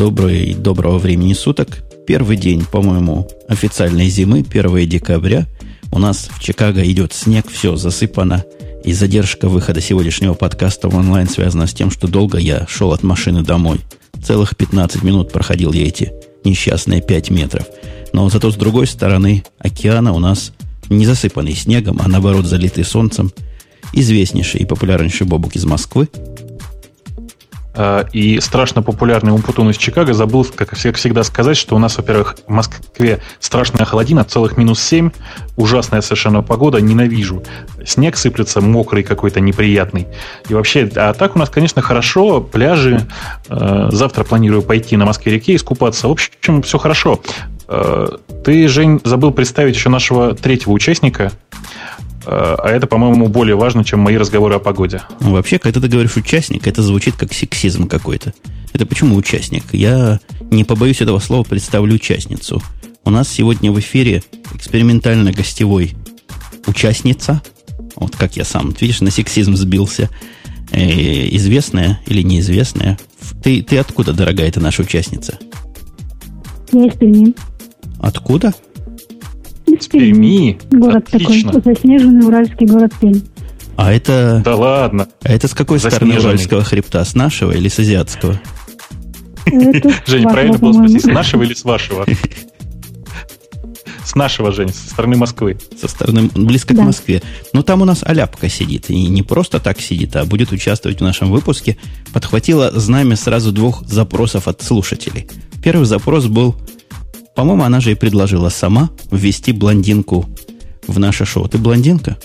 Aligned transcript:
Добрый, 0.00 0.54
доброго 0.54 0.96
времени 0.96 1.34
суток. 1.34 1.82
Первый 2.06 2.38
день, 2.38 2.64
по-моему, 2.64 3.28
официальной 3.48 4.08
зимы, 4.08 4.38
1 4.38 4.88
декабря. 4.88 5.46
У 5.92 5.98
нас 5.98 6.30
в 6.34 6.42
Чикаго 6.42 6.82
идет 6.90 7.12
снег, 7.12 7.50
все 7.50 7.76
засыпано. 7.76 8.42
И 8.82 8.94
задержка 8.94 9.50
выхода 9.50 9.82
сегодняшнего 9.82 10.32
подкаста 10.32 10.88
в 10.88 10.96
онлайн 10.96 11.28
связана 11.28 11.66
с 11.66 11.74
тем, 11.74 11.90
что 11.90 12.08
долго 12.08 12.38
я 12.38 12.66
шел 12.66 12.94
от 12.94 13.02
машины 13.02 13.42
домой. 13.42 13.80
Целых 14.24 14.56
15 14.56 15.02
минут 15.02 15.32
проходил 15.32 15.74
я 15.74 15.86
эти 15.86 16.14
несчастные 16.44 17.02
5 17.02 17.28
метров. 17.28 17.66
Но 18.14 18.30
зато 18.30 18.50
с 18.50 18.56
другой 18.56 18.86
стороны 18.86 19.44
океана 19.58 20.14
у 20.14 20.18
нас 20.18 20.54
не 20.88 21.04
засыпанный 21.04 21.54
снегом, 21.54 22.00
а 22.02 22.08
наоборот 22.08 22.46
залитый 22.46 22.84
солнцем. 22.84 23.32
Известнейший 23.92 24.62
и 24.62 24.64
популярнейший 24.64 25.26
Бобук 25.26 25.56
из 25.56 25.66
Москвы– 25.66 26.08
и 28.12 28.40
страшно 28.40 28.82
популярный 28.82 29.32
Умпутун 29.32 29.70
из 29.70 29.76
Чикаго 29.76 30.12
забыл, 30.12 30.44
как 30.54 30.74
всегда, 30.74 31.22
сказать, 31.22 31.56
что 31.56 31.76
у 31.76 31.78
нас, 31.78 31.96
во-первых, 31.96 32.36
в 32.46 32.50
Москве 32.50 33.20
страшная 33.38 33.84
холодина, 33.84 34.24
целых 34.24 34.56
минус 34.56 34.80
7, 34.82 35.10
ужасная 35.56 36.00
совершенно 36.00 36.42
погода, 36.42 36.80
ненавижу. 36.80 37.42
Снег 37.84 38.16
сыплется 38.16 38.60
мокрый 38.60 39.02
какой-то, 39.02 39.40
неприятный. 39.40 40.08
И 40.48 40.54
вообще, 40.54 40.90
а 40.96 41.12
так 41.12 41.36
у 41.36 41.38
нас, 41.38 41.48
конечно, 41.48 41.82
хорошо, 41.82 42.40
пляжи. 42.40 43.06
А, 43.48 43.88
завтра 43.92 44.24
планирую 44.24 44.62
пойти 44.62 44.96
на 44.96 45.06
Москве-реке 45.06 45.54
искупаться. 45.54 46.08
В 46.08 46.12
общем, 46.12 46.62
все 46.62 46.78
хорошо. 46.78 47.20
А, 47.68 48.18
ты, 48.44 48.66
Жень, 48.68 49.00
забыл 49.04 49.30
представить 49.30 49.76
еще 49.76 49.88
нашего 49.88 50.34
третьего 50.34 50.72
участника– 50.72 51.32
а 52.32 52.68
это, 52.68 52.86
по-моему, 52.86 53.28
более 53.28 53.56
важно, 53.56 53.84
чем 53.84 54.00
мои 54.00 54.16
разговоры 54.16 54.54
о 54.54 54.58
погоде. 54.60 55.02
Ну, 55.20 55.32
вообще, 55.32 55.58
когда 55.58 55.80
ты 55.80 55.88
говоришь 55.88 56.16
участник, 56.16 56.66
это 56.66 56.82
звучит 56.82 57.16
как 57.16 57.32
сексизм 57.32 57.88
какой-то. 57.88 58.32
Это 58.72 58.86
почему 58.86 59.16
участник? 59.16 59.64
Я 59.72 60.20
не 60.50 60.62
побоюсь 60.62 61.00
этого 61.00 61.18
слова, 61.18 61.42
представлю 61.42 61.94
участницу. 61.96 62.62
У 63.04 63.10
нас 63.10 63.28
сегодня 63.28 63.72
в 63.72 63.80
эфире 63.80 64.22
экспериментально 64.54 65.32
гостевой 65.32 65.94
участница. 66.66 67.42
Вот 67.96 68.14
как 68.14 68.36
я 68.36 68.44
сам, 68.44 68.74
видишь, 68.80 69.00
на 69.00 69.10
сексизм 69.10 69.56
сбился. 69.56 70.08
Э, 70.70 71.28
известная 71.36 72.00
или 72.06 72.22
неизвестная. 72.22 72.96
Ты, 73.42 73.62
ты 73.62 73.78
откуда, 73.78 74.12
дорогая, 74.12 74.46
это 74.46 74.60
наша 74.60 74.82
участница? 74.82 75.36
Я 76.72 76.86
из 76.86 76.94
Перми. 76.94 77.34
Откуда? 77.98 78.54
Из 79.66 79.86
Перми? 79.88 80.58
Город 80.70 81.08
Отлично. 81.12 81.52
такой, 81.52 81.74
заснеженный 81.74 82.26
уральский 82.26 82.66
город 82.66 82.92
Пермь. 83.00 83.20
А 83.76 83.92
это... 83.92 84.42
Да 84.44 84.56
ладно. 84.56 85.08
А 85.22 85.32
это 85.32 85.48
с 85.48 85.54
какой 85.54 85.78
стороны 85.78 86.18
уральского 86.18 86.62
хребта? 86.62 87.04
С 87.04 87.14
нашего 87.14 87.52
или 87.52 87.68
с 87.68 87.78
азиатского? 87.78 88.38
Жень, 90.06 90.28
правильно 90.28 90.58
было 90.58 90.72
спросить, 90.72 91.02
с 91.02 91.06
нашего 91.06 91.42
или 91.44 91.54
с 91.54 91.64
вашего? 91.64 92.06
С 94.04 94.14
нашего, 94.14 94.52
Жень, 94.52 94.70
со 94.70 94.90
стороны 94.90 95.16
Москвы. 95.16 95.56
Со 95.80 95.86
стороны, 95.86 96.28
близко 96.34 96.74
да. 96.74 96.82
к 96.82 96.86
Москве. 96.86 97.22
Но 97.52 97.62
там 97.62 97.80
у 97.80 97.84
нас 97.84 98.02
Аляпка 98.02 98.48
сидит. 98.48 98.90
И 98.90 99.06
не 99.06 99.22
просто 99.22 99.60
так 99.60 99.80
сидит, 99.80 100.16
а 100.16 100.24
будет 100.24 100.52
участвовать 100.52 100.98
в 100.98 101.04
нашем 101.04 101.30
выпуске. 101.30 101.76
Подхватила 102.12 102.72
знамя 102.72 103.16
сразу 103.16 103.52
двух 103.52 103.86
запросов 103.86 104.48
от 104.48 104.62
слушателей. 104.62 105.28
Первый 105.62 105.84
запрос 105.86 106.26
был 106.26 106.56
по-моему, 107.34 107.62
она 107.62 107.80
же 107.80 107.92
и 107.92 107.94
предложила 107.94 108.48
сама 108.48 108.90
ввести 109.10 109.52
блондинку 109.52 110.28
в 110.86 110.98
наше 110.98 111.24
шоу. 111.24 111.48
Ты 111.48 111.58
блондинка? 111.58 112.18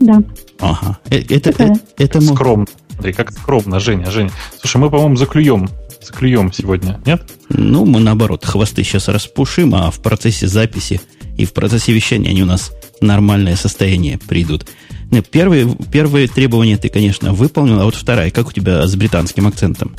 Да. 0.00 0.22
Ага. 0.58 0.98
Э, 1.10 1.18
это, 1.18 1.50
это, 1.50 1.74
это 1.96 2.20
Скромно. 2.20 2.66
Смотри, 2.92 3.12
как 3.14 3.32
скромно, 3.32 3.80
Женя, 3.80 4.10
Женя. 4.10 4.30
Слушай, 4.60 4.76
мы, 4.76 4.90
по-моему, 4.90 5.16
заклюем. 5.16 5.68
Заклюем 6.02 6.52
сегодня, 6.52 7.00
нет? 7.06 7.30
Ну, 7.48 7.86
мы 7.86 8.00
наоборот, 8.00 8.44
хвосты 8.44 8.84
сейчас 8.84 9.08
распушим, 9.08 9.74
а 9.74 9.90
в 9.90 10.00
процессе 10.00 10.46
записи 10.46 11.00
и 11.38 11.46
в 11.46 11.52
процессе 11.52 11.92
вещания 11.92 12.30
они 12.30 12.42
у 12.42 12.46
нас 12.46 12.72
нормальное 13.00 13.56
состояние 13.56 14.18
придут. 14.18 14.66
Нет, 15.10 15.28
первые, 15.30 15.74
первые 15.90 16.28
требования 16.28 16.76
ты, 16.76 16.88
конечно, 16.88 17.32
выполнил, 17.32 17.80
а 17.80 17.84
вот 17.84 17.94
вторая, 17.94 18.30
как 18.30 18.48
у 18.48 18.52
тебя 18.52 18.86
с 18.86 18.94
британским 18.96 19.46
акцентом? 19.46 19.96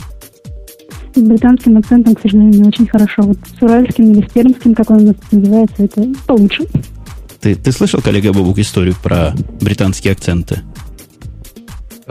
С 1.16 1.22
британским 1.22 1.78
акцентом, 1.78 2.16
к 2.16 2.22
сожалению, 2.22 2.62
не 2.62 2.68
очень 2.68 2.88
хорошо. 2.88 3.24
Вот 3.24 3.38
с 3.58 3.62
уральским 3.62 4.12
или 4.12 4.28
с 4.28 4.32
пермским, 4.32 4.76
как 4.76 4.90
он 4.90 4.98
у 4.98 5.06
нас 5.08 5.16
называется, 5.32 5.84
это 5.84 6.08
получше. 6.26 6.66
Ты, 7.40 7.56
ты 7.56 7.72
слышал, 7.72 8.02
коллега 8.02 8.34
Бобук, 8.34 8.60
историю 8.60 8.96
про 9.02 9.34
британские 9.60 10.14
акценты? 10.14 10.62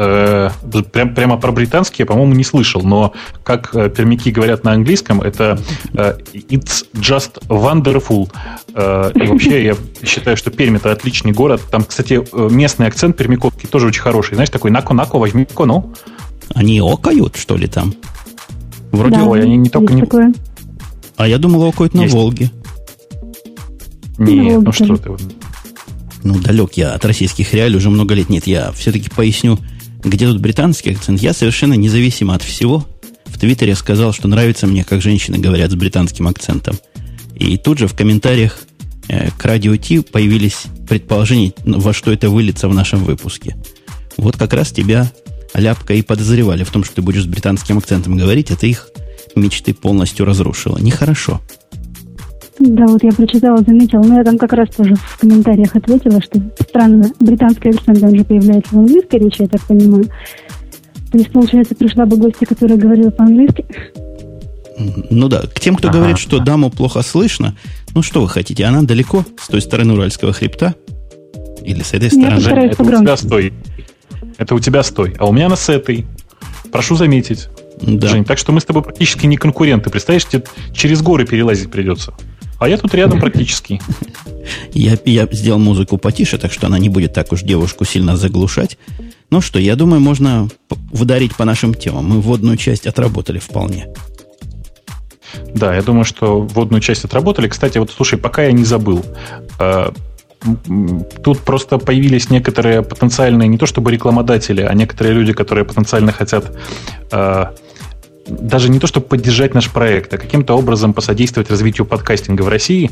Э, 0.03 0.50
прям, 0.93 1.15
прямо 1.15 1.37
про 1.37 1.53
британские, 1.53 2.06
по-моему, 2.06 2.34
не 2.34 2.43
слышал, 2.44 2.81
но 2.81 3.12
как 3.44 3.75
э, 3.75 3.91
пермяки 3.91 4.31
говорят 4.31 4.65
на 4.65 4.72
английском, 4.72 5.21
это 5.21 5.59
э, 5.93 6.17
it's 6.32 6.87
just 6.94 7.43
wonderful. 7.49 8.31
И 8.71 9.27
вообще 9.27 9.65
я 9.65 9.77
считаю, 10.03 10.38
что 10.38 10.50
Пермь 10.50 10.77
это 10.77 10.91
отличный 10.93 11.32
город. 11.32 11.61
Там, 11.71 11.84
кстати, 11.84 12.22
местный 12.50 12.87
акцент 12.87 13.17
пермяковский 13.17 13.69
тоже 13.69 13.88
очень 13.88 14.00
хороший. 14.00 14.34
Знаешь, 14.34 14.49
такой 14.49 14.71
нако-нако, 14.71 15.19
возьми 15.19 15.44
кону. 15.44 15.93
Они 16.55 16.81
окают, 16.81 17.37
что 17.37 17.56
ли, 17.56 17.67
там? 17.67 17.94
Вроде, 18.93 19.17
да, 19.17 19.25
ой, 19.25 19.43
они 19.43 19.56
не 19.56 19.69
только 19.69 19.95
не... 19.95 20.03
Такое. 20.03 20.33
А 21.17 21.28
я 21.28 21.39
думал, 21.39 21.65
окоют 21.65 21.95
на 21.95 22.03
есть. 22.03 22.15
Волге. 22.15 22.51
Нет, 24.19 24.62
ну 24.62 24.73
что 24.73 24.97
ты. 24.97 25.11
Ну, 26.23 26.39
далек 26.39 26.75
я 26.75 26.93
от 26.93 27.05
российских 27.05 27.55
реалий, 27.55 27.77
уже 27.77 27.91
много 27.91 28.15
лет 28.15 28.29
нет. 28.29 28.47
Я 28.47 28.73
все-таки 28.73 29.09
поясню, 29.09 29.59
где 30.03 30.27
тут 30.27 30.41
британский 30.41 30.91
акцент. 30.91 31.21
Я 31.21 31.33
совершенно 31.33 31.75
независимо 31.75 32.34
от 32.34 32.43
всего 32.43 32.84
в 33.27 33.39
Твиттере 33.39 33.75
сказал, 33.75 34.12
что 34.12 34.29
нравится 34.29 34.67
мне, 34.67 34.84
как 34.84 35.00
женщины 35.00 35.39
говорят 35.39 35.71
с 35.71 35.75
британским 35.75 36.29
акцентом. 36.29 36.79
И 37.34 37.56
тут 37.56 37.79
же 37.79 37.87
в 37.87 37.95
комментариях 37.95 38.59
э, 39.09 39.31
к 39.31 39.45
радио 39.45 39.77
Ти 39.77 40.00
появились 40.00 40.65
предположения, 40.89 41.55
во 41.65 41.95
что 41.95 42.12
это 42.12 42.29
выльется 42.29 42.69
в 42.69 42.75
нашем 42.75 43.05
выпуске. 43.05 43.56
Вот 44.19 44.37
как 44.37 44.53
раз 44.53 44.73
тебя 44.73 45.11
Ляпка 45.55 45.94
и 45.94 46.03
подозревали 46.03 46.65
в 46.65 46.71
том, 46.71 46.84
что 46.84 46.97
ты 46.97 47.03
будешь 47.03 47.22
с 47.22 47.27
британским 47.27 47.78
акцентом 47.78 48.16
говорить, 48.16 48.50
это 48.50 48.66
их 48.66 48.88
мечты 49.34 49.75
полностью 49.75 50.27
разрушило. 50.27 50.78
Нехорошо. 50.78 51.41
Да, 52.59 52.87
вот 52.87 53.03
я 53.03 53.11
прочитала, 53.11 53.62
заметила, 53.62 54.03
но 54.03 54.19
я 54.19 54.25
там 54.25 54.37
как 54.37 54.53
раз 54.53 54.69
тоже 54.77 54.94
в 54.94 55.19
комментариях 55.19 55.75
ответила, 55.75 56.21
что 56.21 56.41
странно, 56.61 57.11
британский 57.19 57.71
акцент, 57.71 58.03
он 58.03 58.16
же 58.16 58.25
появляется 58.25 58.75
в 58.75 58.78
английской 58.78 59.19
речи, 59.19 59.43
я 59.43 59.49
так 59.49 59.62
понимаю. 59.62 60.05
То 61.11 61.19
есть, 61.19 61.33
получается, 61.33 61.75
пришла 61.75 62.05
бы 62.05 62.19
гостья, 62.19 62.44
которая 62.44 62.78
говорила 62.78 63.11
по-английски. 63.11 63.65
Ну 65.11 65.28
да, 65.28 65.43
к 65.43 65.59
тем, 65.59 65.77
кто 65.77 65.88
ага. 65.88 65.99
говорит, 65.99 66.19
что 66.19 66.38
даму 66.38 66.71
плохо 66.71 67.03
слышно, 67.03 67.56
ну 67.94 68.03
что 68.03 68.21
вы 68.21 68.28
хотите, 68.28 68.65
она 68.65 68.82
далеко 68.82 69.25
с 69.38 69.49
той 69.49 69.62
стороны 69.62 69.94
Уральского 69.94 70.32
хребта? 70.32 70.75
Или 71.65 71.82
с 71.82 71.93
этой 71.94 72.11
стороны? 72.11 72.41
Женя, 72.41 72.67
это 72.67 72.82
у 72.82 72.87
тебя 72.87 73.17
стой. 73.17 73.53
Это 74.38 74.54
у 74.54 74.60
тебя 74.60 74.82
стой. 74.82 75.14
А 75.19 75.26
у 75.26 75.32
меня 75.32 75.47
она 75.47 75.56
с 75.56 75.69
этой. 75.69 76.06
Прошу 76.72 76.97
заметить. 76.97 77.48
Да. 77.81 78.08
Жень, 78.08 78.25
так 78.25 78.38
что 78.38 78.53
мы 78.53 78.60
с 78.60 78.64
тобой 78.64 78.82
практически 78.82 79.26
не 79.26 79.36
конкуренты. 79.36 79.91
Представляешь, 79.91 80.26
тебе 80.26 80.44
через 80.72 81.03
горы 81.03 81.26
перелазить 81.26 81.70
придется. 81.70 82.14
А 82.58 82.69
я 82.69 82.76
тут 82.76 82.94
рядом 82.94 83.20
практически. 83.20 83.81
Я, 84.72 84.98
я 85.04 85.28
сделал 85.31 85.60
музыку 85.60 85.97
потише, 85.97 86.36
так 86.36 86.50
что 86.50 86.66
она 86.66 86.78
не 86.78 86.88
будет 86.88 87.12
так 87.12 87.31
уж 87.31 87.42
девушку 87.42 87.84
сильно 87.84 88.16
заглушать. 88.16 88.78
Ну 89.31 89.41
что, 89.41 89.60
я 89.60 89.76
думаю, 89.76 90.00
можно 90.00 90.48
ударить 90.91 91.37
по 91.37 91.44
нашим 91.44 91.72
темам. 91.72 92.06
Мы 92.06 92.20
вводную 92.20 92.56
часть 92.56 92.87
отработали 92.87 93.38
вполне. 93.38 93.87
Да, 95.54 95.75
я 95.75 95.82
думаю, 95.82 96.04
что 96.04 96.41
вводную 96.41 96.81
часть 96.81 97.04
отработали. 97.04 97.48
Кстати, 97.48 97.78
вот 97.78 97.92
слушай, 97.92 98.19
пока 98.19 98.42
я 98.42 98.52
не 98.52 98.64
забыл. 98.64 99.04
Тут 101.23 101.41
просто 101.41 101.78
появились 101.78 102.31
некоторые 102.31 102.83
потенциальные, 102.83 103.49
не 103.49 103.59
то 103.59 103.67
чтобы 103.67 103.93
рекламодатели, 103.93 104.62
а 104.62 104.73
некоторые 104.75 105.14
люди, 105.14 105.32
которые 105.32 105.64
потенциально 105.64 106.12
хотят 106.12 106.56
э, 107.12 107.44
даже 108.26 108.70
не 108.70 108.79
то, 108.79 108.87
чтобы 108.87 109.06
поддержать 109.06 109.55
наш 109.55 109.70
проект, 109.70 110.14
а 110.14 110.19
каким-то 110.19 110.56
образом 110.56 110.94
посодействовать 110.94 111.50
развитию 111.50 111.87
подкастинга 111.87 112.43
в 112.43 112.49
России. 112.49 112.91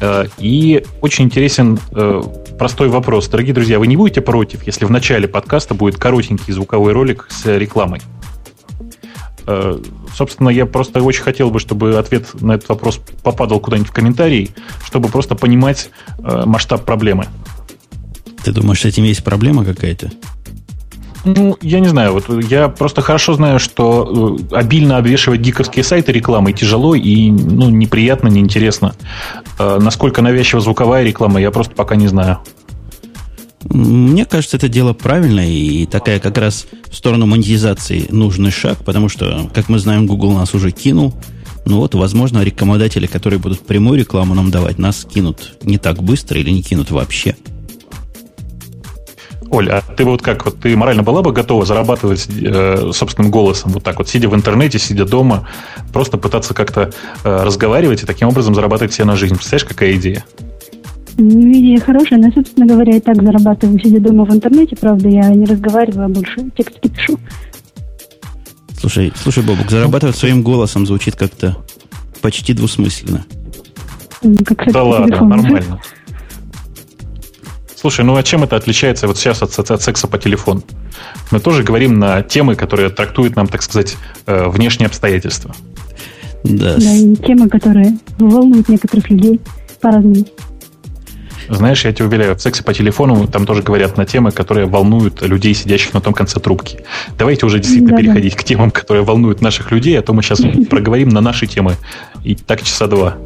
Э, 0.00 0.26
и 0.38 0.84
очень 1.00 1.26
интересен 1.26 1.78
э, 1.92 2.22
простой 2.58 2.88
вопрос. 2.88 3.28
Дорогие 3.28 3.54
друзья, 3.54 3.78
вы 3.78 3.86
не 3.86 3.96
будете 3.96 4.20
против, 4.20 4.64
если 4.64 4.84
в 4.84 4.90
начале 4.90 5.28
подкаста 5.28 5.74
будет 5.74 5.96
коротенький 5.96 6.52
звуковой 6.52 6.92
ролик 6.92 7.28
с 7.30 7.46
рекламой? 7.46 8.00
Э, 9.50 9.78
собственно, 10.14 10.50
я 10.50 10.66
просто 10.66 11.02
очень 11.02 11.22
хотел 11.22 11.50
бы, 11.50 11.58
чтобы 11.58 11.96
ответ 11.96 12.28
на 12.42 12.52
этот 12.52 12.68
вопрос 12.68 13.00
попадал 13.22 13.60
куда-нибудь 13.60 13.88
в 13.88 13.94
комментарии, 13.94 14.50
чтобы 14.84 15.08
просто 15.08 15.34
понимать 15.36 15.88
э, 16.18 16.42
масштаб 16.44 16.84
проблемы. 16.84 17.24
Ты 18.44 18.52
думаешь, 18.52 18.82
с 18.82 18.84
этим 18.84 19.04
есть 19.04 19.24
проблема 19.24 19.64
какая-то? 19.64 20.10
Ну, 21.24 21.56
я 21.62 21.80
не 21.80 21.88
знаю. 21.88 22.12
Вот 22.12 22.28
я 22.44 22.68
просто 22.68 23.00
хорошо 23.00 23.32
знаю, 23.32 23.58
что 23.58 24.36
э, 24.50 24.54
обильно 24.54 24.98
обвешивать 24.98 25.40
гиковские 25.40 25.82
сайты 25.82 26.12
рекламой 26.12 26.52
тяжело 26.52 26.94
и 26.94 27.30
ну, 27.30 27.70
неприятно, 27.70 28.28
неинтересно. 28.28 28.94
Насколько 29.58 30.20
навязчива 30.20 30.60
звуковая 30.60 31.04
реклама, 31.04 31.40
я 31.40 31.50
просто 31.50 31.74
пока 31.74 31.96
не 31.96 32.06
знаю. 32.06 32.40
Мне 33.64 34.24
кажется, 34.24 34.56
это 34.56 34.68
дело 34.68 34.92
правильное 34.92 35.48
и 35.48 35.84
такая 35.86 36.20
как 36.20 36.38
раз 36.38 36.66
в 36.90 36.94
сторону 36.94 37.26
монетизации 37.26 38.06
нужный 38.10 38.50
шаг, 38.50 38.84
потому 38.84 39.08
что, 39.08 39.50
как 39.52 39.68
мы 39.68 39.78
знаем, 39.78 40.06
Google 40.06 40.32
нас 40.32 40.54
уже 40.54 40.70
кинул. 40.70 41.14
Ну 41.64 41.78
вот, 41.78 41.94
возможно, 41.94 42.42
рекламодатели, 42.42 43.06
которые 43.06 43.38
будут 43.40 43.60
прямую 43.60 43.98
рекламу 43.98 44.34
нам 44.34 44.50
давать, 44.50 44.78
нас 44.78 45.04
кинут 45.04 45.58
не 45.62 45.76
так 45.76 46.02
быстро 46.02 46.38
или 46.38 46.50
не 46.50 46.62
кинут 46.62 46.90
вообще. 46.90 47.36
Оля, 49.50 49.78
а 49.78 49.94
ты 49.94 50.04
вот 50.04 50.22
как, 50.22 50.44
вот 50.44 50.60
ты 50.60 50.76
морально 50.76 51.02
была 51.02 51.22
бы 51.22 51.32
готова 51.32 51.64
зарабатывать 51.64 52.28
э, 52.28 52.90
собственным 52.92 53.30
голосом, 53.30 53.72
вот 53.72 53.82
так 53.82 53.98
вот, 53.98 54.08
сидя 54.08 54.28
в 54.28 54.34
интернете, 54.34 54.78
сидя 54.78 55.06
дома, 55.06 55.48
просто 55.92 56.18
пытаться 56.18 56.52
как-то 56.52 56.92
э, 57.24 57.42
разговаривать 57.42 58.02
и 58.02 58.06
таким 58.06 58.28
образом 58.28 58.54
зарабатывать 58.54 58.92
себе 58.92 59.06
на 59.06 59.16
жизнь? 59.16 59.34
Представляешь, 59.34 59.64
какая 59.64 59.94
идея? 59.94 60.24
Ну, 61.20 61.52
идея 61.52 61.80
хорошая, 61.80 62.20
но, 62.20 62.30
собственно 62.30 62.64
говоря, 62.64 62.96
и 62.96 63.00
так 63.00 63.20
зарабатываю, 63.20 63.78
сидя 63.80 64.00
дома 64.00 64.24
в 64.24 64.32
интернете, 64.32 64.76
правда, 64.76 65.08
я 65.08 65.28
не 65.30 65.46
разговариваю, 65.46 66.06
а 66.06 66.08
больше 66.08 66.48
текстики 66.56 66.88
пишу. 66.88 67.18
Слушай, 68.78 69.12
слушай, 69.16 69.42
Бобук, 69.42 69.68
зарабатывать 69.68 70.14
своим 70.14 70.42
голосом 70.42 70.86
звучит 70.86 71.16
как-то 71.16 71.56
почти 72.22 72.54
двусмысленно. 72.54 73.24
Как 74.44 74.72
да 74.72 74.82
ладно, 74.84 75.24
нормально. 75.24 75.80
Слушай, 77.74 78.04
ну 78.04 78.16
а 78.16 78.22
чем 78.22 78.44
это 78.44 78.56
отличается 78.56 79.06
вот 79.08 79.18
сейчас 79.18 79.42
от, 79.42 79.70
от 79.70 79.82
секса 79.82 80.06
по 80.06 80.18
телефону? 80.18 80.62
Мы 81.30 81.40
тоже 81.40 81.64
говорим 81.64 81.98
на 81.98 82.22
темы, 82.22 82.54
которые 82.54 82.90
трактуют 82.90 83.36
нам, 83.36 83.46
так 83.46 83.62
сказать, 83.62 83.96
э, 84.26 84.48
внешние 84.48 84.86
обстоятельства. 84.86 85.54
Да. 86.44 86.76
да, 86.76 86.92
и 86.92 87.14
темы, 87.16 87.48
которые 87.48 87.98
волнуют 88.18 88.68
некоторых 88.68 89.10
людей 89.10 89.40
по-разному. 89.80 90.24
Знаешь, 91.48 91.84
я 91.84 91.92
тебя 91.92 92.06
уверяю, 92.06 92.36
в 92.36 92.40
сексе 92.40 92.62
по 92.62 92.74
телефону 92.74 93.26
там 93.26 93.46
тоже 93.46 93.62
говорят 93.62 93.96
на 93.96 94.04
темы, 94.04 94.32
которые 94.32 94.66
волнуют 94.66 95.22
людей, 95.22 95.54
сидящих 95.54 95.94
на 95.94 96.00
том 96.00 96.12
конце 96.12 96.40
трубки. 96.40 96.80
Давайте 97.18 97.46
уже 97.46 97.58
действительно 97.58 97.92
да, 97.92 97.96
переходить 97.96 98.34
да. 98.34 98.38
к 98.38 98.44
темам, 98.44 98.70
которые 98.70 99.04
волнуют 99.04 99.40
наших 99.40 99.70
людей, 99.72 99.98
а 99.98 100.02
то 100.02 100.12
мы 100.12 100.22
сейчас 100.22 100.40
проговорим 100.70 101.08
на 101.08 101.20
наши 101.20 101.46
темы. 101.46 101.76
И 102.24 102.34
так 102.34 102.62
часа 102.62 102.86
два. 102.86 103.16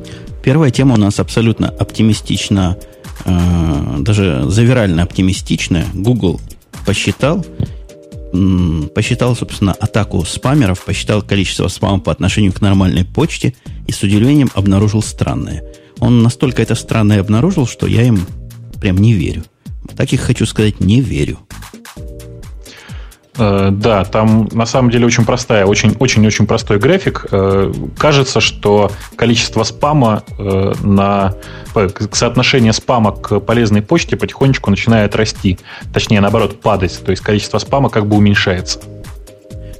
Первая 0.43 0.71
тема 0.71 0.95
у 0.95 0.99
нас 0.99 1.21
абсолютно 1.21 1.69
оптимистична 1.69 2.77
Э, 3.25 3.97
даже 3.99 4.45
завирально 4.49 5.03
оптимистичная. 5.03 5.87
Google 5.95 6.41
посчитал, 6.85 7.45
посчитал, 8.95 9.37
собственно, 9.37 9.73
атаку 9.73 10.25
спамеров, 10.25 10.85
посчитал 10.85 11.23
количество 11.23 11.69
спама 11.69 12.01
по 12.01 12.11
отношению 12.11 12.53
к 12.53 12.61
нормальной 12.61 13.05
почте 13.05 13.55
и 13.87 13.93
с 13.93 14.03
удивлением 14.03 14.51
обнаружил 14.55 15.03
странное. 15.03 15.63
Он 16.03 16.21
настолько 16.25 16.61
это 16.61 16.75
странное 16.75 17.21
обнаружил, 17.21 17.65
что 17.65 17.87
я 17.87 18.03
им 18.03 18.27
прям 18.81 18.99
не 18.99 19.13
верю. 19.13 19.45
Так 19.97 20.13
и 20.13 20.17
хочу 20.17 20.47
сказать, 20.47 20.81
не 20.81 21.01
верю. 21.01 21.39
Э, 23.39 23.69
да, 23.71 24.05
там 24.05 24.49
на 24.51 24.67
самом 24.67 24.91
деле 24.91 25.07
очень 25.07 25.25
простая, 25.25 25.65
очень-очень-очень 25.65 26.49
простой 26.49 26.81
график. 26.81 27.27
Э, 27.31 27.73
кажется, 27.97 28.41
что 28.41 28.91
количество 29.15 29.63
спама 29.63 30.25
э, 30.41 30.75
на 30.83 31.37
соотношение 32.11 32.73
спама 32.73 33.13
к 33.13 33.39
полезной 33.39 33.81
почте 33.81 34.17
потихонечку 34.17 34.71
начинает 34.71 35.15
расти. 35.15 35.61
Точнее, 35.95 36.21
наоборот, 36.21 36.61
падать. 36.61 37.01
То 37.05 37.13
есть 37.13 37.23
количество 37.23 37.59
спама 37.59 37.91
как 37.91 38.09
бы 38.09 38.17
уменьшается. 38.17 38.81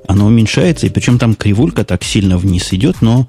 Оно 0.07 0.27
уменьшается, 0.27 0.87
и 0.87 0.91
причем 0.91 1.19
там 1.19 1.35
кривулька 1.35 1.85
так 1.85 2.05
сильно 2.05 2.39
вниз 2.39 2.73
идет, 2.73 2.99
но 3.01 3.27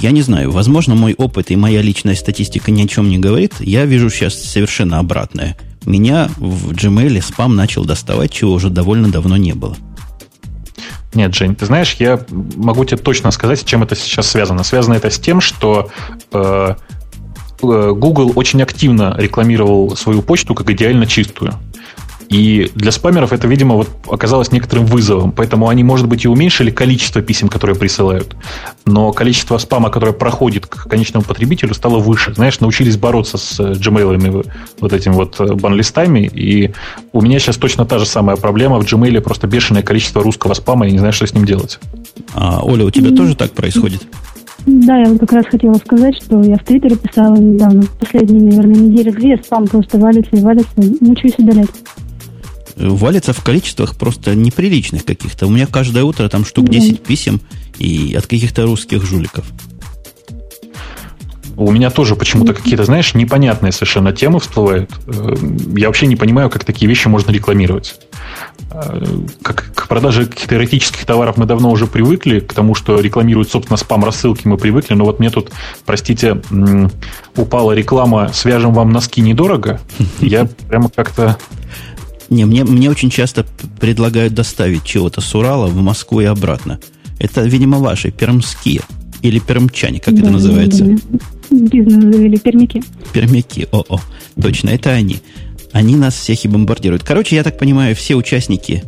я 0.00 0.10
не 0.10 0.22
знаю, 0.22 0.50
возможно, 0.50 0.94
мой 0.94 1.14
опыт 1.14 1.50
и 1.50 1.56
моя 1.56 1.82
личная 1.82 2.14
статистика 2.14 2.70
ни 2.70 2.82
о 2.82 2.88
чем 2.88 3.08
не 3.08 3.18
говорит. 3.18 3.54
Я 3.60 3.84
вижу 3.84 4.10
сейчас 4.10 4.34
совершенно 4.34 4.98
обратное– 4.98 5.56
меня 5.88 6.28
в 6.36 6.72
Gmail 6.72 7.20
спам 7.22 7.56
начал 7.56 7.84
доставать, 7.84 8.30
чего 8.30 8.52
уже 8.52 8.70
довольно 8.70 9.10
давно 9.10 9.36
не 9.36 9.54
было. 9.54 9.76
Нет, 11.14 11.34
Жень, 11.34 11.54
ты 11.54 11.64
знаешь, 11.66 11.94
я 11.94 12.20
могу 12.30 12.84
тебе 12.84 12.98
точно 12.98 13.30
сказать, 13.30 13.60
с 13.60 13.64
чем 13.64 13.82
это 13.82 13.96
сейчас 13.96 14.28
связано. 14.28 14.62
Связано 14.62 14.94
это 14.94 15.10
с 15.10 15.18
тем, 15.18 15.40
что 15.40 15.90
э, 16.32 16.74
э 17.62 17.92
Google 17.96 18.32
очень 18.34 18.62
активно 18.62 19.14
рекламировал 19.18 19.96
свою 19.96 20.20
почту 20.22 20.54
как 20.54 20.68
идеально 20.70 21.06
чистую. 21.06 21.54
И 22.28 22.70
для 22.74 22.92
спамеров 22.92 23.32
это, 23.32 23.48
видимо, 23.48 23.76
вот 23.76 23.88
оказалось 24.10 24.52
некоторым 24.52 24.84
вызовом. 24.84 25.32
Поэтому 25.32 25.68
они, 25.68 25.82
может 25.82 26.06
быть, 26.08 26.24
и 26.24 26.28
уменьшили 26.28 26.70
количество 26.70 27.22
писем, 27.22 27.48
которые 27.48 27.74
присылают. 27.76 28.36
Но 28.84 29.12
количество 29.12 29.56
спама, 29.58 29.90
которое 29.90 30.12
проходит 30.12 30.66
к 30.66 30.88
конечному 30.88 31.24
потребителю, 31.24 31.72
стало 31.72 31.98
выше. 31.98 32.34
Знаешь, 32.34 32.60
научились 32.60 32.98
бороться 32.98 33.38
с 33.38 33.58
э, 33.60 33.72
Gmail, 33.72 34.46
вот 34.80 34.92
этим 34.92 35.12
вот 35.12 35.40
э, 35.40 35.54
банлистами. 35.54 36.30
И 36.32 36.72
у 37.12 37.22
меня 37.22 37.38
сейчас 37.38 37.56
точно 37.56 37.86
та 37.86 37.98
же 37.98 38.04
самая 38.04 38.36
проблема. 38.36 38.78
В 38.78 38.84
Gmail 38.84 39.20
просто 39.22 39.46
бешеное 39.46 39.82
количество 39.82 40.22
русского 40.22 40.52
спама, 40.52 40.84
я 40.84 40.92
не 40.92 40.98
знаю, 40.98 41.14
что 41.14 41.26
с 41.26 41.32
ним 41.32 41.46
делать. 41.46 41.78
А, 42.34 42.60
Оля, 42.62 42.84
у 42.84 42.90
тебя 42.90 43.08
mm-hmm. 43.08 43.16
тоже 43.16 43.36
так 43.36 43.52
происходит? 43.52 44.02
Да, 44.66 44.98
я 44.98 45.08
вот 45.08 45.20
как 45.20 45.32
раз 45.32 45.46
хотела 45.46 45.74
сказать, 45.74 46.14
что 46.22 46.42
я 46.42 46.56
в 46.56 46.64
Твиттере 46.64 46.96
писала 46.96 47.36
недавно, 47.36 47.84
последние, 47.98 48.42
наверное, 48.42 48.80
недели 48.80 49.10
две, 49.10 49.38
спам 49.38 49.66
просто 49.66 49.98
валится 49.98 50.36
и 50.36 50.40
валится, 50.40 50.72
мучаюсь 51.00 51.38
удалять 51.38 51.70
валится 52.78 53.32
в 53.32 53.42
количествах 53.42 53.96
просто 53.96 54.34
неприличных 54.34 55.04
каких-то. 55.04 55.46
У 55.46 55.50
меня 55.50 55.66
каждое 55.66 56.04
утро 56.04 56.28
там 56.28 56.44
штук 56.44 56.68
10 56.68 57.02
писем 57.02 57.40
и 57.78 58.14
от 58.14 58.26
каких-то 58.26 58.64
русских 58.64 59.04
жуликов. 59.04 59.44
У 61.56 61.72
меня 61.72 61.90
тоже 61.90 62.14
почему-то 62.14 62.54
какие-то, 62.54 62.84
знаешь, 62.84 63.14
непонятные 63.14 63.72
совершенно 63.72 64.12
темы 64.12 64.38
всплывают. 64.38 64.92
Э, 65.08 65.34
я 65.76 65.88
вообще 65.88 66.06
не 66.06 66.14
понимаю, 66.14 66.50
как 66.50 66.64
такие 66.64 66.88
вещи 66.88 67.08
можно 67.08 67.32
рекламировать. 67.32 67.96
Э, 68.70 69.04
как 69.42 69.72
к 69.74 69.88
продаже 69.88 70.26
каких-то 70.26 70.54
эротических 70.54 71.04
товаров 71.04 71.36
мы 71.36 71.46
давно 71.46 71.72
уже 71.72 71.88
привыкли, 71.88 72.38
к 72.38 72.52
тому, 72.52 72.76
что 72.76 73.00
рекламируют, 73.00 73.50
собственно, 73.50 73.76
спам-рассылки 73.76 74.46
мы 74.46 74.56
привыкли, 74.56 74.94
но 74.94 75.04
вот 75.04 75.18
мне 75.18 75.30
тут, 75.30 75.50
простите, 75.84 76.40
упала 77.34 77.72
реклама 77.72 78.30
«Свяжем 78.32 78.72
вам 78.72 78.92
носки 78.92 79.20
недорого». 79.20 79.80
Я 80.20 80.48
прямо 80.68 80.88
как-то 80.90 81.38
не, 82.30 82.44
мне, 82.44 82.64
мне 82.64 82.90
очень 82.90 83.10
часто 83.10 83.46
предлагают 83.80 84.34
доставить 84.34 84.84
чего-то 84.84 85.20
с 85.20 85.34
Урала 85.34 85.66
в 85.66 85.76
Москву 85.76 86.20
и 86.20 86.24
обратно. 86.24 86.78
Это, 87.18 87.42
видимо, 87.42 87.78
ваши 87.78 88.10
пермские. 88.10 88.82
Или 89.22 89.40
пермчане, 89.40 89.98
как 89.98 90.14
да, 90.14 90.20
это 90.20 90.30
называется? 90.30 90.84
Бизнес 91.50 92.14
завели, 92.14 92.38
пермяки. 92.38 92.84
Пермяки, 93.12 93.66
о-о. 93.72 94.00
Точно, 94.40 94.70
это 94.70 94.90
они. 94.90 95.20
Они 95.72 95.96
нас 95.96 96.14
всех 96.14 96.44
и 96.44 96.48
бомбардируют. 96.48 97.02
Короче, 97.02 97.34
я 97.34 97.42
так 97.42 97.58
понимаю, 97.58 97.96
все 97.96 98.14
участники 98.14 98.84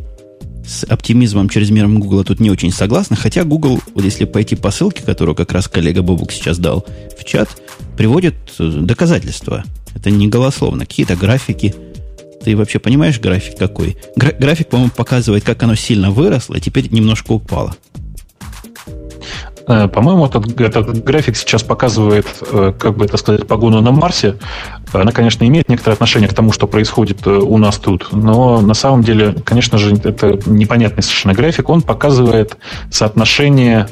с 0.65 0.83
оптимизмом 0.83 1.49
чрезмером 1.49 1.99
Гугла 1.99 2.23
тут 2.23 2.39
не 2.39 2.49
очень 2.49 2.71
согласны, 2.71 3.15
хотя 3.15 3.43
Google, 3.43 3.79
вот 3.93 4.05
если 4.05 4.25
пойти 4.25 4.55
по 4.55 4.71
ссылке, 4.71 5.03
которую 5.03 5.35
как 5.35 5.51
раз 5.51 5.67
коллега 5.67 6.01
Бобук 6.01 6.31
сейчас 6.31 6.59
дал 6.59 6.85
в 7.19 7.25
чат, 7.25 7.49
приводит 7.97 8.35
э, 8.59 8.69
доказательства. 8.81 9.63
Это 9.95 10.09
не 10.09 10.27
голословно. 10.27 10.85
Какие-то 10.85 11.15
графики, 11.15 11.75
ты 12.43 12.55
вообще 12.55 12.79
понимаешь 12.79 13.19
график 13.19 13.57
какой? 13.57 13.97
Гра- 14.15 14.33
график, 14.37 14.69
по-моему, 14.69 14.91
показывает, 14.95 15.43
как 15.43 15.61
оно 15.63 15.75
сильно 15.75 16.11
выросло, 16.11 16.55
и 16.55 16.61
теперь 16.61 16.91
немножко 16.91 17.33
упало. 17.33 17.75
Э, 19.67 19.87
по-моему, 19.87 20.25
этот, 20.25 20.59
этот 20.59 21.03
график 21.03 21.37
сейчас 21.37 21.63
показывает, 21.63 22.25
э, 22.51 22.73
как 22.77 22.97
бы 22.97 23.05
это 23.05 23.17
сказать, 23.17 23.47
погону 23.47 23.81
на 23.81 23.91
Марсе. 23.91 24.37
Она, 24.91 25.11
конечно, 25.11 25.45
имеет 25.45 25.69
некоторое 25.69 25.93
отношение 25.93 26.27
к 26.27 26.33
тому, 26.33 26.51
что 26.51 26.67
происходит 26.67 27.25
э, 27.25 27.29
у 27.29 27.57
нас 27.57 27.77
тут, 27.77 28.09
но 28.11 28.59
на 28.61 28.73
самом 28.73 29.03
деле, 29.03 29.33
конечно 29.45 29.77
же, 29.77 29.95
это 29.95 30.39
непонятный 30.45 31.03
совершенно 31.03 31.33
график. 31.33 31.69
Он 31.69 31.81
показывает 31.81 32.57
соотношение 32.89 33.87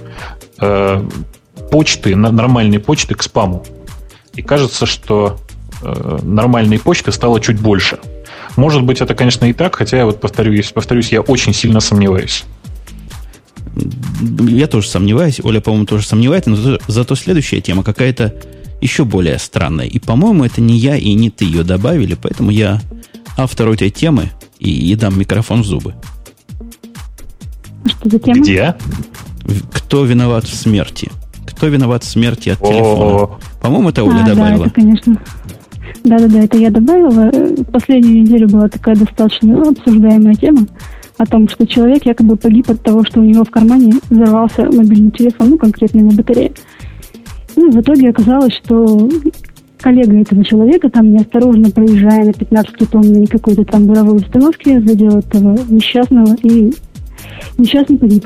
почты, 1.71 2.15
нормальной 2.17 2.79
почты 2.79 3.15
к 3.15 3.23
спаму. 3.23 3.65
И 4.33 4.41
кажется, 4.41 4.85
что 4.85 5.37
нормальной 5.81 6.79
почты 6.79 7.13
стало 7.13 7.39
чуть 7.39 7.61
больше– 7.61 7.99
может 8.59 8.83
быть, 8.83 9.01
это, 9.01 9.15
конечно, 9.15 9.45
и 9.45 9.53
так, 9.53 9.75
хотя 9.75 9.97
я 9.97 10.05
вот 10.05 10.19
повторюсь, 10.19 10.71
повторюсь, 10.71 11.11
я 11.11 11.21
очень 11.21 11.53
сильно 11.53 11.79
сомневаюсь. 11.79 12.43
Я 14.47 14.67
тоже 14.67 14.89
сомневаюсь, 14.89 15.39
Оля, 15.41 15.61
по-моему, 15.61 15.85
тоже 15.85 16.05
сомневается, 16.05 16.49
но 16.49 16.57
зато, 16.57 16.83
зато 16.87 17.15
следующая 17.15 17.61
тема 17.61 17.83
какая-то 17.83 18.35
еще 18.81 19.05
более 19.05 19.39
странная. 19.39 19.85
И, 19.85 19.99
по-моему, 19.99 20.43
это 20.43 20.61
не 20.61 20.77
я 20.77 20.97
и 20.97 21.13
не 21.13 21.29
ты 21.29 21.45
ее 21.45 21.63
добавили, 21.63 22.17
поэтому 22.21 22.51
я 22.51 22.81
автору 23.37 23.73
этой 23.73 23.89
темы 23.89 24.29
и, 24.59 24.91
и 24.91 24.95
дам 24.95 25.17
микрофон 25.17 25.61
в 25.61 25.65
зубы. 25.65 25.95
Что 27.85 28.09
за 28.09 28.19
тема? 28.19 28.41
Где? 28.41 28.75
Кто 29.73 30.03
виноват 30.03 30.45
в 30.45 30.53
смерти? 30.53 31.09
Кто 31.47 31.67
виноват 31.67 32.03
в 32.03 32.07
смерти 32.07 32.49
от 32.49 32.59
телефона? 32.59 33.39
По-моему, 33.61 33.89
это 33.89 34.03
Оля 34.03 34.23
а, 34.23 34.27
добавила. 34.27 34.65
Да, 34.65 34.65
это, 34.65 34.75
конечно. 34.75 35.21
Да-да-да, 36.03 36.39
это 36.39 36.57
я 36.57 36.71
добавила. 36.71 37.31
Последнюю 37.71 38.21
неделю 38.21 38.47
была 38.47 38.67
такая 38.67 38.95
достаточно 38.95 39.61
обсуждаемая 39.61 40.35
тема 40.35 40.65
о 41.17 41.25
том, 41.25 41.49
что 41.49 41.67
человек 41.67 42.05
якобы 42.05 42.37
погиб 42.37 42.69
от 42.69 42.81
того, 42.81 43.03
что 43.03 43.19
у 43.19 43.23
него 43.23 43.43
в 43.43 43.49
кармане 43.49 43.93
взорвался 44.09 44.63
мобильный 44.63 45.11
телефон, 45.11 45.49
ну, 45.49 45.57
конкретно 45.57 46.01
на 46.01 46.11
батарее. 46.11 46.53
Ну, 47.55 47.71
в 47.71 47.79
итоге 47.81 48.09
оказалось, 48.09 48.53
что 48.63 49.09
коллега 49.79 50.17
этого 50.17 50.43
человека, 50.45 50.89
там 50.89 51.11
неосторожно 51.11 51.71
проезжая 51.71 52.25
на 52.25 52.29
15-тонной 52.29 53.27
какой-то 53.27 53.65
там 53.65 53.85
буровой 53.85 54.17
установке, 54.17 54.79
задел 54.79 55.19
этого 55.19 55.57
несчастного, 55.69 56.35
и 56.43 56.71
несчастный 57.57 57.97
погиб. 57.97 58.25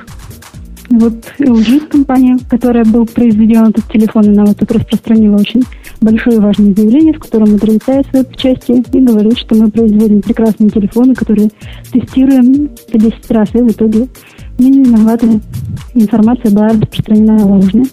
Вот 0.90 1.14
LG 1.40 1.88
компания, 1.88 2.38
которая 2.50 2.86
был 2.86 3.06
произведен 3.06 3.68
этот 3.68 3.88
телефон, 3.92 4.30
она 4.30 4.46
вот 4.46 4.58
тут 4.58 4.72
распространила 4.72 5.38
очень 5.38 5.64
большое 6.02 6.38
и 6.38 6.40
важное 6.40 6.74
заявление, 6.74 7.14
в 7.14 7.20
котором 7.20 7.56
отрицает 7.56 8.06
свои 8.08 8.24
части 8.36 8.72
и 8.72 9.00
говорит, 9.00 9.38
что 9.38 9.56
мы 9.56 9.72
производим 9.72 10.22
прекрасные 10.22 10.70
телефоны, 10.70 11.16
которые 11.16 11.50
тестируем 11.92 12.70
по 12.92 12.98
10 13.00 13.32
раз, 13.32 13.50
и 13.54 13.60
в 13.60 13.72
итоге 13.72 14.08
мы 14.60 14.70
не 14.70 14.84
виноваты. 14.84 15.40
Информация 15.96 16.52
была 16.52 16.70
распространена 16.70 17.46
ложная. 17.46 17.86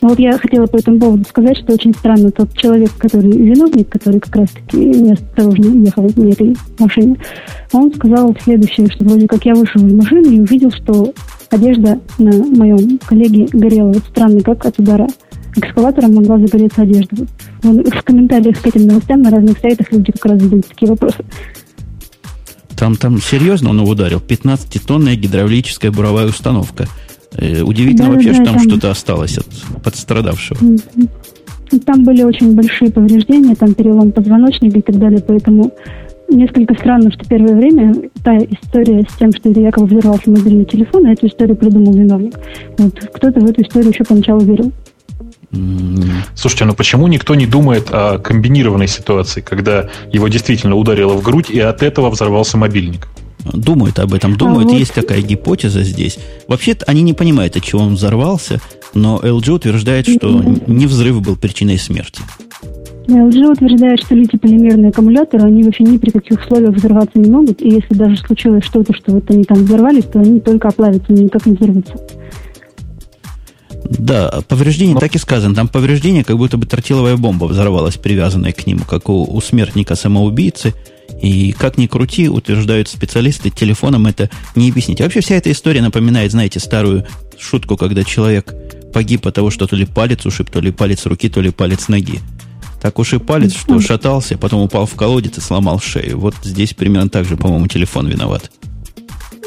Но 0.00 0.08
вот 0.08 0.18
я 0.18 0.38
хотела 0.38 0.66
по 0.66 0.76
этому 0.76 0.98
поводу 0.98 1.24
сказать, 1.24 1.58
что 1.58 1.72
очень 1.74 1.92
странно 1.92 2.30
тот 2.30 2.56
человек, 2.56 2.90
который 2.98 3.30
виновник, 3.30 3.88
который 3.88 4.20
как 4.20 4.36
раз-таки 4.36 4.76
неосторожно 4.76 5.84
ехал 5.84 6.10
на 6.16 6.28
этой 6.28 6.56
машине, 6.78 7.16
он 7.72 7.92
сказал 7.92 8.34
следующее, 8.42 8.88
что 8.88 9.04
вроде 9.04 9.26
как 9.26 9.44
я 9.44 9.54
вышел 9.54 9.84
из 9.84 9.92
машины 9.92 10.34
и 10.34 10.40
увидел, 10.40 10.70
что 10.70 11.12
одежда 11.50 12.00
на 12.18 12.30
моем 12.30 12.98
коллеге 12.98 13.46
горела. 13.52 13.92
Вот 13.92 14.04
странно, 14.10 14.40
как 14.40 14.64
от 14.64 14.78
удара 14.78 15.06
экскаватором 15.56 16.14
могла 16.14 16.38
загореться 16.38 16.82
одежда. 16.82 17.26
Вот 17.62 17.86
в 17.86 18.02
комментариях 18.02 18.60
к 18.60 18.66
этим 18.66 18.86
новостям 18.86 19.22
на 19.22 19.30
разных 19.30 19.58
сайтах 19.58 19.90
люди 19.92 20.12
как 20.12 20.26
раз 20.26 20.42
задают 20.42 20.68
такие 20.68 20.90
вопросы. 20.90 21.24
Там, 22.76 22.94
там 22.96 23.20
серьезно 23.20 23.70
он 23.70 23.80
его 23.80 23.90
ударил. 23.90 24.22
15-тонная 24.26 25.16
гидравлическая 25.16 25.90
буровая 25.90 26.26
установка. 26.26 26.86
Э, 27.32 27.62
удивительно 27.62 28.08
да, 28.08 28.14
вообще, 28.14 28.28
да, 28.28 28.34
что 28.34 28.44
там, 28.44 28.54
там 28.54 28.68
что-то 28.68 28.90
осталось 28.90 29.38
от 29.38 29.46
пострадавшего. 29.82 30.58
Там 31.84 32.04
были 32.04 32.22
очень 32.22 32.54
большие 32.54 32.90
повреждения, 32.90 33.54
там 33.54 33.74
перелом 33.74 34.12
позвоночника 34.12 34.78
и 34.78 34.82
так 34.82 34.98
далее, 34.98 35.20
поэтому 35.20 35.72
несколько 36.28 36.74
странно, 36.74 37.10
что 37.10 37.24
первое 37.24 37.56
время 37.56 37.94
та 38.22 38.36
история 38.36 39.06
с 39.08 39.16
тем, 39.16 39.32
что 39.32 39.48
якобы 39.48 39.86
взорвался 39.86 40.30
мобильный 40.30 40.64
телефон, 40.64 41.06
а 41.06 41.12
эту 41.12 41.26
историю 41.26 41.56
придумал 41.56 41.94
виновник. 41.94 42.38
Вот 42.76 42.94
кто-то 43.12 43.40
в 43.40 43.44
эту 43.44 43.62
историю 43.62 43.90
еще 43.90 44.04
поначалу 44.04 44.40
верил. 44.40 44.72
Слушайте, 46.34 46.66
ну 46.66 46.74
почему 46.74 47.06
никто 47.08 47.34
не 47.34 47.46
думает 47.46 47.88
о 47.90 48.18
комбинированной 48.18 48.88
ситуации, 48.88 49.40
когда 49.40 49.88
его 50.12 50.28
действительно 50.28 50.76
ударило 50.76 51.14
в 51.14 51.22
грудь, 51.22 51.50
и 51.50 51.58
от 51.58 51.82
этого 51.82 52.10
взорвался 52.10 52.58
мобильник? 52.58 53.08
Думают 53.52 53.98
об 53.98 54.12
этом, 54.12 54.36
думают, 54.36 54.68
а 54.68 54.72
вот... 54.72 54.78
есть 54.78 54.92
такая 54.92 55.22
гипотеза 55.22 55.82
здесь. 55.82 56.18
Вообще-то 56.48 56.84
они 56.86 57.02
не 57.02 57.14
понимают, 57.14 57.56
от 57.56 57.62
чего 57.62 57.82
он 57.82 57.94
взорвался, 57.94 58.60
но 58.94 59.18
LG 59.22 59.50
утверждает, 59.52 60.06
что 60.08 60.42
не 60.66 60.86
взрыв 60.86 61.22
был 61.22 61.36
причиной 61.36 61.78
смерти. 61.78 62.20
LG 63.16 63.52
утверждает, 63.52 64.00
что 64.00 64.14
литий-полимерные 64.14 64.90
аккумуляторы, 64.90 65.46
они 65.46 65.62
вообще 65.62 65.84
ни 65.84 65.96
при 65.96 66.10
каких 66.10 66.40
условиях 66.40 66.74
взорваться 66.74 67.18
не 67.18 67.30
могут, 67.30 67.62
и 67.62 67.70
если 67.70 67.94
даже 67.94 68.16
случилось 68.18 68.64
что-то, 68.64 68.92
что 68.94 69.12
вот 69.12 69.30
они 69.30 69.44
там 69.44 69.58
взорвались, 69.64 70.04
то 70.04 70.20
они 70.20 70.40
только 70.40 70.68
оплавятся, 70.68 71.12
но 71.12 71.22
никак 71.22 71.46
не 71.46 71.54
взорвутся. 71.54 71.94
Да, 73.90 74.40
повреждение 74.48 74.94
Но... 74.94 75.00
так 75.00 75.14
и 75.14 75.18
сказано. 75.18 75.54
Там 75.54 75.68
повреждение, 75.68 76.24
как 76.24 76.36
будто 76.36 76.58
бы 76.58 76.66
тротиловая 76.66 77.16
бомба 77.16 77.46
взорвалась, 77.46 77.96
привязанная 77.96 78.52
к 78.52 78.66
нему, 78.66 78.84
как 78.84 79.08
у, 79.08 79.24
у 79.24 79.40
смертника-самоубийцы. 79.40 80.74
И 81.22 81.52
как 81.52 81.78
ни 81.78 81.86
крути, 81.86 82.28
утверждают 82.28 82.88
специалисты, 82.88 83.48
телефоном 83.48 84.06
это 84.06 84.28
не 84.54 84.68
объяснить. 84.68 85.00
Вообще 85.00 85.20
вся 85.20 85.36
эта 85.36 85.50
история 85.50 85.80
напоминает, 85.80 86.32
знаете, 86.32 86.60
старую 86.60 87.06
шутку, 87.38 87.78
когда 87.78 88.04
человек 88.04 88.54
погиб 88.92 89.26
от 89.26 89.34
того, 89.34 89.50
что 89.50 89.66
то 89.66 89.74
ли 89.74 89.86
палец 89.86 90.26
ушиб, 90.26 90.50
то 90.50 90.60
ли 90.60 90.70
палец 90.70 91.06
руки, 91.06 91.30
то 91.30 91.40
ли 91.40 91.50
палец 91.50 91.88
ноги. 91.88 92.20
Так 92.80 92.98
уж 92.98 93.14
и 93.14 93.18
палец, 93.18 93.54
что 93.54 93.80
шатался, 93.80 94.38
потом 94.38 94.62
упал 94.62 94.86
в 94.86 94.94
колодец 94.94 95.36
и 95.38 95.40
сломал 95.40 95.80
шею. 95.80 96.18
Вот 96.18 96.34
здесь 96.42 96.74
примерно 96.74 97.08
так 97.08 97.24
же, 97.24 97.36
по-моему, 97.36 97.66
телефон 97.66 98.06
виноват. 98.06 98.50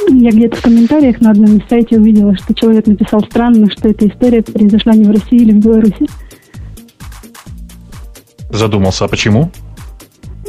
Я 0.10 0.32
где-то 0.32 0.58
в 0.58 0.62
комментариях 0.62 1.22
на 1.22 1.32
одном 1.32 1.58
из 1.58 1.68
сайтов 1.70 2.00
увидела, 2.00 2.36
что 2.36 2.54
человек 2.54 2.86
написал 2.88 3.22
странно, 3.22 3.72
что 3.72 3.88
эта 3.88 4.08
история 4.08 4.42
произошла 4.42 4.94
не 4.94 5.06
в 5.06 5.12
России 5.12 5.38
или 5.38 5.54
в 5.54 5.60
Беларуси. 5.60 6.08
Задумался, 8.50 9.06
а 9.06 9.08
почему? 9.08 9.50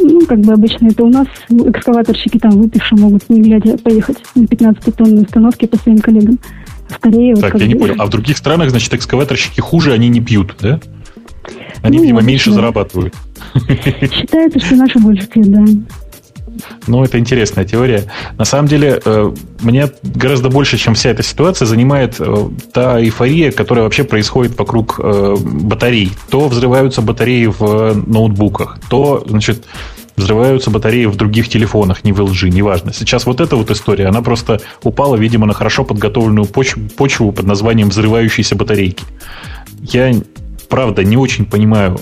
Ну, 0.01 0.27
как 0.27 0.41
бы 0.41 0.53
обычно 0.53 0.89
это 0.89 1.05
у 1.05 1.09
нас 1.09 1.29
экскаваторщики 1.49 2.39
там 2.39 2.51
выпившие 2.61 2.99
могут 2.99 3.29
не 3.31 3.41
глядя 3.41 3.79
поехать 3.79 4.19
на 4.35 4.43
15-тонной 4.43 5.23
установке 5.23 5.69
по 5.69 5.77
своим 5.77 5.99
коллегам. 5.99 6.41
В 6.89 6.99
Корее... 6.99 7.37
Так, 7.37 7.53
вот, 7.53 7.63
я 7.63 7.69
бы... 7.69 7.73
не 7.73 7.79
понял. 7.79 7.95
А 7.99 8.07
в 8.07 8.11
других 8.11 8.37
странах, 8.37 8.71
значит, 8.71 8.93
экскаваторщики 8.95 9.61
хуже, 9.61 9.93
они 9.93 10.09
не 10.09 10.21
пьют, 10.21 10.57
да? 10.61 10.81
Они, 11.83 11.99
ну, 11.99 12.03
видимо, 12.05 12.23
меньше 12.23 12.51
да. 12.51 12.57
зарабатывают. 12.57 13.15
Считается, 13.69 14.61
что 14.61 14.77
наши 14.77 14.99
больше 14.99 15.29
да. 15.35 15.65
Ну, 16.87 17.03
это 17.03 17.19
интересная 17.19 17.65
теория. 17.65 18.05
На 18.39 18.45
самом 18.45 18.69
деле, 18.69 19.01
э, 19.05 19.33
мне 19.61 19.89
гораздо 20.03 20.49
больше, 20.49 20.77
чем 20.77 20.95
вся 20.95 21.11
эта 21.11 21.23
ситуация, 21.23 21.67
занимает 21.67 22.17
э, 22.19 22.49
та 22.73 23.01
эйфория, 23.01 23.51
которая 23.53 23.85
вообще 23.85 24.05
происходит 24.05 24.59
вокруг 24.59 25.01
э, 25.03 25.37
батарей. 25.41 26.13
То 26.31 26.49
взрываются 26.49 27.03
батареи 27.03 27.47
в 27.47 27.95
ноутбуках, 28.07 28.79
то, 28.89 29.25
значит, 29.27 29.65
взрываются 30.17 30.71
батареи 30.71 31.07
в 31.07 31.17
других 31.17 31.49
телефонах, 31.49 32.05
не 32.05 32.13
в 32.13 32.21
LG, 32.21 32.51
неважно. 32.51 32.93
Сейчас 32.93 33.27
вот 33.27 33.41
эта 33.41 33.57
вот 33.57 33.71
история, 33.71 34.07
она 34.07 34.23
просто 34.23 34.61
упала, 34.83 35.17
видимо, 35.17 35.47
на 35.47 35.55
хорошо 35.55 35.85
подготовленную 35.85 36.47
почву, 36.47 36.83
почву 36.97 37.33
под 37.33 37.47
названием 37.47 37.89
взрывающиеся 37.89 38.57
батарейки. 38.57 39.05
Я, 39.81 40.13
правда, 40.73 41.05
не 41.05 41.19
очень 41.19 41.45
понимаю, 41.45 42.01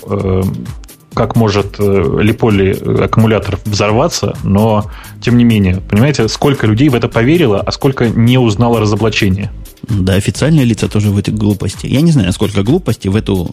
как 1.13 1.35
может 1.35 1.75
э, 1.79 2.17
липоли 2.21 2.71
э, 2.71 3.03
аккумулятор 3.03 3.59
взорваться, 3.65 4.37
но 4.43 4.89
тем 5.21 5.37
не 5.37 5.43
менее, 5.43 5.81
понимаете, 5.89 6.27
сколько 6.29 6.67
людей 6.67 6.89
в 6.89 6.95
это 6.95 7.09
поверило, 7.09 7.59
а 7.59 7.71
сколько 7.71 8.07
не 8.07 8.37
узнало 8.37 8.79
разоблачение. 8.79 9.51
Да, 9.89 10.13
официальные 10.13 10.65
лица 10.65 10.87
тоже 10.87 11.09
в 11.09 11.17
эти 11.17 11.31
глупости. 11.31 11.87
Я 11.87 12.01
не 12.01 12.11
знаю, 12.11 12.27
насколько 12.27 12.63
глупости 12.63 13.09
в 13.09 13.15
эту, 13.15 13.51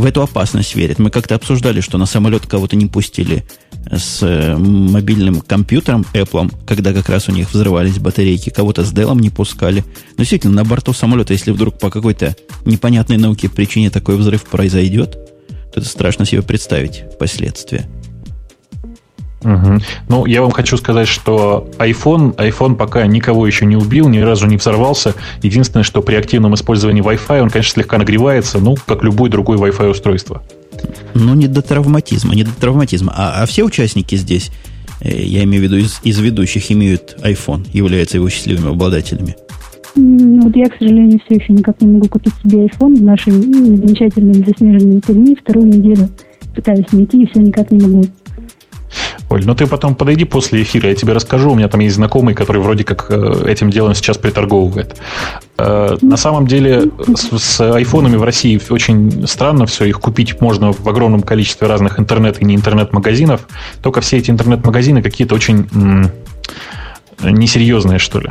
в 0.00 0.06
эту 0.06 0.22
опасность 0.22 0.74
верят. 0.74 0.98
Мы 0.98 1.10
как-то 1.10 1.34
обсуждали, 1.34 1.82
что 1.82 1.98
на 1.98 2.06
самолет 2.06 2.46
кого-то 2.46 2.74
не 2.74 2.86
пустили 2.86 3.44
с 3.90 4.22
э, 4.22 4.56
мобильным 4.56 5.42
компьютером 5.42 6.06
Apple, 6.14 6.50
когда 6.66 6.94
как 6.94 7.10
раз 7.10 7.28
у 7.28 7.32
них 7.32 7.52
взрывались 7.52 7.98
батарейки, 7.98 8.48
кого-то 8.48 8.82
с 8.82 8.92
Dell 8.94 9.14
не 9.20 9.28
пускали. 9.28 9.84
Но 10.16 10.22
действительно, 10.22 10.54
на 10.54 10.64
борту 10.64 10.94
самолета, 10.94 11.34
если 11.34 11.50
вдруг 11.50 11.78
по 11.78 11.90
какой-то 11.90 12.34
непонятной 12.64 13.18
науке 13.18 13.50
причине 13.50 13.90
такой 13.90 14.16
взрыв 14.16 14.44
произойдет, 14.44 15.18
это 15.74 15.86
страшно 15.86 16.24
себе 16.24 16.40
представить 16.40 17.04
последствия. 17.18 17.86
Угу. 19.42 19.78
Ну, 20.08 20.26
я 20.26 20.42
вам 20.42 20.50
хочу 20.50 20.76
сказать, 20.76 21.08
что 21.08 21.68
iPhone, 21.78 22.34
iPhone 22.36 22.76
пока 22.76 23.06
никого 23.06 23.46
еще 23.46 23.64
не 23.64 23.76
убил, 23.76 24.08
ни 24.08 24.18
разу 24.18 24.46
не 24.46 24.56
взорвался. 24.56 25.14
Единственное, 25.42 25.84
что 25.84 26.02
при 26.02 26.16
активном 26.16 26.54
использовании 26.54 27.02
Wi-Fi 27.02 27.40
он, 27.40 27.50
конечно, 27.50 27.72
слегка 27.72 27.98
нагревается, 27.98 28.58
ну, 28.58 28.76
как 28.86 29.02
любое 29.02 29.30
другое 29.30 29.58
Wi-Fi 29.58 29.90
устройство. 29.90 30.42
Ну, 31.14 31.34
не 31.34 31.48
до 31.48 31.62
травматизма, 31.62 32.34
не 32.34 32.44
до 32.44 32.52
травматизма. 32.52 33.14
А, 33.16 33.42
а 33.42 33.46
все 33.46 33.64
участники 33.64 34.14
здесь, 34.14 34.50
э, 35.00 35.22
я 35.22 35.44
имею 35.44 35.62
в 35.62 35.64
виду 35.64 35.76
из, 35.76 36.00
из 36.04 36.18
ведущих, 36.18 36.70
имеют 36.70 37.16
iPhone, 37.22 37.66
являются 37.72 38.18
его 38.18 38.28
счастливыми 38.28 38.70
обладателями. 38.70 39.36
Вот 39.94 40.54
я, 40.54 40.68
к 40.68 40.78
сожалению, 40.78 41.20
все 41.24 41.36
еще 41.36 41.52
никак 41.52 41.80
не 41.80 41.88
могу 41.88 42.08
купить 42.08 42.32
себе 42.42 42.66
iPhone 42.66 42.96
в 42.96 43.02
нашей 43.02 43.32
замечательной 43.32 44.34
заснеженной 44.34 45.00
Перми. 45.00 45.34
Вторую 45.34 45.66
неделю 45.66 46.08
пытаюсь 46.54 46.86
найти 46.92 47.22
и 47.22 47.26
все 47.26 47.40
никак 47.40 47.70
не 47.70 47.80
могу. 47.80 48.04
Оль, 49.30 49.46
ну 49.46 49.54
ты 49.54 49.68
потом 49.68 49.94
подойди 49.94 50.24
после 50.24 50.62
эфира, 50.62 50.88
я 50.88 50.94
тебе 50.96 51.12
расскажу. 51.12 51.52
У 51.52 51.54
меня 51.54 51.68
там 51.68 51.80
есть 51.80 51.94
знакомый, 51.94 52.34
который 52.34 52.60
вроде 52.60 52.82
как 52.82 53.06
э, 53.10 53.44
этим 53.46 53.70
делом 53.70 53.94
сейчас 53.94 54.18
приторговывает. 54.18 54.96
Э, 55.56 55.96
на 56.02 56.16
самом 56.16 56.48
деле 56.48 56.90
с, 57.14 57.38
с 57.38 57.60
айфонами 57.60 58.16
в 58.16 58.24
России 58.24 58.60
очень 58.70 59.28
странно 59.28 59.66
все. 59.66 59.84
Их 59.84 60.00
купить 60.00 60.40
можно 60.40 60.72
в 60.72 60.88
огромном 60.88 61.22
количестве 61.22 61.68
разных 61.68 62.00
интернет 62.00 62.42
и 62.42 62.44
не 62.44 62.56
интернет-магазинов. 62.56 63.46
Только 63.82 64.00
все 64.00 64.16
эти 64.16 64.32
интернет-магазины 64.32 65.00
какие-то 65.00 65.36
очень 65.36 65.68
м- 65.72 66.10
несерьезные, 67.22 68.00
что 68.00 68.18
ли. 68.18 68.30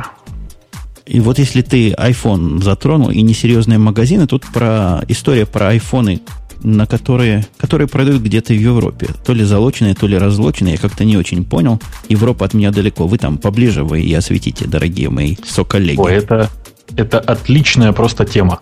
И 1.06 1.18
вот 1.20 1.38
если 1.38 1.62
ты 1.62 1.92
iPhone 1.92 2.62
затронул 2.62 3.08
и 3.08 3.22
несерьезные 3.22 3.78
магазины, 3.78 4.26
тут 4.26 4.44
про 4.52 5.00
история 5.08 5.46
про 5.46 5.68
айфоны, 5.68 6.20
на 6.62 6.86
которые, 6.86 7.46
которые 7.58 7.88
продают 7.88 8.22
где-то 8.22 8.52
в 8.52 8.56
Европе. 8.56 9.08
То 9.24 9.32
ли 9.32 9.44
залоченные, 9.44 9.94
то 9.94 10.06
ли 10.06 10.16
разлоченные, 10.18 10.74
я 10.74 10.78
как-то 10.78 11.04
не 11.04 11.16
очень 11.16 11.44
понял. 11.44 11.80
Европа 12.08 12.44
от 12.44 12.54
меня 12.54 12.70
далеко. 12.70 13.06
Вы 13.06 13.18
там 13.18 13.38
поближе, 13.38 13.84
вы 13.84 14.02
и 14.02 14.12
осветите, 14.14 14.66
дорогие 14.66 15.10
мои 15.10 15.36
соколлеги. 15.44 16.00
О, 16.00 16.08
это, 16.08 16.50
это 16.96 17.18
отличная 17.18 17.92
просто 17.92 18.24
тема. 18.24 18.60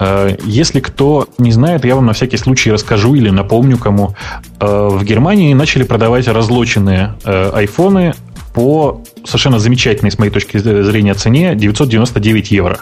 Э, 0.00 0.36
если 0.44 0.80
кто 0.80 1.28
не 1.38 1.52
знает, 1.52 1.84
я 1.84 1.94
вам 1.94 2.06
на 2.06 2.12
всякий 2.12 2.36
случай 2.36 2.70
расскажу 2.70 3.14
или 3.14 3.30
напомню 3.30 3.78
кому. 3.78 4.14
Э, 4.60 4.88
в 4.90 5.04
Германии 5.04 5.54
начали 5.54 5.84
продавать 5.84 6.28
разлоченные 6.28 7.14
э, 7.24 7.50
айфоны 7.54 8.14
по 8.56 9.02
совершенно 9.22 9.58
замечательной, 9.58 10.10
с 10.10 10.18
моей 10.18 10.32
точки 10.32 10.56
зрения, 10.56 11.12
цене 11.12 11.54
999 11.54 12.50
евро. 12.50 12.80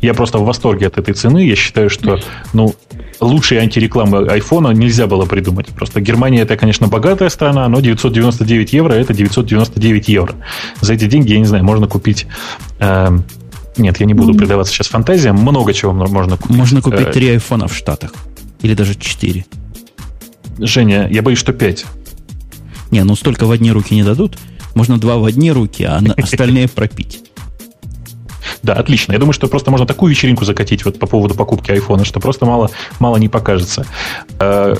Я 0.00 0.14
просто 0.14 0.38
в 0.38 0.44
восторге 0.44 0.86
от 0.86 0.98
этой 0.98 1.14
цены. 1.14 1.44
Я 1.44 1.56
считаю, 1.56 1.90
что 1.90 2.20
ну, 2.52 2.76
лучшей 3.18 3.58
антирекламы 3.58 4.28
айфона 4.28 4.70
нельзя 4.70 5.08
было 5.08 5.26
придумать. 5.26 5.66
Просто 5.66 6.00
Германия 6.00 6.42
это, 6.42 6.56
конечно, 6.56 6.86
богатая 6.86 7.28
страна, 7.28 7.68
но 7.68 7.80
999 7.80 8.72
евро 8.72 8.92
это 8.92 9.14
999 9.14 10.08
евро. 10.08 10.32
За 10.80 10.94
эти 10.94 11.08
деньги, 11.08 11.32
я 11.32 11.40
не 11.40 11.46
знаю, 11.46 11.64
можно 11.64 11.88
купить... 11.88 12.28
Э, 12.78 13.08
нет, 13.76 13.98
я 13.98 14.06
не 14.06 14.14
буду 14.14 14.32
предаваться 14.32 14.72
сейчас 14.72 14.86
фантазиям. 14.86 15.34
Много 15.34 15.74
чего 15.74 15.92
можно 15.92 16.36
купить. 16.36 16.56
Можно 16.56 16.82
купить 16.82 17.08
э, 17.08 17.12
три 17.12 17.30
айфона 17.30 17.66
в 17.66 17.74
Штатах. 17.74 18.14
Или 18.62 18.74
даже 18.74 18.94
четыре. 18.94 19.44
Женя, 20.60 21.08
я 21.10 21.20
боюсь, 21.22 21.40
что 21.40 21.52
пять. 21.52 21.84
Не, 22.92 23.02
ну 23.02 23.16
столько 23.16 23.46
в 23.46 23.50
одни 23.50 23.72
руки 23.72 23.92
не 23.92 24.04
дадут. 24.04 24.38
Можно 24.76 24.98
два 24.98 25.16
в 25.16 25.24
одни 25.24 25.50
руки, 25.50 25.84
а 25.84 26.02
остальные 26.18 26.68
пропить. 26.68 27.24
Да, 28.62 28.74
отлично. 28.74 29.12
Я 29.12 29.18
думаю, 29.18 29.32
что 29.32 29.48
просто 29.48 29.70
можно 29.70 29.86
такую 29.86 30.10
вечеринку 30.10 30.44
закатить 30.44 30.84
вот 30.84 30.98
по 30.98 31.06
поводу 31.06 31.34
покупки 31.34 31.70
айфона, 31.70 32.04
что 32.04 32.20
просто 32.20 32.44
мало, 32.44 32.70
мало 32.98 33.16
не 33.16 33.30
покажется. 33.30 33.86
Э, 34.38 34.74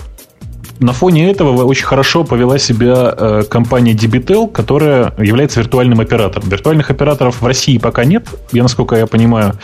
на 0.81 0.93
фоне 0.93 1.31
этого 1.31 1.65
очень 1.65 1.87
хорошо 1.87 2.25
повела 2.25 2.59
себя 2.59 3.15
э, 3.17 3.43
компания 3.49 3.95
Debitel, 3.95 4.53
которая 4.53 5.15
является 5.19 5.61
виртуальным 5.61 5.99
оператором. 6.01 6.47
Виртуальных 6.51 6.91
операторов 6.91 7.41
в 7.41 7.47
России 7.47 7.79
пока 7.79 8.05
нет, 8.05 8.29
я 8.53 8.63
насколько 8.63 8.97
я 8.97 9.07
понимаю. 9.07 9.55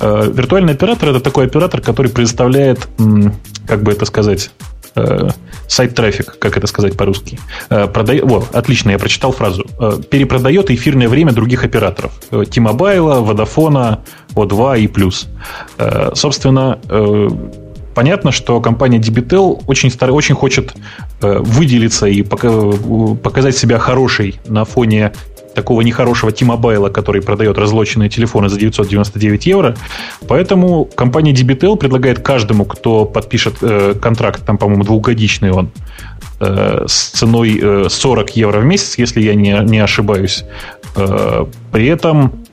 Э, 0.00 0.30
виртуальный 0.32 0.72
оператор 0.72 1.10
это 1.10 1.20
такой 1.20 1.44
оператор, 1.44 1.82
который 1.82 2.10
предоставляет, 2.10 2.88
как 3.66 3.82
бы 3.82 3.92
это 3.92 4.06
сказать, 4.06 4.50
э, 4.96 5.28
сайт-трафик, 5.68 6.38
как 6.38 6.56
это 6.56 6.66
сказать 6.66 6.96
по-русски. 6.96 7.38
Э, 7.70 7.86
продай... 7.86 8.20
О, 8.20 8.44
отлично, 8.52 8.90
я 8.90 8.98
прочитал 8.98 9.32
фразу. 9.32 9.66
Э, 9.78 9.98
перепродает 10.10 10.70
эфирное 10.70 11.08
время 11.08 11.32
других 11.32 11.64
операторов. 11.64 12.12
T-Mobile, 12.30 13.26
Vodafone, 13.26 13.98
O2 14.34 14.80
и 14.80 14.86
плюс. 14.88 15.28
Собственно, 16.14 16.78
понятно, 17.94 18.32
что 18.32 18.60
компания 18.60 18.98
Debitel 18.98 19.62
очень, 19.66 19.90
стар... 19.90 20.10
очень 20.10 20.34
хочет 20.34 20.74
выделиться 21.20 22.06
и 22.06 22.22
показать 22.22 23.56
себя 23.56 23.78
хорошей 23.78 24.40
на 24.46 24.64
фоне 24.64 25.12
такого 25.54 25.80
нехорошего 25.82 26.32
T-Mobile, 26.32 26.90
который 26.90 27.22
продает 27.22 27.58
разлоченные 27.58 28.08
телефоны 28.08 28.48
за 28.48 28.58
999 28.58 29.46
евро. 29.46 29.76
Поэтому 30.28 30.84
компания 30.84 31.32
Debitel 31.32 31.76
предлагает 31.76 32.20
каждому, 32.20 32.64
кто 32.64 33.04
подпишет 33.04 33.56
э, 33.62 33.94
контракт, 34.00 34.44
там, 34.44 34.58
по-моему, 34.58 34.84
двухгодичный 34.84 35.50
он, 35.50 35.70
э, 36.40 36.84
с 36.86 37.10
ценой 37.10 37.58
э, 37.60 37.86
40 37.88 38.36
евро 38.36 38.60
в 38.60 38.64
месяц, 38.64 38.98
если 38.98 39.22
я 39.22 39.34
не, 39.34 39.58
не 39.64 39.78
ошибаюсь. 39.78 40.44
Э, 40.96 41.46
при 41.72 41.86
этом 41.86 42.44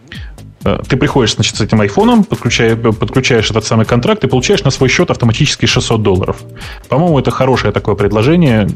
э, 0.63 0.79
ты 0.87 0.97
приходишь, 0.97 1.35
значит, 1.35 1.55
с 1.55 1.61
этим 1.61 1.81
айфоном, 1.81 2.23
подключаешь, 2.23 2.77
подключаешь 2.77 3.49
этот 3.49 3.65
самый 3.65 3.85
контракт 3.85 4.23
и 4.23 4.27
получаешь 4.27 4.63
на 4.63 4.71
свой 4.71 4.89
счет 4.89 5.11
автоматически 5.11 5.65
600 5.65 6.01
долларов. 6.01 6.37
По-моему, 6.89 7.19
это 7.19 7.31
хорошее 7.31 7.73
такое 7.73 7.95
предложение. 7.95 8.67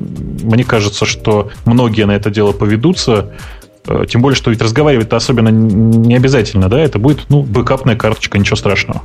Мне 0.43 0.63
кажется, 0.63 1.05
что 1.05 1.49
многие 1.65 2.05
на 2.05 2.11
это 2.11 2.29
дело 2.29 2.51
поведутся. 2.51 3.33
Э, 3.87 4.05
тем 4.07 4.21
более, 4.21 4.35
что 4.35 4.51
ведь 4.51 4.61
разговаривать-то 4.61 5.15
особенно 5.15 5.49
не 5.49 6.15
обязательно, 6.15 6.69
да? 6.69 6.79
Это 6.79 6.99
будет, 6.99 7.25
ну, 7.29 7.43
бэкапная 7.43 7.95
карточка, 7.95 8.37
ничего 8.37 8.55
страшного. 8.55 9.01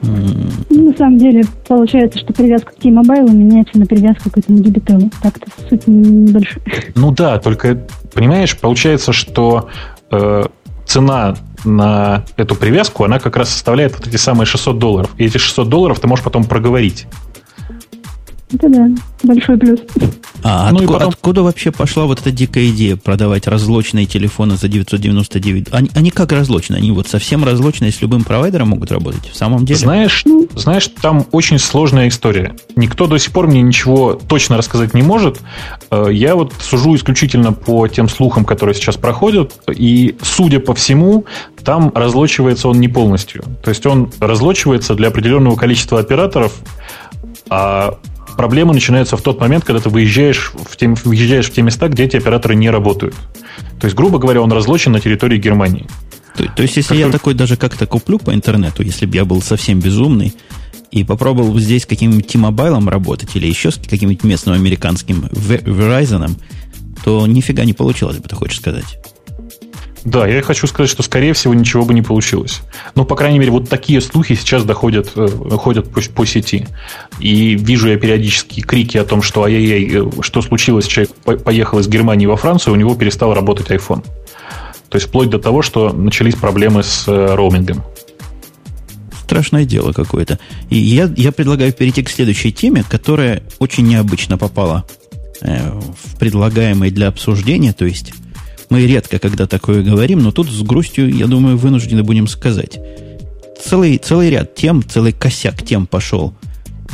Ну, 0.00 0.90
на 0.90 0.96
самом 0.96 1.18
деле, 1.18 1.44
получается, 1.66 2.20
что 2.20 2.32
привязка 2.32 2.72
к 2.72 2.76
T-Mobile 2.76 3.30
меняется 3.32 3.78
на 3.78 3.86
привязку 3.86 4.30
к 4.30 4.38
этому 4.38 4.58
дебителу. 4.60 5.10
Так-то 5.22 5.46
суть 5.68 5.86
небольшая. 5.86 6.62
Ну 6.94 7.10
да, 7.10 7.38
только, 7.38 7.86
понимаешь, 8.14 8.56
получается, 8.56 9.12
что 9.12 9.68
э, 10.12 10.44
цена 10.86 11.36
на 11.64 12.24
эту 12.36 12.54
привязку, 12.54 13.04
она 13.04 13.18
как 13.18 13.36
раз 13.36 13.50
составляет 13.50 13.94
вот 13.96 14.06
эти 14.06 14.16
самые 14.16 14.46
600 14.46 14.78
долларов. 14.78 15.10
И 15.18 15.24
эти 15.24 15.38
600 15.38 15.68
долларов 15.68 15.98
ты 15.98 16.06
можешь 16.06 16.24
потом 16.24 16.44
проговорить. 16.44 17.06
Это 18.52 18.68
да, 18.68 18.88
большой 19.24 19.58
плюс. 19.58 19.80
А 20.42 20.70
ну 20.70 20.78
отку, 20.78 20.92
потом... 20.92 21.08
откуда 21.10 21.42
вообще 21.42 21.70
пошла 21.70 22.06
вот 22.06 22.20
эта 22.20 22.30
дикая 22.30 22.68
идея 22.70 22.96
продавать 22.96 23.46
разлочные 23.46 24.06
телефоны 24.06 24.56
за 24.56 24.68
999? 24.68 25.68
Они, 25.72 25.90
они 25.94 26.10
как 26.10 26.32
разлочные? 26.32 26.78
Они 26.78 26.90
вот 26.92 27.08
совсем 27.08 27.44
разлочные 27.44 27.92
с 27.92 28.00
любым 28.00 28.24
провайдером 28.24 28.68
могут 28.68 28.90
работать? 28.90 29.28
В 29.30 29.36
самом 29.36 29.66
деле? 29.66 29.78
Знаешь, 29.78 30.24
знаешь, 30.54 30.90
там 31.02 31.26
очень 31.32 31.58
сложная 31.58 32.08
история. 32.08 32.54
Никто 32.76 33.06
до 33.06 33.18
сих 33.18 33.32
пор 33.32 33.48
мне 33.48 33.60
ничего 33.60 34.14
точно 34.14 34.56
рассказать 34.56 34.94
не 34.94 35.02
может. 35.02 35.40
Э, 35.90 36.08
я 36.10 36.34
вот 36.34 36.54
сужу 36.58 36.94
исключительно 36.94 37.52
по 37.52 37.86
тем 37.88 38.08
слухам, 38.08 38.44
которые 38.44 38.74
сейчас 38.74 38.96
проходят, 38.96 39.52
и, 39.68 40.16
судя 40.22 40.60
по 40.60 40.74
всему, 40.74 41.26
там 41.64 41.92
разлочивается 41.94 42.68
он 42.68 42.80
не 42.80 42.88
полностью. 42.88 43.44
То 43.62 43.70
есть 43.70 43.84
он 43.84 44.10
разлочивается 44.20 44.94
для 44.94 45.08
определенного 45.08 45.56
количества 45.56 45.98
операторов, 45.98 46.54
а 47.50 47.98
проблемы 48.38 48.72
начинаются 48.72 49.16
в 49.16 49.20
тот 49.20 49.40
момент, 49.40 49.64
когда 49.64 49.80
ты 49.80 49.88
выезжаешь 49.90 50.52
в 50.54 50.76
те, 50.76 50.88
выезжаешь 51.04 51.50
в 51.50 51.52
те 51.52 51.60
места, 51.60 51.88
где 51.88 52.04
эти 52.04 52.16
операторы 52.16 52.54
не 52.54 52.70
работают. 52.70 53.16
То 53.80 53.86
есть, 53.86 53.96
грубо 53.96 54.18
говоря, 54.18 54.40
он 54.40 54.52
разлочен 54.52 54.92
на 54.92 55.00
территории 55.00 55.38
Германии. 55.38 55.86
То, 56.36 56.44
то 56.44 56.62
есть, 56.62 56.76
если 56.76 56.94
как 56.94 56.98
я 56.98 57.10
такой 57.10 57.34
даже 57.34 57.56
как-то 57.56 57.86
куплю 57.86 58.18
по 58.20 58.32
интернету, 58.32 58.84
если 58.84 59.06
бы 59.06 59.16
я 59.16 59.24
был 59.24 59.42
совсем 59.42 59.80
безумный, 59.80 60.34
и 60.92 61.02
попробовал 61.02 61.58
здесь 61.58 61.84
каким-нибудь 61.84 62.28
T-Mobile 62.28 62.88
работать 62.88 63.34
или 63.34 63.46
еще 63.46 63.72
с 63.72 63.74
каким-нибудь 63.74 64.22
местным 64.22 64.54
американским 64.54 65.24
Verizon, 65.32 66.30
то 67.04 67.26
нифига 67.26 67.64
не 67.64 67.72
получилось 67.72 68.18
бы, 68.18 68.28
ты 68.28 68.36
хочешь 68.36 68.60
сказать. 68.60 68.98
Да, 70.04 70.26
я 70.26 70.42
хочу 70.42 70.66
сказать, 70.66 70.90
что, 70.90 71.02
скорее 71.02 71.32
всего, 71.32 71.54
ничего 71.54 71.84
бы 71.84 71.92
не 71.92 72.02
получилось. 72.02 72.60
Но, 72.94 73.04
по 73.04 73.16
крайней 73.16 73.38
мере, 73.38 73.50
вот 73.50 73.68
такие 73.68 74.00
слухи 74.00 74.34
сейчас 74.34 74.64
доходят 74.64 75.12
э, 75.16 75.26
ходят 75.58 75.90
по, 75.90 76.00
по 76.00 76.24
сети. 76.24 76.66
И 77.18 77.54
вижу 77.54 77.88
я 77.88 77.98
периодически 77.98 78.60
крики 78.60 78.96
о 78.96 79.04
том, 79.04 79.22
что 79.22 79.42
ай-яй-яй, 79.42 80.06
э, 80.06 80.22
что 80.22 80.40
случилось, 80.42 80.86
человек 80.86 81.12
поехал 81.44 81.80
из 81.80 81.88
Германии 81.88 82.26
во 82.26 82.36
Францию, 82.36 82.74
у 82.74 82.76
него 82.76 82.94
перестал 82.94 83.34
работать 83.34 83.70
iPhone. 83.70 84.04
То 84.88 84.96
есть, 84.96 85.08
вплоть 85.08 85.30
до 85.30 85.38
того, 85.38 85.62
что 85.62 85.92
начались 85.92 86.36
проблемы 86.36 86.82
с 86.82 87.06
э, 87.08 87.34
роумингом. 87.34 87.82
Страшное 89.24 89.64
дело 89.64 89.92
какое-то. 89.92 90.38
И 90.70 90.76
я, 90.76 91.12
я 91.16 91.32
предлагаю 91.32 91.72
перейти 91.72 92.02
к 92.02 92.08
следующей 92.08 92.52
теме, 92.52 92.84
которая 92.88 93.42
очень 93.58 93.86
необычно 93.86 94.38
попала 94.38 94.86
в 95.40 96.18
предлагаемый 96.18 96.90
для 96.90 97.06
обсуждения, 97.06 97.72
то 97.72 97.84
есть 97.84 98.12
мы 98.70 98.86
редко 98.86 99.18
когда 99.18 99.46
такое 99.46 99.82
говорим, 99.82 100.20
но 100.20 100.32
тут 100.32 100.48
с 100.50 100.62
грустью, 100.62 101.14
я 101.14 101.26
думаю, 101.26 101.56
вынуждены 101.56 102.02
будем 102.02 102.26
сказать. 102.26 102.78
Целый, 103.62 103.98
целый 103.98 104.30
ряд 104.30 104.54
тем, 104.54 104.82
целый 104.82 105.12
косяк 105.12 105.64
тем 105.64 105.86
пошел 105.86 106.34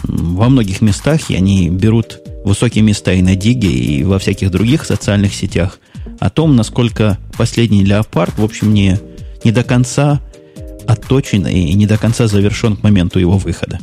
во 0.03 0.49
многих 0.49 0.81
местах, 0.81 1.31
и 1.31 1.35
они 1.35 1.69
берут 1.69 2.21
высокие 2.45 2.83
места 2.83 3.13
и 3.13 3.23
на 3.23 3.37
Диге, 3.37 3.69
и 3.69 4.05
во 4.05 4.19
всяких 4.19 4.51
других 4.51 4.85
социальных 4.85 5.35
сетях, 5.35 5.79
о 6.21 6.31
том, 6.31 6.57
насколько 6.57 7.19
последний 7.37 7.85
леопард, 7.85 8.39
в 8.39 8.45
общем, 8.45 8.73
не, 8.73 8.99
не 9.45 9.53
до 9.53 9.63
конца 9.63 10.21
отточен 10.87 11.47
и 11.47 11.73
не 11.75 11.87
до 11.87 11.97
конца 11.97 12.27
завершен 12.27 12.77
к 12.77 12.83
моменту 12.83 13.19
его 13.19 13.39
выхода. 13.39 13.79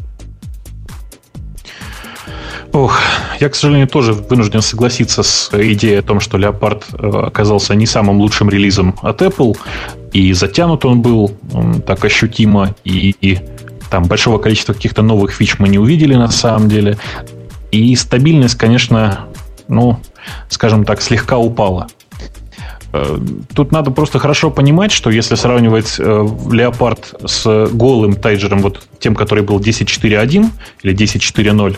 Ох, 2.74 3.02
я, 3.42 3.50
к 3.50 3.56
сожалению, 3.56 3.88
тоже 3.88 4.14
вынужден 4.14 4.62
согласиться 4.62 5.24
с 5.24 5.50
идеей 5.54 6.00
о 6.00 6.04
том, 6.04 6.22
что 6.22 6.38
Leopard 6.38 6.84
э, 6.94 7.28
оказался 7.28 7.76
не 7.76 7.86
самым 7.86 8.20
лучшим 8.20 8.50
релизом 8.50 8.96
от 9.02 9.22
Apple, 9.22 9.58
и 10.14 10.32
затянут 10.32 10.86
он 10.86 11.02
был 11.02 11.32
так 11.86 12.06
ощутимо, 12.06 12.74
и, 12.86 13.16
и 13.20 13.40
там 13.90 14.06
большого 14.06 14.38
количества 14.38 14.74
каких-то 14.74 15.02
новых 15.02 15.34
фич 15.34 15.60
мы 15.60 15.68
не 15.68 15.80
увидели 15.80 16.16
на 16.16 16.30
самом 16.30 16.70
деле. 16.70 16.98
И 17.72 17.94
стабильность, 17.96 18.56
конечно, 18.56 19.26
ну, 19.68 20.00
скажем 20.48 20.86
так, 20.86 21.02
слегка 21.02 21.38
упала. 21.38 21.88
Э, 22.94 23.18
тут 23.54 23.72
надо 23.72 23.92
просто 23.92 24.20
хорошо 24.20 24.52
понимать, 24.52 24.92
что 24.92 25.10
если 25.10 25.36
сравнивать 25.36 25.98
Леопард 25.98 27.16
э, 27.20 27.28
с 27.28 27.68
голым 27.72 28.16
тайджером, 28.16 28.60
вот 28.60 28.88
тем, 29.00 29.16
который 29.16 29.44
был 29.44 29.60
10.4.1 29.60 30.50
или 30.84 30.96
10.4.0, 30.96 31.78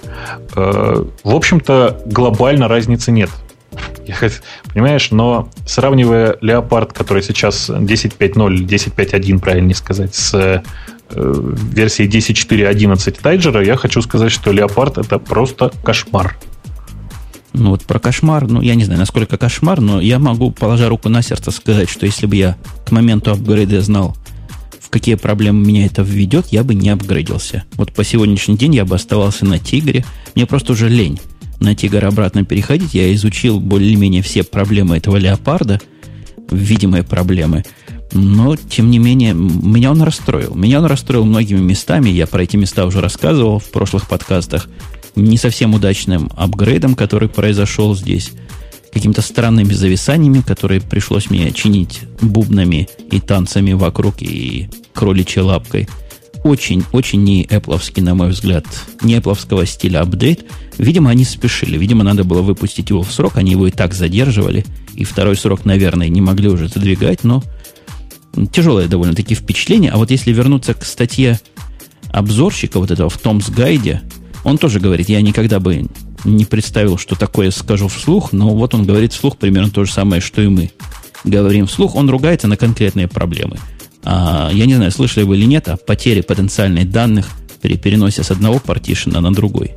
э, 0.56 1.06
в 1.24 1.36
общем-то, 1.36 2.02
глобально 2.06 2.68
разницы 2.68 3.12
нет. 3.12 3.30
Понимаешь, 4.74 5.12
но 5.12 5.50
сравнивая 5.66 6.38
Леопард, 6.42 6.94
который 6.94 7.24
сейчас 7.24 7.70
10.5.0, 7.70 8.66
10.5.1, 8.66 9.40
правильнее 9.40 9.76
сказать, 9.76 10.16
с 10.16 10.64
версией 11.16 12.10
10.4.11 12.10 13.22
тайджера, 13.22 13.64
я 13.64 13.76
хочу 13.76 14.02
сказать, 14.02 14.32
что 14.32 14.52
Леопард 14.52 14.98
это 14.98 15.20
просто 15.20 15.72
кошмар. 15.84 16.36
Ну 17.54 17.70
вот 17.70 17.84
про 17.84 18.00
кошмар, 18.00 18.48
ну 18.48 18.62
я 18.62 18.76
не 18.76 18.84
знаю, 18.84 19.00
насколько 19.00 19.38
кошмар, 19.38 19.80
но 19.80 20.02
я 20.02 20.18
могу, 20.20 20.52
положа 20.52 20.90
руку 20.90 21.10
на 21.10 21.22
сердце, 21.22 21.52
сказать, 21.52 21.90
что 21.90 22.06
если 22.06 22.26
бы 22.26 22.36
я 22.36 22.58
к 22.86 22.92
моменту 22.92 23.32
апгрейда 23.32 23.82
знал, 23.82 24.18
в 24.80 24.90
какие 24.90 25.16
проблемы 25.16 25.66
меня 25.66 25.86
это 25.86 26.02
введет, 26.02 26.48
я 26.48 26.64
бы 26.64 26.74
не 26.74 26.90
апгрейдился. 26.90 27.64
Вот 27.76 27.94
по 27.94 28.04
сегодняшний 28.04 28.58
день 28.58 28.76
я 28.76 28.86
бы 28.86 28.96
оставался 28.96 29.46
на 29.46 29.60
Тигре. 29.60 30.04
Мне 30.36 30.46
просто 30.46 30.74
уже 30.74 30.90
лень 30.90 31.20
на 31.60 31.76
Тигр 31.76 32.06
обратно 32.06 32.44
переходить. 32.44 32.94
Я 32.94 33.14
изучил 33.14 33.60
более-менее 33.60 34.22
все 34.22 34.44
проблемы 34.44 34.98
этого 34.98 35.18
леопарда. 35.18 35.80
видимые 36.52 37.04
проблемы. 37.04 37.64
Но, 38.12 38.56
тем 38.56 38.92
не 38.92 39.00
менее, 39.00 39.34
меня 39.34 39.92
он 39.92 40.04
расстроил. 40.04 40.54
Меня 40.54 40.80
он 40.80 40.86
расстроил 40.86 41.26
многими 41.26 41.60
местами. 41.60 42.10
Я 42.10 42.28
про 42.28 42.44
эти 42.44 42.58
места 42.58 42.86
уже 42.86 43.02
рассказывал 43.02 43.60
в 43.60 43.72
прошлых 43.72 44.08
подкастах. 44.08 44.70
Не 45.16 45.38
совсем 45.38 45.74
удачным 45.74 46.30
апгрейдом, 46.36 46.96
который 46.96 47.30
произошел 47.30 47.96
здесь. 47.96 48.32
Какими-то 48.92 49.22
странными 49.22 49.74
зависаниями, 49.74 50.42
которые 50.42 50.82
пришлось 50.82 51.30
мне 51.30 51.52
чинить 51.52 52.02
бубнами 52.22 52.88
и 53.12 53.20
танцами 53.20 53.74
вокруг 53.74 54.22
и 54.22 54.70
кроличьей 54.94 55.44
лапкой– 55.44 55.88
очень-очень 56.44 57.24
не 57.24 57.46
Apple, 57.46 58.02
на 58.02 58.16
мой 58.16 58.30
взгляд, 58.30 58.66
не 59.02 59.16
Apple 59.16 59.66
стиля 59.66 60.02
апдейт. 60.02 60.46
Видимо, 60.78 61.10
они 61.10 61.24
спешили. 61.24 61.78
Видимо, 61.78 62.04
надо 62.04 62.26
было 62.26 62.42
выпустить 62.42 62.90
его 62.90 63.02
в 63.02 63.12
срок. 63.12 63.38
Они 63.38 63.52
его 63.52 63.68
и 63.68 63.72
так 63.72 63.94
задерживали. 63.94 64.66
И 64.94 65.06
второй 65.06 65.38
срок, 65.38 65.64
наверное, 65.64 66.10
не 66.10 66.20
могли 66.20 66.50
уже 66.50 66.68
задвигать. 66.68 67.24
Но 67.24 67.44
тяжелое 68.52 68.88
довольно-таки 68.88 69.36
впечатление. 69.36 69.92
А 69.92 69.98
вот 69.98 70.12
если 70.12 70.34
вернуться 70.34 70.74
к 70.74 70.84
статье 70.84 71.40
обзорщика 72.12 72.80
вот 72.80 72.92
этого 72.92 73.10
в 73.10 73.18
Томс 73.18 73.50
Гайде, 73.50 74.02
он 74.44 74.58
тоже 74.58 74.80
говорит, 74.80 75.10
я 75.10 75.22
никогда 75.22 75.60
бы 75.60 75.86
не 76.24 76.46
представил, 76.46 76.98
что 76.98 77.16
такое 77.16 77.52
скажу 77.52 77.88
вслух, 77.88 78.34
но 78.34 78.50
вот 78.50 78.74
он 78.74 78.86
говорит 78.86 79.14
вслух 79.14 79.38
примерно 79.38 79.70
то 79.70 79.86
же 79.86 79.92
самое, 79.92 80.22
что 80.22 80.42
и 80.42 80.48
мы 80.48 80.72
говорим 81.24 81.68
вслух. 81.68 81.96
Он 81.96 82.10
ругается 82.10 82.48
на 82.48 82.58
конкретные 82.58 83.08
проблемы– 83.08 83.58
а, 84.06 84.50
я 84.52 84.66
не 84.66 84.76
знаю, 84.76 84.92
слышали 84.92 85.24
вы 85.24 85.38
или 85.38 85.46
нет, 85.46 85.68
о 85.68 85.78
потере 85.78 86.24
потенциальных 86.24 86.90
данных 86.90 87.30
при 87.62 87.78
переносе 87.78 88.24
с 88.24 88.32
одного 88.32 88.60
партишена 88.60 89.22
на 89.22 89.34
другой. 89.34 89.72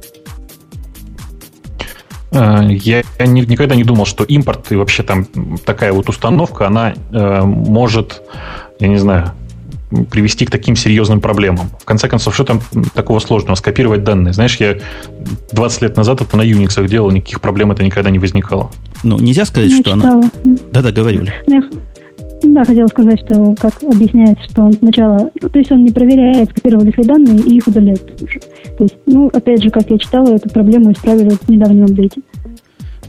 А, 2.33 2.63
я 2.65 3.03
никогда 3.21 3.77
не 3.77 3.85
думал, 3.85 4.05
что 4.05 4.25
импорт 4.25 4.73
и 4.73 4.77
вообще 4.77 5.03
там 5.03 5.27
такая 5.65 5.93
вот 5.93 6.09
установка, 6.09 6.67
она 6.67 6.95
э, 7.13 7.43
может, 7.43 8.23
я 8.81 8.89
не 8.89 8.99
знаю, 8.99 9.33
привести 10.05 10.47
к 10.47 10.51
таким 10.51 10.77
серьезным 10.77 11.21
проблемам. 11.21 11.71
В 11.81 11.85
конце 11.85 12.09
концов, 12.09 12.35
что 12.35 12.45
там 12.45 12.61
такого 12.95 13.19
сложного? 13.19 13.55
Скопировать 13.57 14.05
данные. 14.05 14.33
Знаешь, 14.33 14.57
я 14.57 14.77
20 15.53 15.83
лет 15.83 15.97
назад 15.97 16.21
это 16.21 16.37
на 16.37 16.43
Unix 16.43 16.87
делал, 16.89 17.11
никаких 17.11 17.41
проблем 17.41 17.73
это 17.73 17.83
никогда 17.83 18.11
не 18.11 18.19
возникало. 18.19 18.71
Ну, 19.03 19.19
нельзя 19.19 19.45
сказать, 19.45 19.71
я 19.71 19.77
что 19.77 19.93
читала. 19.93 20.21
она... 20.45 20.57
Да-да, 20.73 20.93
говорили. 20.93 21.33
Да, 22.43 22.65
хотела 22.65 22.87
сказать, 22.89 23.21
что 23.21 23.55
как 23.59 23.83
объясняется, 23.83 24.45
что 24.51 24.63
он 24.63 24.73
сначала, 24.75 25.31
ну, 25.41 25.49
то 25.49 25.59
есть 25.59 25.73
он 25.73 25.85
не 25.85 25.91
проверяет, 25.91 26.51
скопировались 26.51 26.97
ли 26.97 27.05
данные 27.05 27.39
и 27.39 27.57
их 27.57 27.67
удаляет 27.67 28.23
уже. 28.23 28.41
То 28.77 28.85
есть, 28.85 28.97
ну, 29.07 29.29
опять 29.33 29.63
же, 29.63 29.71
как 29.71 29.91
я 29.91 29.99
читала, 29.99 30.35
эту 30.35 30.49
проблему 30.51 30.93
исправили 30.93 31.31
в 31.31 31.49
недавнем 31.49 31.85
апдейте. 31.85 32.21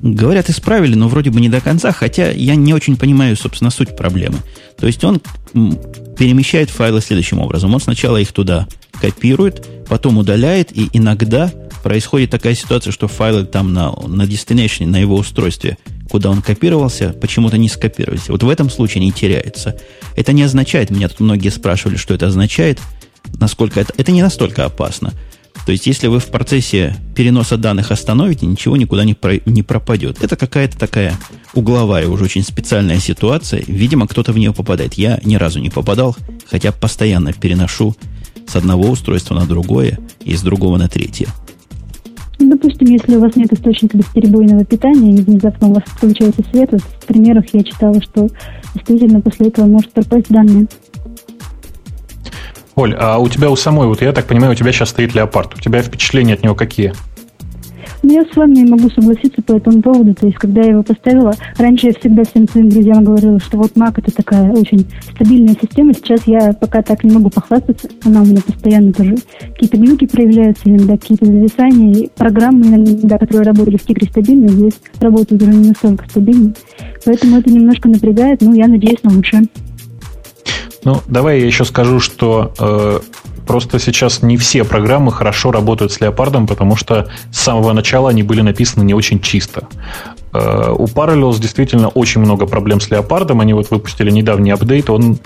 Говорят, 0.01 0.49
исправили, 0.49 0.95
но 0.95 1.07
вроде 1.07 1.31
бы 1.31 1.41
не 1.41 1.49
до 1.49 1.62
конца, 1.62 1.91
хотя 1.91 2.29
я 2.31 2.55
не 2.55 2.73
очень 2.73 2.97
понимаю, 2.97 3.36
собственно, 3.36 3.71
суть 3.71 3.95
проблемы. 3.95 4.38
То 4.77 4.88
есть 4.88 5.03
он 5.03 5.21
перемещает 6.17 6.69
файлы 6.69 7.01
следующим 7.01 7.39
образом. 7.39 7.73
Он 7.73 7.79
сначала 7.79 8.17
их 8.17 8.31
туда 8.31 8.67
копирует, 9.01 9.65
потом 9.88 10.17
удаляет, 10.17 10.75
и 10.75 10.89
иногда 10.93 11.51
происходит 11.83 12.31
такая 12.31 12.55
ситуация, 12.55 12.91
что 12.91 13.07
файлы 13.07 13.45
там 13.45 13.73
на, 13.73 13.91
на 13.91 14.23
destination, 14.23 14.88
на 14.88 14.97
его 14.97 15.15
устройстве 15.15 15.77
куда 16.10 16.29
он 16.29 16.41
копировался, 16.41 17.10
почему-то 17.10 17.57
не 17.57 17.69
скопировались. 17.69 18.29
Вот 18.29 18.43
в 18.43 18.49
этом 18.49 18.69
случае 18.69 19.03
не 19.03 19.12
теряется. 19.12 19.77
Это 20.15 20.33
не 20.33 20.43
означает, 20.43 20.89
меня 20.89 21.10
тут 21.10 21.19
многие 21.19 21.49
спрашивали, 21.49 21.97
что 21.97 22.13
это 22.13 22.27
означает, 22.27 22.79
насколько 23.39 23.79
это... 23.79 23.93
Это 23.97 24.12
не 24.12 24.21
настолько 24.21 24.65
опасно. 24.65 25.13
То 25.67 25.73
есть, 25.73 25.86
если 25.86 26.08
вы 26.08 26.19
в 26.19 26.27
процессе 26.27 26.95
переноса 27.13 27.58
данных 27.58 27.91
остановите, 27.91 28.45
ничего 28.45 28.77
никуда 28.77 29.03
не, 29.03 29.15
про, 29.15 29.34
не 29.45 29.63
пропадет. 29.63 30.23
Это 30.23 30.38
какая-то 30.38 30.80
такая 30.80 31.15
угловая, 31.53 32.08
уже 32.08 32.23
очень 32.23 32.43
специальная 32.43 32.99
ситуация. 32.99 33.62
Видимо, 33.67 34.08
кто-то 34.08 34.32
в 34.32 34.38
нее 34.38 34.53
попадает. 34.53 34.93
Я 34.93 35.19
ни 35.25 35.36
разу 35.36 35.60
не 35.60 35.69
попадал, 35.69 36.15
хотя 36.49 36.71
постоянно 36.71 37.34
переношу 37.34 37.97
с 38.47 38.56
одного 38.56 38.89
устройства 38.89 39.36
на 39.36 39.45
другое 39.45 39.99
и 40.21 40.38
с 40.38 40.41
другого 40.41 40.77
на 40.77 40.88
третье. 40.88 41.27
Ну, 42.39 42.51
допустим, 42.51 42.88
если 42.88 43.17
у 43.17 43.19
вас 43.19 43.36
нет 43.36 43.51
источника 43.51 43.97
бесперебойного 43.97 44.63
питания, 44.63 45.15
и 45.15 45.21
внезапно 45.21 45.67
у 45.67 45.73
вас 45.73 45.84
включается 45.86 46.43
свет, 46.49 46.69
вот 46.71 46.82
в 46.82 47.06
примерах 47.08 47.43
я 47.51 47.63
читала, 47.65 48.01
что 48.01 48.30
действительно 48.73 49.19
после 49.19 49.49
этого 49.49 49.65
может 49.65 49.91
пропасть 49.91 50.30
данные. 50.30 50.67
Оль, 52.78 52.94
а 52.94 53.18
у 53.18 53.28
тебя 53.28 53.50
у 53.50 53.56
самой, 53.56 53.88
вот 53.88 54.04
я 54.04 54.13
так 54.13 54.28
понимаю, 54.28 54.52
у 54.52 54.56
тебя 54.56 54.72
сейчас 54.72 54.90
стоит 54.90 55.16
леопард. 55.16 55.56
У 55.56 55.60
тебя 55.60 55.82
впечатления 55.82 56.36
от 56.36 56.44
него 56.44 56.54
какие? 56.54 56.94
Ну, 58.04 58.13
я 58.13 58.24
с 58.24 58.36
вами 58.36 58.70
могу 58.70 58.88
согласиться 58.92 59.42
по 59.42 59.54
этому 59.54 59.82
поводу. 59.82 60.13
То 60.13 60.28
есть, 60.28 60.38
когда 60.38 60.62
я 60.62 60.74
его 60.74 60.84
поставила, 60.84 61.34
раньше 61.58 61.88
я 61.88 61.94
всегда 62.00 62.24
всем 62.24 62.48
своим 62.48 62.70
друзьям 62.70 63.04
говорила, 63.04 63.40
что 63.40 63.58
вот 63.58 63.72
Mac 63.72 63.94
это 63.98 64.12
такая 64.12 64.52
очень 64.52 64.86
стабильная 65.16 65.56
система. 65.60 65.92
Сейчас 65.96 66.28
я 66.28 66.54
пока 66.54 66.84
так 66.84 67.04
не 67.04 67.12
могу 67.12 67.32
похвастаться. 67.32 67.90
Она 68.06 68.22
у 68.22 68.26
меня 68.26 68.42
постоянно 68.46 68.94
тоже 68.94 69.16
какие-то 69.54 69.78
глюки 69.78 70.06
проявляются, 70.06 70.70
иногда 70.70 70.98
какие-то 70.98 71.26
зависания. 71.26 71.94
И 71.94 72.10
программы 72.16 72.68
иногда, 72.68 73.18
которые 73.18 73.48
работали 73.48 73.78
в 73.78 73.86
Тигре 73.86 74.08
стабильно, 74.08 74.50
здесь 74.50 74.80
работают 75.00 75.42
уже 75.42 75.52
не 75.52 75.70
настолько 75.70 76.08
стабильно. 76.08 76.54
Поэтому 77.04 77.40
это 77.40 77.52
немножко 77.52 77.90
напрягает, 77.90 78.42
но 78.42 78.54
я 78.54 78.68
надеюсь 78.68 79.02
на 79.02 79.10
лучшее. 79.10 79.48
Ну, 80.88 81.02
давай 81.08 81.41
я 81.41 81.45
еще 81.45 81.65
скажу, 81.65 82.00
что 82.00 82.54
э, 82.58 83.00
Просто 83.47 83.80
сейчас 83.80 84.21
не 84.21 84.36
все 84.36 84.65
программы 84.65 85.12
хорошо 85.12 85.52
работают 85.52 85.93
с 85.93 86.02
леопардом, 86.02 86.47
потому 86.47 86.76
что 86.76 87.08
с 87.32 87.39
самого 87.39 87.71
начала 87.71 88.10
они 88.10 88.21
были 88.21 88.41
написаны 88.41 88.84
не 88.84 88.93
очень 88.93 89.21
чисто. 89.21 89.69
Э, 90.34 90.73
у 90.78 90.86
Parallels 90.86 91.39
действительно 91.39 91.88
очень 91.88 92.19
много 92.19 92.45
проблем 92.45 92.82
с 92.82 92.91
леопардом. 92.91 93.39
Они 93.39 93.54
вот 93.54 93.71
выпустили 93.71 94.12
недавний 94.12 94.52
апдейт, 94.52 94.89
он 94.89 95.19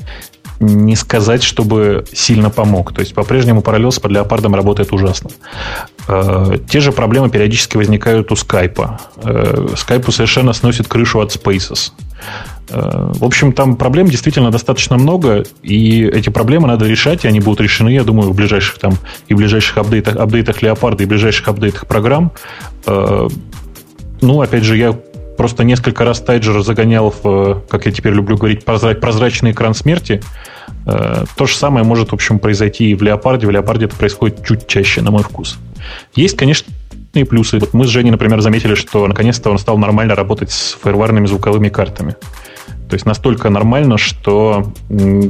не 0.59 0.95
сказать, 0.95 1.41
чтобы 1.41 2.05
сильно 2.13 2.51
помог. 2.51 2.93
То 2.93 3.01
есть 3.01 3.15
по-прежнему 3.15 3.61
Parallels 3.61 3.99
под 3.99 4.11
леопардом 4.11 4.53
работает 4.53 4.93
ужасно. 4.93 5.31
Э, 6.07 6.57
те 6.69 6.79
же 6.79 6.91
проблемы 6.91 7.31
периодически 7.31 7.77
возникают 7.77 8.31
у 8.31 8.35
скайпа. 8.35 8.99
Скайпу 9.75 10.11
совершенно 10.11 10.53
сносит 10.53 10.87
крышу 10.87 11.19
от 11.19 11.35
Spaces. 11.35 11.91
Э, 12.71 13.11
в 13.13 13.23
общем, 13.23 13.53
там 13.53 13.75
проблем 13.75 14.07
действительно 14.07 14.51
достаточно 14.51 14.97
много, 14.97 15.43
и 15.61 16.03
эти 16.05 16.29
проблемы 16.29 16.67
надо 16.67 16.85
решать, 16.85 17.25
и 17.25 17.27
они 17.27 17.39
будут 17.39 17.61
решены, 17.61 17.89
я 17.89 18.03
думаю, 18.03 18.31
в 18.31 18.35
ближайших 18.35 18.77
там 18.79 18.93
и 19.27 19.33
ближайших 19.33 19.77
апдейтах, 19.77 20.15
апдейтах 20.15 20.61
Леопарда 20.61 21.03
и 21.03 21.05
ближайших 21.05 21.47
апдейтах 21.47 21.87
программ. 21.87 22.31
Э, 22.85 23.27
ну, 24.21 24.41
опять 24.41 24.63
же, 24.63 24.77
я 24.77 24.97
просто 25.37 25.63
несколько 25.63 26.05
раз 26.05 26.21
Тайджер 26.21 26.61
загонял 26.61 27.13
в, 27.23 27.63
как 27.67 27.85
я 27.85 27.91
теперь 27.91 28.13
люблю 28.13 28.37
говорить, 28.37 28.63
прозрачный 28.63 29.51
экран 29.51 29.73
смерти. 29.73 30.21
Э, 30.85 31.25
то 31.35 31.45
же 31.45 31.55
самое 31.55 31.85
может, 31.85 32.11
в 32.11 32.13
общем, 32.13 32.39
произойти 32.39 32.91
и 32.91 32.95
в 32.95 33.01
Леопарде. 33.01 33.47
В 33.47 33.51
Леопарде 33.51 33.85
это 33.85 33.95
происходит 33.95 34.45
чуть 34.45 34.67
чаще, 34.67 35.01
на 35.01 35.11
мой 35.11 35.23
вкус. 35.23 35.57
Есть, 36.15 36.37
конечно, 36.37 36.71
и 37.13 37.23
плюсы. 37.23 37.59
Вот 37.59 37.73
мы 37.73 37.85
с 37.85 37.89
Женей, 37.89 38.11
например, 38.11 38.39
заметили, 38.41 38.75
что 38.75 39.07
наконец-то 39.07 39.49
он 39.49 39.57
стал 39.57 39.77
нормально 39.77 40.15
работать 40.15 40.51
с 40.51 40.77
фаерварными 40.81 41.25
звуковыми 41.25 41.69
картами. 41.69 42.15
То 42.91 42.95
есть 42.95 43.05
настолько 43.05 43.49
нормально, 43.49 43.97
что 43.97 44.73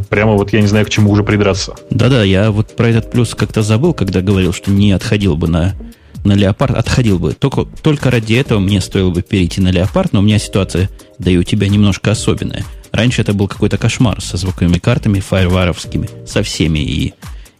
прямо 0.09 0.33
вот 0.33 0.51
я 0.51 0.61
не 0.61 0.67
знаю, 0.67 0.83
к 0.83 0.89
чему 0.89 1.11
уже 1.11 1.23
придраться. 1.23 1.75
Да-да, 1.91 2.23
я 2.23 2.49
вот 2.49 2.75
про 2.75 2.89
этот 2.89 3.11
плюс 3.11 3.35
как-то 3.35 3.61
забыл, 3.61 3.93
когда 3.93 4.21
говорил, 4.21 4.51
что 4.51 4.71
не 4.71 4.91
отходил 4.93 5.37
бы 5.37 5.47
на, 5.47 5.75
на 6.23 6.31
леопард. 6.31 6.75
Отходил 6.75 7.19
бы. 7.19 7.33
Только, 7.33 7.65
только 7.65 8.09
ради 8.09 8.33
этого 8.33 8.57
мне 8.57 8.81
стоило 8.81 9.11
бы 9.11 9.21
перейти 9.21 9.61
на 9.61 9.67
леопард, 9.67 10.11
но 10.11 10.21
у 10.21 10.23
меня 10.23 10.39
ситуация, 10.39 10.89
да 11.19 11.29
и 11.29 11.37
у 11.37 11.43
тебя 11.43 11.67
немножко 11.67 12.09
особенная. 12.09 12.65
Раньше 12.91 13.21
это 13.21 13.33
был 13.33 13.47
какой-то 13.47 13.77
кошмар 13.77 14.19
со 14.21 14.37
звуковыми 14.37 14.79
картами, 14.79 15.19
фаерваровскими, 15.19 16.09
со 16.25 16.41
всеми. 16.41 16.79
И, 16.79 17.13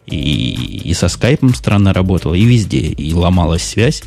и, 0.06 0.80
и 0.82 0.94
со 0.94 1.06
скайпом 1.06 1.54
странно 1.54 1.92
работало, 1.92 2.34
и 2.34 2.42
везде, 2.42 2.80
и 2.80 3.14
ломалась 3.14 3.62
связь. 3.62 4.02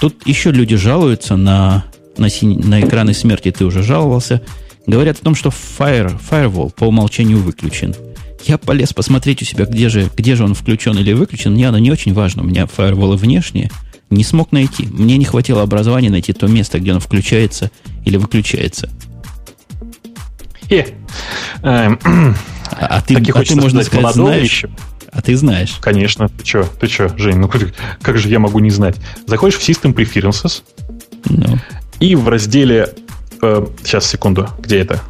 Тут 0.00 0.28
еще 0.28 0.52
люди 0.52 0.76
жалуются 0.76 1.34
на 1.34 1.86
на, 2.20 2.28
синь, 2.28 2.60
на 2.64 2.80
экраны 2.80 3.14
смерти 3.14 3.50
ты 3.50 3.64
уже 3.64 3.82
жаловался, 3.82 4.42
говорят 4.86 5.18
о 5.18 5.24
том, 5.24 5.34
что 5.34 5.50
Fire, 5.50 6.18
Firewall 6.30 6.72
по 6.72 6.84
умолчанию 6.84 7.38
выключен. 7.38 7.94
Я 8.44 8.58
полез 8.58 8.92
посмотреть 8.92 9.42
у 9.42 9.44
себя, 9.44 9.66
где 9.66 9.88
же, 9.88 10.10
где 10.16 10.34
же 10.34 10.44
он 10.44 10.54
включен 10.54 10.96
или 10.96 11.12
выключен. 11.12 11.52
Мне 11.52 11.68
оно 11.68 11.78
не 11.78 11.90
очень 11.90 12.14
важно. 12.14 12.42
У 12.42 12.46
меня 12.46 12.66
фаерволы 12.66 13.16
внешние. 13.16 13.70
Не 14.08 14.24
смог 14.24 14.50
найти. 14.50 14.86
Мне 14.86 15.18
не 15.18 15.24
хватило 15.24 15.62
образования 15.62 16.10
найти 16.10 16.32
то 16.32 16.46
место, 16.46 16.80
где 16.80 16.94
он 16.94 17.00
включается 17.00 17.70
или 18.04 18.16
выключается. 18.16 18.88
Э, 20.70 20.84
а, 21.62 21.96
а 22.72 23.00
ты, 23.02 23.16
а 23.16 23.44
ты 23.44 23.56
можно 23.56 23.82
сказать, 23.82 24.14
знаешь, 24.14 24.42
еще. 24.42 24.70
А 25.12 25.20
ты 25.20 25.36
знаешь. 25.36 25.76
Конечно. 25.80 26.28
Ты 26.28 26.46
что, 26.46 26.64
ты 26.64 26.86
что, 26.86 27.16
Жень, 27.18 27.36
ну 27.36 27.50
как 28.00 28.18
же 28.18 28.28
я 28.28 28.38
могу 28.38 28.60
не 28.60 28.70
знать? 28.70 28.96
Заходишь 29.26 29.58
в 29.58 29.68
System 29.68 29.92
Preferences, 29.92 30.62
ну. 31.28 31.58
И 31.98 32.14
в 32.14 32.28
разделе... 32.28 32.88
Э, 33.42 33.66
сейчас, 33.84 34.06
секунду. 34.06 34.48
Где 34.60 34.78
это? 34.78 35.00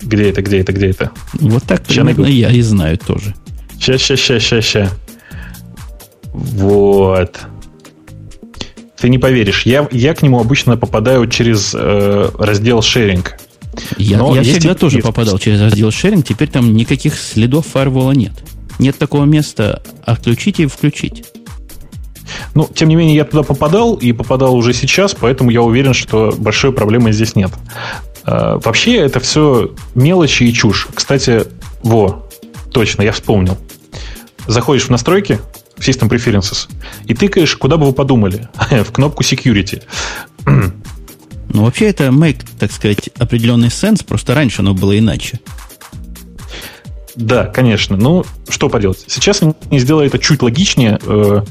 Где 0.00 0.30
это, 0.30 0.42
где 0.42 0.60
это, 0.60 0.72
где 0.72 0.90
это? 0.90 1.10
Вот 1.34 1.64
так 1.64 1.82
сейчас 1.86 2.04
примерно 2.04 2.22
найду. 2.22 2.36
я 2.36 2.50
и 2.50 2.60
знаю 2.60 2.98
тоже. 2.98 3.34
Сейчас, 3.74 4.02
сейчас, 4.02 4.20
сейчас, 4.20 4.42
сейчас, 4.42 4.64
сейчас. 4.64 4.90
Вот. 6.32 7.38
Ты 8.98 9.08
не 9.08 9.18
поверишь, 9.18 9.64
я, 9.64 9.88
я 9.92 10.14
к 10.14 10.22
нему 10.22 10.40
обычно 10.40 10.76
попадаю 10.76 11.28
через 11.28 11.72
э, 11.74 12.30
раздел 12.38 12.80
sharing. 12.80 13.26
Я, 13.96 14.18
я 14.34 14.42
всегда 14.42 14.74
тоже 14.74 14.98
попадал 14.98 15.38
через 15.38 15.60
раздел 15.60 15.92
шеринг, 15.92 16.26
теперь 16.26 16.48
там 16.48 16.74
никаких 16.74 17.14
следов 17.14 17.66
фаервола 17.66 18.12
нет. 18.12 18.32
Нет 18.80 18.98
такого 18.98 19.24
места 19.24 19.82
отключить 20.04 20.60
и 20.60 20.66
включить. 20.66 21.24
Ну, 22.54 22.68
тем 22.72 22.88
не 22.88 22.96
менее, 22.96 23.16
я 23.16 23.24
туда 23.24 23.42
попадал, 23.42 23.94
и 23.94 24.12
попадал 24.12 24.54
уже 24.54 24.72
сейчас, 24.72 25.14
поэтому 25.14 25.50
я 25.50 25.62
уверен, 25.62 25.94
что 25.94 26.34
большой 26.36 26.72
проблемы 26.72 27.12
здесь 27.12 27.34
нет. 27.36 27.50
А, 28.24 28.58
вообще, 28.58 28.96
это 28.96 29.20
все 29.20 29.70
мелочи 29.94 30.44
и 30.44 30.52
чушь. 30.52 30.88
Кстати, 30.94 31.44
во, 31.82 32.28
точно, 32.72 33.02
я 33.02 33.12
вспомнил. 33.12 33.56
Заходишь 34.46 34.84
в 34.84 34.90
настройки, 34.90 35.38
в 35.76 35.86
System 35.86 36.08
Preferences, 36.08 36.68
и 37.06 37.14
тыкаешь, 37.14 37.56
куда 37.56 37.76
бы 37.76 37.86
вы 37.86 37.92
подумали, 37.92 38.48
в 38.70 38.92
кнопку 38.92 39.22
Security. 39.22 39.82
Ну, 41.50 41.64
вообще, 41.64 41.86
это 41.86 42.08
make, 42.08 42.44
так 42.58 42.70
сказать, 42.70 43.08
определенный 43.18 43.70
сенс, 43.70 44.02
просто 44.02 44.34
раньше 44.34 44.60
оно 44.60 44.74
было 44.74 44.98
иначе. 44.98 45.40
Да, 47.18 47.46
конечно. 47.46 47.96
Ну, 47.96 48.24
что 48.48 48.68
поделать. 48.68 49.04
Сейчас 49.08 49.42
они 49.42 49.78
сделали 49.80 50.06
это 50.06 50.20
чуть 50.20 50.40
логичнее. 50.40 51.00
Э, 51.02 51.42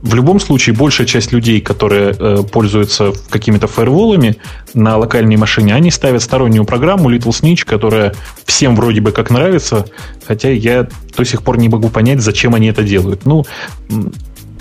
в 0.00 0.14
любом 0.14 0.38
случае, 0.38 0.76
большая 0.76 1.06
часть 1.06 1.32
людей, 1.32 1.60
которые 1.60 2.14
э, 2.16 2.42
пользуются 2.50 3.12
какими-то 3.30 3.66
фаерволами 3.66 4.36
на 4.74 4.96
локальной 4.96 5.36
машине, 5.36 5.74
они 5.74 5.90
ставят 5.90 6.22
стороннюю 6.22 6.64
программу 6.64 7.10
Little 7.10 7.30
Snitch, 7.30 7.64
которая 7.64 8.14
всем 8.44 8.76
вроде 8.76 9.00
бы 9.00 9.10
как 9.10 9.30
нравится, 9.30 9.86
хотя 10.26 10.50
я 10.50 10.88
до 11.16 11.24
сих 11.24 11.42
пор 11.42 11.58
не 11.58 11.68
могу 11.68 11.88
понять, 11.88 12.20
зачем 12.20 12.54
они 12.54 12.68
это 12.68 12.84
делают. 12.84 13.26
Ну, 13.26 13.44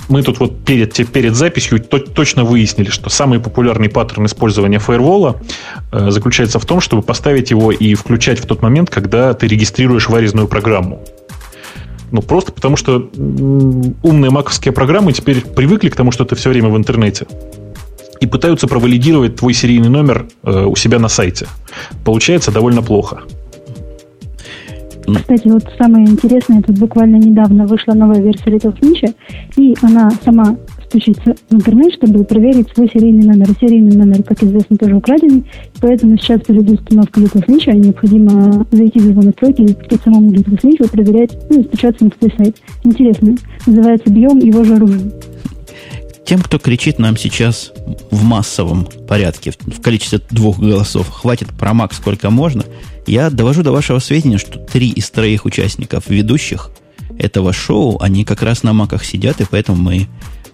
мы 0.09 0.23
тут 0.23 0.39
вот 0.39 0.63
перед, 0.63 0.95
перед 1.11 1.35
записью 1.35 1.79
то, 1.81 1.99
точно 1.99 2.43
выяснили, 2.43 2.89
что 2.89 3.09
самый 3.09 3.39
популярный 3.39 3.89
паттерн 3.89 4.25
использования 4.25 4.79
фаервола 4.79 5.39
э, 5.91 6.09
заключается 6.09 6.59
в 6.59 6.65
том, 6.65 6.81
чтобы 6.81 7.03
поставить 7.03 7.51
его 7.51 7.71
и 7.71 7.93
включать 7.93 8.39
в 8.39 8.45
тот 8.47 8.61
момент, 8.61 8.89
когда 8.89 9.33
ты 9.33 9.47
регистрируешь 9.47 10.09
варезную 10.09 10.47
программу. 10.47 11.03
Ну, 12.11 12.21
просто 12.21 12.51
потому 12.51 12.77
что 12.77 13.09
умные 14.03 14.31
маковские 14.31 14.71
программы 14.71 15.13
теперь 15.13 15.41
привыкли 15.41 15.89
к 15.89 15.95
тому, 15.95 16.11
что 16.11 16.25
ты 16.25 16.35
все 16.35 16.49
время 16.49 16.69
в 16.69 16.77
интернете. 16.77 17.27
И 18.19 18.25
пытаются 18.25 18.67
провалидировать 18.67 19.35
твой 19.35 19.53
серийный 19.53 19.89
номер 19.89 20.25
э, 20.43 20.65
у 20.65 20.75
себя 20.75 20.99
на 20.99 21.07
сайте. 21.07 21.47
Получается 22.03 22.51
довольно 22.51 22.81
плохо. 22.81 23.21
Кстати, 25.15 25.47
вот 25.47 25.63
самое 25.77 26.05
интересное, 26.05 26.61
тут 26.61 26.77
буквально 26.77 27.15
недавно 27.15 27.65
вышла 27.65 27.93
новая 27.93 28.21
версия 28.21 28.49
Little 28.49 28.77
Snitch, 28.77 29.15
и 29.55 29.75
она 29.81 30.11
сама 30.25 30.57
стучится 30.89 31.35
в 31.49 31.55
интернет, 31.55 31.93
чтобы 31.93 32.23
проверить 32.23 32.67
свой 32.73 32.89
серийный 32.89 33.25
номер. 33.25 33.47
Серийный 33.59 33.95
номер, 33.95 34.23
как 34.23 34.41
известно, 34.43 34.77
тоже 34.77 34.95
украденный, 34.95 35.45
поэтому 35.79 36.17
сейчас 36.17 36.41
перед 36.41 36.69
установкой 36.69 37.23
Little 37.23 37.45
Snitch 37.45 37.73
необходимо 37.73 38.65
зайти 38.71 38.99
в 38.99 39.09
его 39.09 39.21
настройки 39.21 39.61
и 39.61 39.67
запустить 39.67 40.01
самому 40.03 40.31
Snitch 40.31 40.85
и 40.85 40.89
проверять, 40.89 41.37
ну, 41.49 41.63
стучаться 41.63 42.05
на 42.05 42.11
свой 42.17 42.33
сайт. 42.37 42.57
Интересно. 42.83 43.35
Называется 43.65 44.09
«Бьем 44.09 44.39
его 44.39 44.63
же 44.63 44.75
оружие». 44.75 45.11
Тем, 46.25 46.41
кто 46.41 46.59
кричит 46.59 46.99
нам 46.99 47.15
сейчас 47.15 47.71
в 48.11 48.21
массовом 48.23 48.85
порядке, 49.07 49.53
в 49.61 49.81
количестве 49.81 50.19
двух 50.29 50.59
голосов, 50.59 51.09
хватит 51.09 51.47
про 51.57 51.71
Mac 51.71 51.93
сколько 51.93 52.29
можно, 52.29 52.65
я 53.05 53.29
довожу 53.29 53.63
до 53.63 53.71
вашего 53.71 53.99
сведения, 53.99 54.37
что 54.37 54.59
три 54.59 54.89
из 54.89 55.09
троих 55.09 55.45
участников 55.45 56.09
ведущих 56.09 56.71
этого 57.17 57.53
шоу, 57.53 57.97
они 58.01 58.25
как 58.25 58.41
раз 58.41 58.63
на 58.63 58.73
маках 58.73 59.05
сидят, 59.05 59.39
и 59.39 59.45
поэтому 59.49 59.81
мы 59.81 60.07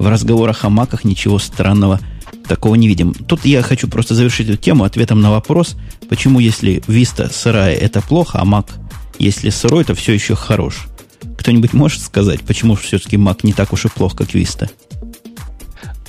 в 0.03 0.07
разговорах 0.07 0.65
о 0.65 0.69
маках 0.69 1.05
ничего 1.05 1.39
странного 1.39 1.99
такого 2.47 2.75
не 2.75 2.87
видим. 2.87 3.13
Тут 3.13 3.45
я 3.45 3.61
хочу 3.61 3.87
просто 3.87 4.15
завершить 4.15 4.49
эту 4.49 4.57
тему 4.57 4.83
ответом 4.83 5.21
на 5.21 5.31
вопрос, 5.31 5.77
почему 6.09 6.39
если 6.39 6.83
Vista 6.87 7.31
сырая 7.31 7.73
это 7.73 8.01
плохо, 8.01 8.39
а 8.39 8.45
Mac, 8.45 8.65
если 9.17 9.49
сырой, 9.49 9.85
то 9.85 9.95
все 9.95 10.13
еще 10.13 10.35
хорош. 10.35 10.87
Кто-нибудь 11.37 11.73
может 11.73 12.01
сказать, 12.01 12.41
почему 12.41 12.75
все-таки 12.75 13.15
Mac 13.15 13.39
не 13.43 13.53
так 13.53 13.71
уж 13.71 13.85
и 13.85 13.87
плох, 13.87 14.15
как 14.15 14.35
Vista? 14.35 14.69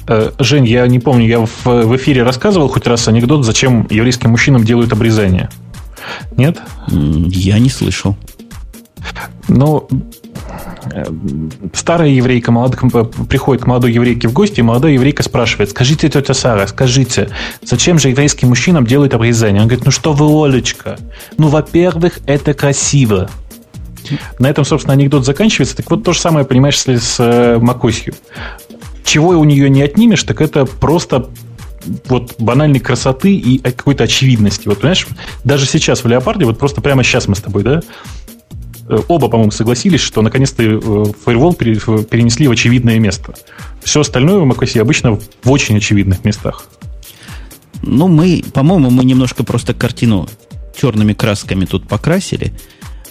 Э, 0.09 0.33
Жень, 0.41 0.67
я 0.67 0.87
не 0.89 0.99
помню, 0.99 1.27
я 1.27 1.47
в, 1.47 1.65
в 1.65 1.97
эфире 1.97 2.25
рассказывал 2.25 2.69
хоть 2.69 2.89
раз 2.89 3.07
анекдот, 3.07 3.45
зачем 3.45 3.87
еврейским 3.91 4.31
мужчинам 4.31 4.65
делают 4.65 4.93
обрезание. 4.93 5.51
Нет? 6.37 6.61
Я 6.89 7.61
не 7.61 7.71
слышал. 7.71 8.17
Ну, 9.47 9.89
старая 11.73 12.09
еврейка 12.09 12.53
молод... 12.53 12.77
приходит 13.29 13.65
к 13.65 13.67
молодой 13.67 13.93
еврейке 13.93 14.29
в 14.29 14.33
гости, 14.33 14.61
и 14.61 14.63
молодая 14.63 14.93
еврейка 14.93 15.23
спрашивает, 15.23 15.71
скажите, 15.71 16.09
тетя 16.09 16.35
Сара, 16.35 16.67
скажите, 16.67 17.31
зачем 17.63 17.99
же 17.99 18.11
еврейским 18.11 18.49
мужчинам 18.49 18.87
делают 18.87 19.15
обрезание? 19.15 19.63
Он 19.63 19.69
говорит, 19.69 19.85
ну 19.85 19.91
что 19.91 20.13
вы, 20.13 20.47
Олечка, 20.47 20.99
ну, 21.39 21.49
во-первых, 21.49 22.21
это 22.27 22.55
красиво. 22.55 23.31
На 24.39 24.51
этом, 24.51 24.65
собственно, 24.65 24.93
анекдот 24.93 25.25
заканчивается. 25.25 25.77
Так 25.77 25.91
вот, 25.91 26.05
то 26.05 26.13
же 26.13 26.21
самое, 26.21 26.45
понимаешь, 26.45 26.79
с, 26.79 26.87
с 26.87 27.17
э, 27.19 27.59
Макосью. 27.59 28.15
Чего 29.05 29.31
у 29.31 29.45
нее 29.45 29.71
не 29.71 29.83
отнимешь, 29.83 30.23
так 30.25 30.41
это 30.41 30.67
просто 30.67 31.31
вот 32.07 32.35
банальной 32.39 32.81
красоты 32.81 33.35
и 33.35 33.59
какой-то 33.59 34.05
очевидности. 34.05 34.69
Вот, 34.69 34.79
понимаешь, 34.79 35.07
даже 35.45 35.67
сейчас 35.67 36.05
в 36.05 36.09
Леопарде, 36.09 36.45
вот 36.45 36.59
просто 36.59 36.81
прямо 36.81 37.03
сейчас 37.03 37.29
мы 37.29 37.35
с 37.35 37.41
тобой, 37.41 37.63
да, 37.63 37.81
э, 37.81 38.34
оба, 39.09 39.29
по-моему, 39.29 39.51
согласились, 39.51 40.01
что 40.01 40.23
наконец-то 40.23 40.63
фаервол 41.25 41.55
перенесли 41.55 42.49
в 42.49 42.51
очевидное 42.51 42.99
место. 42.99 43.35
Все 43.83 44.01
остальное 44.01 44.39
в 44.39 44.51
macOS 44.51 44.79
обычно 44.81 45.19
в 45.43 45.51
очень 45.51 45.77
очевидных 45.77 46.25
местах. 46.25 46.67
Ну, 47.83 48.09
мы, 48.09 48.43
по-моему, 48.53 48.91
мы 48.91 49.05
немножко 49.05 49.45
просто 49.45 49.75
картину 49.75 50.29
черными 50.77 51.13
красками 51.13 51.65
тут 51.65 51.87
покрасили. 51.87 52.53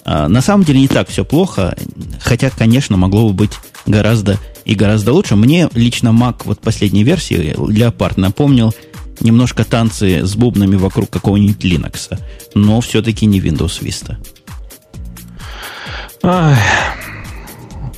А, 0.06 0.28
на 0.28 0.42
самом 0.42 0.64
деле 0.64 0.80
не 0.80 0.88
так 0.88 1.10
все 1.10 1.24
плохо, 1.24 1.76
хотя, 2.20 2.50
конечно, 2.50 2.98
могло 2.98 3.30
бы 3.30 3.34
быть 3.34 3.54
гораздо 3.86 4.38
и 4.66 4.76
гораздо 4.76 5.14
лучше. 5.14 5.36
Мне 5.36 5.70
лично 5.74 6.10
Mac 6.10 6.42
вот 6.46 6.60
последней 6.60 7.04
версии 7.04 7.56
Leopard 7.56 8.20
напомнил 8.20 8.74
немножко 9.20 9.64
танцы 9.64 10.26
с 10.26 10.36
бубнами 10.36 10.76
вокруг 10.76 11.10
какого-нибудь 11.10 11.64
Linux, 11.64 12.18
но 12.56 12.82
все-таки 12.82 13.26
не 13.26 13.40
Windows 13.40 13.82
Vista. 13.82 14.18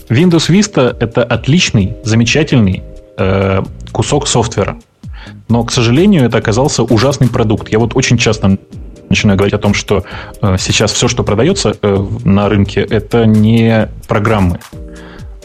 Windows 0.10 0.50
Vista 0.50 0.96
это 1.00 1.24
отличный, 1.24 1.96
замечательный 2.04 2.84
э, 3.18 3.64
кусок 3.92 4.28
софтвера. 4.28 4.78
Но, 5.48 5.64
к 5.64 5.72
сожалению, 5.72 6.26
это 6.26 6.40
оказался 6.40 6.84
ужасный 6.84 7.28
продукт. 7.28 7.70
Я 7.70 7.80
вот 7.80 7.96
очень 7.96 8.18
часто 8.18 8.58
начинаю 9.10 9.38
говорить 9.38 9.54
о 9.54 9.60
том, 9.60 9.74
что 9.74 10.06
э, 10.42 10.58
сейчас 10.58 10.92
все, 10.92 11.08
что 11.08 11.24
продается 11.24 11.76
э, 11.82 12.08
на 12.24 12.50
рынке, 12.50 12.82
это 12.82 13.26
не 13.26 13.90
программы. 14.08 14.60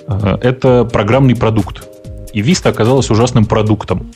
Э, 0.08 0.38
это 0.40 0.84
программный 0.84 1.36
продукт. 1.36 1.86
И 2.32 2.40
Vista 2.40 2.70
оказалась 2.70 3.10
ужасным 3.10 3.44
продуктом. 3.44 4.12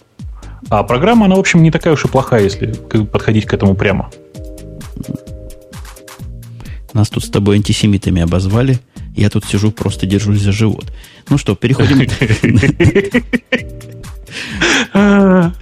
А 0.71 0.83
программа, 0.85 1.27
она, 1.27 1.37
в 1.37 1.41
общем, 1.41 1.63
не 1.63 1.71
такая 1.71 1.93
уж 1.93 2.07
и 2.07 2.09
плохая, 2.09 2.43
если 2.43 2.73
подходить 3.05 3.45
к 3.45 3.53
этому 3.53 3.75
прямо. 3.75 4.11
Нас 6.95 7.11
тут 7.11 7.25
с 7.25 7.29
тобой 7.29 7.57
антисемитами 7.57 8.23
обозвали. 8.23 8.79
Я 9.15 9.29
тут 9.29 9.45
сижу, 9.45 9.71
просто 9.71 10.07
держусь 10.07 10.41
за 10.41 10.53
живот. 10.53 10.93
Ну 11.29 11.37
что, 11.39 11.55
переходим... 11.55 12.01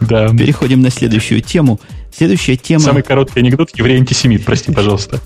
Да. 0.00 0.28
Переходим 0.30 0.80
на 0.80 0.90
следующую 0.90 1.40
тему. 1.40 1.80
Следующая 2.14 2.56
тема... 2.56 2.80
Самый 2.80 3.02
короткий 3.02 3.40
анекдот 3.40 3.70
еврей-антисемит, 3.76 4.44
прости, 4.44 4.72
пожалуйста. 4.72 5.20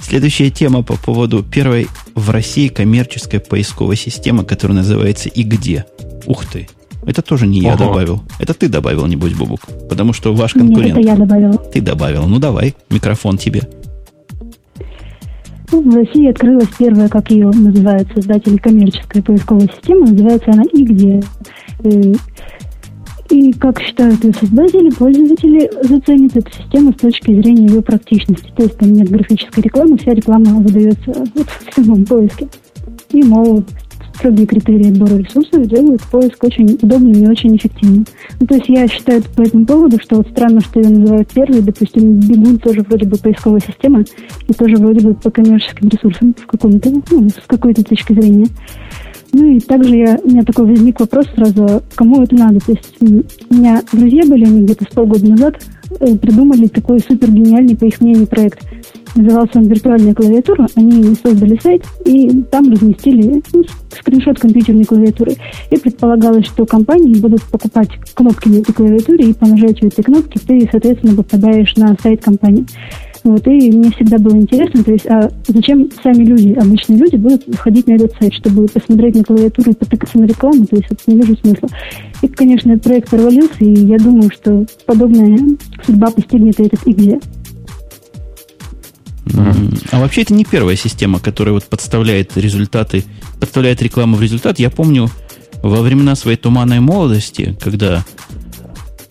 Следующая 0.00 0.50
тема 0.50 0.82
по 0.82 0.96
поводу 0.96 1.42
первой 1.42 1.88
в 2.14 2.30
России 2.30 2.68
коммерческой 2.68 3.40
поисковой 3.40 3.96
системы, 3.96 4.44
которая 4.44 4.78
называется 4.78 5.28
«И 5.28 5.42
где?». 5.42 5.86
Ух 6.26 6.46
ты! 6.46 6.68
Это 7.06 7.22
тоже 7.22 7.46
не 7.46 7.60
я 7.60 7.74
Ого. 7.74 7.86
добавил. 7.86 8.22
Это 8.38 8.54
ты 8.54 8.68
добавил, 8.68 9.06
небось, 9.06 9.32
Бубук. 9.32 9.60
Потому 9.88 10.12
что 10.12 10.34
ваш 10.34 10.52
конкурент... 10.52 10.96
Нет, 10.96 10.98
это 10.98 11.08
я 11.08 11.16
добавил. 11.16 11.58
Ты 11.72 11.80
добавил. 11.80 12.26
Ну, 12.26 12.38
давай, 12.38 12.74
микрофон 12.90 13.38
тебе. 13.38 13.62
Ну, 15.70 15.82
в 15.82 15.94
России 15.94 16.30
открылась 16.30 16.68
первая, 16.78 17.08
как 17.08 17.30
ее 17.30 17.50
называют 17.50 18.08
создатели 18.14 18.56
коммерческой 18.56 19.22
поисковой 19.22 19.68
системы. 19.74 20.10
Называется 20.10 20.50
она 20.50 20.62
«И 20.72 20.84
где?». 20.84 21.20
Э, 21.84 22.14
и, 23.30 23.52
как 23.52 23.78
считают 23.80 24.24
ее 24.24 24.32
создатели, 24.32 24.88
пользователи 24.88 25.70
заценят 25.82 26.34
эту 26.34 26.50
систему 26.50 26.92
с 26.92 26.96
точки 26.96 27.34
зрения 27.34 27.66
ее 27.66 27.82
практичности. 27.82 28.50
То 28.56 28.62
есть 28.62 28.78
там 28.78 28.92
нет 28.92 29.10
графической 29.10 29.62
рекламы, 29.62 29.98
вся 29.98 30.14
реклама 30.14 30.60
выдается 30.60 31.12
вот 31.34 31.46
в 31.46 31.74
самом 31.74 32.06
поиске. 32.06 32.48
И, 33.10 33.22
мол, 33.22 33.64
строгие 34.18 34.46
критерии 34.46 34.90
отбора 34.90 35.16
ресурсов 35.16 35.66
делают 35.66 36.02
поиск 36.10 36.42
очень 36.42 36.78
удобным 36.82 37.12
и 37.12 37.28
очень 37.28 37.56
эффективным. 37.56 38.04
Ну, 38.40 38.46
то 38.46 38.54
есть 38.54 38.68
я 38.68 38.88
считаю 38.88 39.22
по 39.36 39.42
этому 39.42 39.64
поводу, 39.64 39.98
что 40.00 40.16
вот 40.16 40.28
странно, 40.28 40.60
что 40.60 40.80
ее 40.80 40.90
называют 40.90 41.28
первой, 41.28 41.62
допустим, 41.62 42.18
Бегун 42.20 42.58
тоже 42.58 42.82
вроде 42.82 43.06
бы 43.06 43.16
поисковая 43.16 43.60
система 43.60 44.04
и 44.46 44.52
тоже 44.52 44.76
вроде 44.76 45.06
бы 45.06 45.14
по 45.14 45.30
коммерческим 45.30 45.88
ресурсам 45.88 46.34
в 46.36 46.46
каком-то, 46.46 46.90
ну, 47.10 47.28
с 47.28 47.46
какой-то 47.46 47.84
точки 47.84 48.12
зрения. 48.12 48.46
Ну 49.32 49.44
и 49.44 49.60
также 49.60 49.94
я, 49.94 50.18
у 50.22 50.28
меня 50.28 50.42
такой 50.42 50.66
возник 50.66 51.00
вопрос 51.00 51.26
сразу, 51.34 51.82
кому 51.94 52.22
это 52.22 52.34
надо. 52.34 52.60
То 52.60 52.72
есть 52.72 52.96
у 53.00 53.54
меня 53.54 53.82
друзья 53.92 54.22
были, 54.26 54.44
они 54.44 54.62
где-то 54.62 54.84
с 54.84 54.94
полгода 54.94 55.28
назад 55.28 55.56
э, 56.00 56.16
придумали 56.16 56.66
такой 56.66 57.00
супер 57.00 57.30
гениальный, 57.30 57.76
по 57.76 57.84
их 57.84 58.00
мнению, 58.00 58.26
проект. 58.26 58.60
Назывался 59.14 59.58
он 59.58 59.66
«Виртуальная 59.66 60.14
клавиатура». 60.14 60.66
Они 60.74 61.14
создали 61.14 61.58
сайт 61.60 61.84
и 62.04 62.30
там 62.50 62.70
разместили 62.70 63.42
ну, 63.52 63.64
скриншот 63.90 64.38
компьютерной 64.38 64.84
клавиатуры. 64.84 65.32
И 65.70 65.76
предполагалось, 65.76 66.46
что 66.46 66.66
компании 66.66 67.18
будут 67.18 67.42
покупать 67.44 67.90
кнопки 68.14 68.48
на 68.48 68.56
этой 68.56 68.72
клавиатуре, 68.72 69.30
и 69.30 69.34
по 69.34 69.46
нажатию 69.46 69.90
этой 69.90 70.02
кнопки 70.02 70.38
ты, 70.38 70.68
соответственно, 70.70 71.16
попадаешь 71.16 71.74
на 71.76 71.96
сайт 72.02 72.22
компании. 72.22 72.66
Вот, 73.24 73.46
и 73.46 73.70
мне 73.72 73.90
всегда 73.90 74.16
было 74.18 74.36
интересно, 74.36 74.82
то 74.84 74.92
есть, 74.92 75.06
а 75.06 75.30
зачем 75.48 75.90
сами 76.02 76.24
люди, 76.24 76.52
обычные 76.52 76.98
люди, 76.98 77.16
будут 77.16 77.44
ходить 77.56 77.86
на 77.86 77.92
этот 77.92 78.12
сайт, 78.18 78.32
чтобы 78.32 78.68
посмотреть 78.68 79.16
на 79.16 79.24
клавиатуру 79.24 79.72
и 79.72 79.74
потыкаться 79.74 80.18
на 80.18 80.24
рекламу, 80.24 80.66
то 80.66 80.76
есть, 80.76 80.88
вот, 80.88 81.00
не 81.06 81.16
вижу 81.20 81.36
смысла. 81.36 81.68
И, 82.22 82.28
конечно, 82.28 82.78
проект 82.78 83.10
провалился, 83.10 83.64
и 83.64 83.86
я 83.86 83.98
думаю, 83.98 84.30
что 84.30 84.64
подобная 84.86 85.36
судьба 85.84 86.10
постигнет 86.10 86.60
этот 86.60 86.80
игре. 86.86 87.18
А 89.90 90.00
вообще 90.00 90.22
это 90.22 90.34
не 90.34 90.44
первая 90.44 90.76
система, 90.76 91.18
которая 91.20 91.54
вот 91.54 91.64
подставляет 91.64 92.36
результаты, 92.36 93.04
подставляет 93.40 93.82
рекламу 93.82 94.16
в 94.16 94.22
результат. 94.22 94.58
Я 94.58 94.70
помню 94.70 95.10
во 95.62 95.82
времена 95.82 96.14
своей 96.14 96.36
туманной 96.36 96.80
молодости, 96.80 97.56
когда 97.60 98.04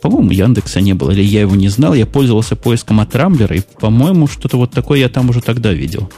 по-моему, 0.02 0.32
Яндекса 0.32 0.80
не 0.80 0.94
было, 0.94 1.12
или 1.12 1.24
я 1.24 1.42
его 1.42 1.56
не 1.56 1.70
знал. 1.70 1.94
Я 1.94 2.06
пользовался 2.06 2.56
поиском 2.56 3.00
от 3.00 3.16
Рамблера, 3.16 3.56
и, 3.56 3.62
по-моему, 3.80 4.28
что-то 4.28 4.58
вот 4.58 4.72
такое 4.72 5.00
я 5.00 5.10
там 5.10 5.30
уже 5.30 5.42
тогда 5.42 5.74
видел. 5.74 6.10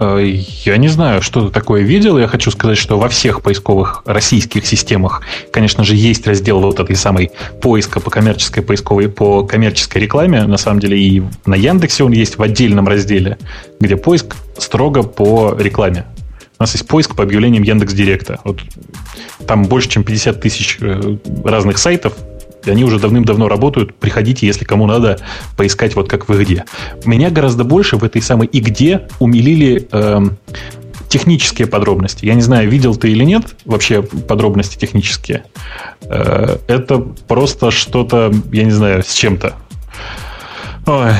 Э, 0.00 0.20
я 0.64 0.76
не 0.76 0.88
знаю, 0.88 1.22
что 1.22 1.46
ты 1.46 1.52
такое 1.52 1.82
видел. 1.82 2.18
Я 2.18 2.26
хочу 2.26 2.50
сказать, 2.50 2.78
что 2.78 2.98
во 2.98 3.08
всех 3.08 3.42
поисковых 3.42 4.02
российских 4.04 4.66
системах, 4.66 5.22
конечно 5.52 5.84
же, 5.84 5.94
есть 5.94 6.26
раздел 6.26 6.60
вот 6.60 6.80
этой 6.80 6.96
самой 6.96 7.30
поиска 7.60 8.00
по 8.00 8.10
коммерческой 8.10 8.62
поисковой, 8.62 9.08
по 9.08 9.44
коммерческой 9.44 9.98
рекламе. 9.98 10.44
На 10.44 10.56
самом 10.56 10.80
деле 10.80 10.98
и 10.98 11.22
на 11.46 11.54
Яндексе 11.54 12.04
он 12.04 12.12
есть 12.12 12.38
в 12.38 12.42
отдельном 12.42 12.88
разделе, 12.88 13.38
где 13.80 13.96
поиск 13.96 14.36
строго 14.58 15.02
по 15.02 15.54
рекламе. 15.58 16.06
У 16.58 16.62
нас 16.62 16.72
есть 16.72 16.86
поиск 16.86 17.16
по 17.16 17.22
объявлениям 17.22 17.62
Яндекс 17.62 17.94
Директа. 17.94 18.40
Вот 18.44 18.60
там 19.46 19.64
больше, 19.64 19.88
чем 19.88 20.04
50 20.04 20.40
тысяч 20.40 20.78
э, 20.80 21.16
разных 21.44 21.78
сайтов, 21.78 22.14
они 22.66 22.84
уже 22.84 22.98
давным-давно 22.98 23.48
работают. 23.48 23.94
Приходите, 23.94 24.46
если 24.46 24.64
кому 24.64 24.86
надо, 24.86 25.18
поискать 25.56 25.94
вот 25.96 26.08
как 26.08 26.28
вы 26.28 26.44
где. 26.44 26.64
Меня 27.04 27.30
гораздо 27.30 27.64
больше 27.64 27.96
в 27.96 28.04
этой 28.04 28.22
самой 28.22 28.46
и 28.46 28.60
где 28.60 29.08
умилили 29.18 29.88
э, 29.90 30.20
технические 31.08 31.68
подробности. 31.68 32.26
Я 32.26 32.34
не 32.34 32.42
знаю, 32.42 32.68
видел 32.68 32.96
ты 32.96 33.10
или 33.10 33.24
нет 33.24 33.54
вообще 33.64 34.02
подробности 34.02 34.76
технические. 34.76 35.44
Э, 36.02 36.58
это 36.66 36.98
просто 36.98 37.70
что-то, 37.70 38.32
я 38.52 38.64
не 38.64 38.72
знаю, 38.72 39.02
с 39.02 39.12
чем-то. 39.14 39.54
Ой. 40.86 41.12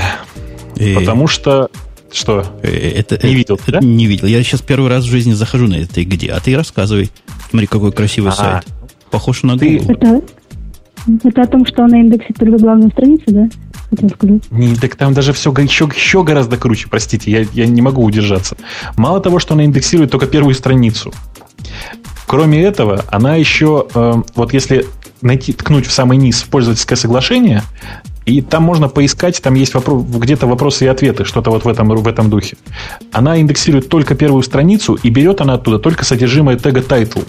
И... 0.77 0.95
Потому 0.95 1.29
что 1.29 1.71
что? 2.13 2.45
Э, 2.63 2.69
это, 2.69 3.25
не 3.27 3.35
видел, 3.35 3.57
это, 3.57 3.73
да? 3.73 3.81
Не 3.81 4.07
видел. 4.07 4.27
Я 4.27 4.43
сейчас 4.43 4.63
первый 4.63 4.89
раз 4.89 5.05
в 5.05 5.09
жизни 5.09 5.33
захожу 5.33 5.67
на 5.67 5.77
это 5.77 6.05
где. 6.05 6.33
А 6.33 6.41
ты 6.41 6.57
рассказывай. 6.57 7.11
Смотри, 7.51 7.67
какой 7.67 7.93
красивый 7.93 8.31
А-а. 8.31 8.37
сайт. 8.37 8.67
Похож 9.11 9.43
на 9.43 9.59
ты... 9.59 9.79
Google. 9.79 9.95
Это, 9.95 10.23
это 11.23 11.43
о 11.43 11.47
том, 11.47 11.67
что 11.67 11.85
она 11.85 12.01
индексит 12.01 12.37
только 12.39 12.59
главную 12.59 12.91
страницу, 12.91 13.25
да? 13.29 13.49
Хотел 13.91 14.11
сказать. 14.11 14.43
Не, 14.51 14.75
так 14.75 14.97
там 14.97 15.15
даже 15.15 15.33
все 15.33 15.51
еще, 15.53 15.89
еще 15.95 16.25
гораздо 16.25 16.57
круче, 16.57 16.89
простите, 16.91 17.31
я, 17.31 17.47
я 17.53 17.67
не 17.67 17.83
могу 17.83 18.03
удержаться. 18.03 18.57
Мало 18.97 19.21
того, 19.21 19.39
что 19.39 19.55
она 19.55 19.65
индексирует 19.65 20.11
только 20.11 20.27
первую 20.27 20.55
страницу. 20.55 21.13
Кроме 22.27 22.63
этого, 22.63 23.05
она 23.11 23.37
еще, 23.37 23.87
э, 23.95 24.15
вот 24.35 24.55
если 24.55 24.87
найти, 25.21 25.53
ткнуть 25.53 25.87
в 25.87 25.93
самый 25.93 26.17
низ 26.17 26.43
пользовательское 26.43 26.97
соглашение, 26.97 27.63
и 28.25 28.41
там 28.41 28.63
можно 28.63 28.89
поискать, 28.89 29.41
там 29.43 29.55
есть 29.55 29.75
вопрос, 29.75 30.05
где-то 30.05 30.47
вопросы 30.47 30.87
и 30.87 30.89
ответы, 30.89 31.25
что-то 31.25 31.51
вот 31.51 31.65
в 31.65 31.69
этом, 31.69 31.89
в 31.89 32.09
этом 32.09 32.31
духе. 32.31 32.57
Она 33.13 33.39
индексирует 33.39 33.89
только 33.89 34.15
первую 34.15 34.43
страницу, 34.43 34.95
и 34.95 35.11
берет 35.11 35.41
она 35.41 35.55
оттуда 35.55 35.79
только 35.79 36.05
содержимое 36.05 36.57
тега 36.57 36.81
title. 36.81 37.27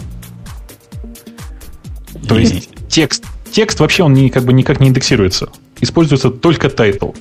То 2.26 2.38
есть 2.38 2.70
текст, 2.88 3.24
текст 3.56 3.80
вообще 3.80 4.04
он 4.04 4.12
не, 4.12 4.30
как 4.30 4.44
бы 4.44 4.52
никак 4.52 4.80
не 4.80 4.88
индексируется. 4.88 5.48
Используется 5.80 6.30
только 6.30 6.68
title. 6.68 7.16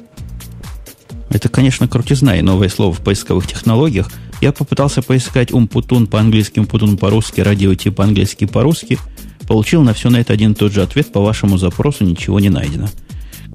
Это, 1.30 1.50
конечно, 1.50 1.88
крутизна 1.88 2.38
и 2.38 2.42
новое 2.42 2.70
слово 2.70 2.94
в 2.94 3.02
поисковых 3.02 3.48
технологиях. 3.48 4.12
Я 4.42 4.52
попытался 4.52 5.02
поискать 5.02 5.52
умпутун 5.52 6.08
по-английски, 6.08 6.60
умпутун 6.60 6.98
по-русски, 6.98 7.42
радио 7.42 7.74
типа 7.74 7.98
по-английски, 7.98 8.46
по-русски. 8.46 9.00
Получил 9.48 9.82
на 9.82 9.94
все 9.94 10.10
на 10.10 10.18
это 10.18 10.34
один 10.34 10.52
и 10.52 10.56
тот 10.56 10.74
же 10.74 10.84
ответ. 10.84 11.12
По 11.12 11.22
вашему 11.22 11.58
запросу 11.58 12.04
ничего 12.04 12.40
не 12.40 12.50
найдено 12.50 12.90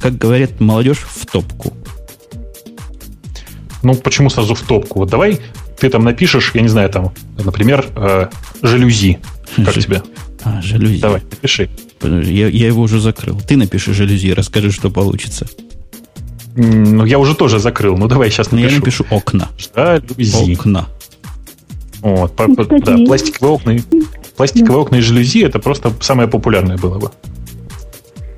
как 0.01 0.17
говорят 0.17 0.61
молодежь, 0.61 1.07
в 1.07 1.27
топку. 1.27 1.75
Ну, 3.83 3.95
почему 3.95 4.31
сразу 4.31 4.55
в 4.55 4.63
топку? 4.63 5.01
Вот 5.01 5.11
давай 5.11 5.41
ты 5.79 5.89
там 5.89 6.05
напишешь, 6.05 6.53
я 6.55 6.63
не 6.63 6.69
знаю, 6.69 6.91
там, 6.91 7.13
например, 7.43 7.87
э, 7.95 8.29
жалюзи. 8.63 9.19
Как 9.57 9.75
Ж... 9.75 9.85
тебе? 9.85 10.03
А, 10.43 10.61
жалюзи. 10.63 11.01
Давай, 11.01 11.23
напиши. 11.23 11.71
Я, 12.03 12.49
я 12.49 12.67
его 12.67 12.83
уже 12.83 13.01
закрыл. 13.01 13.41
Ты 13.47 13.57
напиши 13.57 13.93
жалюзи, 13.93 14.33
расскажи, 14.33 14.71
что 14.71 14.91
получится. 14.91 15.47
Ну, 16.57 17.05
я 17.05 17.19
уже 17.19 17.35
тоже 17.35 17.59
закрыл. 17.59 17.97
Ну, 17.97 18.09
давай 18.09 18.31
сейчас 18.31 18.51
напишу. 18.51 18.67
Ну, 18.67 18.73
я 18.73 18.79
напишу 18.79 19.07
окна. 19.11 19.49
Жалюзи. 19.75 20.55
Окна. 20.55 20.89
Вот, 22.03 22.35
по, 22.35 22.49
по, 22.49 22.65
да, 22.65 22.97
пластиковые 23.07 23.53
окна, 23.53 23.77
пластиковые 24.37 24.81
окна 24.81 24.97
и 24.97 25.01
жалюзи 25.01 25.41
это 25.41 25.59
просто 25.59 25.93
самое 26.01 26.29
популярное 26.29 26.79
было 26.79 26.99
бы. 26.99 27.11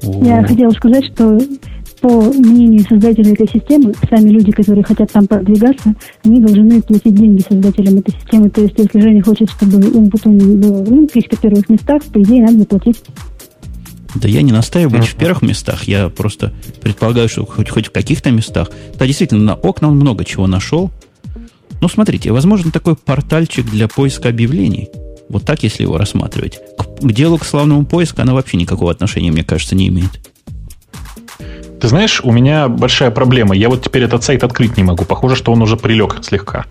Я 0.03 0.43
хотела 0.43 0.71
сказать, 0.71 1.05
что 1.05 1.39
по 2.01 2.21
мнению 2.21 2.85
создателей 2.89 3.33
этой 3.33 3.49
системы, 3.49 3.95
сами 4.11 4.31
люди, 4.31 4.51
которые 4.51 4.83
хотят 4.83 5.13
там 5.13 5.29
продвигаться, 5.29 5.95
они 6.25 6.41
должны 6.41 6.83
платить 6.83 7.15
деньги 7.15 7.45
создателям 7.49 7.99
этой 7.99 8.13
системы. 8.13 8.51
То 8.51 8.63
есть, 8.63 8.75
если 8.77 9.01
Женя 9.01 9.23
хочет, 9.23 9.49
чтобы 9.49 9.79
Умпутун 9.97 10.37
был 10.61 10.85
ну, 10.85 11.05
в 11.05 11.13
каких-то 11.13 11.37
первых 11.37 11.69
местах, 11.69 12.03
по 12.13 12.21
идее, 12.21 12.43
надо 12.43 12.59
заплатить. 12.59 13.01
Да 14.15 14.29
я 14.29 14.43
не 14.43 14.53
настаиваю 14.53 15.01
быть 15.01 15.09
в 15.09 15.17
первых 15.17 15.43
местах. 15.43 15.85
Я 15.85 16.09
просто 16.09 16.53
предполагаю, 16.81 17.29
что 17.29 17.47
хоть, 17.47 17.71
хоть 17.71 17.87
в 17.87 17.91
каких-то 17.91 18.31
местах. 18.31 18.71
Да, 18.99 19.07
действительно, 19.07 19.43
на 19.43 19.55
окна 19.55 19.89
он 19.89 19.97
много 19.97 20.25
чего 20.25 20.47
нашел. 20.47 20.91
Ну, 21.81 21.89
смотрите, 21.89 22.31
возможно, 22.31 22.71
такой 22.71 22.95
портальчик 22.95 23.65
для 23.69 23.89
поиска 23.89 24.29
объявлений. 24.29 24.89
Вот 25.29 25.45
так, 25.45 25.63
если 25.63 25.83
его 25.83 25.97
рассматривать. 25.97 26.61
К, 26.79 27.07
к 27.07 27.13
делу, 27.13 27.39
к 27.39 27.45
славному 27.45 27.87
поиску, 27.87 28.21
она 28.23 28.35
вообще 28.35 28.57
никакого 28.57 28.91
отношения, 28.91 29.33
мне 29.33 29.45
кажется, 29.45 29.75
не 29.75 29.89
имеет. 29.89 30.21
Ты 31.83 31.89
знаешь, 31.89 32.21
у 32.23 32.31
меня 32.31 32.69
большая 32.69 33.11
проблема. 33.11 33.57
Я 33.57 33.69
вот 33.69 33.83
теперь 33.83 34.05
этот 34.05 34.23
сайт 34.23 34.45
открыть 34.45 34.77
не 34.77 34.85
могу. 34.85 35.05
Похоже, 35.05 35.35
что 35.35 35.53
он 35.53 35.63
уже 35.63 35.77
прилег 35.77 36.19
слегка. 36.23 36.67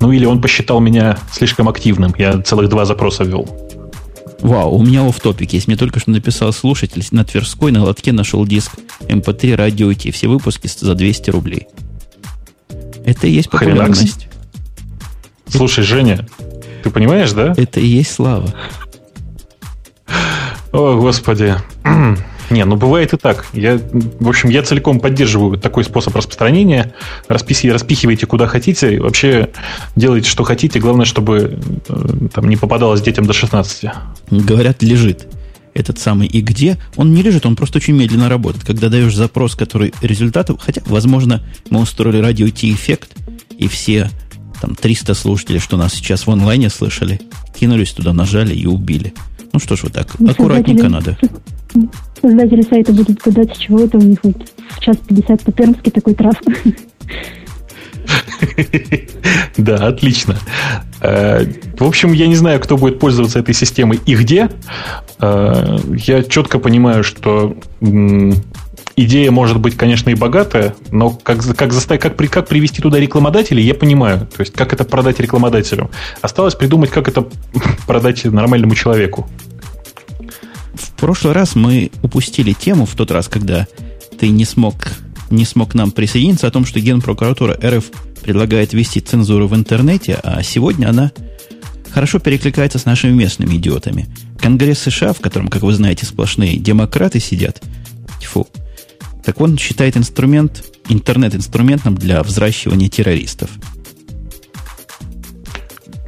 Ну 0.00 0.10
или 0.10 0.24
он 0.24 0.40
посчитал 0.40 0.80
меня 0.80 1.18
слишком 1.30 1.68
активным. 1.68 2.12
Я 2.18 2.42
целых 2.42 2.68
два 2.68 2.84
запроса 2.84 3.22
ввел. 3.22 3.48
Вау, 4.40 4.76
у 4.76 4.82
меня 4.82 5.08
в 5.10 5.20
топике 5.20 5.56
есть. 5.56 5.66
Мне 5.66 5.76
только 5.76 6.00
что 6.00 6.10
написал 6.10 6.52
слушатель 6.52 7.04
на 7.10 7.24
Тверской 7.24 7.72
на 7.72 7.82
лотке 7.82 8.12
нашел 8.12 8.46
диск 8.46 8.72
MP3 9.00 9.50
эм 9.50 9.56
радио 9.56 9.92
T. 9.92 10.10
Все 10.10 10.28
выпуски 10.28 10.68
за 10.68 10.94
200 10.94 11.30
рублей. 11.30 11.66
Это 13.04 13.26
и 13.26 13.30
есть 13.30 13.50
популярность. 13.50 14.28
Слушай, 15.48 15.84
Женя, 15.84 16.26
ты 16.82 16.90
понимаешь, 16.90 17.32
да? 17.32 17.54
Это 17.56 17.80
и 17.80 17.86
есть 17.86 18.12
слава. 18.12 18.52
О, 20.72 20.98
Господи. 21.00 21.54
Не, 22.50 22.64
ну 22.64 22.76
бывает 22.76 23.12
и 23.12 23.16
так. 23.16 23.46
Я, 23.52 23.78
в 23.92 24.28
общем, 24.28 24.50
я 24.50 24.62
целиком 24.62 25.00
поддерживаю 25.00 25.58
такой 25.58 25.84
способ 25.84 26.14
распространения. 26.14 26.94
Расписи, 27.28 27.68
распихивайте 27.68 28.26
куда 28.26 28.46
хотите. 28.46 29.00
Вообще 29.00 29.50
делайте, 29.96 30.28
что 30.28 30.44
хотите. 30.44 30.78
Главное, 30.78 31.06
чтобы 31.06 31.58
э, 31.88 32.28
там 32.32 32.48
не 32.48 32.56
попадалось 32.56 33.00
детям 33.00 33.26
до 33.26 33.32
16. 33.32 33.90
Говорят, 34.30 34.82
лежит 34.82 35.26
этот 35.74 35.98
самый 35.98 36.26
и 36.26 36.40
где, 36.40 36.78
он 36.96 37.12
не 37.12 37.22
лежит, 37.22 37.44
он 37.44 37.54
просто 37.54 37.78
очень 37.78 37.94
медленно 37.94 38.28
работает. 38.28 38.64
Когда 38.64 38.88
даешь 38.88 39.14
запрос, 39.14 39.54
который 39.54 39.92
результатов, 40.00 40.58
хотя, 40.60 40.80
возможно, 40.86 41.42
мы 41.68 41.80
устроили 41.80 42.18
радио 42.18 42.48
T-эффект, 42.48 43.14
и 43.58 43.68
все 43.68 44.10
там 44.60 44.74
300 44.74 45.14
слушателей, 45.14 45.60
что 45.60 45.76
нас 45.76 45.92
сейчас 45.92 46.26
в 46.26 46.30
онлайне 46.30 46.70
слышали, 46.70 47.20
кинулись 47.58 47.92
туда, 47.92 48.14
нажали 48.14 48.54
и 48.54 48.66
убили. 48.66 49.12
Ну 49.52 49.60
что 49.60 49.76
ж 49.76 49.84
вот 49.84 49.92
так, 49.92 50.18
ну, 50.18 50.30
аккуратненько 50.30 50.88
надо. 50.88 51.18
Создатели 52.20 52.62
сайта 52.62 52.92
будут 52.92 53.20
гадать, 53.22 53.54
с 53.54 53.58
чего 53.58 53.80
это 53.80 53.98
у 53.98 54.02
них 54.02 54.18
вот 54.22 54.36
час 54.80 54.96
50 55.06 55.42
по-пермски 55.42 55.90
такой 55.90 56.14
трав. 56.14 56.34
Да, 59.56 59.86
отлично. 59.88 60.38
Э, 61.00 61.44
в 61.78 61.84
общем, 61.84 62.12
я 62.12 62.26
не 62.26 62.36
знаю, 62.36 62.60
кто 62.60 62.76
будет 62.76 62.98
пользоваться 62.98 63.38
этой 63.38 63.54
системой 63.54 64.00
и 64.06 64.14
где. 64.14 64.50
Э, 65.20 65.78
я 66.06 66.22
четко 66.22 66.58
понимаю, 66.58 67.02
что 67.02 67.56
идея 68.96 69.30
может 69.30 69.60
быть, 69.60 69.76
конечно, 69.76 70.10
и 70.10 70.14
богатая, 70.14 70.74
но 70.90 71.10
как, 71.10 71.44
как, 71.56 71.72
заставить, 71.72 72.02
как, 72.02 72.16
при, 72.16 72.26
как 72.26 72.48
привести 72.48 72.82
туда 72.82 72.98
рекламодателей, 72.98 73.62
я 73.62 73.74
понимаю. 73.74 74.26
То 74.36 74.40
есть, 74.40 74.52
как 74.54 74.72
это 74.72 74.84
продать 74.84 75.20
рекламодателю. 75.20 75.90
Осталось 76.22 76.54
придумать, 76.54 76.90
как 76.90 77.08
это 77.08 77.26
продать 77.86 78.24
нормальному 78.24 78.74
человеку. 78.74 79.28
Прошлый 80.96 81.32
раз 81.32 81.54
мы 81.54 81.90
упустили 82.02 82.52
тему, 82.52 82.86
в 82.86 82.94
тот 82.94 83.10
раз, 83.10 83.28
когда 83.28 83.66
ты 84.18 84.28
не 84.28 84.44
смог, 84.44 84.74
не 85.30 85.44
смог 85.44 85.74
нам 85.74 85.90
присоединиться, 85.90 86.46
о 86.46 86.50
том, 86.50 86.64
что 86.64 86.80
Генпрокуратура 86.80 87.58
РФ 87.62 87.84
предлагает 88.22 88.72
ввести 88.72 89.00
цензуру 89.00 89.46
в 89.48 89.54
интернете, 89.54 90.18
а 90.22 90.42
сегодня 90.42 90.88
она 90.88 91.12
хорошо 91.92 92.18
перекликается 92.18 92.78
с 92.78 92.84
нашими 92.84 93.12
местными 93.12 93.56
идиотами. 93.56 94.06
Конгресс 94.38 94.80
США, 94.80 95.12
в 95.12 95.20
котором, 95.20 95.48
как 95.48 95.62
вы 95.62 95.72
знаете, 95.72 96.06
сплошные 96.06 96.56
демократы 96.56 97.20
сидят, 97.20 97.62
тьфу, 98.20 98.46
так 99.24 99.40
он 99.40 99.58
считает 99.58 99.96
инструмент, 99.96 100.64
интернет 100.88 101.34
инструментом 101.34 101.94
для 101.94 102.22
взращивания 102.22 102.88
террористов. 102.88 103.50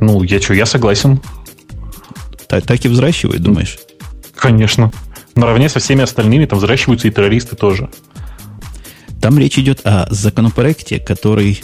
Ну, 0.00 0.22
я 0.22 0.40
что, 0.40 0.54
я 0.54 0.66
согласен. 0.66 1.20
Так, 2.48 2.64
так 2.64 2.84
и 2.84 2.88
взращивают, 2.88 3.42
думаешь? 3.42 3.78
Конечно. 4.38 4.92
Наравне 5.34 5.68
со 5.68 5.80
всеми 5.80 6.02
остальными 6.02 6.46
там 6.46 6.58
взращиваются 6.58 7.08
и 7.08 7.10
террористы 7.10 7.56
тоже. 7.56 7.90
Там 9.20 9.38
речь 9.38 9.58
идет 9.58 9.80
о 9.84 10.06
законопроекте, 10.10 10.98
который... 11.00 11.62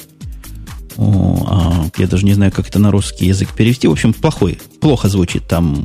О, 0.97 1.47
а, 1.49 1.87
я 1.97 2.07
даже 2.07 2.25
не 2.25 2.35
знаю, 2.35 2.53
как 2.53 2.69
это 2.69 2.79
на 2.79 2.91
русский 2.91 3.27
язык 3.27 3.51
перевести. 3.53 3.89
В 3.89 3.93
общем, 3.93 4.13
плохой. 4.13 4.59
Плохо 4.81 5.09
звучит. 5.09 5.47
Там 5.49 5.85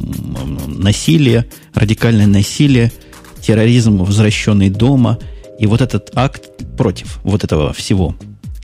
насилие, 0.68 1.48
радикальное 1.74 2.28
насилие, 2.28 2.92
терроризм, 3.42 3.98
возвращенный 3.98 4.70
дома. 4.70 5.18
И 5.60 5.66
вот 5.68 5.82
этот 5.82 6.12
акт 6.16 6.44
против 6.78 7.20
вот 7.24 7.44
этого 7.44 7.74
всего 7.74 8.16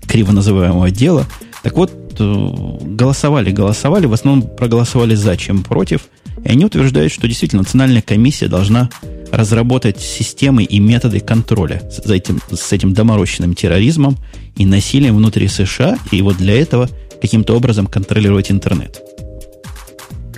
криво 0.07 0.31
называемого 0.31 0.91
дела. 0.91 1.25
Так 1.63 1.77
вот, 1.77 1.91
э, 2.19 2.49
голосовали, 2.81 3.51
голосовали, 3.51 4.05
в 4.05 4.13
основном 4.13 4.47
проголосовали 4.47 5.15
за, 5.15 5.35
чем 5.35 5.63
против. 5.63 6.07
И 6.45 6.49
они 6.49 6.63
утверждают, 6.63 7.11
что 7.11 7.27
действительно 7.27 7.63
национальная 7.63 8.03
комиссия 8.03 8.47
должна 8.47 8.89
разработать 9.31 9.99
системы 9.99 10.63
и 10.63 10.79
методы 10.79 11.19
контроля 11.19 11.81
за 11.89 12.13
этим, 12.13 12.39
с 12.51 12.71
этим 12.71 12.93
доморощенным 12.93 13.55
терроризмом 13.55 14.15
и 14.55 14.65
насилием 14.65 15.15
внутри 15.17 15.47
США, 15.47 15.97
и 16.11 16.21
вот 16.21 16.37
для 16.37 16.59
этого 16.59 16.87
каким-то 17.19 17.55
образом 17.55 17.87
контролировать 17.87 18.51
интернет. 18.51 19.01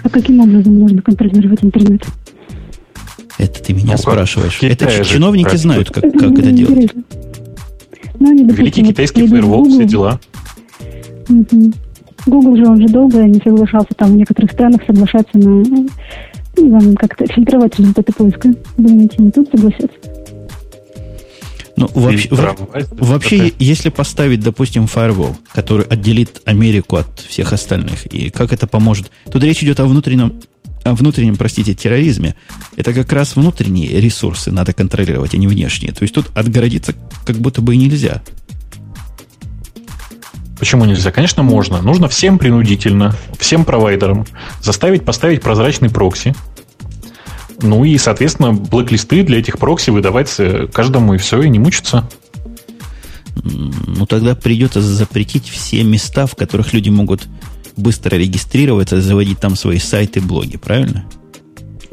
А 0.02 0.10
каким 0.10 0.40
образом 0.40 0.80
можно 0.80 1.02
контролировать 1.02 1.64
интернет? 1.64 2.06
Это 3.38 3.62
ты 3.62 3.74
меня 3.74 3.92
ну, 3.92 3.98
спрашиваешь. 3.98 4.58
Это 4.62 5.04
чиновники 5.04 5.58
знают, 5.58 5.92
как, 5.92 6.04
как 6.14 6.32
это 6.32 6.52
делать. 6.52 6.92
Ну, 8.20 8.48
Великий 8.54 8.84
китайский 8.86 9.28
фаервол, 9.28 9.70
все 9.70 9.86
дела. 9.86 10.20
Угу. 11.30 11.74
Google 12.26 12.56
же, 12.58 12.66
он 12.66 12.82
же 12.82 12.88
долго 12.88 13.24
не 13.24 13.40
соглашался 13.40 13.94
там 13.96 14.12
в 14.12 14.16
некоторых 14.16 14.52
странах 14.52 14.82
соглашаться 14.86 15.38
на 15.38 15.64
ну, 16.58 16.96
как-то 16.96 17.26
фильтровать 17.28 17.78
результаты 17.80 18.12
поиска. 18.14 18.54
Думаете, 18.78 19.16
не 19.20 19.32
тут 19.32 19.50
согласятся? 19.52 19.98
Ну, 21.76 21.88
вообще, 21.94 22.28
вообще, 22.92 23.54
если 23.60 23.90
поставить, 23.90 24.40
допустим, 24.40 24.86
firewall, 24.86 25.36
который 25.54 25.86
отделит 25.86 26.42
Америку 26.46 26.96
от 26.96 27.20
всех 27.20 27.54
остальных, 27.54 28.08
и 28.08 28.32
как 28.32 28.52
это 28.52 28.66
поможет? 28.66 29.12
Тут 29.32 29.44
речь 29.44 29.62
идет 29.62 29.80
о 29.80 29.86
внутреннем, 29.86 30.34
о 30.84 30.96
внутреннем, 30.96 31.36
простите, 31.36 31.76
терроризме. 31.76 32.34
Это 32.78 32.94
как 32.94 33.14
раз 33.14 33.36
внутренние 33.36 34.02
ресурсы 34.02 34.52
надо 34.52 34.74
контролировать, 34.74 35.36
а 35.36 35.38
не 35.38 35.46
внешние. 35.46 35.94
То 35.94 36.02
есть 36.02 36.16
тут 36.16 36.32
отгородиться 36.36 36.96
как 37.26 37.36
будто 37.38 37.62
бы 37.62 37.76
и 37.76 37.78
нельзя. 37.78 38.24
Почему 40.60 40.86
нельзя? 40.86 41.12
Конечно, 41.12 41.44
можно. 41.44 41.82
Нужно 41.82 42.08
всем 42.08 42.40
принудительно, 42.40 43.16
всем 43.40 43.64
провайдерам 43.64 44.26
заставить 44.62 45.06
поставить 45.06 45.42
прозрачный 45.42 45.90
прокси. 45.90 46.34
Ну 47.62 47.84
и, 47.86 47.98
соответственно, 47.98 48.54
блэк-листы 48.54 49.24
для 49.24 49.40
этих 49.40 49.58
прокси 49.58 49.90
выдавать 49.90 50.34
э, 50.38 50.68
каждому 50.72 51.16
и 51.16 51.18
все, 51.18 51.42
и 51.42 51.50
не 51.50 51.60
мучиться. 51.60 52.08
Ну, 53.44 54.06
тогда 54.06 54.36
придется 54.36 54.82
запретить 54.82 55.48
все 55.48 55.84
места, 55.84 56.28
в 56.28 56.36
которых 56.36 56.74
люди 56.74 56.90
могут 56.90 57.28
быстро 57.76 58.16
регистрироваться, 58.16 59.02
заводить 59.02 59.40
там 59.40 59.56
свои 59.56 59.80
сайты, 59.80 60.22
блоги, 60.22 60.58
правильно? 60.58 61.06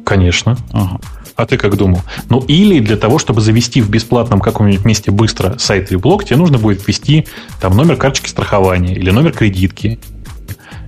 Конечно. 0.05 0.57
Ага. 0.73 1.01
А 1.37 1.47
ты 1.47 1.57
как 1.57 1.77
думал? 1.77 2.03
Ну, 2.29 2.41
или 2.41 2.79
для 2.79 2.97
того, 2.97 3.19
чтобы 3.19 3.41
завести 3.41 3.81
в 3.81 3.91
бесплатном 3.91 4.41
каком-нибудь 4.41 4.85
месте 4.85 5.11
быстро 5.11 5.59
сайт 5.59 5.91
или 5.91 5.99
блог, 5.99 6.25
тебе 6.25 6.37
нужно 6.37 6.59
будет 6.59 6.87
ввести 6.87 7.27
там 7.61 7.77
номер 7.77 7.97
карточки 7.97 8.29
страхования 8.29 8.95
или 8.95 9.11
номер 9.11 9.33
кредитки, 9.33 9.99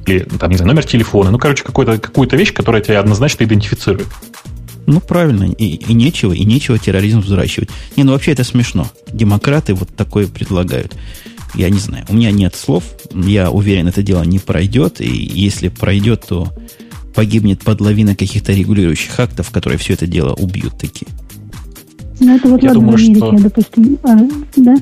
или 0.06 0.20
там, 0.20 0.50
не 0.50 0.56
знаю, 0.56 0.68
номер 0.68 0.84
телефона. 0.84 1.30
Ну, 1.30 1.38
короче, 1.38 1.64
какую-то 1.64 1.98
какую 1.98 2.28
вещь, 2.30 2.52
которая 2.52 2.80
тебя 2.80 3.00
однозначно 3.00 3.44
идентифицирует. 3.44 4.06
Ну, 4.86 5.00
правильно, 5.00 5.44
и, 5.44 5.64
и 5.64 5.94
нечего, 5.94 6.32
и 6.32 6.44
нечего 6.44 6.78
терроризм 6.78 7.20
взращивать. 7.20 7.70
Не, 7.96 8.04
ну 8.04 8.12
вообще 8.12 8.32
это 8.32 8.44
смешно. 8.44 8.88
Демократы 9.08 9.74
вот 9.74 9.88
такое 9.96 10.28
предлагают. 10.28 10.94
Я 11.54 11.70
не 11.70 11.78
знаю, 11.78 12.04
у 12.08 12.14
меня 12.14 12.30
нет 12.30 12.54
слов. 12.54 12.84
Я 13.12 13.50
уверен, 13.50 13.88
это 13.88 14.02
дело 14.02 14.22
не 14.22 14.38
пройдет. 14.38 15.00
И 15.00 15.08
если 15.08 15.68
пройдет, 15.68 16.24
то 16.28 16.52
погибнет 17.16 17.64
под 17.64 17.80
лавиной 17.80 18.14
каких-то 18.14 18.52
регулирующих 18.52 19.18
актов, 19.18 19.50
которые 19.50 19.78
все 19.78 19.94
это 19.94 20.06
дело 20.06 20.34
убьют 20.34 20.78
такие. 20.78 21.08
Ну, 22.20 22.34
это 22.34 22.48
вот 22.48 22.62
я 22.62 22.68
ладно 22.68 22.80
думаю, 22.80 22.98
в 22.98 23.00
Америке, 23.00 23.26
что... 23.26 23.42
допустим. 23.42 23.98
А, 24.02 24.16
да? 24.56 24.74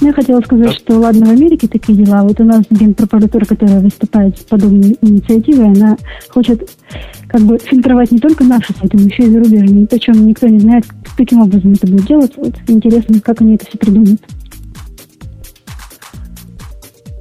Ну, 0.00 0.06
я 0.06 0.12
хотела 0.12 0.40
сказать, 0.40 0.66
да. 0.66 0.72
что 0.72 0.98
ладно 0.98 1.26
в 1.26 1.30
Америке 1.30 1.68
такие 1.68 1.96
дела. 1.96 2.22
Вот 2.22 2.40
у 2.40 2.44
нас 2.44 2.64
генпрокуратура, 2.70 3.44
которая 3.44 3.80
выступает 3.80 4.38
с 4.38 4.42
подобной 4.42 4.96
инициативой, 5.00 5.66
она 5.66 5.96
хочет 6.28 6.70
как 7.28 7.42
бы 7.42 7.58
фильтровать 7.58 8.10
не 8.10 8.18
только 8.18 8.44
наши 8.44 8.74
сайты, 8.74 8.98
но 8.98 9.04
еще 9.04 9.22
и 9.22 9.30
зарубежные. 9.30 9.86
Причем 9.86 10.26
никто 10.26 10.48
не 10.48 10.60
знает, 10.60 10.84
каким 11.16 11.42
образом 11.42 11.72
это 11.72 11.86
будет 11.86 12.06
делаться. 12.06 12.40
Вот 12.40 12.54
интересно, 12.68 13.20
как 13.20 13.40
они 13.40 13.54
это 13.54 13.66
все 13.66 13.78
придумают. 13.78 14.20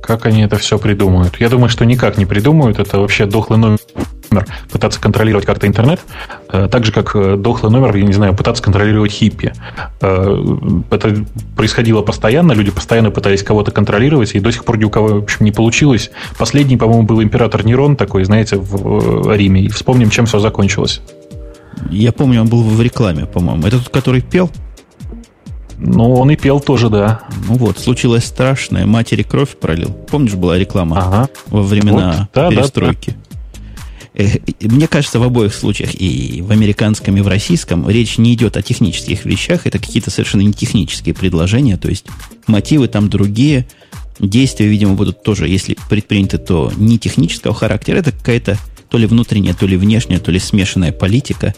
Как 0.02 0.26
они 0.26 0.42
это 0.42 0.58
все 0.58 0.78
придумают? 0.78 1.40
Я 1.40 1.50
думаю, 1.50 1.70
что 1.70 1.86
никак 1.86 2.18
не 2.18 2.26
придумают. 2.26 2.80
Это 2.80 3.00
вообще 3.00 3.26
дохлый 3.26 3.60
номер 3.60 3.80
пытаться 4.72 5.00
контролировать 5.00 5.46
как-то 5.46 5.68
интернет, 5.68 6.00
э, 6.50 6.68
так 6.72 6.86
же, 6.86 6.92
как 6.92 7.16
э, 7.16 7.36
дохлый 7.38 7.72
номер, 7.72 7.96
я 7.96 8.04
не 8.04 8.14
знаю, 8.14 8.36
пытаться 8.36 8.64
контролировать 8.64 9.12
хиппи. 9.12 9.54
Э, 10.02 10.58
это 10.90 11.26
происходило 11.56 12.02
постоянно, 12.02 12.54
люди 12.54 12.72
постоянно 12.72 13.12
пытались 13.12 13.44
кого-то 13.44 13.72
контролировать, 13.72 14.34
и 14.36 14.40
до 14.40 14.52
сих 14.52 14.66
пор 14.66 14.78
ни 14.78 14.86
у 14.86 14.90
кого, 14.90 15.08
в 15.08 15.24
общем, 15.24 15.46
не 15.46 15.52
получилось. 15.52 16.12
Последний, 16.38 16.78
по-моему, 16.78 17.04
был 17.04 17.22
император 17.22 17.66
Нерон 17.66 17.96
такой, 17.96 18.24
знаете, 18.24 18.58
в 18.58 19.36
Риме. 19.36 19.64
И 19.64 19.70
вспомним, 19.70 20.10
чем 20.10 20.26
все 20.26 20.40
закончилось. 20.40 21.02
Я 21.90 22.12
помню, 22.12 22.42
он 22.42 22.48
был 22.48 22.64
в 22.64 22.82
рекламе, 22.82 23.26
по-моему. 23.26 23.68
Это 23.68 23.80
тот, 23.80 23.90
который 23.90 24.22
пел? 24.22 24.50
Ну, 25.84 26.14
он 26.14 26.30
и 26.30 26.36
пел 26.36 26.60
тоже, 26.60 26.90
да. 26.90 27.22
Ну 27.48 27.56
вот, 27.56 27.80
случилось 27.80 28.26
страшное. 28.26 28.86
Матери 28.86 29.24
кровь 29.24 29.58
пролил. 29.58 29.90
Помнишь, 29.90 30.36
была 30.36 30.58
реклама 30.58 31.00
ага. 31.00 31.30
во 31.48 31.64
времена 31.64 32.16
вот, 32.20 32.28
да, 32.34 32.50
перестройки? 32.50 33.12
Да, 33.12 33.16
да. 33.16 33.31
Э, 34.14 34.28
мне 34.62 34.88
кажется, 34.88 35.20
в 35.20 35.24
обоих 35.24 35.54
случаях, 35.54 35.92
и 35.94 36.42
в 36.42 36.52
американском, 36.52 37.18
и 37.18 37.22
в 37.22 37.28
российском, 37.28 37.90
речь 37.90 38.18
не 38.18 38.34
идет 38.34 38.58
о 38.58 38.62
технических 38.62 39.26
вещах, 39.26 39.66
это 39.66 39.80
какие-то 39.80 40.12
совершенно 40.12 40.42
не 40.42 40.54
технические 40.54 41.16
предложения, 41.16 41.78
то 41.78 41.90
есть 41.90 42.06
мотивы 42.48 42.88
там 42.88 43.10
другие, 43.10 43.68
действия, 44.20 44.68
видимо, 44.68 44.94
будут 44.94 45.24
тоже, 45.24 45.48
если 45.48 45.78
предприняты, 45.90 46.38
то 46.38 46.72
не 46.76 47.00
технического 47.00 47.54
характера, 47.54 47.98
это 47.98 48.12
какая-то 48.12 48.58
то 48.90 48.98
ли 48.98 49.06
внутренняя, 49.06 49.54
то 49.54 49.66
ли 49.66 49.78
внешняя, 49.78 50.20
то 50.20 50.32
ли 50.32 50.40
смешанная 50.40 50.92
политика, 50.92 51.56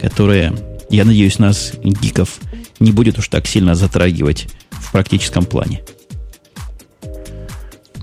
которая, 0.00 0.54
я 0.90 1.04
надеюсь, 1.04 1.38
нас, 1.38 1.72
гиков, 1.82 2.38
не 2.78 2.92
будет 2.92 3.18
уж 3.18 3.28
так 3.28 3.46
сильно 3.48 3.74
затрагивать 3.74 4.46
в 4.70 4.92
практическом 4.92 5.44
плане. 5.44 5.82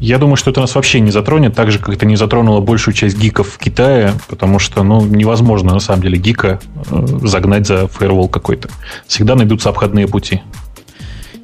Я 0.05 0.19
думаю, 0.19 0.35
что 0.35 0.51
это 0.51 0.61
нас 0.61 0.75
вообще 0.75 0.99
не 0.99 1.09
затронет, 1.09 1.55
так 1.55 1.71
же, 1.71 1.79
как 1.79 1.89
это 1.89 2.05
не 2.05 2.15
затронуло 2.15 2.61
большую 2.61 2.93
часть 2.93 3.17
гиков 3.17 3.49
в 3.49 3.57
Китае, 3.57 4.13
потому 4.27 4.59
что, 4.59 4.83
ну, 4.83 5.03
невозможно, 5.03 5.73
на 5.73 5.79
самом 5.79 6.03
деле, 6.03 6.19
гика 6.19 6.59
э, 6.91 7.07
загнать 7.23 7.65
за 7.65 7.87
фаервол 7.87 8.29
какой-то. 8.29 8.69
Всегда 9.07 9.33
найдутся 9.33 9.69
обходные 9.69 10.07
пути. 10.07 10.43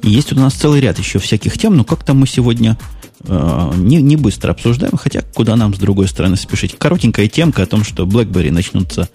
Есть 0.04 0.32
у 0.32 0.36
нас 0.36 0.54
целый 0.54 0.80
ряд 0.80 0.96
еще 0.96 1.18
всяких 1.18 1.58
тем, 1.58 1.76
но 1.76 1.82
как-то 1.82 2.14
мы 2.14 2.28
сегодня 2.28 2.78
э, 3.24 3.72
не, 3.78 4.00
не 4.00 4.14
быстро 4.14 4.52
обсуждаем, 4.52 4.96
хотя 4.96 5.22
куда 5.34 5.56
нам 5.56 5.74
с 5.74 5.78
другой 5.78 6.06
стороны 6.06 6.36
спешить. 6.36 6.76
Коротенькая 6.78 7.26
темка 7.26 7.64
о 7.64 7.66
том, 7.66 7.82
что 7.82 8.04
BlackBerry 8.04 8.52
начнутся 8.52 9.08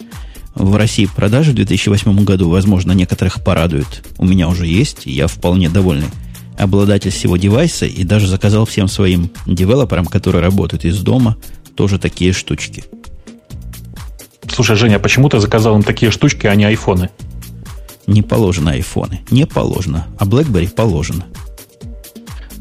в 0.54 0.76
России 0.76 1.06
продажи 1.06 1.52
в 1.52 1.54
2008 1.54 2.22
году. 2.22 2.50
Возможно, 2.50 2.92
некоторых 2.92 3.42
порадует. 3.42 4.04
У 4.18 4.26
меня 4.26 4.46
уже 4.46 4.66
есть, 4.66 5.06
я 5.06 5.26
вполне 5.26 5.70
довольный 5.70 6.08
обладатель 6.58 7.10
всего 7.10 7.36
девайса 7.36 7.86
и 7.86 8.04
даже 8.04 8.26
заказал 8.26 8.66
всем 8.66 8.88
своим 8.88 9.30
девелоперам, 9.46 10.06
которые 10.06 10.42
работают 10.42 10.84
из 10.84 11.00
дома, 11.00 11.36
тоже 11.74 11.98
такие 11.98 12.32
штучки. 12.32 12.84
Слушай, 14.50 14.76
Женя, 14.76 14.96
а 14.96 14.98
почему 14.98 15.28
ты 15.28 15.38
заказал 15.38 15.76
им 15.76 15.82
такие 15.82 16.10
штучки, 16.10 16.46
а 16.46 16.54
не 16.54 16.64
айфоны? 16.64 17.10
Не 18.06 18.22
положено 18.22 18.72
айфоны. 18.72 19.20
Не 19.30 19.46
положено. 19.46 20.06
А 20.18 20.24
BlackBerry 20.24 20.68
положено. 20.70 21.26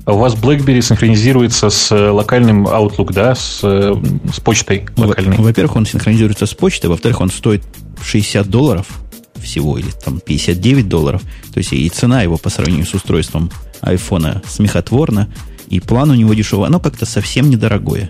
А 0.06 0.14
у 0.14 0.18
вас 0.20 0.36
BlackBerry 0.36 0.82
синхронизируется 0.82 1.70
с 1.70 1.92
э, 1.92 2.10
локальным 2.10 2.68
Outlook, 2.68 3.12
да, 3.14 3.36
с, 3.36 3.60
э, 3.64 3.94
с 4.34 4.40
почтой 4.40 4.88
локальной? 4.96 5.38
Во-первых, 5.38 5.76
он 5.76 5.86
синхронизируется 5.86 6.46
с 6.46 6.54
почтой, 6.54 6.90
во-вторых, 6.90 7.20
он 7.20 7.30
стоит 7.30 7.64
60 8.06 8.48
долларов 8.48 8.88
всего, 9.42 9.78
или 9.78 9.90
там 10.04 10.20
59 10.20 10.88
долларов. 10.88 11.22
То 11.54 11.58
есть 11.58 11.74
и 11.74 11.90
цена 11.90 12.22
его 12.22 12.38
по 12.38 12.50
сравнению 12.50 12.86
с 12.86 12.94
устройством 12.94 13.52
айфона 13.82 14.42
смехотворна, 14.48 15.28
и 15.70 15.80
план 15.80 16.12
у 16.12 16.16
него 16.16 16.34
дешевый. 16.34 16.68
Оно 16.68 16.80
как-то 16.80 17.06
совсем 17.06 17.50
недорогое. 17.50 18.10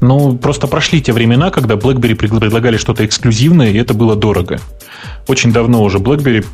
Ну, 0.00 0.36
просто 0.36 0.66
прошли 0.66 1.00
те 1.00 1.12
времена, 1.12 1.50
когда 1.50 1.74
BlackBerry 1.74 2.14
предлагали 2.14 2.76
что-то 2.76 3.04
эксклюзивное, 3.04 3.70
и 3.70 3.76
это 3.76 3.94
было 3.94 4.14
дорого. 4.14 4.60
Очень 5.26 5.52
давно 5.52 5.82
уже 5.82 5.98
BlackBerry 5.98 6.44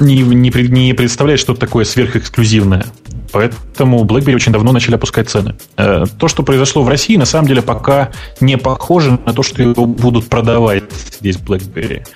не, 0.00 0.22
не, 0.22 0.50
не 0.50 0.92
представляет 0.92 1.40
что-то 1.40 1.60
такое 1.60 1.84
сверхэксклюзивное. 1.84 2.86
Поэтому 3.32 4.04
BlackBerry 4.04 4.34
очень 4.34 4.52
давно 4.52 4.72
начали 4.72 4.94
опускать 4.94 5.28
цены. 5.28 5.56
Э, 5.76 6.04
то, 6.18 6.28
что 6.28 6.42
произошло 6.42 6.82
в 6.84 6.88
России, 6.88 7.16
на 7.16 7.24
самом 7.24 7.48
деле 7.48 7.62
пока 7.62 8.10
не 8.40 8.56
похоже 8.58 9.18
на 9.24 9.32
то, 9.32 9.42
что 9.42 9.62
его 9.62 9.86
будут 9.86 10.28
продавать 10.28 10.84
здесь 11.18 11.36
BlackBerry 11.36 12.06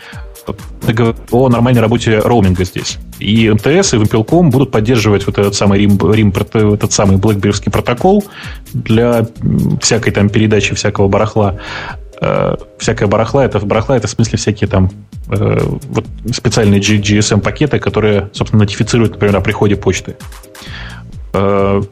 о 1.31 1.49
нормальной 1.49 1.81
работе 1.81 2.19
роуминга 2.19 2.65
здесь. 2.65 2.99
И 3.19 3.51
МТС, 3.51 3.95
и 3.95 3.99
Вимпелком 3.99 4.51
будут 4.51 4.71
поддерживать 4.71 5.27
вот 5.27 5.39
этот 5.39 5.55
самый 5.55 5.81
Рим, 5.81 5.99
Рим 6.13 6.31
этот 6.31 6.93
самый 6.93 7.17
BlackBerry 7.17 7.71
протокол 7.71 8.25
для 8.73 9.27
всякой 9.81 10.13
там 10.13 10.29
передачи 10.29 10.75
всякого 10.75 11.09
барахла. 11.09 11.57
Э, 12.21 12.57
всякое 12.79 13.07
барахла, 13.07 13.45
это 13.45 13.61
барахла, 13.61 13.97
это 13.97 14.09
в 14.09 14.11
смысле 14.11 14.39
всякие 14.39 14.69
там 14.69 14.91
э, 15.31 15.59
вот 15.89 16.05
специальные 16.33 16.81
GSM-пакеты, 16.81 17.79
которые, 17.79 18.31
собственно, 18.33 18.65
нотифицируют, 18.65 19.13
например, 19.13 19.37
о 19.37 19.41
приходе 19.41 19.77
почты. 19.77 20.17
Э, 21.33 21.83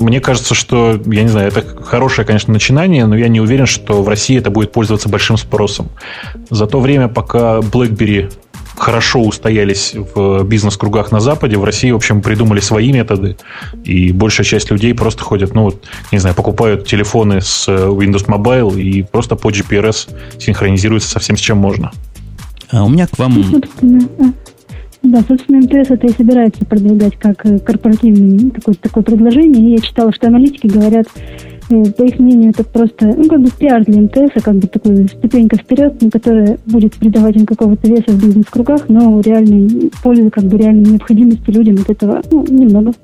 мне 0.00 0.20
кажется, 0.20 0.54
что, 0.54 1.00
я 1.06 1.22
не 1.22 1.28
знаю, 1.28 1.48
это 1.48 1.62
хорошее, 1.82 2.26
конечно, 2.26 2.52
начинание, 2.52 3.06
но 3.06 3.16
я 3.16 3.28
не 3.28 3.40
уверен, 3.40 3.66
что 3.66 4.02
в 4.02 4.08
России 4.08 4.38
это 4.38 4.50
будет 4.50 4.72
пользоваться 4.72 5.08
большим 5.08 5.36
спросом. 5.36 5.88
За 6.50 6.66
то 6.66 6.80
время, 6.80 7.08
пока 7.08 7.58
BlackBerry 7.58 8.32
хорошо 8.76 9.20
устоялись 9.20 9.94
в 9.94 10.42
бизнес-кругах 10.44 11.12
на 11.12 11.20
Западе, 11.20 11.56
в 11.56 11.64
России, 11.64 11.92
в 11.92 11.96
общем, 11.96 12.22
придумали 12.22 12.60
свои 12.60 12.92
методы, 12.92 13.36
и 13.84 14.12
большая 14.12 14.44
часть 14.44 14.70
людей 14.70 14.94
просто 14.94 15.22
ходят, 15.22 15.54
ну, 15.54 15.64
вот, 15.64 15.84
не 16.10 16.18
знаю, 16.18 16.34
покупают 16.34 16.86
телефоны 16.86 17.40
с 17.40 17.68
Windows 17.68 18.26
Mobile 18.26 18.80
и 18.80 19.02
просто 19.02 19.36
по 19.36 19.50
GPRS 19.50 20.10
синхронизируются 20.38 21.08
со 21.08 21.20
всем, 21.20 21.36
с 21.36 21.40
чем 21.40 21.58
можно. 21.58 21.92
А 22.70 22.84
у 22.84 22.88
меня 22.88 23.06
к 23.06 23.18
вам... 23.18 23.62
Ну, 25.04 25.10
да, 25.10 25.22
собственно, 25.28 25.58
МТС 25.58 25.90
это 25.90 26.06
и 26.06 26.12
собирается 26.12 26.64
продвигать 26.64 27.18
как 27.18 27.44
э, 27.44 27.58
корпоративное 27.58 28.50
такое, 28.50 28.74
такое 28.74 29.04
предложение. 29.04 29.72
Я 29.72 29.78
читала, 29.78 30.10
что 30.14 30.28
аналитики 30.28 30.66
говорят, 30.66 31.06
э, 31.68 31.84
по 31.92 32.04
их 32.04 32.18
мнению, 32.18 32.52
это 32.52 32.64
просто, 32.64 33.08
ну, 33.14 33.28
как 33.28 33.42
бы 33.42 33.50
пиар 33.50 33.84
для 33.84 34.00
МТС, 34.00 34.42
как 34.42 34.56
бы 34.56 34.66
такой 34.66 35.06
ступенька 35.08 35.56
вперед, 35.56 36.02
которая 36.10 36.58
будет 36.64 36.94
придавать 36.94 37.36
им 37.36 37.44
какого-то 37.44 37.86
веса 37.86 38.12
в 38.12 38.24
бизнес-кругах, 38.24 38.88
но 38.88 39.20
реальной 39.20 39.90
пользы, 40.02 40.30
как 40.30 40.44
бы 40.44 40.56
реальной 40.56 40.92
необходимости 40.92 41.50
людям 41.50 41.76
от 41.82 41.90
этого, 41.90 42.22
ну, 42.30 42.42
немного. 42.48 42.94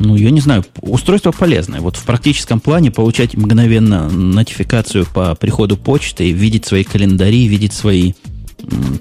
Ну, 0.00 0.16
я 0.16 0.32
не 0.32 0.40
знаю, 0.40 0.64
устройство 0.80 1.30
полезное. 1.30 1.80
Вот 1.80 1.94
в 1.94 2.04
практическом 2.04 2.58
плане 2.58 2.90
получать 2.90 3.36
мгновенно 3.36 4.08
нотификацию 4.08 5.06
по 5.06 5.36
приходу 5.36 5.76
почты, 5.76 6.32
видеть 6.32 6.64
свои 6.64 6.82
календари, 6.82 7.46
видеть 7.46 7.74
свои 7.74 8.14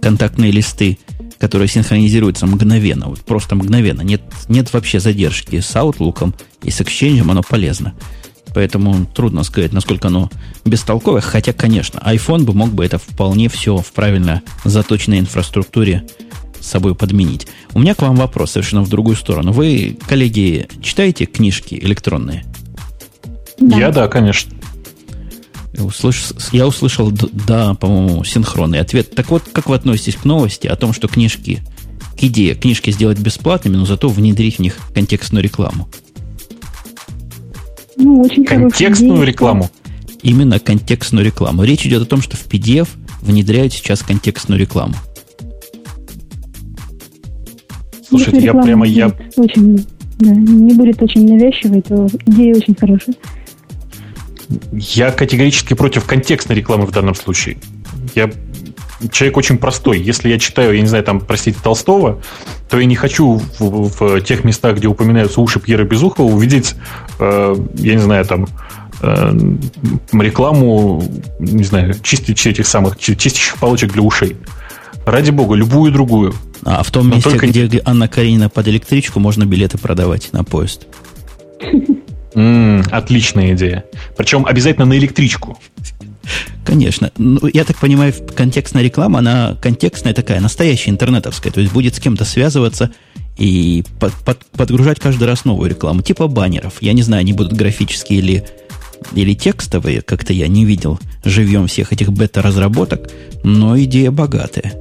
контактные 0.01 0.51
листы– 0.51 0.97
которая 1.39 1.67
синхронизируется 1.67 2.45
мгновенно, 2.45 3.07
вот 3.07 3.21
просто 3.21 3.55
мгновенно. 3.55 4.01
Нет, 4.01 4.21
нет 4.49 4.71
вообще 4.73 4.99
задержки 4.99 5.59
с 5.61 5.73
Outlook 5.75 6.33
и 6.63 6.69
с 6.69 6.81
Exchange, 6.81 7.21
оно 7.21 7.41
полезно. 7.41 7.93
Поэтому 8.53 9.05
трудно 9.05 9.43
сказать, 9.43 9.71
насколько 9.71 10.09
оно 10.09 10.29
бестолковое. 10.65 11.21
Хотя, 11.21 11.53
конечно, 11.53 11.99
iPhone 11.99 12.43
бы 12.43 12.53
мог 12.53 12.71
бы 12.71 12.83
это 12.83 12.97
вполне 12.97 13.47
все 13.47 13.77
в 13.77 13.91
правильно 13.93 14.41
заточенной 14.65 15.19
инфраструктуре 15.19 16.05
с 16.59 16.67
собой 16.67 16.93
подменить. 16.93 17.47
У 17.73 17.79
меня 17.79 17.95
к 17.95 18.01
вам 18.01 18.15
вопрос 18.15 18.51
совершенно 18.51 18.81
в 18.81 18.89
другую 18.89 19.15
сторону. 19.15 19.51
Вы, 19.53 19.97
коллеги, 20.07 20.67
читаете 20.81 21.25
книжки 21.25 21.75
электронные? 21.75 22.43
Да. 23.59 23.77
Я, 23.77 23.91
да, 23.91 24.07
конечно. 24.07 24.58
Я 25.79 25.85
услышал, 25.85 26.35
я 26.51 26.67
услышал, 26.67 27.09
да, 27.11 27.73
по-моему, 27.73 28.25
синхронный 28.25 28.81
ответ. 28.81 29.15
Так 29.15 29.29
вот, 29.29 29.43
как 29.49 29.69
вы 29.69 29.75
относитесь 29.75 30.15
к 30.15 30.25
новости 30.25 30.67
о 30.67 30.75
том, 30.75 30.91
что 30.91 31.07
книжки, 31.07 31.61
к 32.19 32.23
идее 32.23 32.53
книжки 32.55 32.91
сделать 32.91 33.17
бесплатными, 33.17 33.77
но 33.77 33.85
зато 33.85 34.09
внедрить 34.09 34.57
в 34.57 34.59
них 34.59 34.75
контекстную 34.93 35.41
рекламу? 35.41 35.87
Ну, 37.95 38.21
очень 38.21 38.43
Контекстную 38.43 39.23
рекламу? 39.23 39.69
Именно 40.21 40.59
контекстную 40.59 41.25
рекламу. 41.25 41.63
Речь 41.63 41.85
идет 41.85 42.01
о 42.01 42.05
том, 42.05 42.21
что 42.21 42.35
в 42.35 42.45
PDF 42.47 42.89
внедряют 43.21 43.71
сейчас 43.71 44.01
контекстную 44.01 44.59
рекламу. 44.59 44.95
Слушайте, 48.05 48.41
я 48.41 48.53
прямо... 48.53 48.85
Я... 48.85 49.15
Очень, 49.37 49.85
да, 50.19 50.31
не 50.31 50.73
будет 50.73 51.01
очень 51.01 51.25
навязчивой, 51.25 51.81
то 51.81 52.05
идея 52.25 52.55
очень 52.55 52.75
хорошая. 52.75 53.15
Я 54.71 55.11
категорически 55.11 55.73
против 55.73 56.05
контекстной 56.05 56.57
рекламы 56.57 56.85
в 56.85 56.91
данном 56.91 57.15
случае. 57.15 57.57
Я 58.15 58.31
человек 59.11 59.37
очень 59.37 59.57
простой. 59.57 59.99
Если 59.99 60.29
я 60.29 60.39
читаю, 60.39 60.73
я 60.73 60.81
не 60.81 60.87
знаю, 60.87 61.03
там, 61.03 61.19
простите, 61.19 61.57
Толстого, 61.63 62.21
то 62.69 62.79
я 62.79 62.85
не 62.85 62.95
хочу 62.95 63.41
в, 63.59 63.89
в 63.89 64.21
тех 64.21 64.43
местах, 64.43 64.77
где 64.77 64.87
упоминаются 64.87 65.39
уши 65.41 65.59
Пьера 65.59 65.83
Безухова, 65.83 66.25
увидеть, 66.25 66.75
э, 67.19 67.55
я 67.75 67.95
не 67.95 68.01
знаю, 68.01 68.25
там, 68.25 68.47
э, 69.01 69.33
рекламу, 70.13 71.03
не 71.39 71.63
знаю, 71.63 71.93
чистить 72.01 72.45
этих 72.45 72.67
самых 72.67 72.97
чистящих 72.97 73.57
палочек 73.57 73.93
для 73.93 74.01
ушей. 74.01 74.35
Ради 75.05 75.31
бога, 75.31 75.55
любую 75.55 75.91
другую. 75.91 76.33
А 76.65 76.83
в 76.83 76.91
том 76.91 77.09
месте, 77.09 77.29
только... 77.29 77.47
где 77.47 77.81
Анна 77.85 78.07
Каренина 78.07 78.49
под 78.49 78.67
электричку, 78.67 79.19
можно 79.19 79.45
билеты 79.45 79.77
продавать 79.77 80.33
на 80.33 80.43
поезд. 80.43 80.87
М-м, 82.33 82.85
отличная 82.91 83.53
идея. 83.53 83.83
Причем 84.17 84.45
обязательно 84.45 84.85
на 84.85 84.97
электричку. 84.97 85.59
Конечно. 86.65 87.11
Ну, 87.17 87.39
я 87.51 87.63
так 87.63 87.77
понимаю, 87.77 88.13
контекстная 88.35 88.83
реклама, 88.83 89.19
она 89.19 89.57
контекстная 89.61 90.13
такая, 90.13 90.39
настоящая 90.39 90.91
интернетовская. 90.91 91.51
То 91.51 91.61
есть 91.61 91.73
будет 91.73 91.95
с 91.95 91.99
кем-то 91.99 92.25
связываться 92.25 92.91
и 93.37 93.83
под, 93.99 94.13
под, 94.13 94.45
подгружать 94.45 94.99
каждый 94.99 95.23
раз 95.23 95.45
новую 95.45 95.69
рекламу. 95.69 96.01
Типа 96.01 96.27
баннеров. 96.27 96.81
Я 96.81 96.93
не 96.93 97.01
знаю, 97.01 97.21
они 97.21 97.33
будут 97.33 97.53
графические 97.53 98.19
или, 98.19 98.45
или 99.13 99.33
текстовые. 99.33 100.01
Как-то 100.01 100.33
я 100.33 100.47
не 100.47 100.65
видел 100.65 100.99
живьем 101.23 101.67
всех 101.67 101.93
этих 101.93 102.11
бета-разработок. 102.11 103.09
Но 103.43 103.79
идея 103.79 104.11
богатая 104.11 104.73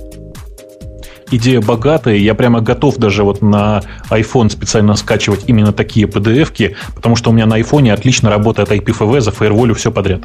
идея 1.30 1.60
богатая, 1.60 2.16
я 2.16 2.34
прямо 2.34 2.60
готов 2.60 2.96
даже 2.96 3.24
вот 3.24 3.42
на 3.42 3.82
iPhone 4.10 4.50
специально 4.50 4.94
скачивать 4.96 5.44
именно 5.46 5.72
такие 5.72 6.06
PDF-ки, 6.06 6.76
потому 6.94 7.16
что 7.16 7.30
у 7.30 7.32
меня 7.32 7.46
на 7.46 7.58
iPhone 7.60 7.90
отлично 7.90 8.30
работает 8.30 8.70
IPFW, 8.70 9.20
за 9.20 9.30
фаерволю 9.30 9.74
все 9.74 9.90
подряд. 9.90 10.22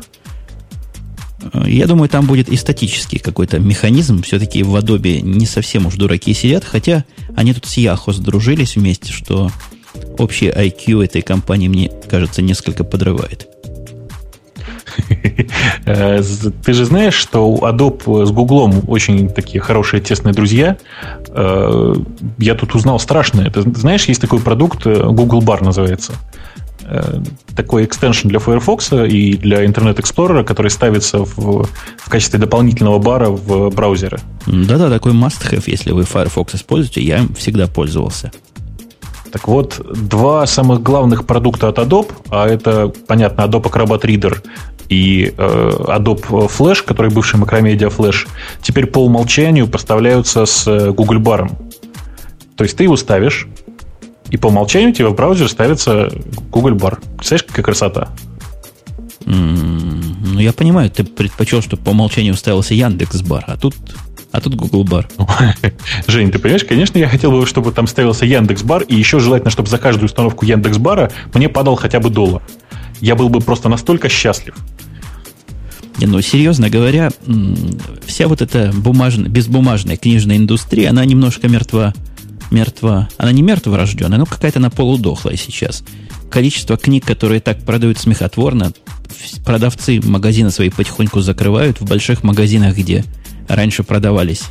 Я 1.65 1.87
думаю, 1.87 2.07
там 2.09 2.25
будет 2.25 2.47
и 2.49 2.55
статический 2.55 3.19
какой-то 3.19 3.59
механизм. 3.59 4.21
Все-таки 4.23 4.63
в 4.63 4.75
Adobe 4.75 5.21
не 5.21 5.45
совсем 5.45 5.85
уж 5.85 5.95
дураки 5.95 6.33
сидят, 6.33 6.63
хотя 6.63 7.03
они 7.35 7.53
тут 7.53 7.65
с 7.65 7.77
Yahoo 7.77 8.13
сдружились 8.13 8.75
вместе, 8.75 9.11
что 9.11 9.51
общий 10.17 10.47
IQ 10.47 11.03
этой 11.03 11.21
компании, 11.21 11.67
мне 11.67 11.91
кажется, 12.09 12.41
несколько 12.41 12.83
подрывает. 12.83 13.52
Э, 15.85 16.21
ты 16.63 16.73
же 16.73 16.85
знаешь, 16.85 17.13
что 17.13 17.55
Adobe 17.61 18.25
с 18.25 18.31
Google 18.31 18.73
очень 18.87 19.29
такие 19.29 19.61
хорошие 19.61 20.01
тесные 20.01 20.33
друзья. 20.33 20.77
Э, 21.29 21.93
я 22.37 22.55
тут 22.55 22.75
узнал 22.75 22.99
страшное. 22.99 23.49
Ты 23.49 23.61
знаешь, 23.61 24.05
есть 24.05 24.21
такой 24.21 24.39
продукт, 24.39 24.85
э, 24.85 25.09
Google 25.09 25.41
Bar 25.41 25.63
называется. 25.63 26.13
Такой 27.55 27.85
экстеншн 27.85 28.27
для 28.27 28.39
Firefox 28.39 28.91
и 28.91 29.37
для 29.37 29.63
Internet 29.63 29.95
Explorer, 30.01 30.43
который 30.43 30.69
ставится 30.69 31.19
в, 31.19 31.65
в 31.97 32.09
качестве 32.09 32.39
дополнительного 32.39 32.99
бара 32.99 33.29
в 33.29 33.69
браузеры. 33.69 34.19
Да-да, 34.45 34.89
такой 34.89 35.13
must-have, 35.13 35.63
если 35.67 35.93
вы 35.93 36.03
Firefox 36.03 36.55
используете. 36.55 37.01
Я 37.01 37.19
им 37.19 37.33
всегда 37.35 37.67
пользовался. 37.67 38.31
Так 39.33 39.47
вот, 39.47 39.81
два 40.09 40.45
самых 40.45 40.83
главных 40.83 41.25
продукта 41.25 41.67
от 41.69 41.79
Adobe, 41.79 42.11
а 42.29 42.47
это, 42.47 42.93
понятно, 43.07 43.41
Adobe 43.41 43.63
Acrobat 43.63 44.01
Reader 44.01 44.37
и 44.89 45.33
э, 45.37 45.71
Adobe 45.87 46.49
Flash, 46.49 46.83
который 46.83 47.11
бывший 47.11 47.39
Macromedia 47.39 47.95
Flash, 47.95 48.27
теперь 48.61 48.87
по 48.87 48.99
умолчанию 48.99 49.67
поставляются 49.67 50.45
с 50.45 50.67
э, 50.67 50.91
Google 50.91 51.19
Баром. 51.19 51.57
То 52.55 52.63
есть 52.63 52.77
ты 52.77 52.83
его 52.83 52.97
ставишь, 52.97 53.47
и 54.29 54.37
по 54.37 54.47
умолчанию 54.47 54.93
тебе 54.93 55.07
в 55.07 55.15
браузер 55.15 55.47
ставится 55.47 56.09
Google 56.51 56.75
Бар. 56.75 56.99
Представляешь, 57.17 57.43
какая 57.43 57.63
красота? 57.63 58.09
Mm, 59.25 60.15
ну, 60.33 60.39
я 60.39 60.53
понимаю, 60.53 60.89
ты 60.89 61.03
предпочел, 61.03 61.61
чтобы 61.61 61.83
по 61.83 61.89
умолчанию 61.91 62.33
ставился 62.35 62.73
Яндекс 62.73 63.21
Бар, 63.21 63.43
а 63.47 63.57
тут 63.57 63.75
а 64.31 64.41
тут 64.41 64.55
Google 64.55 64.83
Бар. 64.83 65.07
Жень, 66.07 66.31
ты 66.31 66.39
понимаешь, 66.39 66.65
конечно, 66.65 66.97
я 66.97 67.07
хотел 67.07 67.31
бы, 67.31 67.45
чтобы 67.45 67.71
там 67.71 67.85
ставился 67.85 68.25
Яндекс 68.25 68.63
Бар, 68.63 68.81
и 68.81 68.95
еще 68.95 69.19
желательно, 69.19 69.51
чтобы 69.51 69.69
за 69.69 69.77
каждую 69.77 70.05
установку 70.05 70.45
Яндекс 70.45 70.79
Бара 70.79 71.11
мне 71.35 71.49
падал 71.49 71.75
хотя 71.75 71.99
бы 71.99 72.09
доллар. 72.09 72.41
Я 72.99 73.15
был 73.15 73.29
бы 73.29 73.41
просто 73.41 73.69
настолько 73.69 74.09
счастлив. 74.09 74.55
Не, 75.99 76.07
ну, 76.07 76.21
серьезно 76.21 76.69
говоря, 76.69 77.11
вся 78.05 78.27
вот 78.27 78.41
эта 78.41 78.71
бумажная, 78.73 79.29
безбумажная 79.29 79.97
книжная 79.97 80.37
индустрия, 80.37 80.89
она 80.89 81.05
немножко 81.05 81.47
мертва, 81.47 81.93
мертва, 82.51 83.09
она 83.17 83.31
не 83.31 83.41
мертворожденная, 83.41 84.17
но 84.17 84.25
какая-то 84.25 84.59
она 84.59 84.69
полудохлая 84.69 85.37
сейчас. 85.37 85.83
Количество 86.31 86.77
книг, 86.77 87.05
которые 87.05 87.41
так 87.41 87.63
продают 87.63 87.99
смехотворно, 87.99 88.73
продавцы 89.45 90.01
магазины 90.01 90.49
свои 90.49 90.69
потихоньку 90.69 91.21
закрывают 91.21 91.79
в 91.79 91.85
больших 91.85 92.23
магазинах, 92.23 92.75
где 92.75 93.05
раньше 93.47 93.83
продавались, 93.83 94.43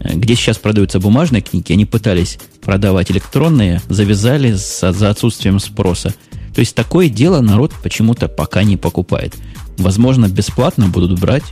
э, 0.00 0.14
где 0.14 0.34
сейчас 0.34 0.58
продаются 0.58 1.00
бумажные 1.00 1.42
книги, 1.42 1.72
они 1.72 1.86
пытались 1.86 2.38
продавать 2.60 3.10
электронные, 3.10 3.80
завязали 3.88 4.52
за, 4.52 4.92
за 4.92 5.10
отсутствием 5.10 5.58
спроса. 5.58 6.14
То 6.54 6.60
есть 6.60 6.74
такое 6.74 7.08
дело 7.08 7.40
народ 7.40 7.72
почему-то 7.82 8.28
пока 8.28 8.62
не 8.62 8.76
покупает. 8.76 9.34
Возможно, 9.78 10.28
бесплатно 10.28 10.88
будут 10.88 11.18
брать. 11.18 11.44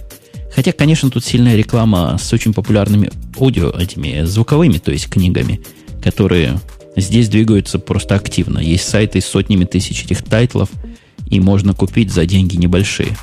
Хотя, 0.55 0.73
конечно, 0.73 1.11
тут 1.11 1.25
сильная 1.25 1.57
реклама 1.57 2.19
с 2.21 2.33
очень 2.33 2.53
популярными 2.53 3.11
аудио, 3.39 3.71
этими 3.71 4.25
звуковыми, 4.25 4.79
то 4.79 4.91
есть 4.91 5.09
книгами, 5.09 5.61
которые 6.03 6.59
здесь 6.97 7.29
двигаются 7.29 7.79
просто 7.79 8.17
активно. 8.17 8.59
Есть 8.59 8.89
сайты 8.89 9.21
с 9.21 9.27
сотнями 9.27 9.65
тысяч 9.65 10.05
этих 10.05 10.23
тайтлов, 10.25 10.69
и 11.29 11.39
можно 11.41 11.73
купить 11.73 12.13
за 12.13 12.27
деньги 12.27 12.57
небольшие. 12.57 13.17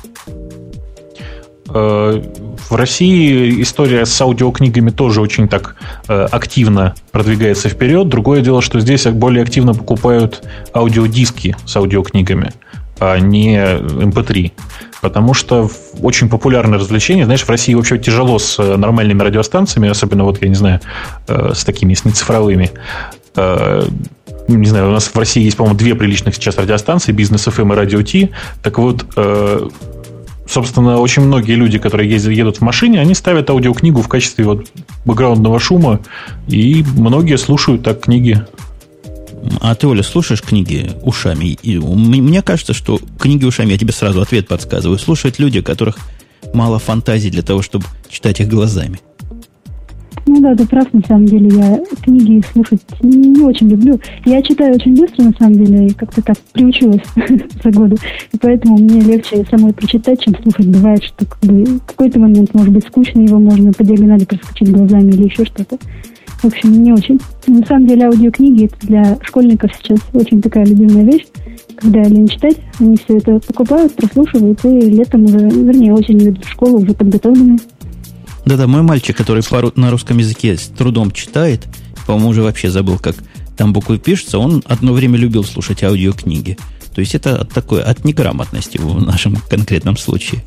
Э, 1.68 2.22
в 2.70 2.74
России 2.74 3.62
история 3.62 4.06
с 4.06 4.20
аудиокнигами 4.20 4.90
тоже 4.90 5.20
очень 5.20 5.48
так 5.48 5.76
э, 6.08 6.26
активно 6.30 6.94
продвигается 7.12 7.68
вперед. 7.68 8.08
Другое 8.08 8.40
дело, 8.40 8.62
что 8.62 8.80
здесь 8.80 9.04
более 9.06 9.42
активно 9.42 9.74
покупают 9.74 10.42
аудиодиски 10.74 11.56
с 11.66 11.76
аудиокнигами, 11.76 12.52
а 12.98 13.18
не 13.18 13.56
MP3. 13.58 14.52
Потому 15.00 15.34
что 15.34 15.70
очень 16.00 16.28
популярное 16.28 16.78
развлечение. 16.78 17.24
Знаешь, 17.24 17.44
в 17.44 17.48
России 17.48 17.74
вообще 17.74 17.98
тяжело 17.98 18.38
с 18.38 18.58
э, 18.58 18.76
нормальными 18.76 19.22
радиостанциями, 19.22 19.88
особенно 19.88 20.24
вот, 20.24 20.42
я 20.42 20.48
не 20.48 20.54
знаю, 20.54 20.80
с 21.28 21.64
такими, 21.64 21.94
с 21.94 22.04
нецифровыми 22.04 22.70
не 24.48 24.66
знаю, 24.66 24.88
у 24.88 24.92
нас 24.92 25.06
в 25.08 25.18
России 25.18 25.42
есть, 25.42 25.56
по-моему, 25.56 25.78
две 25.78 25.94
приличных 25.94 26.34
сейчас 26.34 26.56
радиостанции, 26.56 27.12
Бизнес 27.12 27.46
FM 27.46 27.72
и 27.72 27.76
Радио 27.76 28.02
Ти. 28.02 28.30
Так 28.62 28.78
вот, 28.78 29.06
собственно, 30.48 30.98
очень 30.98 31.22
многие 31.22 31.52
люди, 31.52 31.78
которые 31.78 32.10
ездят, 32.10 32.32
едут 32.32 32.56
в 32.56 32.60
машине, 32.62 33.00
они 33.00 33.14
ставят 33.14 33.50
аудиокнигу 33.50 34.02
в 34.02 34.08
качестве 34.08 34.44
вот 34.44 34.66
бэкграундного 35.04 35.60
шума, 35.60 36.00
и 36.48 36.84
многие 36.96 37.36
слушают 37.36 37.82
так 37.82 38.00
книги. 38.00 38.44
А 39.60 39.74
ты, 39.74 39.86
Оля, 39.86 40.02
слушаешь 40.02 40.42
книги 40.42 40.90
ушами? 41.02 41.58
И 41.62 41.78
мне 41.78 42.42
кажется, 42.42 42.74
что 42.74 43.00
книги 43.18 43.44
ушами, 43.44 43.72
я 43.72 43.78
тебе 43.78 43.92
сразу 43.92 44.20
ответ 44.20 44.48
подсказываю, 44.48 44.98
слушают 44.98 45.38
люди, 45.38 45.58
у 45.58 45.62
которых 45.62 45.98
мало 46.54 46.78
фантазии 46.78 47.28
для 47.28 47.42
того, 47.42 47.62
чтобы 47.62 47.84
читать 48.08 48.40
их 48.40 48.48
глазами. 48.48 49.00
Ну 50.28 50.42
да, 50.42 50.54
ты 50.54 50.66
прав, 50.66 50.92
на 50.92 51.00
самом 51.08 51.24
деле. 51.24 51.48
Я 51.56 51.80
книги 52.02 52.44
слушать 52.52 52.82
не 53.00 53.40
очень 53.42 53.70
люблю. 53.70 53.98
Я 54.26 54.42
читаю 54.42 54.74
очень 54.74 54.94
быстро, 54.94 55.24
на 55.24 55.32
самом 55.32 55.64
деле, 55.64 55.86
и 55.86 55.94
как-то 55.94 56.20
так 56.20 56.36
приучилась 56.52 57.00
за 57.64 57.70
годы. 57.70 57.96
И 58.32 58.38
поэтому 58.38 58.76
мне 58.76 59.00
легче 59.00 59.46
самой 59.50 59.72
прочитать, 59.72 60.20
чем 60.20 60.36
слушать. 60.42 60.66
Бывает, 60.66 61.02
что 61.02 61.24
как 61.24 61.40
бы, 61.40 61.80
какой-то 61.86 62.18
момент 62.18 62.52
может 62.52 62.72
быть 62.72 62.86
скучно, 62.86 63.20
его 63.20 63.38
можно 63.38 63.72
по 63.72 63.82
диагонали 63.82 64.26
проскочить 64.26 64.70
глазами 64.70 65.12
или 65.12 65.24
еще 65.24 65.46
что-то. 65.46 65.78
В 66.42 66.44
общем, 66.44 66.82
не 66.82 66.92
очень. 66.92 67.18
На 67.46 67.66
самом 67.66 67.86
деле 67.86 68.06
аудиокниги 68.06 68.66
это 68.66 68.86
для 68.86 69.18
школьников 69.22 69.70
сейчас 69.80 69.98
очень 70.12 70.40
такая 70.40 70.64
любимая 70.64 71.04
вещь. 71.04 71.26
Когда 71.76 72.02
лень 72.02 72.28
читать, 72.28 72.56
они 72.80 72.96
все 72.96 73.18
это 73.18 73.38
покупают, 73.40 73.94
прослушивают, 73.94 74.64
и 74.64 74.80
летом 74.90 75.24
уже, 75.24 75.38
вернее, 75.38 75.92
осенью 75.92 76.30
идут 76.30 76.44
в 76.44 76.50
школу 76.50 76.80
уже 76.80 76.92
подготовленные. 76.92 77.58
Да-да, 78.44 78.66
мой 78.66 78.82
мальчик, 78.82 79.16
который 79.16 79.42
пару, 79.48 79.72
на 79.76 79.90
русском 79.90 80.18
языке 80.18 80.56
с 80.56 80.66
трудом 80.68 81.10
читает, 81.10 81.66
по-моему, 82.06 82.30
уже 82.30 82.42
вообще 82.42 82.70
забыл, 82.70 82.98
как 82.98 83.16
там 83.56 83.72
буквы 83.72 83.98
пишутся, 83.98 84.38
он 84.38 84.62
одно 84.66 84.92
время 84.92 85.18
любил 85.18 85.44
слушать 85.44 85.82
аудиокниги. 85.82 86.56
То 86.94 87.00
есть 87.00 87.14
это 87.14 87.42
от 87.42 87.50
такой, 87.50 87.82
от 87.82 88.04
неграмотности 88.04 88.78
в 88.78 89.04
нашем 89.04 89.36
конкретном 89.50 89.96
случае. 89.96 90.42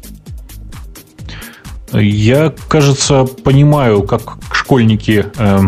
Я, 1.94 2.54
кажется, 2.68 3.26
понимаю, 3.26 4.04
как 4.04 4.38
школьники 4.54 5.26
э, 5.38 5.60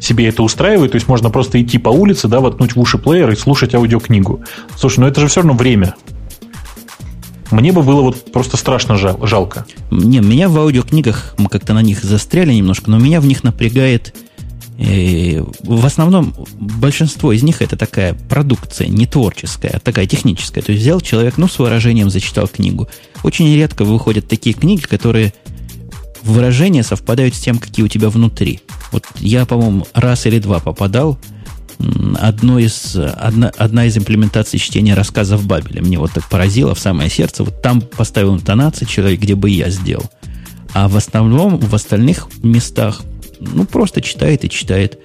себе 0.00 0.28
это 0.28 0.42
устраивают. 0.42 0.92
То 0.92 0.96
есть 0.96 1.08
можно 1.08 1.30
просто 1.30 1.60
идти 1.62 1.78
по 1.78 1.88
улице, 1.88 2.28
да, 2.28 2.40
воткнуть 2.40 2.76
в 2.76 2.80
уши 2.80 2.98
плеер 2.98 3.30
и 3.30 3.36
слушать 3.36 3.74
аудиокнигу. 3.74 4.42
Слушай, 4.76 5.00
ну 5.00 5.06
это 5.06 5.20
же 5.20 5.28
все 5.28 5.40
равно 5.40 5.54
время. 5.54 5.94
Мне 7.50 7.72
бы 7.72 7.82
было 7.82 8.00
вот 8.00 8.32
просто 8.32 8.56
страшно 8.56 8.96
жал, 8.96 9.26
жалко. 9.26 9.66
Не, 9.90 10.20
меня 10.20 10.48
в 10.48 10.58
аудиокнигах, 10.58 11.34
мы 11.38 11.48
как-то 11.48 11.74
на 11.74 11.82
них 11.82 12.02
застряли 12.02 12.52
немножко, 12.52 12.90
но 12.90 12.98
меня 12.98 13.20
в 13.20 13.26
них 13.26 13.44
напрягает 13.44 14.14
э, 14.78 15.42
в 15.62 15.84
основном 15.84 16.34
большинство 16.58 17.32
из 17.32 17.42
них 17.42 17.60
это 17.60 17.76
такая 17.76 18.14
продукция, 18.28 18.88
не 18.88 19.06
творческая, 19.06 19.68
а 19.68 19.80
такая 19.80 20.06
техническая. 20.06 20.62
То 20.62 20.72
есть 20.72 20.82
взял 20.82 21.00
человек, 21.00 21.36
ну, 21.36 21.46
с 21.46 21.58
выражением 21.58 22.10
зачитал 22.10 22.48
книгу. 22.48 22.88
Очень 23.22 23.54
редко 23.54 23.84
выходят 23.84 24.28
такие 24.28 24.54
книги, 24.54 24.82
которые 24.82 25.34
выражения 26.22 26.82
совпадают 26.82 27.34
с 27.34 27.40
тем, 27.40 27.58
какие 27.58 27.84
у 27.84 27.88
тебя 27.88 28.08
внутри. 28.08 28.60
Вот 28.90 29.04
я, 29.18 29.46
по-моему, 29.46 29.86
раз 29.94 30.26
или 30.26 30.38
два 30.38 30.60
попадал 30.60 31.18
одно 32.20 32.58
из, 32.58 32.96
одна, 32.96 33.50
одна 33.56 33.86
из 33.86 33.96
имплементаций 33.96 34.58
чтения 34.58 34.94
рассказов 34.94 35.46
Бабеля 35.46 35.82
мне 35.82 35.98
вот 35.98 36.12
так 36.12 36.28
поразило 36.28 36.74
в 36.74 36.78
самое 36.78 37.10
сердце. 37.10 37.44
Вот 37.44 37.60
там 37.62 37.80
поставил 37.80 38.34
интонации 38.34 38.84
человек, 38.84 39.20
где 39.20 39.34
бы 39.34 39.50
я 39.50 39.70
сделал. 39.70 40.10
А 40.74 40.88
в 40.88 40.96
основном, 40.96 41.58
в 41.58 41.74
остальных 41.74 42.28
местах, 42.42 43.02
ну, 43.40 43.64
просто 43.64 44.00
читает 44.00 44.44
и 44.44 44.50
читает. 44.50 44.98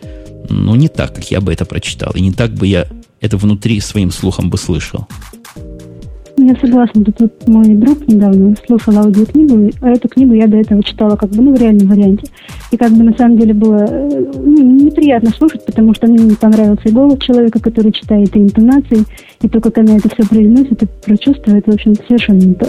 Ну, 0.50 0.76
не 0.76 0.88
так, 0.88 1.16
как 1.16 1.30
я 1.32 1.42
бы 1.42 1.52
это 1.52 1.66
прочитал. 1.66 2.14
И 2.14 2.22
не 2.22 2.32
так 2.32 2.54
бы 2.54 2.68
я 2.68 2.88
это 3.20 3.38
внутри 3.38 3.80
своим 3.82 4.12
слухом 4.12 4.50
бы 4.50 4.58
слышал. 4.58 5.08
Я 6.38 6.56
согласна. 6.62 7.04
Тут 7.04 7.20
вот 7.20 7.48
мой 7.48 7.74
друг 7.74 8.08
недавно 8.08 8.56
слушал 8.66 8.96
аудиокнигу, 9.00 9.72
а 9.82 9.90
эту 9.90 10.08
книгу 10.08 10.34
я 10.36 10.48
до 10.48 10.58
этого 10.58 10.84
читала 10.84 11.16
как 11.16 11.32
бы 11.32 11.42
ну, 11.42 11.56
в 11.56 11.60
реальном 11.60 11.88
варианте. 11.88 12.28
И 12.72 12.78
как 12.78 12.92
бы 12.92 13.04
на 13.04 13.18
самом 13.18 13.38
деле 13.38 13.56
было 13.56 13.86
э, 13.90 14.32
ну, 14.36 14.86
неприятно 14.86 15.32
слушать, 15.32 15.66
потому 15.66 15.96
что 15.96 16.06
мне 16.06 16.24
не 16.24 16.36
понравился 16.36 16.90
и 16.90 16.92
голос 16.92 17.20
человека, 17.20 17.60
который 17.60 17.92
читает, 17.92 18.36
и 18.36 18.40
интонации, 18.40 19.04
и 19.42 19.50
то, 19.50 19.60
как 19.60 19.80
она 19.80 19.98
это 19.98 20.10
все 20.10 20.30
произносит, 20.30 20.84
и 20.84 20.88
прочувствует, 21.04 21.66
в 21.66 21.74
общем, 21.74 21.96
совершенно 22.08 22.40
не 22.40 22.54
то. 22.54 22.68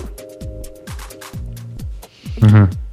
Угу. 2.41 2.88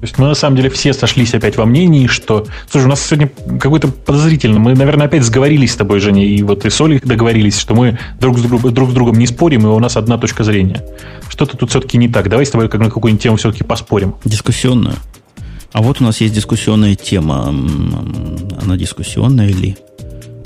То 0.00 0.04
есть 0.04 0.16
мы 0.16 0.28
на 0.28 0.34
самом 0.34 0.56
деле 0.56 0.70
все 0.70 0.92
сошлись 0.92 1.34
опять 1.34 1.56
во 1.56 1.64
мнении, 1.64 2.06
что... 2.06 2.46
Слушай, 2.70 2.84
у 2.84 2.88
нас 2.88 3.04
сегодня 3.04 3.30
какой-то 3.58 3.88
подозрительно. 3.88 4.60
Мы, 4.60 4.74
наверное, 4.74 5.06
опять 5.06 5.24
сговорились 5.24 5.72
с 5.72 5.76
тобой, 5.76 5.98
Женя, 5.98 6.24
и 6.24 6.40
вот 6.44 6.64
и 6.64 6.70
с 6.70 6.80
Олей 6.80 7.00
договорились, 7.02 7.58
что 7.58 7.74
мы 7.74 7.98
друг 8.20 8.38
с, 8.38 8.42
друг, 8.42 8.70
друг 8.72 8.90
с 8.90 8.92
другом 8.92 9.18
не 9.18 9.26
спорим, 9.26 9.62
и 9.62 9.70
у 9.70 9.78
нас 9.80 9.96
одна 9.96 10.16
точка 10.16 10.44
зрения. 10.44 10.84
Что-то 11.28 11.56
тут 11.56 11.70
все-таки 11.70 11.98
не 11.98 12.08
так. 12.08 12.28
Давай 12.28 12.46
с 12.46 12.50
тобой 12.50 12.68
как 12.68 12.80
на 12.80 12.90
какую-нибудь 12.90 13.20
тему 13.20 13.36
все-таки 13.38 13.64
поспорим. 13.64 14.14
Дискуссионную. 14.24 14.94
А 15.72 15.82
вот 15.82 16.00
у 16.00 16.04
нас 16.04 16.20
есть 16.20 16.32
дискуссионная 16.32 16.94
тема. 16.94 17.48
Она 18.62 18.76
дискуссионная 18.76 19.48
или? 19.48 19.76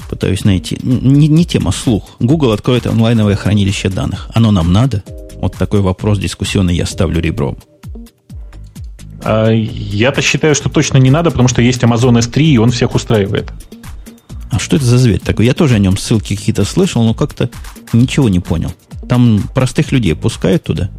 Пытаюсь 0.09 0.45
найти. 0.45 0.79
Не, 0.83 1.29
не 1.29 1.45
тема, 1.45 1.73
слух. 1.73 2.17
Google 2.21 2.53
откроет 2.53 2.87
онлайновое 2.87 3.37
хранилище 3.37 3.91
данных. 3.91 4.31
Оно 4.33 4.51
нам 4.51 4.73
надо? 4.73 5.05
Вот 5.35 5.57
такой 5.57 5.83
вопрос 5.83 6.19
дискуссионный 6.19 6.75
я 6.75 6.87
ставлю 6.87 7.21
ребром. 7.21 7.59
А, 9.25 9.51
я-то 9.51 10.23
считаю, 10.23 10.55
что 10.55 10.69
точно 10.69 10.99
не 10.99 11.11
надо, 11.11 11.31
потому 11.31 11.49
что 11.49 11.63
есть 11.63 11.83
Amazon 11.83 12.19
S3, 12.19 12.43
и 12.43 12.59
он 12.59 12.71
всех 12.71 12.95
устраивает. 12.95 13.53
А 14.51 14.59
что 14.59 14.77
это 14.77 14.85
за 14.85 14.99
зверь 14.99 15.21
такой? 15.21 15.47
Я 15.47 15.55
тоже 15.55 15.77
о 15.77 15.79
нем 15.79 15.97
ссылки 15.97 16.37
какие-то 16.37 16.65
слышал, 16.65 17.03
но 17.05 17.15
как-то 17.15 17.49
ничего 17.93 18.29
не 18.29 18.41
понял. 18.41 18.73
Там 19.09 19.43
простых 19.55 19.93
людей 19.93 20.15
пускают 20.15 20.65
туда? 20.65 20.91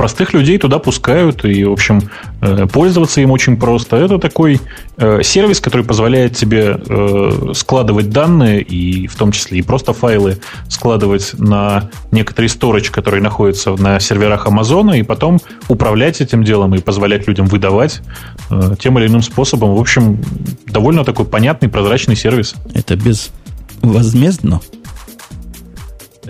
Простых 0.00 0.32
людей 0.32 0.56
туда 0.56 0.78
пускают, 0.78 1.44
и, 1.44 1.62
в 1.62 1.72
общем, 1.72 2.00
э, 2.40 2.66
пользоваться 2.72 3.20
им 3.20 3.32
очень 3.32 3.58
просто. 3.58 3.96
Это 3.96 4.18
такой 4.18 4.58
э, 4.96 5.22
сервис, 5.22 5.60
который 5.60 5.84
позволяет 5.84 6.34
тебе 6.34 6.78
э, 6.78 7.52
складывать 7.54 8.08
данные, 8.08 8.62
и 8.62 9.06
в 9.08 9.16
том 9.16 9.30
числе 9.30 9.58
и 9.58 9.62
просто 9.62 9.92
файлы 9.92 10.38
складывать 10.70 11.34
на 11.38 11.90
некоторый 12.12 12.46
сторож, 12.46 12.90
который 12.90 13.20
находится 13.20 13.72
на 13.72 14.00
серверах 14.00 14.46
Амазона, 14.46 14.92
и 14.92 15.02
потом 15.02 15.38
управлять 15.68 16.22
этим 16.22 16.44
делом 16.44 16.74
и 16.74 16.78
позволять 16.78 17.28
людям 17.28 17.44
выдавать 17.44 18.00
тем 18.78 18.98
или 18.98 19.06
иным 19.06 19.20
способом. 19.20 19.74
В 19.74 19.80
общем, 19.80 20.18
довольно 20.66 21.04
такой 21.04 21.26
понятный, 21.26 21.68
прозрачный 21.68 22.16
сервис. 22.16 22.54
Это 22.72 22.96
без 22.96 23.32
возмездно? 23.82 24.62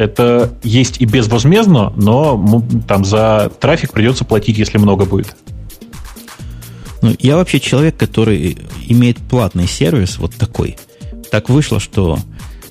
Это 0.01 0.51
есть 0.63 0.99
и 1.03 1.05
безвозмездно, 1.05 1.93
но 1.95 2.65
там 2.89 3.05
за 3.05 3.53
трафик 3.61 3.93
придется 3.93 4.25
платить, 4.25 4.57
если 4.57 4.79
много 4.79 5.05
будет. 5.05 5.37
Ну, 7.03 7.15
я 7.19 7.37
вообще 7.37 7.61
человек, 7.61 7.99
который 7.99 8.57
имеет 8.89 9.19
платный 9.19 9.69
сервис, 9.69 10.17
вот 10.17 10.35
такой. 10.37 10.79
Так 11.31 11.51
вышло, 11.51 11.79
что 11.81 12.19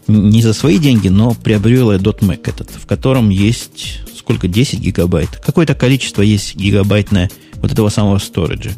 не 0.07 0.41
за 0.41 0.53
свои 0.53 0.79
деньги, 0.79 1.09
но 1.09 1.35
приобрел 1.35 1.91
я 1.91 1.99
.Mac 1.99 2.49
этот, 2.49 2.71
в 2.71 2.87
котором 2.87 3.29
есть 3.29 3.99
сколько, 4.17 4.47
10 4.47 4.79
гигабайт. 4.79 5.29
Какое-то 5.37 5.75
количество 5.75 6.23
есть 6.23 6.55
гигабайтное 6.55 7.29
вот 7.57 7.71
этого 7.71 7.89
самого 7.89 8.17
сториджа. 8.17 8.71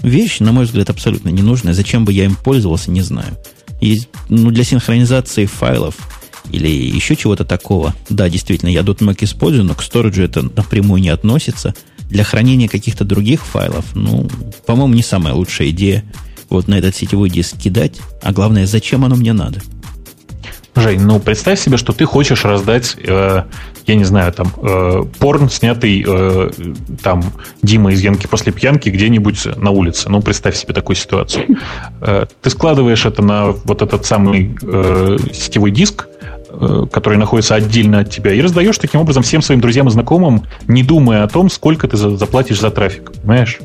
Вещь, 0.00 0.38
на 0.38 0.52
мой 0.52 0.64
взгляд, 0.66 0.90
абсолютно 0.90 1.30
ненужная. 1.30 1.74
Зачем 1.74 2.04
бы 2.04 2.12
я 2.12 2.24
им 2.24 2.36
пользовался, 2.36 2.92
не 2.92 3.02
знаю. 3.02 3.36
Есть, 3.80 4.08
ну, 4.28 4.52
для 4.52 4.62
синхронизации 4.62 5.46
файлов 5.46 5.96
или 6.50 6.68
еще 6.68 7.16
чего-то 7.16 7.44
такого. 7.44 7.94
Да, 8.08 8.28
действительно, 8.28 8.68
я 8.70 8.80
.Mac 8.80 9.18
использую, 9.20 9.64
но 9.64 9.74
к 9.74 9.82
сториджу 9.82 10.22
это 10.22 10.42
напрямую 10.42 11.00
не 11.00 11.10
относится. 11.10 11.74
Для 12.08 12.24
хранения 12.24 12.68
каких-то 12.68 13.04
других 13.04 13.44
файлов, 13.44 13.84
ну, 13.94 14.28
по-моему, 14.66 14.94
не 14.94 15.02
самая 15.02 15.34
лучшая 15.34 15.70
идея 15.70 16.04
вот 16.48 16.66
на 16.66 16.74
этот 16.74 16.96
сетевой 16.96 17.30
диск 17.30 17.56
кидать. 17.56 18.00
А 18.22 18.32
главное, 18.32 18.66
зачем 18.66 19.04
оно 19.04 19.16
мне 19.16 19.32
надо? 19.32 19.62
Жень, 20.76 21.00
ну 21.00 21.18
представь 21.18 21.60
себе, 21.60 21.76
что 21.76 21.92
ты 21.92 22.04
хочешь 22.04 22.44
раздать, 22.44 22.96
э, 22.96 23.44
я 23.90 23.96
не 23.96 24.04
знаю, 24.04 24.32
там, 24.32 24.52
э, 24.62 25.04
порн, 25.18 25.50
снятый 25.50 26.04
э, 26.06 26.50
там 27.02 27.22
Дима 27.62 27.92
из 27.92 28.00
Янки 28.00 28.26
после 28.26 28.52
пьянки 28.52 28.88
где-нибудь 28.88 29.56
на 29.56 29.70
улице. 29.70 30.08
Ну, 30.08 30.20
представь 30.22 30.56
себе 30.56 30.72
такую 30.72 30.96
ситуацию. 30.96 31.58
Э, 32.00 32.26
ты 32.40 32.50
складываешь 32.50 33.04
это 33.04 33.22
на 33.22 33.48
вот 33.48 33.82
этот 33.82 34.06
самый 34.06 34.56
э, 34.62 35.18
сетевой 35.32 35.70
диск, 35.70 36.08
э, 36.48 36.86
который 36.92 37.18
находится 37.18 37.56
отдельно 37.56 38.00
от 38.00 38.10
тебя, 38.10 38.32
и 38.32 38.40
раздаешь 38.40 38.78
таким 38.78 39.00
образом 39.00 39.22
всем 39.22 39.42
своим 39.42 39.60
друзьям 39.60 39.88
и 39.88 39.90
знакомым, 39.90 40.44
не 40.68 40.82
думая 40.82 41.24
о 41.24 41.28
том, 41.28 41.50
сколько 41.50 41.88
ты 41.88 41.96
заплатишь 41.96 42.60
за 42.60 42.70
трафик. 42.70 43.12
Понимаешь? 43.22 43.58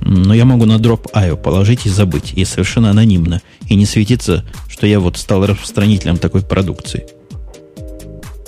Но 0.00 0.34
я 0.34 0.44
могу 0.44 0.66
на 0.66 0.76
Drop.io 0.76 1.36
положить 1.36 1.86
и 1.86 1.88
забыть, 1.88 2.32
и 2.34 2.44
совершенно 2.44 2.90
анонимно, 2.90 3.40
и 3.68 3.74
не 3.74 3.86
светиться, 3.86 4.44
что 4.68 4.86
я 4.86 5.00
вот 5.00 5.16
стал 5.16 5.44
распространителем 5.44 6.16
такой 6.18 6.42
продукции. 6.42 7.06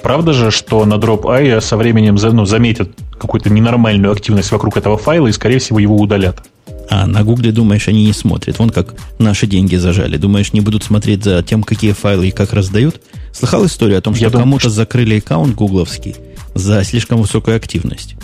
Правда 0.03 0.33
же, 0.33 0.51
что 0.51 0.85
на 0.85 0.95
Drop.io 0.95 1.61
со 1.61 1.77
временем 1.77 2.17
ну, 2.33 2.45
заметят 2.45 2.91
какую-то 3.19 3.51
ненормальную 3.51 4.13
активность 4.13 4.53
вокруг 4.53 4.77
этого 4.77 4.97
файла 4.97 5.27
и, 5.27 5.33
скорее 5.33 5.59
всего, 5.59 5.79
его 5.79 5.97
удалят? 5.97 6.43
А 6.91 7.07
на 7.07 7.23
Гугле, 7.23 7.53
думаешь, 7.53 7.89
они 7.89 8.07
не 8.07 8.13
смотрят. 8.13 8.59
Вон 8.59 8.71
как 8.71 8.95
наши 9.19 9.47
деньги 9.47 9.77
зажали. 9.77 10.17
Думаешь, 10.17 10.53
не 10.53 10.61
будут 10.61 10.85
смотреть 10.85 11.25
за 11.25 11.43
тем, 11.43 11.63
какие 11.63 11.93
файлы 11.93 12.29
и 12.29 12.31
как 12.31 12.53
раздают? 12.53 13.01
Слыхал 13.33 13.67
историю 13.67 13.99
о 13.99 14.01
том, 14.01 14.15
что 14.15 14.31
кому-то 14.31 14.71
закрыли 14.71 15.19
аккаунт 15.19 15.55
гугловский 15.55 16.17
за 16.55 16.83
слишком 16.85 17.21
высокую 17.21 17.57
активность? 17.57 18.17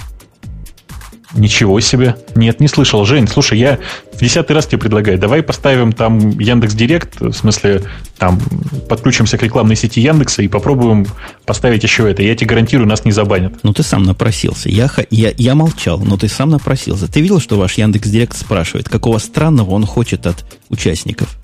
Ничего 1.35 1.80
себе. 1.80 2.16
Нет, 2.37 2.61
не 2.61 2.68
слышал. 2.68 3.05
Жень, 3.05 3.26
слушай, 3.26 3.59
я 3.59 3.80
в 4.12 4.20
десятый 4.20 4.55
раз 4.55 4.66
тебе 4.66 4.78
предлагаю, 4.78 5.18
давай 5.18 5.43
поставим 5.43 5.93
там 5.93 6.39
Яндекс 6.39 6.74
Директ, 6.74 7.20
в 7.20 7.32
смысле, 7.32 7.82
там 8.18 8.41
подключимся 8.89 9.37
к 9.37 9.43
рекламной 9.43 9.74
сети 9.74 10.01
Яндекса 10.01 10.43
и 10.43 10.49
попробуем 10.49 11.07
поставить 11.45 11.82
еще 11.82 12.09
это. 12.09 12.22
Я 12.22 12.37
тебе 12.37 12.49
гарантирую, 12.49 12.89
нас 12.89 13.05
не 13.05 13.11
забанят. 13.12 13.55
Ну, 13.64 13.72
ты 13.72 13.82
сам 13.82 14.05
напросился. 14.05 14.68
Я, 14.68 14.89
я, 15.11 15.32
я 15.37 15.55
молчал, 15.57 15.99
но 15.99 16.16
ты 16.16 16.28
сам 16.28 16.51
напросился. 16.51 17.11
Ты 17.11 17.20
видел, 17.20 17.41
что 17.41 17.59
ваш 17.59 17.74
Яндекс 17.74 18.09
Директ 18.09 18.37
спрашивает, 18.37 18.89
какого 18.89 19.18
странного 19.18 19.70
он 19.70 19.87
хочет 19.87 20.26
от 20.26 20.45
участников? 20.68 21.37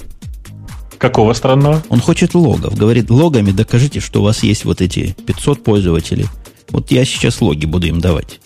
Какого 0.98 1.32
странного? 1.32 1.82
Он 1.88 1.98
хочет 1.98 2.34
логов. 2.34 2.76
Говорит, 2.76 3.10
логами 3.10 3.50
докажите, 3.50 4.00
что 4.00 4.20
у 4.20 4.24
вас 4.24 4.42
есть 4.42 4.64
вот 4.64 4.82
эти 4.82 5.16
500 5.26 5.64
пользователей. 5.64 6.26
Вот 6.68 6.90
я 6.92 7.04
сейчас 7.04 7.40
логи 7.40 7.66
буду 7.66 7.88
им 7.88 8.00
давать. 8.00 8.38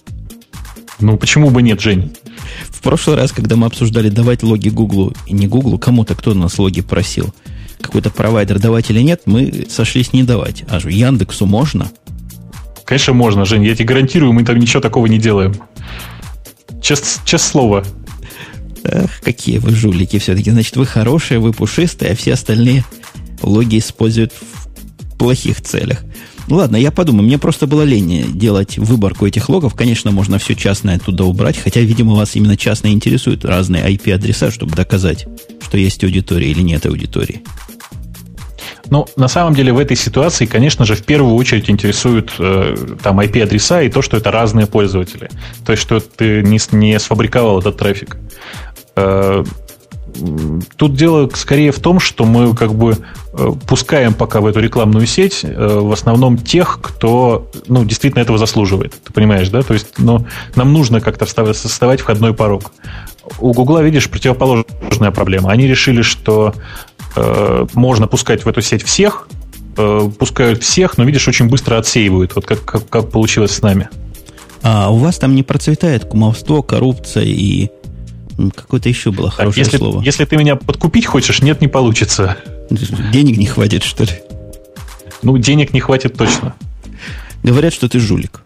Ну, 1.05 1.19
почему 1.19 1.51
бы 1.51 1.61
нет, 1.61 1.83
Жень? 1.83 2.17
В 2.71 2.81
прошлый 2.81 3.17
раз, 3.17 3.31
когда 3.31 3.57
мы 3.57 3.67
обсуждали 3.67 4.09
давать 4.09 4.43
логи 4.43 4.71
Гуглу, 4.71 5.13
и 5.27 5.35
не 5.35 5.47
Гуглу, 5.47 5.79
кому-то, 5.79 6.15
кто 6.15 6.33
нас 6.33 6.59
логи 6.59 6.81
просил, 6.81 7.35
какой-то 7.79 8.09
провайдер 8.09 8.59
давать 8.59 8.89
или 8.89 9.01
нет, 9.01 9.21
мы 9.27 9.67
сошлись 9.69 10.15
не 10.15 10.23
давать. 10.23 10.65
А 10.67 10.81
же 10.81 10.91
Яндексу 10.91 11.45
можно? 11.45 11.91
Конечно, 12.87 13.13
можно, 13.13 13.45
Жень. 13.45 13.67
Я 13.67 13.75
тебе 13.75 13.85
гарантирую, 13.85 14.33
мы 14.33 14.45
там 14.45 14.59
ничего 14.59 14.81
такого 14.81 15.05
не 15.05 15.19
делаем. 15.19 15.55
Чест, 16.81 17.23
чест 17.27 17.49
слово. 17.51 17.85
Ах, 18.85 19.21
какие 19.21 19.59
вы 19.59 19.73
жулики 19.73 20.19
все-таки. 20.19 20.53
Значит, 20.53 20.77
вы 20.77 20.87
хорошие, 20.87 21.39
вы 21.39 21.53
пушистые, 21.53 22.13
а 22.13 22.17
все 22.17 22.33
остальные 22.33 22.83
логи 23.43 23.79
используют 23.79 24.33
в 24.33 25.19
плохих 25.19 25.61
целях. 25.61 26.03
Ладно, 26.49 26.77
я 26.77 26.91
подумаю. 26.91 27.25
Мне 27.25 27.39
просто 27.39 27.67
было 27.67 27.83
лень 27.83 28.39
делать 28.39 28.79
выборку 28.79 29.27
этих 29.27 29.49
логов. 29.49 29.75
Конечно, 29.75 30.11
можно 30.11 30.39
все 30.39 30.55
частное 30.55 30.97
оттуда 30.97 31.25
убрать, 31.25 31.57
хотя, 31.57 31.81
видимо, 31.81 32.15
вас 32.15 32.37
именно 32.37 32.57
частно 32.57 32.89
интересуют 32.89 33.45
разные 33.45 33.85
IP-адреса, 33.85 34.51
чтобы 34.51 34.77
доказать, 34.77 35.27
что 35.63 35.79
есть 35.79 36.05
аудитория 36.05 36.51
или 36.51 36.61
нет 36.61 36.85
аудитории. 36.87 37.43
Ну, 38.91 39.07
на 39.17 39.29
самом 39.29 39.55
деле 39.55 39.73
в 39.73 39.79
этой 39.79 39.97
ситуации, 39.97 40.45
конечно 40.45 40.85
же, 40.85 40.95
в 40.95 41.03
первую 41.03 41.35
очередь 41.35 41.71
интересуют 41.71 42.35
э, 42.39 42.77
там 43.03 43.19
IP-адреса 43.19 43.83
и 43.83 43.89
то, 43.89 44.03
что 44.03 44.19
это 44.19 44.31
разные 44.31 44.67
пользователи. 44.67 45.31
То 45.65 45.73
есть, 45.73 45.83
что 45.83 46.01
ты 46.01 46.43
не, 46.43 46.59
не 46.73 46.99
сфабриковал 47.01 47.61
этот 47.61 47.79
трафик. 47.79 48.19
Э, 48.97 49.43
Тут 50.77 50.95
дело 50.95 51.29
скорее 51.35 51.73
в 51.73 51.81
том, 51.81 52.01
что 52.01 52.25
мы 52.25 52.55
как 52.55 52.75
бы 52.75 52.97
э, 53.33 53.53
пускаем 53.67 54.15
пока 54.15 54.41
в 54.41 54.47
эту 54.47 54.61
рекламную 54.61 55.07
сеть 55.07 55.41
э, 55.43 55.79
в 55.81 55.93
основном 55.93 56.39
тех, 56.39 56.79
кто 56.81 57.51
ну, 57.67 57.85
действительно 57.85 58.23
этого 58.23 58.39
заслуживает. 58.39 58.95
Ты 59.03 59.13
понимаешь, 59.13 59.49
да? 59.49 59.63
То 59.63 59.75
есть 59.75 59.99
ну, 59.99 60.27
нам 60.55 60.73
нужно 60.73 61.01
как-то 61.01 61.27
создавать 61.27 62.01
входной 62.01 62.33
порог. 62.33 62.73
У 63.41 63.53
Гугла, 63.53 63.83
видишь, 63.83 64.09
противоположная 64.09 65.11
проблема. 65.11 65.51
Они 65.51 65.67
решили, 65.67 66.03
что 66.03 66.55
э, 67.17 67.67
можно 67.75 68.07
пускать 68.07 68.45
в 68.45 68.49
эту 68.49 68.61
сеть 68.61 68.85
всех, 68.85 69.29
э, 69.77 70.11
пускают 70.19 70.63
всех, 70.63 70.97
но, 70.97 71.05
видишь, 71.05 71.27
очень 71.27 71.49
быстро 71.49 71.79
отсеивают, 71.79 72.37
вот 72.37 72.47
как, 72.47 72.65
как, 72.65 72.89
как 72.89 73.11
получилось 73.11 73.53
с 73.53 73.63
нами. 73.63 73.89
А 74.63 74.91
у 74.91 74.97
вас 74.97 75.19
там 75.19 75.35
не 75.35 75.43
процветает 75.43 76.05
кумовство, 76.05 76.63
коррупция 76.63 77.25
и 77.25 77.71
Какое-то 78.55 78.89
еще 78.89 79.13
было 79.13 79.31
хорошее 79.31 79.65
так, 79.65 79.73
если, 79.73 79.77
слово. 79.85 80.03
Если 80.03 80.25
ты 80.25 80.37
меня 80.37 80.57
подкупить 80.57 81.07
хочешь, 81.07 81.43
нет, 81.43 81.61
не 81.61 81.69
получится. 81.69 82.37
Денег 83.13 83.37
не 83.37 83.47
хватит, 83.47 83.83
что 83.83 84.05
ли? 84.05 84.13
Ну, 85.23 85.39
денег 85.39 85.73
не 85.73 85.81
хватит 85.81 86.17
точно. 86.17 86.55
Говорят, 87.43 87.73
что 87.73 87.89
ты 87.89 87.99
жулик. 87.99 88.43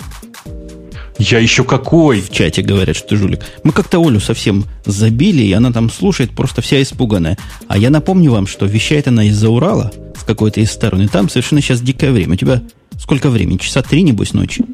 Я 1.18 1.40
еще 1.40 1.64
какой? 1.64 2.20
В 2.20 2.30
чате 2.30 2.62
говорят, 2.62 2.96
что 2.96 3.08
ты 3.08 3.16
жулик. 3.16 3.40
Мы 3.64 3.72
как-то 3.72 4.00
Олю 4.00 4.20
совсем 4.20 4.64
забили, 4.84 5.42
и 5.42 5.52
она 5.52 5.72
там 5.72 5.90
слушает, 5.90 6.30
просто 6.30 6.62
вся 6.62 6.80
испуганная. 6.80 7.36
А 7.66 7.76
я 7.76 7.90
напомню 7.90 8.30
вам, 8.30 8.46
что 8.46 8.66
вещает 8.66 9.08
она 9.08 9.24
из-за 9.24 9.48
Урала, 9.48 9.92
с 10.16 10.22
какой-то 10.22 10.60
из 10.60 10.70
стороны. 10.70 11.08
Там 11.08 11.28
совершенно 11.28 11.60
сейчас 11.60 11.80
дикое 11.80 12.12
время. 12.12 12.34
У 12.34 12.36
тебя 12.36 12.62
сколько 12.98 13.30
времени? 13.30 13.56
Часа 13.56 13.82
три, 13.82 14.02
небось, 14.02 14.32
ночи? 14.32 14.64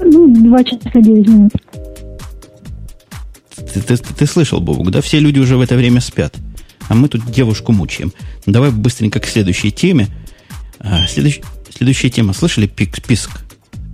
Ну, 0.00 0.26
два 0.48 0.64
часа 0.64 0.90
девять 0.94 1.28
минут. 1.28 1.52
Ты, 3.74 3.80
ты, 3.80 3.96
ты 3.96 4.26
слышал, 4.26 4.60
Бобук, 4.60 4.90
да? 4.90 5.00
Все 5.00 5.18
люди 5.18 5.40
уже 5.40 5.56
в 5.56 5.60
это 5.60 5.74
время 5.74 6.00
спят. 6.00 6.36
А 6.88 6.94
мы 6.94 7.08
тут 7.08 7.28
девушку 7.30 7.72
мучаем. 7.72 8.12
Давай 8.46 8.70
быстренько 8.70 9.18
к 9.18 9.26
следующей 9.26 9.72
теме. 9.72 10.08
А, 10.78 11.06
следующ, 11.08 11.40
следующая 11.76 12.10
тема. 12.10 12.32
Слышали 12.34 12.66
пик, 12.66 13.02
писк? 13.02 13.30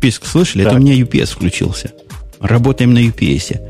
Писк 0.00 0.26
слышали? 0.26 0.64
Да. 0.64 0.70
Это 0.70 0.78
у 0.78 0.82
меня 0.82 0.94
UPS 0.94 1.32
включился. 1.32 1.92
Работаем 2.40 2.92
на 2.92 2.98
UPS. 2.98 3.60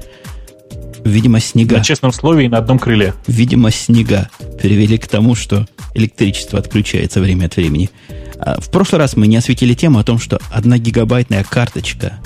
Видимо, 1.04 1.40
снега. 1.40 1.78
На 1.78 1.84
честном 1.84 2.12
слове 2.12 2.46
и 2.46 2.48
на 2.48 2.58
одном 2.58 2.78
крыле. 2.78 3.14
Видимо, 3.26 3.70
снега 3.70 4.30
привели 4.61 4.98
к 4.98 5.06
тому, 5.06 5.34
что 5.34 5.66
электричество 5.94 6.58
отключается 6.58 7.20
время 7.20 7.46
от 7.46 7.56
времени. 7.56 7.90
А 8.38 8.61
в 8.61 8.70
прошлый 8.70 8.98
раз 8.98 9.16
мы 9.16 9.26
не 9.26 9.36
осветили 9.36 9.74
тему 9.74 9.98
о 9.98 10.04
том, 10.04 10.18
что 10.18 10.40
одна 10.50 10.78
гигабайтная 10.78 11.44
карточка 11.44 12.18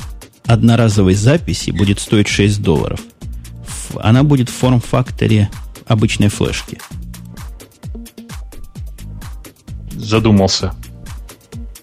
одноразовой 0.46 1.14
записи 1.14 1.70
будет 1.70 1.98
стоить 1.98 2.28
6 2.28 2.62
долларов– 2.62 3.00
она 4.02 4.22
будет 4.22 4.48
в 4.48 4.54
форм-факторе 4.54 5.50
обычной 5.86 6.28
флешки. 6.28 6.78
Задумался. 9.92 10.74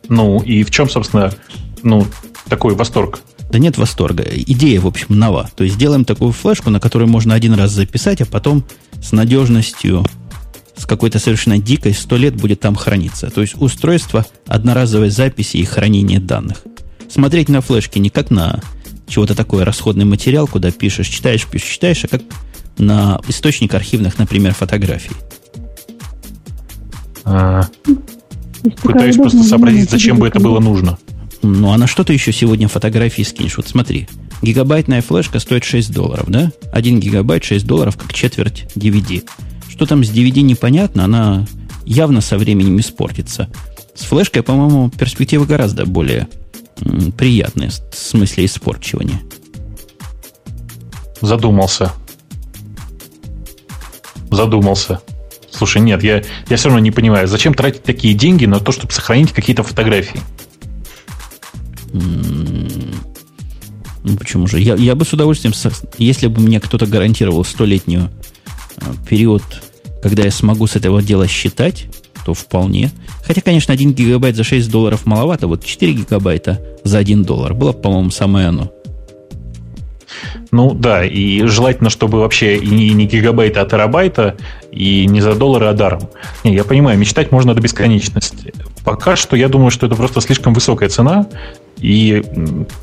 Ну, 0.09 0.41
и 0.41 0.63
в 0.63 0.71
чем, 0.71 0.89
собственно, 0.89 1.33
ну, 1.83 2.05
такой 2.49 2.75
восторг? 2.75 3.21
Да 3.51 3.59
нет 3.59 3.77
восторга. 3.77 4.23
Идея, 4.23 4.79
в 4.79 4.87
общем, 4.87 5.17
нова. 5.17 5.49
То 5.55 5.63
есть 5.63 5.75
сделаем 5.75 6.05
такую 6.05 6.31
флешку, 6.31 6.69
на 6.69 6.79
которую 6.79 7.09
можно 7.09 7.33
один 7.33 7.53
раз 7.53 7.71
записать, 7.71 8.21
а 8.21 8.25
потом 8.25 8.63
с 9.01 9.11
надежностью, 9.11 10.05
с 10.77 10.85
какой-то 10.85 11.19
совершенно 11.19 11.57
дикой, 11.57 11.93
сто 11.93 12.15
лет 12.15 12.35
будет 12.35 12.61
там 12.61 12.75
храниться. 12.75 13.29
То 13.29 13.41
есть 13.41 13.55
устройство 13.61 14.25
одноразовой 14.47 15.09
записи 15.09 15.57
и 15.57 15.65
хранения 15.65 16.19
данных. 16.19 16.63
Смотреть 17.09 17.49
на 17.49 17.61
флешке 17.61 17.99
не 17.99 18.09
как 18.09 18.31
на 18.31 18.61
чего-то 19.11 19.35
такое, 19.35 19.65
расходный 19.65 20.05
материал, 20.05 20.47
куда 20.47 20.71
пишешь, 20.71 21.07
читаешь, 21.07 21.45
пишешь, 21.45 21.69
читаешь, 21.69 22.03
а 22.05 22.07
как 22.07 22.21
на 22.77 23.19
источник 23.27 23.73
архивных, 23.73 24.17
например, 24.17 24.53
фотографий. 24.53 25.11
А, 27.25 27.67
пытаюсь 28.81 29.17
просто 29.17 29.43
сообразить, 29.43 29.91
зачем 29.91 30.17
бы 30.17 30.27
это 30.27 30.39
было 30.39 30.59
нужно. 30.59 30.97
Ну, 31.43 31.71
а 31.71 31.77
на 31.77 31.87
что 31.87 32.03
ты 32.03 32.13
еще 32.13 32.31
сегодня 32.31 32.67
фотографии 32.67 33.23
скинешь? 33.23 33.57
Вот 33.57 33.67
смотри, 33.67 34.07
гигабайтная 34.41 35.01
флешка 35.01 35.39
стоит 35.39 35.63
6 35.63 35.91
долларов, 35.91 36.25
да? 36.29 36.51
1 36.71 36.99
гигабайт 36.99 37.43
6 37.43 37.65
долларов, 37.65 37.97
как 37.97 38.13
четверть 38.13 38.65
DVD. 38.75 39.27
Что 39.69 39.85
там 39.85 40.03
с 40.03 40.09
DVD 40.09 40.41
непонятно, 40.41 41.03
она 41.03 41.47
явно 41.85 42.21
со 42.21 42.37
временем 42.37 42.79
испортится. 42.79 43.49
С 43.95 44.03
флешкой, 44.03 44.43
по-моему, 44.43 44.89
перспектива 44.89 45.45
гораздо 45.45 45.85
более 45.85 46.27
приятное 47.17 47.69
в 47.69 47.95
смысле 47.95 48.45
испорчивания. 48.45 49.21
Задумался. 51.21 51.93
Задумался. 54.29 55.01
Слушай, 55.51 55.81
нет, 55.81 56.03
я, 56.03 56.23
я 56.49 56.57
все 56.57 56.69
равно 56.69 56.79
не 56.79 56.91
понимаю, 56.91 57.27
зачем 57.27 57.53
тратить 57.53 57.83
такие 57.83 58.13
деньги 58.13 58.45
на 58.45 58.59
то, 58.59 58.71
чтобы 58.71 58.91
сохранить 58.91 59.31
какие-то 59.31 59.63
фотографии? 59.63 60.21
Ну, 64.03 64.17
почему 64.17 64.47
же? 64.47 64.59
Я, 64.59 64.75
я 64.75 64.95
бы 64.95 65.05
с 65.05 65.13
удовольствием, 65.13 65.53
если 65.97 66.27
бы 66.27 66.41
мне 66.41 66.59
кто-то 66.59 66.87
гарантировал 66.87 67.45
столетнюю 67.45 68.09
э, 68.77 68.85
период, 69.07 69.43
когда 70.01 70.23
я 70.23 70.31
смогу 70.31 70.65
с 70.65 70.75
этого 70.75 71.03
дела 71.03 71.27
считать, 71.27 71.85
то 72.25 72.33
вполне. 72.33 72.91
Хотя, 73.23 73.41
конечно, 73.41 73.73
1 73.73 73.93
гигабайт 73.93 74.35
за 74.35 74.43
6 74.43 74.69
долларов 74.69 75.05
маловато. 75.05 75.47
Вот 75.47 75.63
4 75.63 75.93
гигабайта 75.93 76.59
за 76.83 76.97
1 76.97 77.23
доллар 77.23 77.53
было, 77.53 77.71
по-моему, 77.71 78.09
самое 78.11 78.47
оно. 78.47 78.71
Ну 80.51 80.73
да, 80.73 81.05
и 81.05 81.43
желательно, 81.43 81.89
чтобы 81.89 82.19
вообще 82.19 82.57
и 82.57 82.69
не, 82.69 82.89
не 82.89 83.05
гигабайта, 83.05 83.61
а 83.61 83.65
терабайта, 83.65 84.35
и 84.71 85.05
не 85.05 85.21
за 85.21 85.33
доллары, 85.35 85.67
а 85.67 85.73
даром. 85.73 86.09
Не, 86.43 86.53
я 86.53 86.65
понимаю, 86.65 86.99
мечтать 86.99 87.31
можно 87.31 87.53
до 87.53 87.61
бесконечности. 87.61 88.53
Пока 88.83 89.15
что 89.15 89.37
я 89.37 89.47
думаю, 89.47 89.71
что 89.71 89.87
это 89.87 89.95
просто 89.95 90.19
слишком 90.19 90.53
высокая 90.53 90.89
цена, 90.89 91.27
и 91.77 92.21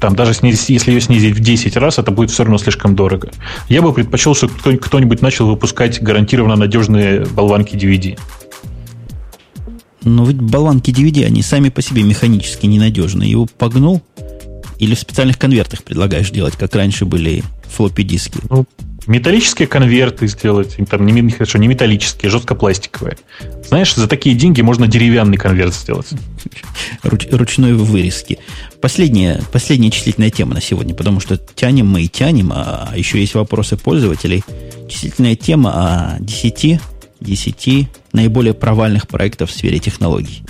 там 0.01 0.17
даже 0.17 0.33
снизить, 0.33 0.69
если 0.71 0.93
ее 0.93 1.01
снизить 1.01 1.35
в 1.37 1.41
10 1.41 1.77
раз, 1.77 1.99
это 1.99 2.11
будет 2.11 2.31
все 2.31 2.45
равно 2.45 2.59
слишком 2.59 2.97
дорого. 2.97 3.31
Я 3.69 3.83
бы 3.83 3.93
предпочел, 3.93 4.35
чтобы 4.35 4.55
кто-нибудь 4.79 5.21
начал 5.21 5.47
выпускать 5.47 6.03
гарантированно 6.03 6.57
надежные 6.57 7.27
болванки 7.27 7.77
DVD. 7.77 8.19
Но 10.03 10.25
ведь 10.25 10.41
болванки 10.41 10.91
DVD, 10.91 11.25
они 11.25 11.43
сами 11.43 11.69
по 11.69 11.83
себе 11.83 12.03
механически 12.03 12.67
ненадежные. 12.67 13.31
Его 13.31 13.47
погнул, 13.47 14.03
или 14.79 14.95
в 14.95 15.01
специальных 15.01 15.39
конвертах 15.39 15.83
предлагаешь 15.83 16.31
делать, 16.31 16.55
как 16.57 16.75
раньше 16.75 17.05
были 17.05 17.43
флоппи 17.69 18.03
диски? 18.03 18.39
Ну, 18.49 18.65
металлические 19.07 19.67
конверты 19.67 20.29
сделать, 20.29 20.77
там 20.89 21.05
не, 21.05 21.31
хорошо, 21.31 21.59
не 21.59 21.67
металлические, 21.67 22.31
жестко 22.31 22.55
пластиковые. 22.55 23.17
Знаешь, 23.67 23.95
за 23.95 24.07
такие 24.07 24.37
деньги 24.37 24.61
можно 24.61 24.87
деревянный 24.87 25.37
конверт 25.37 25.75
сделать. 25.75 26.07
Руч, 27.03 27.27
ручной 27.31 27.75
вырезки. 27.75 28.39
Последняя, 28.81 29.43
последняя 29.53 29.91
числительная 29.91 30.31
тема 30.31 30.55
на 30.55 30.61
сегодня, 30.61 30.95
потому 30.95 31.19
что 31.19 31.37
тянем 31.37 31.89
мы 31.89 32.03
и 32.03 32.09
тянем, 32.09 32.53
а 32.55 32.93
еще 32.95 33.19
есть 33.19 33.35
вопросы 33.35 33.77
пользователей. 33.77 34.45
Числительная 34.89 35.35
тема 35.35 35.73
о 35.73 36.21
10, 36.21 36.81
10 37.21 37.89
наиболее 38.13 38.55
провальных 38.55 39.07
проектов 39.09 39.51
в 39.51 39.53
сфере 39.53 39.79
технологий. 39.79 40.45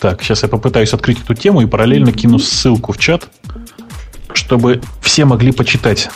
Так, 0.00 0.22
сейчас 0.22 0.42
я 0.42 0.48
попытаюсь 0.48 0.92
открыть 0.92 1.20
эту 1.22 1.34
тему 1.34 1.62
и 1.62 1.66
параллельно 1.66 2.12
кину 2.12 2.38
ссылку 2.38 2.92
в 2.92 2.98
чат, 2.98 3.28
чтобы 4.32 4.82
все 5.00 5.24
могли 5.24 5.52
почитать. 5.52 6.10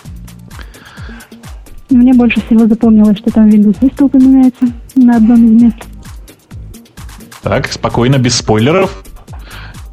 Мне 1.88 2.12
больше 2.12 2.42
всего 2.44 2.66
запомнилось, 2.66 3.18
что 3.18 3.30
там 3.30 3.48
Windows 3.48 3.80
Vista 3.80 4.04
упоминается 4.04 4.66
на 4.94 5.16
одном 5.16 5.44
из 5.46 5.62
мест. 5.62 5.76
Так, 7.42 7.72
спокойно, 7.72 8.18
без 8.18 8.34
спойлеров. 8.34 9.04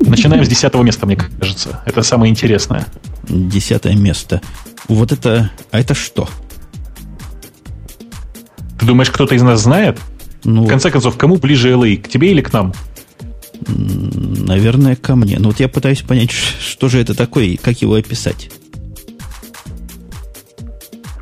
Начинаем 0.02 0.44
с 0.44 0.50
десятого 0.50 0.84
места, 0.84 1.06
мне 1.06 1.16
кажется. 1.16 1.82
Это 1.86 2.04
самое 2.04 2.30
интересное. 2.30 2.86
Десятое 3.30 3.96
место. 3.96 4.42
Вот 4.90 5.14
это... 5.14 5.52
А 5.72 5.80
это 5.80 5.94
что? 5.94 6.28
Ты 8.86 8.90
думаешь, 8.90 9.10
кто-то 9.10 9.34
из 9.34 9.42
нас 9.42 9.64
знает? 9.64 10.00
Ну, 10.44 10.66
в 10.66 10.68
конце 10.68 10.92
концов, 10.92 11.18
кому 11.18 11.38
ближе 11.38 11.72
LA? 11.72 11.98
К 11.98 12.08
тебе 12.08 12.30
или 12.30 12.42
к 12.42 12.54
нам? 12.54 12.72
Наверное, 13.68 14.96
ко 14.96 15.16
мне. 15.16 15.40
Но 15.40 15.48
вот 15.48 15.60
я 15.60 15.68
пытаюсь 15.68 16.04
понять, 16.04 16.30
что 16.60 16.88
же 16.88 17.02
это 17.02 17.16
такое 17.16 17.46
и 17.46 17.58
как 17.58 17.82
его 17.82 17.96
описать. 17.96 18.52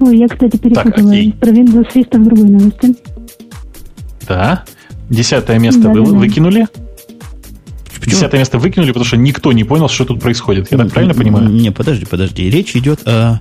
Ой, 0.01 0.17
я, 0.17 0.27
кстати, 0.27 0.57
перепутала 0.57 1.13
так, 1.13 1.39
про 1.39 1.51
Windows 1.51 1.87
Vista 1.95 2.19
в 2.19 2.25
другой 2.25 2.49
новости. 2.49 2.95
Да. 4.27 4.65
Десятое 5.09 5.57
место 5.57 5.83
да, 5.83 5.91
вы, 5.91 6.03
да, 6.03 6.17
выкинули. 6.17 6.67
Почему? 7.97 8.15
Десятое 8.15 8.39
место 8.39 8.59
выкинули, 8.59 8.89
потому 8.89 9.05
что 9.05 9.15
никто 9.15 9.53
не 9.53 9.63
понял, 9.63 9.87
что 9.87 10.03
тут 10.03 10.19
происходит. 10.19 10.69
Я 10.69 10.79
так 10.79 10.91
правильно 10.91 11.13
понимаю? 11.13 11.47
Не, 11.47 11.71
подожди, 11.71 12.05
подожди. 12.05 12.49
Речь 12.49 12.75
идет 12.75 13.07
о 13.07 13.39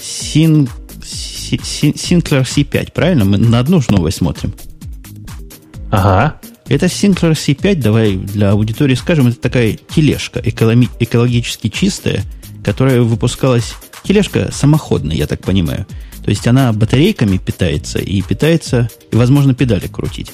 Син, 0.00 0.68
Sinclair 1.56 2.42
C5, 2.44 2.92
правильно? 2.92 3.24
Мы 3.24 3.38
на 3.38 3.58
одну 3.58 3.80
же 3.80 3.90
новость 3.90 4.18
смотрим. 4.18 4.54
Ага. 5.90 6.40
Это 6.68 6.86
Sinclair 6.86 7.32
C5, 7.32 7.74
давай 7.76 8.16
для 8.16 8.52
аудитории 8.52 8.94
скажем, 8.94 9.26
это 9.26 9.40
такая 9.40 9.76
тележка 9.94 10.40
экологически 10.40 11.68
чистая, 11.68 12.22
которая 12.64 13.02
выпускалась... 13.02 13.74
Тележка 14.02 14.50
самоходная, 14.50 15.14
я 15.14 15.26
так 15.26 15.42
понимаю. 15.42 15.86
То 16.24 16.30
есть 16.30 16.46
она 16.46 16.72
батарейками 16.72 17.36
питается 17.36 17.98
и 17.98 18.22
питается, 18.22 18.88
и, 19.10 19.16
возможно, 19.16 19.52
педали 19.52 19.88
крутить. 19.88 20.32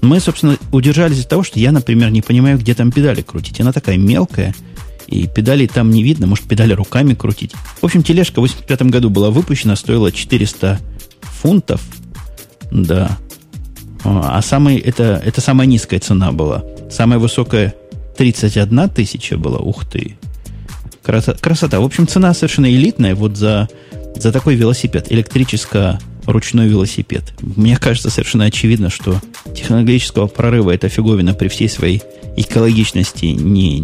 Мы, 0.00 0.20
собственно, 0.20 0.56
удержались 0.70 1.22
от 1.22 1.28
того, 1.28 1.42
что 1.42 1.58
я, 1.58 1.72
например, 1.72 2.10
не 2.10 2.22
понимаю, 2.22 2.58
где 2.58 2.74
там 2.74 2.92
педали 2.92 3.22
крутить. 3.22 3.60
Она 3.60 3.72
такая 3.72 3.96
мелкая, 3.96 4.54
и 5.08 5.26
педали 5.26 5.66
там 5.66 5.90
не 5.90 6.02
видно, 6.02 6.26
может, 6.26 6.46
педали 6.46 6.72
руками 6.74 7.14
крутить. 7.14 7.52
В 7.80 7.84
общем, 7.84 8.02
тележка 8.02 8.40
в 8.40 8.42
85 8.42 8.82
году 8.82 9.10
была 9.10 9.30
выпущена, 9.30 9.74
стоила 9.74 10.12
400 10.12 10.78
фунтов. 11.22 11.80
Да, 12.70 13.18
а 14.04 14.40
самый, 14.42 14.76
это, 14.76 15.20
это 15.24 15.40
самая 15.40 15.66
низкая 15.66 16.00
цена 16.00 16.32
была. 16.32 16.64
Самая 16.90 17.18
высокая 17.18 17.74
31 18.16 18.90
тысяча 18.90 19.36
была. 19.36 19.58
Ух 19.58 19.84
ты. 19.86 20.16
Красота. 21.02 21.38
красота. 21.38 21.80
В 21.80 21.84
общем, 21.84 22.06
цена 22.06 22.34
совершенно 22.34 22.70
элитная 22.70 23.14
вот 23.14 23.36
за, 23.36 23.68
за 24.16 24.30
такой 24.30 24.56
велосипед. 24.56 25.10
Электрическо 25.10 25.98
ручной 26.28 26.68
велосипед. 26.68 27.32
Мне 27.40 27.78
кажется 27.78 28.10
совершенно 28.10 28.44
очевидно, 28.44 28.90
что 28.90 29.20
технологического 29.56 30.26
прорыва 30.26 30.70
эта 30.72 30.88
фиговина 30.88 31.32
при 31.32 31.48
всей 31.48 31.70
своей 31.70 32.02
экологичности 32.36 33.26
не, 33.26 33.82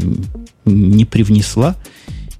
не 0.67 1.05
привнесла 1.07 1.75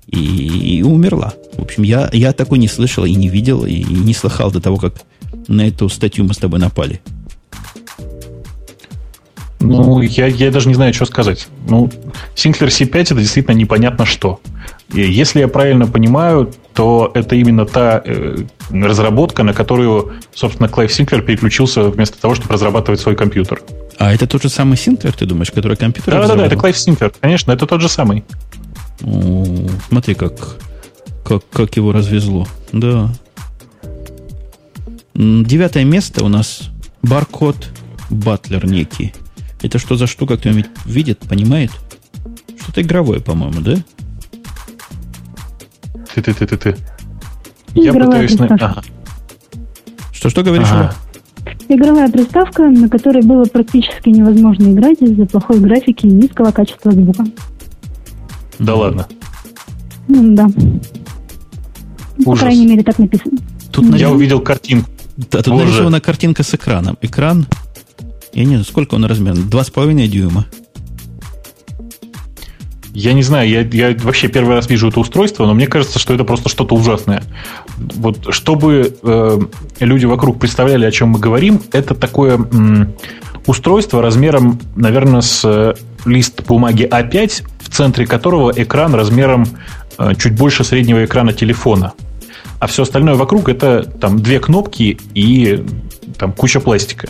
и, 0.07 0.79
и 0.79 0.83
умерла. 0.83 1.33
В 1.57 1.63
общем, 1.63 1.85
я, 1.85 2.11
я 2.13 2.33
такой 2.33 2.59
не 2.59 2.69
слышал 2.69 3.07
и 3.07 3.15
не 3.15 3.29
видел, 3.29 3.65
и 3.65 3.83
не 3.83 4.13
слыхал 4.13 4.53
до 4.53 4.61
того, 4.61 4.77
как 4.77 5.03
на 5.49 5.67
эту 5.67 5.89
статью 5.89 6.27
мы 6.27 6.35
с 6.35 6.39
тобой 6.39 6.61
напали. 6.61 7.01
Ну, 9.61 10.03
я, 10.03 10.27
я 10.27 10.51
даже 10.51 10.69
не 10.69 10.75
знаю, 10.75 10.93
что 10.93 11.07
сказать. 11.07 11.49
Ну, 11.67 11.91
Sinclair 12.35 12.69
C5 12.69 12.99
это 12.99 13.15
действительно 13.15 13.57
непонятно 13.57 14.05
что. 14.05 14.39
Если 14.93 15.41
я 15.41 15.49
правильно 15.49 15.87
понимаю, 15.87 16.53
то 16.75 17.11
это 17.15 17.37
именно 17.37 17.65
та 17.65 18.03
э, 18.05 18.37
разработка, 18.71 19.43
на 19.43 19.53
которую, 19.55 20.13
собственно, 20.35 20.69
Клайв 20.69 20.93
Синклер 20.93 21.23
переключился 21.23 21.85
вместо 21.85 22.21
того, 22.21 22.35
чтобы 22.35 22.53
разрабатывать 22.53 23.01
свой 23.01 23.17
компьютер. 23.17 23.63
А 23.99 24.13
это 24.13 24.27
тот 24.27 24.43
же 24.43 24.49
самый 24.49 24.77
Синклер, 24.77 25.13
ты 25.13 25.27
думаешь, 25.27 25.51
который 25.51 25.77
компьютер 25.77 26.15
Да, 26.15 26.27
да, 26.27 26.35
да, 26.35 26.47
это 26.47 26.57
Клайв 26.57 26.77
Синклер, 26.77 27.13
конечно, 27.21 27.53
это 27.53 27.67
тот 27.67 27.81
же 27.81 27.89
самый. 27.89 28.25
О, 29.03 29.45
смотри, 29.89 30.15
как, 30.15 30.59
как, 31.25 31.43
как 31.51 31.77
его 31.77 31.93
развезло. 31.93 32.47
Да. 32.73 33.11
Девятое 35.15 35.85
место 35.85 36.25
у 36.25 36.29
нас 36.29 36.71
Barcode 37.03 37.57
Battler 38.11 38.67
некий. 38.67 39.15
Это 39.63 39.79
что 39.79 39.97
за 39.97 40.07
штука, 40.07 40.37
кто-нибудь 40.37 40.67
видит, 40.85 41.21
понимает? 41.21 41.71
Что-то 42.61 42.83
игровое, 42.83 43.21
по-моему, 43.21 43.61
да? 43.61 43.77
Ты-ты-ты-ты-ты. 46.15 46.77
Я 47.75 47.93
пытаюсь... 47.93 48.39
На... 48.39 48.47
Ага. 48.47 48.83
Что-что 50.13 50.43
говоришь? 50.43 50.69
Ага. 50.71 50.95
Игровая 51.69 52.11
приставка, 52.11 52.63
на 52.69 52.89
которой 52.89 53.23
было 53.23 53.45
практически 53.45 54.11
невозможно 54.11 54.73
играть 54.73 55.01
из-за 55.01 55.27
плохой 55.27 55.61
графики 55.61 56.07
и 56.07 56.11
низкого 56.11 56.53
качества 56.53 56.93
звука. 56.93 57.25
Да 58.59 58.75
ладно? 58.75 59.07
да. 60.09 60.47
Ужас. 62.19 62.25
По 62.25 62.37
крайней 62.37 62.67
мере, 62.67 62.83
так 62.83 62.99
написано. 62.99 63.39
Тут 63.73 63.95
Я 63.97 64.11
увидел 64.11 64.41
картинку. 64.41 64.89
Да, 65.17 65.43
тут 65.43 65.55
Боже. 65.55 65.65
нарисована 65.65 66.01
картинка 66.01 66.43
с 66.43 66.55
экраном. 66.55 66.97
Экран 67.01 67.47
я 68.33 68.43
не 68.43 68.51
знаю, 68.51 68.65
сколько 68.65 68.95
он 68.95 69.05
размер? 69.05 69.35
Два 69.37 69.65
с 69.65 69.71
половиной 69.71 70.09
дюйма. 70.09 70.47
Я 72.95 73.13
не 73.13 73.25
знаю, 73.25 73.49
я, 73.49 73.63
я 73.63 73.97
вообще 74.03 74.29
первый 74.29 74.55
раз 74.55 74.71
вижу 74.71 74.89
это 74.89 75.01
устройство, 75.01 75.47
но 75.47 75.55
мне 75.55 75.67
кажется, 75.67 75.99
что 75.99 76.15
это 76.15 76.23
просто 76.23 76.49
что-то 76.49 76.77
ужасное. 76.77 77.25
Вот 77.77 78.33
чтобы 78.33 78.97
э, 79.03 79.41
люди 79.81 80.05
вокруг 80.07 80.39
представляли, 80.39 80.87
о 80.87 80.93
чем 80.93 81.09
мы 81.09 81.19
говорим, 81.19 81.61
это 81.73 81.97
такое 81.97 82.37
м, 82.37 82.95
устройство 83.47 84.01
размером, 84.01 84.61
наверное, 84.77 85.23
с 85.23 85.45
э, 85.45 85.75
лист 86.07 86.47
бумаги 86.47 86.89
А5, 86.89 87.43
в 87.59 87.69
центре 87.71 88.07
которого 88.07 88.53
экран 88.55 88.95
размером 88.95 89.49
э, 89.99 90.13
чуть 90.17 90.37
больше 90.37 90.63
среднего 90.63 91.05
экрана 91.05 91.33
телефона. 91.33 91.95
А 92.61 92.69
все 92.69 92.85
остальное 92.85 93.17
вокруг 93.17 93.49
это 93.49 93.83
там 93.83 94.21
две 94.21 94.39
кнопки 94.39 94.99
и 95.15 95.65
там 96.17 96.33
куча 96.33 96.61
пластика. 96.61 97.09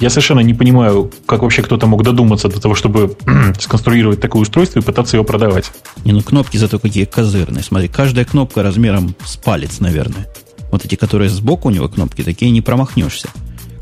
Я 0.00 0.10
совершенно 0.10 0.40
не 0.40 0.54
понимаю, 0.54 1.10
как 1.26 1.42
вообще 1.42 1.62
кто-то 1.62 1.86
мог 1.86 2.02
додуматься 2.02 2.48
до 2.48 2.60
того, 2.60 2.74
чтобы 2.74 3.16
сконструировать 3.60 4.20
такое 4.20 4.42
устройство 4.42 4.80
и 4.80 4.82
пытаться 4.82 5.16
его 5.16 5.24
продавать. 5.24 5.70
Не, 6.04 6.12
ну 6.12 6.22
кнопки 6.22 6.56
зато 6.56 6.78
какие 6.78 7.04
козырные. 7.04 7.62
Смотри, 7.62 7.88
каждая 7.88 8.24
кнопка 8.24 8.62
размером 8.62 9.14
с 9.24 9.36
палец, 9.36 9.80
наверное. 9.80 10.28
Вот 10.70 10.84
эти, 10.84 10.94
которые 10.94 11.28
сбоку 11.28 11.68
у 11.68 11.70
него 11.70 11.88
кнопки, 11.88 12.22
такие 12.22 12.50
не 12.50 12.62
промахнешься. 12.62 13.28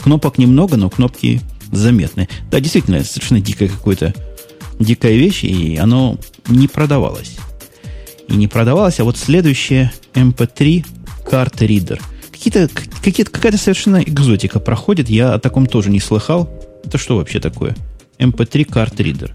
Кнопок 0.03 0.39
немного, 0.39 0.77
но 0.77 0.91
кнопки 0.91 1.41
заметные. 1.71 2.29
Да, 2.51 2.61
действительно, 2.61 3.05
совершенно 3.05 3.41
дикая 3.41 3.69
какое-то 3.69 4.15
дикая 4.79 5.13
вещь, 5.13 5.45
и 5.45 5.77
оно 5.77 6.19
не 6.49 6.69
продавалось. 6.69 7.37
И 8.29 8.35
не 8.35 8.49
продавалось, 8.49 8.99
а 9.01 9.05
вот 9.05 9.17
следующее 9.17 9.93
MP3 10.15 10.85
карт 11.29 11.63
ридер. 11.63 12.01
Какие-то, 12.43 12.71
какие 13.05 13.27
какая-то 13.27 13.59
совершенно 13.59 13.99
экзотика 13.99 14.61
проходит. 14.61 15.11
Я 15.11 15.35
о 15.35 15.39
таком 15.39 15.67
тоже 15.67 15.91
не 15.91 16.01
слыхал. 16.01 16.49
Это 16.83 16.97
что 16.97 17.19
вообще 17.19 17.39
такое? 17.39 17.77
MP3 18.19 18.65
карт 18.65 18.99
ридер. 18.99 19.35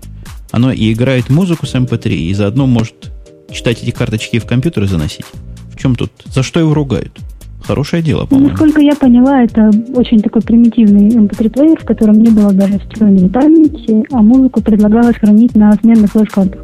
Оно 0.50 0.72
и 0.72 0.92
играет 0.92 1.30
музыку 1.30 1.68
с 1.68 1.76
MP3, 1.76 2.10
и 2.10 2.34
заодно 2.34 2.66
может 2.66 3.12
читать 3.52 3.84
эти 3.84 3.92
карточки 3.92 4.40
в 4.40 4.46
компьютер 4.46 4.86
и 4.86 4.88
заносить. 4.88 5.26
В 5.72 5.78
чем 5.78 5.96
тут? 5.96 6.12
За 6.34 6.42
что 6.42 6.60
его 6.60 6.74
ругают? 6.74 7.20
Хорошее 7.62 8.02
дело, 8.02 8.22
ну, 8.22 8.28
по-моему. 8.28 8.50
Насколько 8.50 8.82
я 8.82 8.96
поняла, 8.96 9.44
это 9.44 9.70
очень 9.94 10.20
такой 10.22 10.42
примитивный 10.42 11.10
MP3-плеер, 11.10 11.82
в 11.82 11.86
котором 11.86 12.20
не 12.24 12.32
было 12.32 12.54
даже 12.54 12.80
встроенной 12.80 13.30
памяти, 13.30 14.04
а 14.12 14.24
музыку 14.24 14.64
предлагалось 14.64 15.18
хранить 15.18 15.56
на 15.56 15.74
сменных 15.74 16.12
флеш-картах. 16.12 16.64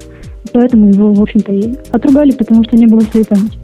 Поэтому 0.54 0.89
его, 0.89 1.14
в 1.14 1.22
общем-то, 1.22 1.54
и 1.54 1.76
отругали, 1.92 2.32
потому 2.32 2.64
что 2.64 2.78
не 2.78 2.88
было 2.88 3.02
своей 3.02 3.26
памяти. 3.26 3.61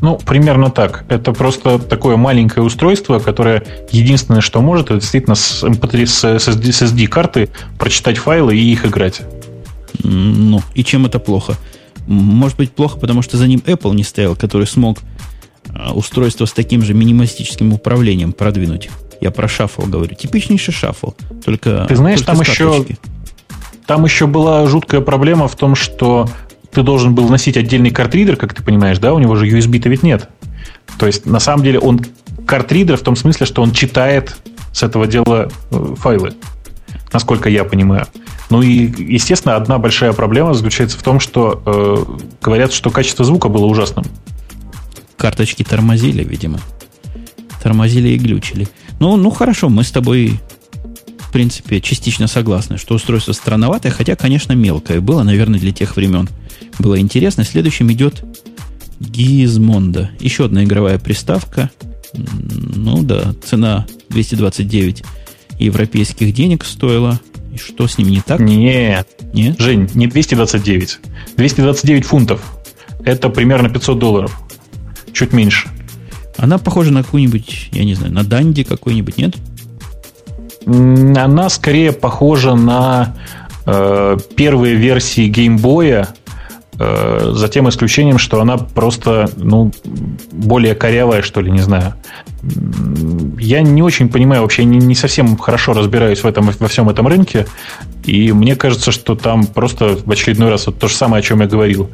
Ну, 0.00 0.18
примерно 0.18 0.70
так. 0.70 1.04
Это 1.08 1.32
просто 1.32 1.78
такое 1.78 2.16
маленькое 2.16 2.64
устройство, 2.64 3.18
которое 3.18 3.64
единственное, 3.90 4.40
что 4.40 4.60
может, 4.60 4.86
это 4.86 5.00
действительно 5.00 5.34
с 5.34 5.62
MP3 5.64 6.06
с 6.06 6.24
SSD-карты 6.24 7.48
прочитать 7.78 8.18
файлы 8.18 8.56
и 8.56 8.72
их 8.72 8.84
играть. 8.84 9.22
Ну, 10.02 10.62
и 10.74 10.84
чем 10.84 11.06
это 11.06 11.18
плохо? 11.18 11.56
Может 12.06 12.58
быть, 12.58 12.72
плохо, 12.72 12.98
потому 12.98 13.22
что 13.22 13.36
за 13.36 13.48
ним 13.48 13.62
Apple 13.64 13.94
не 13.94 14.04
стоял, 14.04 14.36
который 14.36 14.66
смог 14.66 14.98
а, 15.74 15.92
устройство 15.92 16.44
с 16.44 16.52
таким 16.52 16.82
же 16.82 16.94
минималистическим 16.94 17.72
управлением 17.72 18.32
продвинуть. 18.32 18.90
Я 19.20 19.30
про 19.30 19.48
шаффл 19.48 19.82
говорю. 19.86 20.14
Типичнейший 20.14 20.74
шаффл. 20.74 21.10
Только, 21.44 21.86
Ты 21.88 21.96
знаешь, 21.96 22.20
только 22.20 22.32
там 22.32 22.40
еще, 22.40 22.86
там 23.86 24.04
еще 24.04 24.26
была 24.26 24.66
жуткая 24.66 25.00
проблема 25.00 25.48
в 25.48 25.56
том, 25.56 25.74
что 25.74 26.28
ты 26.76 26.82
должен 26.82 27.14
был 27.14 27.26
носить 27.30 27.56
отдельный 27.56 27.90
картридер, 27.90 28.36
как 28.36 28.52
ты 28.52 28.62
понимаешь, 28.62 28.98
да? 28.98 29.14
У 29.14 29.18
него 29.18 29.34
же 29.34 29.48
USB-то 29.48 29.88
ведь 29.88 30.02
нет. 30.02 30.28
То 30.98 31.06
есть, 31.06 31.24
на 31.24 31.40
самом 31.40 31.64
деле, 31.64 31.78
он 31.78 32.02
картридер 32.46 32.98
в 32.98 33.00
том 33.00 33.16
смысле, 33.16 33.46
что 33.46 33.62
он 33.62 33.72
читает 33.72 34.36
с 34.74 34.82
этого 34.82 35.06
дела 35.06 35.48
э, 35.70 35.94
файлы, 35.96 36.34
насколько 37.14 37.48
я 37.48 37.64
понимаю. 37.64 38.06
Ну 38.50 38.60
и, 38.60 38.92
естественно, 39.10 39.56
одна 39.56 39.78
большая 39.78 40.12
проблема 40.12 40.52
заключается 40.52 40.98
в 40.98 41.02
том, 41.02 41.18
что 41.18 41.62
э, 41.64 42.04
говорят, 42.42 42.74
что 42.74 42.90
качество 42.90 43.24
звука 43.24 43.48
было 43.48 43.64
ужасным. 43.64 44.04
Карточки 45.16 45.62
тормозили, 45.62 46.22
видимо. 46.24 46.60
Тормозили 47.62 48.10
и 48.10 48.18
глючили. 48.18 48.68
Ну, 49.00 49.16
ну 49.16 49.30
хорошо, 49.30 49.70
мы 49.70 49.82
с 49.82 49.90
тобой, 49.90 50.38
принципе, 51.36 51.82
частично 51.82 52.28
согласны, 52.28 52.78
что 52.78 52.94
устройство 52.94 53.32
странноватое, 53.32 53.92
хотя, 53.92 54.16
конечно, 54.16 54.54
мелкое 54.54 55.02
было, 55.02 55.22
наверное, 55.22 55.60
для 55.60 55.70
тех 55.70 55.94
времен. 55.94 56.30
Было 56.78 56.98
интересно. 56.98 57.44
Следующим 57.44 57.92
идет 57.92 58.24
Gizmondo. 59.00 60.06
Еще 60.18 60.46
одна 60.46 60.64
игровая 60.64 60.98
приставка. 60.98 61.70
Ну 62.14 63.02
да, 63.02 63.34
цена 63.44 63.86
229 64.08 65.04
европейских 65.58 66.32
денег 66.32 66.64
стоила. 66.64 67.20
И 67.52 67.58
что 67.58 67.86
с 67.86 67.98
ним 67.98 68.08
не 68.08 68.22
так? 68.22 68.40
Нет. 68.40 69.06
Нет? 69.34 69.60
Жень, 69.60 69.90
не 69.92 70.06
229. 70.06 71.00
229 71.36 72.04
фунтов. 72.06 72.40
Это 73.04 73.28
примерно 73.28 73.68
500 73.68 73.98
долларов. 73.98 74.40
Чуть 75.12 75.34
меньше. 75.34 75.68
Она 76.38 76.56
похожа 76.56 76.92
на 76.92 77.02
какую-нибудь, 77.02 77.68
я 77.72 77.84
не 77.84 77.94
знаю, 77.94 78.14
на 78.14 78.24
Данди 78.24 78.64
какой-нибудь, 78.64 79.18
нет? 79.18 79.36
Она 80.66 81.48
скорее 81.48 81.92
похожа 81.92 82.54
на 82.54 83.14
э, 83.66 84.16
первые 84.34 84.74
версии 84.74 85.28
геймбоя, 85.28 86.08
э, 86.78 87.30
за 87.34 87.48
тем 87.48 87.68
исключением, 87.68 88.18
что 88.18 88.40
она 88.40 88.56
просто 88.58 89.30
ну, 89.36 89.70
более 90.32 90.74
корявая, 90.74 91.22
что 91.22 91.40
ли, 91.40 91.52
не 91.52 91.60
знаю. 91.60 91.94
Я 93.38 93.62
не 93.62 93.82
очень 93.82 94.08
понимаю, 94.08 94.42
вообще 94.42 94.64
не, 94.64 94.78
не 94.78 94.96
совсем 94.96 95.36
хорошо 95.36 95.72
разбираюсь 95.72 96.24
в 96.24 96.26
этом, 96.26 96.50
во 96.58 96.68
всем 96.68 96.88
этом 96.88 97.06
рынке, 97.06 97.46
и 98.04 98.32
мне 98.32 98.56
кажется, 98.56 98.90
что 98.90 99.14
там 99.14 99.46
просто 99.46 99.98
в 100.04 100.10
очередной 100.10 100.50
раз 100.50 100.66
вот 100.66 100.78
то 100.78 100.88
же 100.88 100.94
самое, 100.94 101.20
о 101.20 101.22
чем 101.22 101.42
я 101.42 101.46
говорил. 101.46 101.90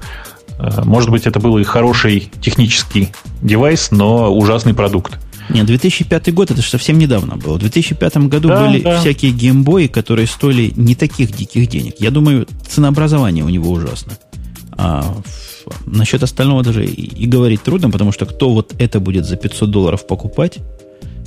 Э, 0.58 0.82
может 0.84 1.10
быть, 1.10 1.26
это 1.26 1.40
был 1.40 1.58
и 1.58 1.64
хороший 1.64 2.30
технический 2.40 3.12
девайс, 3.42 3.90
но 3.90 4.34
ужасный 4.34 4.72
продукт. 4.72 5.18
Нет, 5.48 5.66
2005 5.66 6.32
год, 6.32 6.50
это 6.50 6.62
же 6.62 6.68
совсем 6.68 6.98
недавно 6.98 7.36
было. 7.36 7.56
В 7.56 7.60
2005 7.60 8.16
году 8.28 8.48
да, 8.48 8.66
были 8.66 8.80
да. 8.82 9.00
всякие 9.00 9.32
геймбои, 9.32 9.86
которые 9.86 10.26
стоили 10.26 10.72
не 10.76 10.94
таких 10.94 11.32
диких 11.32 11.68
денег. 11.68 11.94
Я 11.98 12.10
думаю, 12.10 12.46
ценообразование 12.68 13.44
у 13.44 13.48
него 13.48 13.70
ужасно. 13.70 14.12
А 14.72 15.04
насчет 15.86 16.22
остального 16.22 16.62
даже 16.62 16.84
и, 16.84 17.24
и 17.24 17.26
говорить 17.26 17.62
трудно, 17.62 17.90
потому 17.90 18.12
что 18.12 18.26
кто 18.26 18.50
вот 18.50 18.74
это 18.78 19.00
будет 19.00 19.26
за 19.26 19.36
500 19.36 19.70
долларов 19.70 20.06
покупать, 20.06 20.58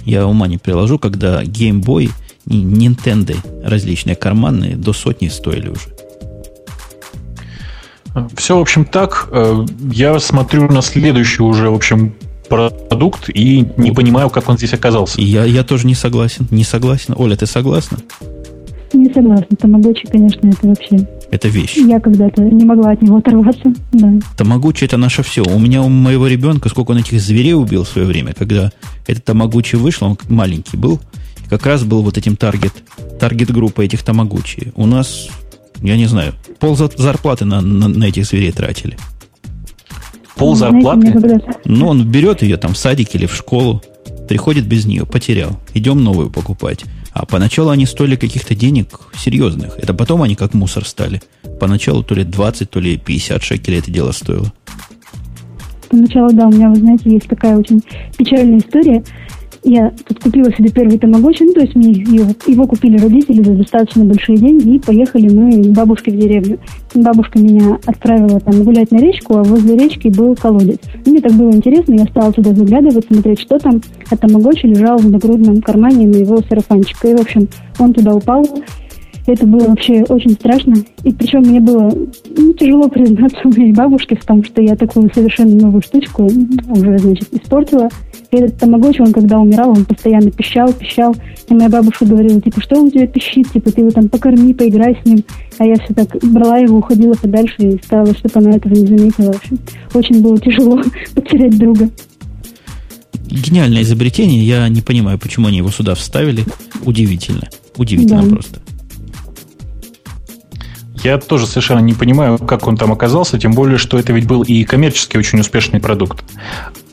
я 0.05 0.27
ума 0.27 0.47
не 0.47 0.57
приложу, 0.57 0.99
когда 0.99 1.43
геймбой, 1.43 2.09
Nintendo 2.45 3.35
различные 3.63 4.15
карманные 4.15 4.75
до 4.75 4.93
сотни 4.93 5.29
стоили 5.29 5.69
уже. 5.69 5.95
Все, 8.37 8.57
в 8.57 8.61
общем, 8.61 8.85
так. 8.85 9.27
Э, 9.31 9.65
я 9.91 10.19
смотрю 10.19 10.71
на 10.71 10.81
следующий 10.81 11.41
уже, 11.41 11.69
в 11.69 11.73
общем, 11.73 12.15
продукт 12.49 13.29
и 13.29 13.65
не 13.77 13.91
понимаю, 13.91 14.29
как 14.29 14.49
он 14.49 14.57
здесь 14.57 14.73
оказался. 14.73 15.21
Я, 15.21 15.45
я 15.45 15.63
тоже 15.63 15.87
не 15.87 15.95
согласен. 15.95 16.47
Не 16.51 16.63
согласен. 16.63 17.13
Оля, 17.17 17.35
ты 17.35 17.45
согласна? 17.45 17.97
Не 18.93 19.11
согласна. 19.13 19.55
Тамагочи, 19.57 20.07
конечно, 20.07 20.47
это 20.47 20.67
вообще... 20.67 21.07
Это 21.31 21.47
вещь. 21.47 21.75
Я 21.75 21.99
когда-то 21.99 22.43
не 22.43 22.63
могла 22.63 22.91
от 22.91 23.01
него 23.01 23.17
оторваться. 23.17 23.73
Да. 23.91 24.13
Тамагочи 24.37 24.85
это 24.85 24.97
наше 24.97 25.23
все. 25.23 25.43
У 25.43 25.59
меня 25.59 25.81
у 25.81 25.89
моего 25.89 26.27
ребенка, 26.27 26.69
сколько 26.69 26.91
он 26.91 26.99
этих 26.99 27.19
зверей 27.19 27.53
убил 27.53 27.83
в 27.83 27.89
свое 27.89 28.07
время, 28.07 28.33
когда 28.33 28.71
этот 29.07 29.25
Тамагучи 29.25 29.75
вышел, 29.75 30.07
он 30.07 30.17
маленький 30.29 30.77
был, 30.77 30.99
как 31.49 31.65
раз 31.65 31.83
был 31.83 32.03
вот 32.03 32.17
этим 32.17 32.35
таргет, 32.35 32.73
таргет 33.19 33.51
группа 33.51 33.81
этих 33.81 34.03
Тамагучи. 34.03 34.71
У 34.75 34.85
нас 34.85 35.29
я 35.81 35.97
не 35.97 36.05
знаю, 36.05 36.33
пол 36.59 36.75
зарплаты 36.75 37.45
на, 37.45 37.61
на, 37.61 37.87
на 37.87 38.05
этих 38.05 38.25
зверей 38.25 38.51
тратили. 38.51 38.97
Пол 40.35 40.55
зарплаты? 40.55 41.41
Ну, 41.65 41.87
он 41.87 42.09
берет 42.09 42.41
ее 42.41 42.57
там 42.57 42.73
в 42.73 42.77
садик 42.77 43.15
или 43.15 43.25
в 43.25 43.35
школу, 43.35 43.81
приходит 44.27 44.65
без 44.65 44.85
нее, 44.85 45.05
потерял. 45.05 45.59
Идем 45.73 46.03
новую 46.03 46.29
покупать. 46.29 46.83
А 47.13 47.25
поначалу 47.25 47.69
они 47.69 47.85
стоили 47.85 48.17
каких-то 48.17 48.55
денег 48.55 48.99
серьезных. 49.17 49.77
Это 49.77 49.93
потом 49.93 50.21
они 50.21 50.35
как 50.35 50.53
мусор 50.53 50.85
стали. 50.85 51.21
Поначалу 51.59 52.03
то 52.03 52.13
ли 52.13 52.25
20, 52.25 52.69
то 52.69 52.79
ли 52.81 52.97
50 52.97 53.41
шекелей 53.41 53.79
это 53.79 53.89
дело 53.89 54.11
стоило. 54.11 54.51
Поначалу, 55.89 56.33
да, 56.33 56.47
у 56.47 56.51
меня, 56.51 56.69
вы 56.69 56.75
знаете, 56.75 57.09
есть 57.09 57.27
такая 57.27 57.57
очень 57.57 57.81
печальная 58.17 58.59
история 58.59 59.01
я 59.65 59.91
тут 60.07 60.19
купила 60.19 60.51
себе 60.51 60.69
первый 60.69 60.99
тамагочи, 60.99 61.43
ну, 61.43 61.53
то 61.53 61.61
есть 61.61 61.75
мне 61.75 61.91
его, 61.91 62.31
его 62.45 62.67
купили 62.67 62.97
родители 62.97 63.41
за 63.41 63.53
достаточно 63.53 64.05
большие 64.05 64.37
деньги, 64.37 64.75
и 64.75 64.79
поехали 64.79 65.27
мы 65.27 65.63
к 65.63 65.67
бабушке 65.75 66.11
в 66.11 66.17
деревню. 66.17 66.59
Бабушка 66.93 67.39
меня 67.39 67.79
отправила 67.85 68.39
там 68.39 68.63
гулять 68.63 68.91
на 68.91 68.97
речку, 68.97 69.37
а 69.37 69.43
возле 69.43 69.75
речки 69.75 70.09
был 70.09 70.35
колодец. 70.35 70.79
Мне 71.05 71.19
так 71.19 71.33
было 71.33 71.51
интересно, 71.51 71.95
я 71.95 72.05
стала 72.05 72.31
туда 72.31 72.53
заглядывать, 72.53 73.05
смотреть, 73.05 73.41
что 73.41 73.57
там. 73.57 73.81
А 74.11 74.15
тамагочи 74.15 74.67
лежал 74.67 74.97
в 74.97 75.09
нагрудном 75.09 75.61
кармане 75.61 76.07
моего 76.07 76.37
сарафанчика. 76.47 77.07
И, 77.07 77.15
в 77.15 77.21
общем, 77.21 77.47
он 77.79 77.93
туда 77.93 78.13
упал, 78.13 78.45
это 79.27 79.47
было 79.47 79.67
вообще 79.69 80.03
очень 80.03 80.31
страшно. 80.31 80.75
И 81.03 81.11
причем 81.11 81.39
мне 81.39 81.59
было 81.59 81.91
ну, 82.37 82.53
тяжело 82.53 82.87
признаться 82.87 83.39
моей 83.45 83.73
бабушке 83.73 84.15
в 84.15 84.25
том, 84.25 84.43
что 84.43 84.61
я 84.61 84.75
такую 84.75 85.11
совершенно 85.13 85.55
новую 85.55 85.81
штучку 85.81 86.25
уже, 86.25 86.97
значит, 86.99 87.33
испортила. 87.33 87.89
И 88.31 88.37
этот 88.37 88.57
тамагочи, 88.59 89.01
он 89.01 89.11
когда 89.11 89.39
умирал, 89.39 89.71
он 89.71 89.85
постоянно 89.85 90.29
пищал, 90.29 90.71
пищал. 90.73 91.15
И 91.49 91.53
моя 91.53 91.69
бабушка 91.69 92.05
говорила, 92.05 92.39
типа, 92.39 92.61
что 92.61 92.79
он 92.79 92.85
у 92.85 92.91
тебя 92.91 93.07
пищит? 93.07 93.51
Типа, 93.51 93.71
ты 93.71 93.81
его 93.81 93.89
там 93.89 94.09
покорми, 94.09 94.53
поиграй 94.53 94.97
с 95.01 95.05
ним. 95.05 95.23
А 95.57 95.65
я 95.65 95.75
все 95.75 95.93
так 95.93 96.15
брала 96.21 96.57
его, 96.57 96.77
уходила 96.77 97.13
подальше 97.13 97.55
и 97.59 97.83
старалась, 97.83 98.17
чтобы 98.17 98.45
она 98.45 98.57
этого 98.57 98.73
не 98.73 98.85
заметила. 98.85 99.33
В 99.33 99.37
общем, 99.37 99.59
очень 99.93 100.21
было 100.21 100.37
тяжело 100.39 100.81
потерять 101.15 101.57
друга. 101.57 101.89
Гениальное 103.27 103.81
изобретение. 103.81 104.45
Я 104.45 104.69
не 104.69 104.81
понимаю, 104.81 105.17
почему 105.17 105.47
они 105.47 105.57
его 105.57 105.71
сюда 105.71 105.95
вставили. 105.95 106.43
Удивительно. 106.85 107.49
Удивительно 107.75 108.23
да. 108.23 108.29
просто. 108.29 108.59
Я 111.05 111.19
тоже 111.19 111.45
совершенно 111.45 111.81
не 111.81 111.93
понимаю, 111.93 112.39
как 112.39 112.65
он 112.65 112.77
там 112.77 112.91
оказался, 112.91 113.37
тем 113.37 113.51
более, 113.51 113.77
что 113.77 113.99
это 113.99 114.11
ведь 114.11 114.25
был 114.25 114.41
и 114.41 114.63
коммерчески 114.63 115.17
очень 115.17 115.39
успешный 115.39 115.79
продукт. 115.79 116.23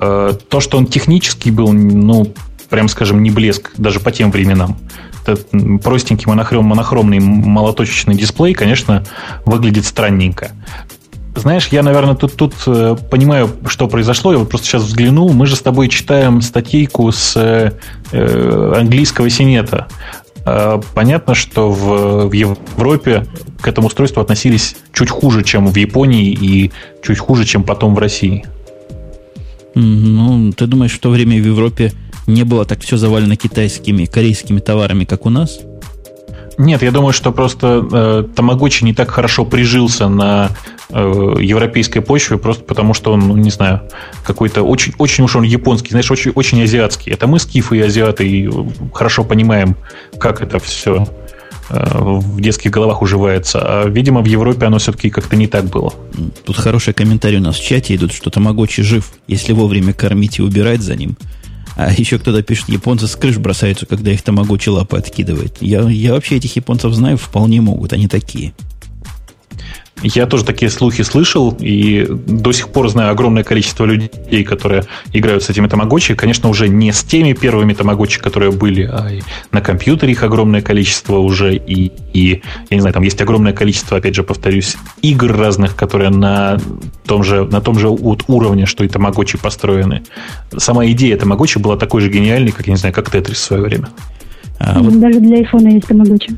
Э, 0.01 0.35
то, 0.51 0.61
что 0.61 0.77
он 0.77 0.87
технически 0.87 1.49
был, 1.49 1.73
ну, 1.73 2.31
прям 2.69 2.89
скажем, 2.89 3.23
не 3.23 3.31
блеск 3.31 3.71
даже 3.79 4.01
по 4.01 4.13
тем 4.13 4.31
временам. 4.31 4.77
Этот 5.25 5.49
простенький 5.83 6.27
монохром, 6.27 6.67
монохромный 6.67 7.21
молоточечный 7.21 8.15
дисплей, 8.15 8.53
конечно, 8.53 9.03
выглядит 9.47 9.87
странненько. 9.87 10.51
Знаешь, 11.35 11.69
я, 11.69 11.83
наверное, 11.83 12.15
тут, 12.15 12.37
тут 12.37 12.53
э, 12.67 12.97
понимаю, 13.11 13.49
что 13.67 13.89
произошло. 13.89 14.33
Я 14.33 14.39
вот 14.39 14.51
просто 14.51 14.67
сейчас 14.67 14.83
взглянул. 14.83 15.33
Мы 15.33 15.47
же 15.47 15.57
с 15.57 15.63
тобой 15.63 15.89
читаем 15.89 16.43
статейку 16.43 17.11
с 17.11 17.35
э, 17.35 17.73
э 18.13 18.73
английского 18.77 19.31
синета. 19.31 19.89
Э, 20.45 20.81
понятно, 20.95 21.35
что 21.35 21.71
в, 21.71 22.33
Европе 22.33 23.27
к 23.61 23.69
этому 23.69 23.87
устройству 23.87 24.21
относились 24.21 24.77
чуть 24.93 25.11
хуже, 25.11 25.45
чем 25.45 25.67
в 25.67 25.77
Японии 25.77 26.31
и 26.31 26.71
чуть 27.03 27.19
хуже, 27.19 27.45
чем 27.45 27.65
потом 27.65 27.95
в 27.95 27.99
России. 27.99 28.45
Ну, 29.75 30.53
ты 30.53 30.67
думаешь, 30.67 30.93
в 30.93 30.99
то 30.99 31.11
время 31.11 31.41
в 31.41 31.47
Европе 31.47 31.93
не 32.27 32.45
было 32.45 32.65
так 32.65 32.81
все 32.81 32.97
завалено 32.97 33.37
китайскими, 33.37 34.05
корейскими 34.05 34.61
товарами, 34.61 35.05
как 35.05 35.27
у 35.27 35.31
нас? 35.31 35.61
Нет, 36.59 36.83
я 36.83 36.91
думаю, 36.91 37.13
что 37.13 37.33
просто 37.33 37.87
э, 37.91 38.25
Тамагочи 38.35 38.85
не 38.85 38.95
так 38.95 39.11
хорошо 39.11 39.45
прижился 39.45 40.09
на 40.09 40.51
э, 40.91 41.35
европейской 41.41 42.01
почве, 42.01 42.37
просто 42.39 42.65
потому 42.65 42.95
что 42.95 43.13
он, 43.13 43.21
ну, 43.21 43.37
не 43.37 43.51
знаю, 43.51 43.83
какой-то 44.25 44.63
очень, 44.63 44.95
очень 44.99 45.25
уж 45.25 45.37
он 45.37 45.45
японский, 45.45 45.91
знаешь, 45.91 46.11
очень, 46.11 46.33
очень 46.33 46.63
азиатский. 46.63 47.13
Это 47.13 47.27
мы, 47.27 47.39
скифы 47.39 47.79
и 47.79 47.81
азиаты, 47.81 48.29
и 48.29 48.51
хорошо 48.93 49.25
понимаем, 49.25 49.77
как 50.19 50.43
это 50.43 50.59
все 50.59 51.07
э, 51.71 51.99
в 51.99 52.41
детских 52.41 52.71
головах 52.71 53.03
уживается. 53.03 53.61
А, 53.63 53.89
видимо, 53.89 54.21
в 54.21 54.27
Европе 54.27 54.67
оно 54.67 54.79
все-таки 54.79 55.11
как-то 55.11 55.37
не 55.37 55.47
так 55.47 55.65
было. 55.65 55.95
Тут 56.45 56.57
хорошие 56.57 56.95
комментарии 56.95 57.39
у 57.39 57.43
нас 57.43 57.57
в 57.57 57.65
чате 57.65 57.95
идут, 57.95 58.13
что 58.13 58.31
Тамагочи 58.31 58.83
жив, 58.83 59.13
если 59.27 59.53
вовремя 59.53 59.93
кормить 59.93 60.39
и 60.39 60.43
убирать 60.43 60.83
за 60.83 60.97
ним– 60.97 61.17
а 61.77 61.93
еще 61.93 62.19
кто-то 62.19 62.43
пишет, 62.43 62.69
японцы 62.69 63.07
с 63.07 63.17
крыш 63.17 63.39
бросаются, 63.39 63.87
когда 63.87 64.11
их 64.11 64.23
тамагочи 64.23 64.69
лапы 64.69 64.99
откидывает. 64.99 65.57
Я, 65.61 65.83
я 65.89 66.13
вообще 66.13 66.37
этих 66.37 66.57
японцев 66.57 66.93
знаю, 66.95 67.17
вполне 67.17 67.61
могут, 67.61 67.93
они 67.93 68.09
такие. 68.09 68.53
Я 70.03 70.27
тоже 70.27 70.45
такие 70.45 70.71
слухи 70.71 71.03
слышал, 71.03 71.57
и 71.61 72.07
до 72.09 72.53
сих 72.53 72.69
пор 72.69 72.89
знаю 72.89 73.13
огромное 73.13 73.45
количество 73.45 73.85
людей, 73.85 74.45
которые 74.45 74.85
играют 75.13 75.45
с 75.45 75.51
этими 75.51 75.69
тамагочи. 75.69 76.15
Конечно, 76.15 76.49
уже 76.49 76.69
не 76.69 76.93
с 76.93 77.03
теми 77.03 77.33
первыми 77.33 77.73
тамагочи, 77.73 78.21
которые 78.21 78.51
были, 78.51 78.83
а 78.83 79.09
на 79.53 79.61
компьютере 79.61 80.13
их 80.13 80.23
огромное 80.23 80.61
количество 80.61 81.19
уже. 81.19 81.55
И, 81.55 81.93
и, 82.13 82.43
я 82.71 82.77
не 82.77 82.81
знаю, 82.81 82.95
там 82.95 83.03
есть 83.03 83.21
огромное 83.21 83.53
количество, 83.53 83.97
опять 83.97 84.15
же, 84.15 84.23
повторюсь, 84.25 84.77
игр 85.03 85.37
разных, 85.37 85.77
которые 85.77 86.11
на 86.11 86.59
том 87.07 87.23
же, 87.23 87.45
на 87.45 87.61
том 87.61 87.79
же 87.79 87.89
уровне, 87.89 88.67
что 88.67 88.85
и 88.85 88.89
тамагочи 88.89 89.39
построены. 89.39 90.03
Сама 90.57 90.87
идея 90.87 91.17
тамагочи 91.17 91.59
была 91.59 91.77
такой 91.77 92.01
же 92.01 92.11
гениальной, 92.11 92.51
как, 92.51 92.67
я 92.67 92.73
не 92.73 92.79
знаю, 92.79 92.95
как 92.95 93.11
Тетрис 93.11 93.39
в 93.39 93.43
свое 93.43 93.63
время. 93.63 93.89
А, 94.59 94.81
вот... 94.81 94.99
Даже 94.99 95.21
для 95.21 95.39
айфона 95.39 95.69
есть 95.69 95.87
тамагочи. 95.87 96.37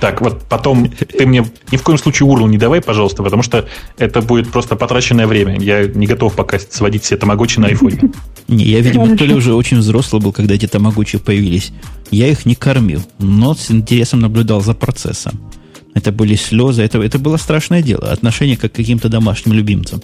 Так, 0.00 0.20
вот 0.20 0.42
потом 0.48 0.88
ты 0.90 1.26
мне 1.26 1.44
ни 1.72 1.76
в 1.76 1.82
коем 1.82 1.98
случае 1.98 2.28
URL 2.28 2.48
не 2.48 2.58
давай, 2.58 2.80
пожалуйста, 2.80 3.22
потому 3.22 3.42
что 3.42 3.66
это 3.98 4.22
будет 4.22 4.50
просто 4.50 4.76
потраченное 4.76 5.26
время. 5.26 5.58
Я 5.60 5.86
не 5.86 6.06
готов 6.06 6.34
пока 6.34 6.58
сводить 6.58 7.02
все 7.02 7.16
тамагочи 7.16 7.58
на 7.58 7.68
айфоне. 7.68 8.12
Не, 8.46 8.64
я, 8.64 8.80
видимо, 8.80 9.16
то 9.16 9.24
ли 9.24 9.34
уже 9.34 9.54
очень 9.54 9.78
взрослый 9.78 10.22
был, 10.22 10.32
когда 10.32 10.54
эти 10.54 10.66
тамагочи 10.66 11.18
появились. 11.18 11.72
Я 12.10 12.28
их 12.28 12.46
не 12.46 12.54
кормил, 12.54 13.02
но 13.18 13.54
с 13.54 13.70
интересом 13.70 14.20
наблюдал 14.20 14.60
за 14.60 14.74
процессом. 14.74 15.38
Это 15.94 16.12
были 16.12 16.36
слезы, 16.36 16.82
это, 16.82 17.02
это 17.02 17.18
было 17.18 17.36
страшное 17.36 17.82
дело. 17.82 18.12
Отношение 18.12 18.56
как 18.56 18.72
к 18.72 18.76
каким-то 18.76 19.08
домашним 19.08 19.54
любимцам. 19.54 20.00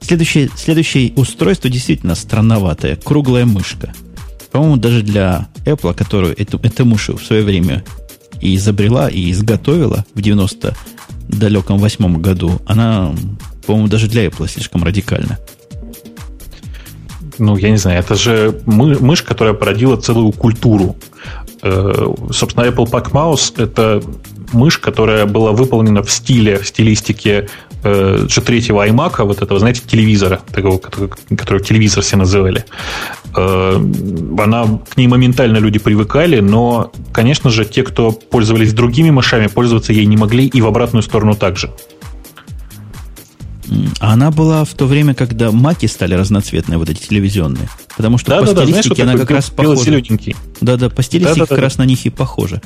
Следующее, 0.00 0.50
следующее 0.54 1.12
устройство 1.16 1.70
действительно 1.70 2.14
странноватое. 2.14 2.96
Круглая 2.96 3.46
мышка. 3.46 3.92
По-моему, 4.50 4.76
даже 4.76 5.02
для 5.02 5.48
Apple, 5.64 5.94
которую 5.94 6.38
эту, 6.38 6.58
эту 6.62 6.84
мышь 6.84 7.08
в 7.08 7.24
свое 7.24 7.42
время 7.42 7.84
и 8.40 8.56
изобрела, 8.56 9.08
и 9.08 9.30
изготовила 9.30 10.04
в 10.14 10.22
90 10.22 10.74
далеком 11.28 11.78
восьмом 11.78 12.20
году, 12.20 12.60
она, 12.66 13.14
по-моему, 13.66 13.88
даже 13.88 14.08
для 14.08 14.26
Apple 14.26 14.48
слишком 14.48 14.82
радикальна. 14.82 15.38
Ну, 17.38 17.56
я 17.56 17.70
не 17.70 17.76
знаю, 17.76 18.00
это 18.00 18.16
же 18.16 18.60
мы, 18.66 18.98
мышь, 18.98 19.22
которая 19.22 19.54
породила 19.54 19.96
целую 19.96 20.32
культуру. 20.32 20.96
Э, 21.62 22.14
собственно, 22.32 22.64
Apple 22.64 22.90
Pack 22.90 23.12
Mouse– 23.12 23.54
это 23.62 24.02
мышь, 24.52 24.78
которая 24.78 25.26
была 25.26 25.52
выполнена 25.52 26.02
в 26.02 26.10
стиле, 26.10 26.58
в 26.58 26.66
стилистике 26.66 27.48
э, 27.82 28.26
G3 28.26 28.88
iMac, 28.88 29.24
вот 29.24 29.42
этого, 29.42 29.58
знаете, 29.58 29.82
телевизора, 29.86 30.40
такого, 30.52 30.78
который, 30.78 31.10
который 31.36 31.62
телевизор 31.62 32.02
все 32.02 32.16
называли. 32.16 32.64
Э, 33.36 33.76
она, 34.38 34.80
к 34.88 34.96
ней 34.96 35.06
моментально 35.06 35.58
люди 35.58 35.78
привыкали, 35.78 36.40
но, 36.40 36.92
конечно 37.12 37.50
же, 37.50 37.64
те, 37.64 37.82
кто 37.82 38.12
пользовались 38.12 38.72
другими 38.72 39.10
мышами, 39.10 39.46
пользоваться 39.46 39.92
ей 39.92 40.06
не 40.06 40.16
могли, 40.16 40.46
и 40.46 40.60
в 40.60 40.66
обратную 40.66 41.02
сторону 41.02 41.34
также. 41.34 41.70
Она 44.00 44.30
была 44.30 44.64
в 44.64 44.74
то 44.74 44.86
время, 44.86 45.14
когда 45.14 45.52
маки 45.52 45.86
стали 45.86 46.14
разноцветные, 46.14 46.78
вот 46.78 46.88
эти 46.88 47.06
телевизионные. 47.06 47.68
Потому 47.96 48.18
что 48.18 48.30
да, 48.30 48.40
по 48.40 48.52
да, 48.52 48.64
стилистике 48.64 48.88
да, 48.88 48.94
знаешь, 48.94 49.10
она 49.10 49.20
как 49.20 49.30
раз 49.30 49.50
похожа. 49.50 50.02
Да-да, 50.60 50.90
по 50.90 51.02
стилистике 51.02 51.34
да, 51.34 51.40
да, 51.40 51.46
как 51.46 51.58
да. 51.58 51.62
раз 51.62 51.78
на 51.78 51.84
них 51.84 52.04
и 52.04 52.10
похожа. 52.10 52.60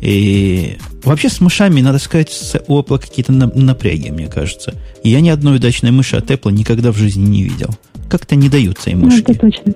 И 0.00 0.78
вообще 1.02 1.28
с 1.28 1.40
мышами, 1.40 1.80
надо 1.80 1.98
сказать, 1.98 2.30
у 2.68 2.80
Apple 2.80 2.98
какие-то 2.98 3.32
напряги, 3.32 4.10
мне 4.10 4.28
кажется. 4.28 4.74
И 5.02 5.10
я 5.10 5.20
ни 5.20 5.28
одной 5.28 5.56
удачной 5.56 5.90
мыши 5.90 6.16
от 6.16 6.30
Apple 6.30 6.52
никогда 6.52 6.92
в 6.92 6.96
жизни 6.96 7.26
не 7.26 7.42
видел. 7.42 7.70
Как-то 8.08 8.36
не 8.36 8.48
даются 8.48 8.90
им 8.90 9.00
мышки. 9.00 9.24
Ну, 9.26 9.34
это 9.34 9.40
точно. 9.40 9.74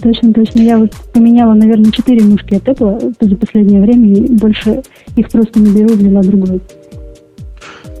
Точно, 0.00 0.32
точно. 0.32 0.60
Я 0.60 0.78
вот 0.78 0.92
поменяла, 1.12 1.54
наверное, 1.54 1.92
четыре 1.92 2.22
мышки 2.22 2.54
от 2.54 2.64
Apple 2.64 3.14
за 3.20 3.36
последнее 3.36 3.80
время, 3.80 4.14
и 4.14 4.20
больше 4.32 4.82
их 5.16 5.28
просто 5.30 5.60
не 5.60 5.70
беру, 5.70 5.94
взяла 5.94 6.22
другую. 6.22 6.60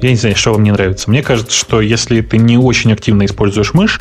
Я 0.02 0.10
не 0.10 0.16
знаю, 0.16 0.34
что 0.34 0.52
вам 0.52 0.64
не 0.64 0.72
нравится. 0.72 1.08
Мне 1.08 1.22
кажется, 1.22 1.56
что 1.56 1.80
если 1.80 2.20
ты 2.22 2.38
не 2.38 2.58
очень 2.58 2.92
активно 2.92 3.24
используешь 3.24 3.72
мышь, 3.72 4.00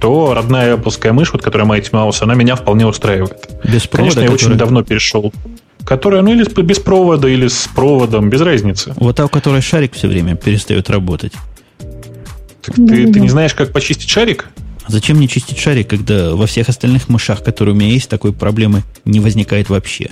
то 0.00 0.32
родная 0.34 0.76
Apple 0.76 1.12
мышь, 1.12 1.32
вот, 1.32 1.42
которая 1.42 1.68
Mighty 1.68 1.90
Mouse, 1.90 2.22
она 2.22 2.34
меня 2.34 2.56
вполне 2.56 2.86
устраивает. 2.86 3.50
Без 3.64 3.86
провода, 3.86 4.14
Конечно, 4.14 4.20
я 4.20 4.30
очень 4.30 4.56
давно 4.56 4.82
перешел 4.82 5.32
Которая, 5.86 6.20
ну, 6.22 6.32
или 6.32 6.44
без 6.62 6.80
провода, 6.80 7.28
или 7.28 7.46
с 7.46 7.68
проводом, 7.74 8.28
без 8.28 8.40
разницы. 8.40 8.92
Вот 8.96 9.16
та, 9.16 9.24
у 9.24 9.28
которой 9.28 9.62
шарик 9.62 9.94
все 9.94 10.08
время 10.08 10.34
перестает 10.34 10.90
работать. 10.90 11.32
Так 11.78 12.74
ты, 12.74 13.12
ты 13.12 13.20
не 13.20 13.28
знаешь, 13.28 13.54
как 13.54 13.72
почистить 13.72 14.10
шарик? 14.10 14.48
А 14.84 14.90
зачем 14.90 15.16
мне 15.16 15.28
чистить 15.28 15.58
шарик, 15.58 15.88
когда 15.88 16.34
во 16.34 16.46
всех 16.46 16.68
остальных 16.68 17.08
мышах, 17.08 17.42
которые 17.44 17.74
у 17.74 17.78
меня 17.78 17.90
есть, 17.92 18.08
такой 18.08 18.32
проблемы 18.32 18.82
не 19.04 19.20
возникает 19.20 19.68
вообще? 19.68 20.10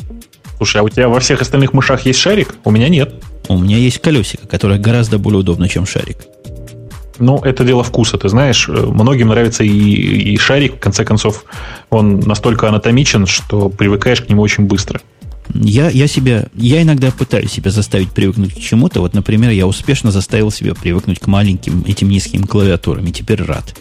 Слушай, 0.59 0.81
а 0.81 0.85
у 0.85 0.89
тебя 0.89 1.09
во 1.09 1.19
всех 1.19 1.43
остальных 1.43 1.73
мышах 1.73 2.07
есть 2.07 2.21
шарик? 2.21 2.55
У 2.65 2.71
меня 2.71 2.89
нет. 2.89 3.13
У 3.49 3.59
меня 3.59 3.77
есть 3.77 3.99
колесико, 3.99 4.47
которое 4.47 4.79
гораздо 4.79 5.19
более 5.19 5.41
удобно, 5.41 5.69
чем 5.69 5.87
шарик. 5.87 6.19
Ну, 7.19 7.39
это 7.39 7.65
дело 7.65 7.83
вкуса, 7.83 8.17
ты 8.17 8.29
знаешь. 8.29 8.69
Многим 8.69 9.29
нравится 9.29 9.65
и, 9.65 9.69
и 9.69 10.37
шарик, 10.37 10.77
в 10.77 10.79
конце 10.79 11.05
концов, 11.05 11.45
он 11.91 12.21
настолько 12.21 12.69
анатомичен, 12.69 13.27
что 13.27 13.69
привыкаешь 13.69 14.21
к 14.21 14.29
нему 14.29 14.43
очень 14.43 14.65
быстро. 14.65 15.01
Я, 15.53 15.91
я 15.91 16.07
себя, 16.07 16.47
я 16.55 16.83
иногда 16.83 17.11
пытаюсь 17.11 17.53
себя 17.53 17.71
заставить 17.71 18.11
привыкнуть 18.11 18.55
к 18.55 18.59
чему-то. 18.59 19.01
Вот, 19.01 19.15
например, 19.15 19.51
я 19.51 19.67
успешно 19.67 20.11
заставил 20.11 20.51
себя 20.51 20.75
привыкнуть 20.75 21.21
к 21.21 21.27
маленьким 21.27 21.85
этим 21.87 22.09
низким 22.09 22.45
клавиатурам, 22.45 23.07
и 23.07 23.13
теперь 23.13 23.43
рад. 23.43 23.77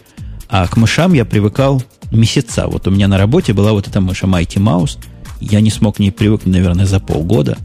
А 0.50 0.68
к 0.68 0.78
мышам 0.78 1.14
я 1.14 1.26
привыкал 1.26 1.82
месяца. 2.12 2.68
Вот 2.68 2.88
у 2.88 2.92
меня 2.92 3.08
на 3.08 3.18
работе 3.18 3.54
была 3.54 3.72
вот 3.72 3.88
эта 3.88 4.02
мыша 4.02 4.28
Mighty 4.28 4.58
Mouse. 4.58 4.98
Я 5.40 5.62
не 5.62 5.72
смог 5.72 5.98
к 5.98 6.00
ней 6.00 6.12
привыкнуть, 6.12 6.54
наверное, 6.54 6.86
за 6.86 7.00
полгода. 7.00 7.58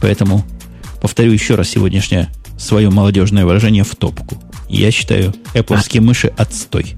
Поэтому 0.00 0.44
повторю 1.00 1.32
еще 1.32 1.54
раз 1.54 1.68
сегодняшнее 1.68 2.30
свое 2.58 2.90
молодежное 2.90 3.44
выражение 3.44 3.84
в 3.84 3.94
топку. 3.94 4.42
Я 4.68 4.90
считаю 4.90 5.34
Apple 5.54 6.00
мыши 6.00 6.32
отстой. 6.36 6.96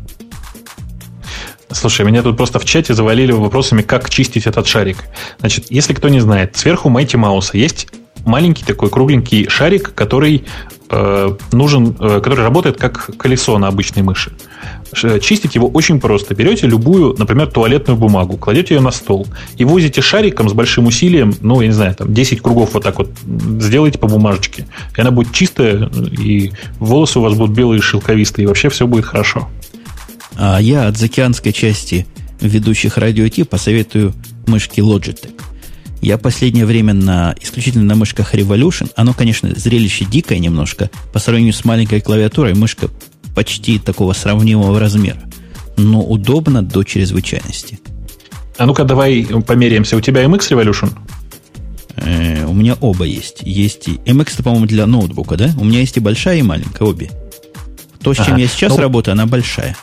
Слушай, 1.70 2.07
меня 2.07 2.23
тут 2.23 2.36
просто 2.36 2.59
в 2.59 2.65
чате 2.65 2.95
завалили 2.95 3.32
вопросами, 3.32 3.82
как 3.82 4.11
чистить 4.11 4.47
этот 4.47 4.66
шарик. 4.66 4.99
Значит, 5.41 5.66
если 5.70 5.95
кто 5.95 6.09
не 6.09 6.20
знает, 6.20 6.57
сверху 6.57 6.89
Mighty 6.91 7.19
Mouse 7.19 7.51
есть 7.53 7.89
маленький 8.24 8.65
такой 8.65 8.91
кругленький 8.91 9.49
шарик, 9.49 9.95
который 9.95 10.45
э, 10.91 11.36
нужен, 11.53 11.97
э, 11.99 12.20
который 12.20 12.41
работает 12.41 12.78
как 12.78 13.16
колесо 13.16 13.59
на 13.59 13.69
обычной 13.69 14.03
мыши. 14.03 14.32
Чистить 15.20 15.57
его 15.57 15.69
очень 15.69 16.01
просто. 16.01 16.35
Берете 16.35 16.66
любую, 16.66 17.16
например, 17.19 17.49
туалетную 17.49 17.99
бумагу, 17.99 18.36
кладете 18.36 18.74
ее 18.74 18.81
на 18.81 18.93
стол 18.93 19.27
и 19.57 19.65
возите 19.65 20.01
шариком 20.01 20.49
с 20.49 20.53
большим 20.53 20.86
усилием, 20.86 21.35
ну, 21.41 21.61
я 21.61 21.66
не 21.66 21.73
знаю, 21.73 21.95
там 21.95 22.15
10 22.15 22.41
кругов 22.41 22.74
вот 22.74 22.85
так 22.85 22.99
вот 22.99 23.11
сделаете 23.61 23.99
по 23.99 24.07
бумажечке. 24.07 24.66
И 24.97 25.01
она 25.01 25.11
будет 25.11 25.32
чистая, 25.32 25.91
и 26.19 26.53
волосы 26.78 27.19
у 27.19 27.23
вас 27.23 27.35
будут 27.35 27.57
белые, 27.57 27.82
шелковистые, 27.82 28.45
и 28.45 28.47
вообще 28.47 28.69
все 28.69 28.86
будет 28.86 29.05
хорошо. 29.05 29.49
А 30.36 30.59
я 30.61 30.86
от 30.86 30.97
заокеанской 30.97 31.52
части 31.52 32.06
ведущих 32.40 32.98
радио 32.98 33.28
Ти 33.28 33.44
посоветую 33.44 34.15
мышки 34.47 34.81
Logitech. 34.81 35.40
Я 36.01 36.19
последнее 36.19 36.66
время 36.66 36.93
на, 36.93 37.35
исключительно 37.40 37.85
на 37.85 37.94
мышках 37.94 38.35
Revolution. 38.35 38.90
Оно, 38.94 39.15
конечно, 39.15 39.51
зрелище 39.55 40.05
дикое 40.05 40.39
немножко. 40.39 40.90
По 41.12 41.19
сравнению 41.19 41.55
с 41.55 41.65
маленькой 41.65 42.01
клавиатурой, 42.01 42.55
мышка 42.55 42.90
почти 43.35 43.78
такого 43.78 44.12
сравнимого 44.12 44.78
размера. 44.78 45.23
Но 45.77 46.02
удобно 46.02 46.62
до 46.62 46.85
чрезвычайности. 46.85 47.81
А 48.59 48.66
ну-ка 48.66 48.85
давай 48.85 49.27
померяемся. 49.47 49.97
У 49.97 50.01
тебя 50.01 50.24
MX 50.24 50.51
Revolution? 50.51 50.90
Э, 51.97 52.44
у 52.44 52.52
меня 52.52 52.77
оба 52.81 53.05
есть. 53.05 53.39
Есть 53.43 53.89
и 53.89 53.93
MX, 54.05 54.43
по-моему, 54.43 54.66
для 54.66 54.86
ноутбука, 54.86 55.36
да? 55.36 55.51
У 55.59 55.65
меня 55.65 55.81
есть 55.81 55.97
и 55.97 56.01
большая, 56.01 56.39
и 56.39 56.43
маленькая, 56.43 56.85
обе. 56.85 57.11
То, 58.02 58.12
с 58.12 58.19
чем 58.19 58.35
ага. 58.35 58.43
я 58.43 58.47
сейчас 58.47 58.77
ну, 58.77 58.82
работаю, 58.82 59.12
она 59.12 59.27
большая. 59.27 59.74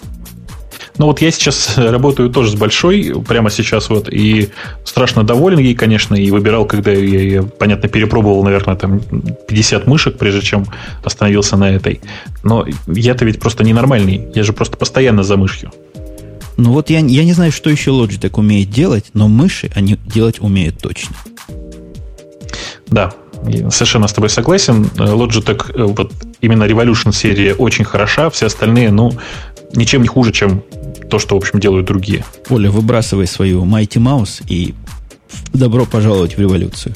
Ну 0.98 1.06
вот 1.06 1.22
я 1.22 1.32
сейчас 1.32 1.78
работаю 1.78 2.30
тоже 2.30 2.52
с 2.52 2.56
большой, 2.56 3.14
прямо 3.28 3.50
сейчас 3.50 3.90
вот, 3.90 4.10
и 4.10 4.50
страшно 4.84 5.24
доволен 5.24 5.60
ей, 5.60 5.76
конечно, 5.76 6.16
и 6.16 6.30
выбирал, 6.32 6.66
когда 6.66 6.92
я 6.92 6.98
ее, 6.98 7.44
понятно, 7.44 7.90
перепробовал, 7.90 8.44
наверное, 8.44 8.76
там 8.76 9.00
50 9.48 9.88
мышек, 9.88 10.18
прежде 10.18 10.42
чем 10.42 10.66
остановился 11.04 11.58
на 11.58 11.70
этой. 11.72 12.02
Но 12.44 12.66
я-то 12.88 13.26
ведь 13.26 13.40
просто 13.40 13.64
ненормальный, 13.64 14.30
я 14.36 14.44
же 14.44 14.54
просто 14.54 14.78
постоянно 14.78 15.24
за 15.24 15.38
мышью. 15.38 15.72
Ну 16.58 16.74
вот 16.74 16.90
я, 16.90 17.00
я 17.00 17.24
не 17.24 17.34
знаю, 17.34 17.52
что 17.52 17.70
еще 17.70 17.92
Logitech 17.92 18.38
умеет 18.40 18.70
делать, 18.70 19.06
но 19.14 19.28
мыши 19.28 19.72
они 19.74 19.98
делать 20.06 20.42
умеют 20.42 20.78
точно. 20.80 21.16
Да, 22.88 23.14
совершенно 23.70 24.08
с 24.08 24.14
тобой 24.14 24.30
согласен. 24.30 24.84
Logitech, 24.96 25.74
э, 25.74 25.84
вот 25.84 26.12
именно 26.42 26.66
Revolution 26.66 27.14
серия 27.14 27.56
очень 27.56 27.86
хороша, 27.86 28.30
все 28.30 28.48
остальные, 28.48 28.92
ну, 28.92 29.12
ничем 29.74 30.02
не 30.02 30.08
хуже, 30.08 30.32
чем 30.32 30.64
то, 31.12 31.20
что, 31.20 31.36
в 31.36 31.38
общем, 31.40 31.60
делают 31.60 31.86
другие. 31.86 32.24
Оля, 32.50 32.72
выбрасывай 32.72 33.28
свою 33.28 33.66
Mighty 33.66 34.02
Mouse 34.02 34.42
и 34.48 34.74
добро 35.54 35.86
пожаловать 35.86 36.38
в 36.38 36.40
революцию. 36.40 36.96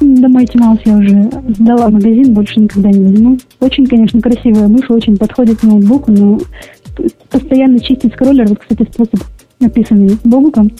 Да, 0.00 0.28
Mighty 0.28 0.56
Mouse 0.56 0.80
я 0.84 0.96
уже 0.98 1.30
сдала 1.54 1.88
в 1.88 1.92
магазин, 1.92 2.34
больше 2.34 2.60
никогда 2.60 2.90
не 2.90 3.02
возьму. 3.02 3.38
Очень, 3.60 3.86
конечно, 3.86 4.20
красивая 4.20 4.68
мышь, 4.68 4.90
очень 4.90 5.16
подходит 5.16 5.60
к 5.60 5.62
ноутбуку, 5.62 6.12
но 6.12 6.38
постоянно 7.30 7.80
чистить 7.80 8.12
скроллер, 8.12 8.46
вот, 8.46 8.58
кстати, 8.58 8.86
способ, 8.92 9.20
написанный 9.58 10.18
Богуком, 10.22 10.70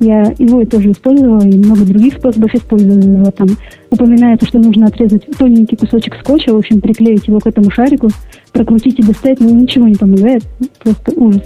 я 0.00 0.34
его 0.38 0.64
тоже 0.64 0.90
использовала, 0.90 1.42
и 1.42 1.56
много 1.56 1.84
других 1.84 2.14
способов 2.14 2.52
использовала. 2.52 3.30
Там 3.30 3.48
упоминается, 3.90 4.46
что 4.46 4.58
нужно 4.58 4.86
отрезать 4.86 5.24
тоненький 5.38 5.76
кусочек 5.76 6.16
скотча, 6.20 6.52
в 6.52 6.56
общем, 6.56 6.80
приклеить 6.80 7.28
его 7.28 7.38
к 7.38 7.46
этому 7.46 7.70
шарику, 7.70 8.08
прокрутить 8.52 8.98
и 8.98 9.02
достать, 9.02 9.38
но 9.38 9.50
ничего 9.50 9.86
не 9.86 9.94
помогает. 9.94 10.42
Просто 10.82 11.12
ужас. 11.12 11.42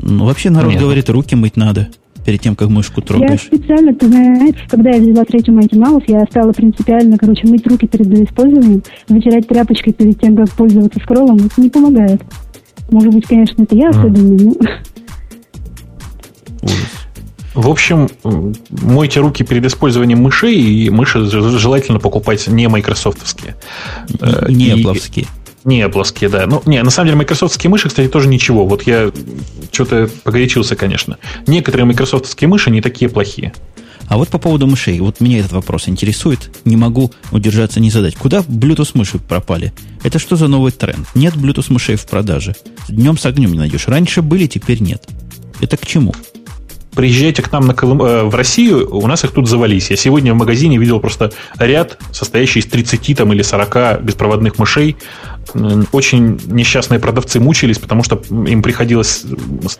Ну, 0.00 0.24
вообще 0.24 0.50
народ 0.50 0.72
Нет. 0.72 0.80
говорит, 0.80 1.10
руки 1.10 1.34
мыть 1.34 1.56
надо 1.56 1.88
перед 2.24 2.40
тем, 2.40 2.54
как 2.56 2.68
мышку 2.68 3.00
трогаешь. 3.00 3.48
Я 3.50 3.58
специально, 3.58 3.94
ты 3.94 4.06
знаешь, 4.06 4.54
когда 4.68 4.90
я 4.90 5.00
взяла 5.00 5.24
третью 5.24 5.54
Mighty 5.54 5.74
Mouse, 5.74 6.04
я 6.08 6.24
стала 6.30 6.52
принципиально, 6.52 7.16
короче, 7.16 7.46
мыть 7.46 7.66
руки 7.66 7.86
перед 7.86 8.06
использованием, 8.28 8.82
вытирать 9.08 9.48
тряпочкой 9.48 9.92
перед 9.94 10.20
тем, 10.20 10.36
как 10.36 10.50
пользоваться 10.50 11.00
скроллом, 11.00 11.36
это 11.36 11.60
не 11.60 11.70
помогает. 11.70 12.20
Может 12.90 13.14
быть, 13.14 13.26
конечно, 13.26 13.62
это 13.62 13.74
я 13.76 13.88
особенный, 13.90 14.44
но... 14.44 14.54
В 17.54 17.68
общем, 17.68 18.08
мойте 18.70 19.20
руки 19.20 19.42
перед 19.42 19.64
использованием 19.64 20.20
мышей, 20.22 20.54
и 20.54 20.90
мыши 20.90 21.24
желательно 21.24 21.98
покупать 21.98 22.46
не 22.46 22.68
майкрософтовские. 22.68 23.56
Не 24.48 24.74
Apple-овские. 24.74 25.26
Не 25.68 25.82
Apple, 25.82 26.28
да. 26.30 26.46
Ну, 26.46 26.62
не, 26.64 26.82
на 26.82 26.88
самом 26.88 27.08
деле, 27.08 27.16
майкрософтские 27.18 27.70
мыши, 27.70 27.88
кстати, 27.88 28.08
тоже 28.08 28.26
ничего. 28.26 28.64
Вот 28.64 28.84
я 28.84 29.12
что-то 29.70 30.08
погорячился, 30.24 30.76
конечно. 30.76 31.18
Некоторые 31.46 31.84
майкрософтские 31.84 32.48
мыши 32.48 32.70
не 32.70 32.80
такие 32.80 33.10
плохие. 33.10 33.52
А 34.06 34.16
вот 34.16 34.30
по 34.30 34.38
поводу 34.38 34.66
мышей, 34.66 34.98
вот 35.00 35.20
меня 35.20 35.40
этот 35.40 35.52
вопрос 35.52 35.86
интересует, 35.86 36.50
не 36.64 36.76
могу 36.76 37.12
удержаться 37.32 37.80
не 37.80 37.90
задать. 37.90 38.16
Куда 38.16 38.38
Bluetooth 38.38 38.92
мыши 38.94 39.18
пропали? 39.18 39.74
Это 40.02 40.18
что 40.18 40.36
за 40.36 40.48
новый 40.48 40.72
тренд? 40.72 41.06
Нет 41.14 41.34
Bluetooth 41.34 41.70
мышей 41.70 41.96
в 41.96 42.06
продаже. 42.06 42.56
Днем 42.88 43.18
с 43.18 43.26
огнем 43.26 43.52
не 43.52 43.58
найдешь. 43.58 43.88
Раньше 43.88 44.22
были, 44.22 44.46
теперь 44.46 44.80
нет. 44.80 45.06
Это 45.60 45.76
к 45.76 45.84
чему? 45.84 46.14
приезжайте 46.98 47.42
к 47.42 47.52
нам 47.52 47.64
на 47.64 47.74
Колым, 47.74 48.02
э, 48.02 48.24
в 48.24 48.34
Россию, 48.34 48.92
у 48.92 49.06
нас 49.06 49.22
их 49.22 49.30
тут 49.30 49.48
завались. 49.48 49.88
Я 49.88 49.96
сегодня 49.96 50.34
в 50.34 50.36
магазине 50.36 50.78
видел 50.78 50.98
просто 50.98 51.32
ряд, 51.56 51.96
состоящий 52.10 52.58
из 52.58 52.66
30 52.66 53.14
там, 53.14 53.32
или 53.32 53.42
40 53.42 54.02
беспроводных 54.02 54.58
мышей. 54.58 54.96
Очень 55.92 56.40
несчастные 56.46 57.00
продавцы 57.00 57.40
мучились, 57.40 57.78
потому 57.78 58.02
что 58.02 58.22
им 58.30 58.62
приходилось 58.62 59.24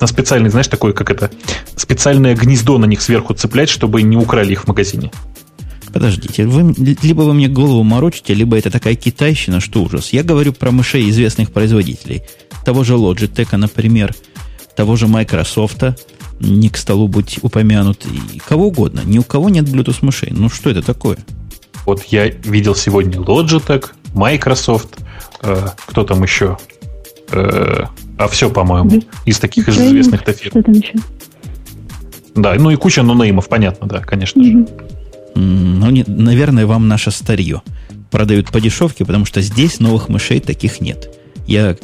на 0.01 0.07
специальный, 0.07 0.51
знаешь, 0.51 0.69
такое, 0.69 0.93
как 0.93 1.11
это, 1.11 1.31
специальное 1.77 2.35
гнездо 2.35 2.79
на 2.79 2.87
них 2.87 3.03
сверху 3.03 3.35
цеплять, 3.35 3.69
чтобы 3.69 4.03
не 4.03 4.17
украли 4.17 4.53
их 4.53 4.65
в 4.65 4.69
магазине. 4.69 5.11
Подождите, 5.93 6.47
вы, 6.47 6.75
либо 7.03 7.23
вы 7.23 7.35
мне 7.35 7.49
голову 7.49 7.83
морочите, 7.83 8.35
либо 8.35 8.57
это 8.57 8.71
такая 8.71 8.95
китайщина, 8.95 9.61
что 9.61 9.83
ужас. 9.83 10.13
Я 10.13 10.23
говорю 10.23 10.53
про 10.53 10.71
мышей 10.71 11.09
известных 11.11 11.51
производителей. 11.51 12.23
Того 12.65 12.85
же 12.85 12.95
Logitech, 12.95 13.57
например, 13.57 14.15
того 14.77 14.97
же 14.97 15.07
Microsoft, 15.07 15.83
не 16.41 16.69
к 16.69 16.77
столу 16.77 17.09
быть 17.09 17.39
упомянут, 17.43 18.05
и 18.07 18.39
кого 18.39 18.69
угодно. 18.69 19.01
Ни 19.05 19.19
у 19.19 19.23
кого 19.23 19.49
нет 19.49 19.65
Bluetooth 19.65 19.99
мышей. 20.03 20.29
Ну, 20.31 20.49
что 20.51 20.71
это 20.71 20.83
такое? 20.83 21.19
Вот 21.87 22.05
я 22.05 22.29
видел 22.29 22.75
сегодня 22.75 23.19
Logitech, 23.19 23.87
Microsoft, 24.15 24.99
э, 25.43 25.67
кто 25.87 26.05
там 26.05 26.23
еще? 26.23 26.59
Э, 27.31 27.85
а 28.19 28.29
все, 28.29 28.51
по-моему, 28.51 29.03
из 29.25 29.39
таких 29.39 29.69
из 29.69 29.79
известных 29.79 30.23
фирм. 30.23 30.65
Да, 32.35 32.55
ну 32.55 32.71
и 32.71 32.77
куча 32.77 33.03
нонеймов, 33.03 33.49
понятно, 33.49 33.87
да, 33.87 34.01
конечно 34.01 34.43
же. 34.45 34.67
Ну, 35.35 35.91
не, 35.91 36.05
наверное, 36.07 36.67
вам 36.67 36.89
наше 36.89 37.11
старье 37.11 37.63
продают 38.11 38.51
по 38.51 38.61
дешевке, 38.61 39.05
потому 39.05 39.25
что 39.25 39.41
здесь 39.41 39.81
новых 39.81 40.09
мышей 40.09 40.41
таких 40.41 40.81
нет. 40.81 41.11
Я 41.47 41.77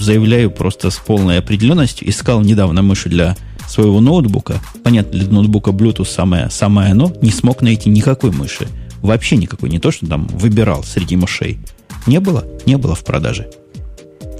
заявляю 0.00 0.50
просто 0.50 0.90
с 0.90 0.96
полной 0.96 1.38
определенностью. 1.38 2.08
Искал 2.08 2.40
недавно 2.42 2.82
мыши 2.82 3.08
для 3.08 3.36
своего 3.68 4.00
ноутбука, 4.00 4.60
понятно, 4.82 5.18
для 5.18 5.28
ноутбука 5.28 5.70
Bluetooth 5.70 6.06
самое, 6.06 6.50
самое 6.50 6.92
оно, 6.92 7.12
не 7.22 7.30
смог 7.30 7.62
найти 7.62 7.88
никакой 7.88 8.32
мыши. 8.32 8.68
Вообще 9.00 9.36
никакой. 9.36 9.70
Не 9.70 9.78
то, 9.78 9.90
что 9.90 10.06
там 10.06 10.26
выбирал 10.26 10.82
среди 10.82 11.16
мышей. 11.16 11.58
Не 12.06 12.20
было? 12.20 12.44
Не 12.66 12.76
было 12.76 12.94
в 12.94 13.04
продаже. 13.04 13.48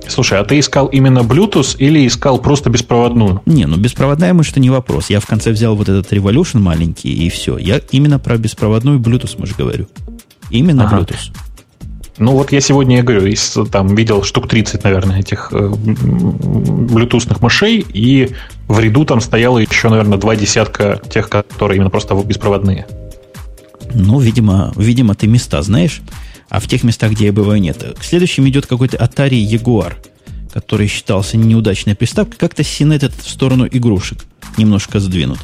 Слушай, 0.08 0.40
а 0.40 0.44
ты 0.44 0.58
искал 0.58 0.86
именно 0.86 1.20
Bluetooth 1.20 1.76
или 1.78 2.06
искал 2.06 2.38
просто 2.38 2.68
беспроводную? 2.68 3.42
Не, 3.46 3.66
ну 3.66 3.76
беспроводная 3.76 4.34
мышь 4.34 4.50
это 4.50 4.60
не 4.60 4.70
вопрос. 4.70 5.08
Я 5.08 5.20
в 5.20 5.26
конце 5.26 5.52
взял 5.52 5.76
вот 5.76 5.88
этот 5.88 6.12
Revolution 6.12 6.58
маленький 6.58 7.12
и 7.12 7.30
все. 7.30 7.58
Я 7.58 7.80
именно 7.92 8.18
про 8.18 8.36
беспроводную 8.36 8.98
Bluetooth 8.98 9.38
мышь 9.38 9.54
говорю. 9.54 9.86
Именно 10.50 10.86
ага. 10.86 10.98
Bluetooth. 10.98 11.32
Ну, 12.18 12.32
вот 12.32 12.52
я 12.52 12.60
сегодня, 12.60 12.96
я 12.96 13.02
говорю, 13.02 13.24
из, 13.24 13.56
там 13.72 13.94
видел 13.94 14.24
штук 14.24 14.46
30, 14.46 14.84
наверное, 14.84 15.20
этих 15.20 15.48
э, 15.52 15.68
блютусных 15.70 17.40
мышей, 17.40 17.78
и 17.78 18.34
в 18.68 18.78
ряду 18.78 19.06
там 19.06 19.22
стояло 19.22 19.56
еще, 19.56 19.88
наверное, 19.88 20.18
два 20.18 20.36
десятка 20.36 21.00
тех, 21.08 21.30
которые 21.30 21.76
именно 21.76 21.88
просто 21.88 22.14
беспроводные. 22.14 22.86
Ну, 23.94 24.20
видимо, 24.20 24.70
видимо, 24.76 25.14
ты 25.14 25.28
места 25.28 25.62
знаешь, 25.62 26.02
а 26.50 26.60
в 26.60 26.66
тех 26.66 26.82
местах, 26.82 27.12
где 27.12 27.26
я 27.26 27.32
бываю, 27.32 27.60
нет. 27.60 27.96
К 27.98 28.04
следующим 28.04 28.46
идет 28.48 28.66
какой-то 28.66 28.96
Atari 28.96 29.42
Jaguar, 29.42 29.94
который 30.52 30.88
считался 30.88 31.36
неудачной 31.36 31.94
приставкой. 31.94 32.36
Как-то 32.38 32.64
Синет 32.64 33.04
этот 33.04 33.22
в 33.22 33.30
сторону 33.30 33.66
игрушек 33.70 34.18
немножко 34.58 34.98
сдвинут. 34.98 35.38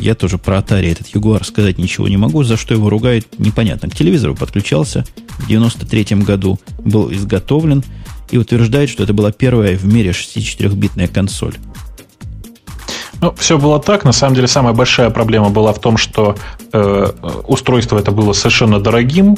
Я 0.00 0.14
тоже 0.14 0.38
про 0.38 0.58
Atari 0.58 0.92
этот 0.92 1.08
Jaguar 1.08 1.44
сказать 1.44 1.78
ничего 1.78 2.06
не 2.08 2.16
могу. 2.16 2.44
За 2.44 2.56
что 2.56 2.74
его 2.74 2.88
ругают, 2.88 3.26
непонятно. 3.38 3.90
К 3.90 3.94
телевизору 3.94 4.36
подключался 4.36 5.04
в 5.38 5.48
93 5.48 6.16
году, 6.22 6.60
был 6.78 7.12
изготовлен 7.12 7.82
и 8.30 8.38
утверждает, 8.38 8.90
что 8.90 9.02
это 9.02 9.12
была 9.12 9.32
первая 9.32 9.76
в 9.76 9.84
мире 9.84 10.10
64-битная 10.10 11.08
консоль. 11.08 11.54
Ну, 13.20 13.34
все 13.36 13.58
было 13.58 13.80
так. 13.80 14.04
На 14.04 14.12
самом 14.12 14.36
деле, 14.36 14.46
самая 14.46 14.74
большая 14.74 15.10
проблема 15.10 15.50
была 15.50 15.72
в 15.72 15.80
том, 15.80 15.96
что 15.96 16.36
э, 16.72 17.12
устройство 17.48 17.98
это 17.98 18.12
было 18.12 18.32
совершенно 18.32 18.78
дорогим, 18.78 19.36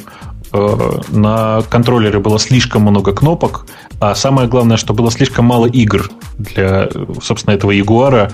на 0.52 1.62
контроллере 1.68 2.18
было 2.18 2.38
слишком 2.38 2.82
много 2.82 3.12
кнопок, 3.12 3.66
а 4.00 4.14
самое 4.14 4.48
главное, 4.48 4.76
что 4.76 4.94
было 4.94 5.10
слишком 5.10 5.44
мало 5.44 5.66
игр 5.66 6.10
для, 6.38 6.88
собственно, 7.22 7.54
этого 7.54 7.70
Ягуара. 7.70 8.32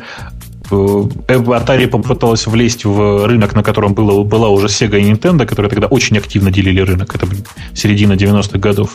Э, 0.71 0.75
Atari 0.75 1.87
попыталась 1.87 2.47
влезть 2.47 2.85
в 2.85 3.27
рынок, 3.27 3.55
на 3.55 3.63
котором 3.63 3.95
было, 3.95 4.23
была 4.23 4.49
уже 4.49 4.67
Sega 4.67 4.99
и 4.99 5.11
Nintendo, 5.11 5.45
которые 5.47 5.71
тогда 5.71 5.87
очень 5.89 6.17
активно 6.19 6.51
делили 6.51 6.81
рынок. 6.81 7.15
Это 7.15 7.27
середина 7.75 8.15
90-х 8.15 8.59
годов. 8.59 8.95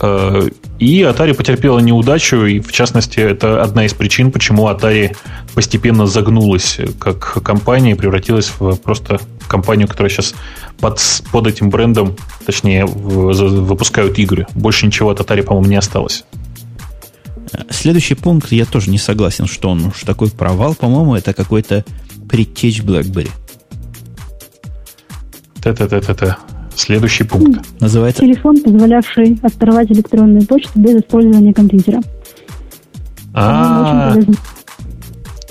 Э, 0.00 0.48
и 0.78 1.00
Atari 1.02 1.34
потерпела 1.34 1.78
неудачу, 1.78 2.44
и 2.44 2.60
в 2.60 2.72
частности, 2.72 3.20
это 3.20 3.62
одна 3.62 3.86
из 3.86 3.94
причин, 3.94 4.30
почему 4.30 4.68
Atari 4.68 5.16
постепенно 5.54 6.06
загнулась 6.06 6.78
как 6.98 7.42
компания 7.42 7.92
и 7.92 7.94
превратилась 7.94 8.52
в 8.58 8.76
просто 8.76 9.20
компанию, 9.48 9.88
которая 9.88 10.10
сейчас 10.10 10.34
под, 10.80 11.00
под 11.32 11.46
этим 11.46 11.70
брендом, 11.70 12.16
точнее, 12.44 12.86
выпускают 12.86 14.18
игры. 14.18 14.46
Больше 14.54 14.86
ничего 14.86 15.10
от 15.10 15.20
Atari, 15.20 15.42
по-моему, 15.42 15.68
не 15.68 15.76
осталось. 15.76 16.24
Следующий 17.70 18.14
пункт, 18.14 18.52
я 18.52 18.64
тоже 18.64 18.90
не 18.90 18.98
согласен, 18.98 19.46
что 19.46 19.70
он 19.70 19.86
уж 19.86 20.02
такой 20.02 20.30
провал. 20.30 20.74
По-моему, 20.74 21.14
это 21.14 21.32
какой-то 21.32 21.84
предтечь 22.28 22.82
BlackBerry. 22.82 23.30
Та-та-та-та-та. 25.62 26.38
Следующий 26.74 27.24
пункт. 27.24 27.66
Называется... 27.80 28.22
Телефон, 28.22 28.60
позволявший 28.60 29.38
оторвать 29.42 29.90
электронную 29.90 30.46
почту 30.46 30.72
без 30.74 31.00
использования 31.00 31.54
компьютера. 31.54 32.02
А, 33.32 34.14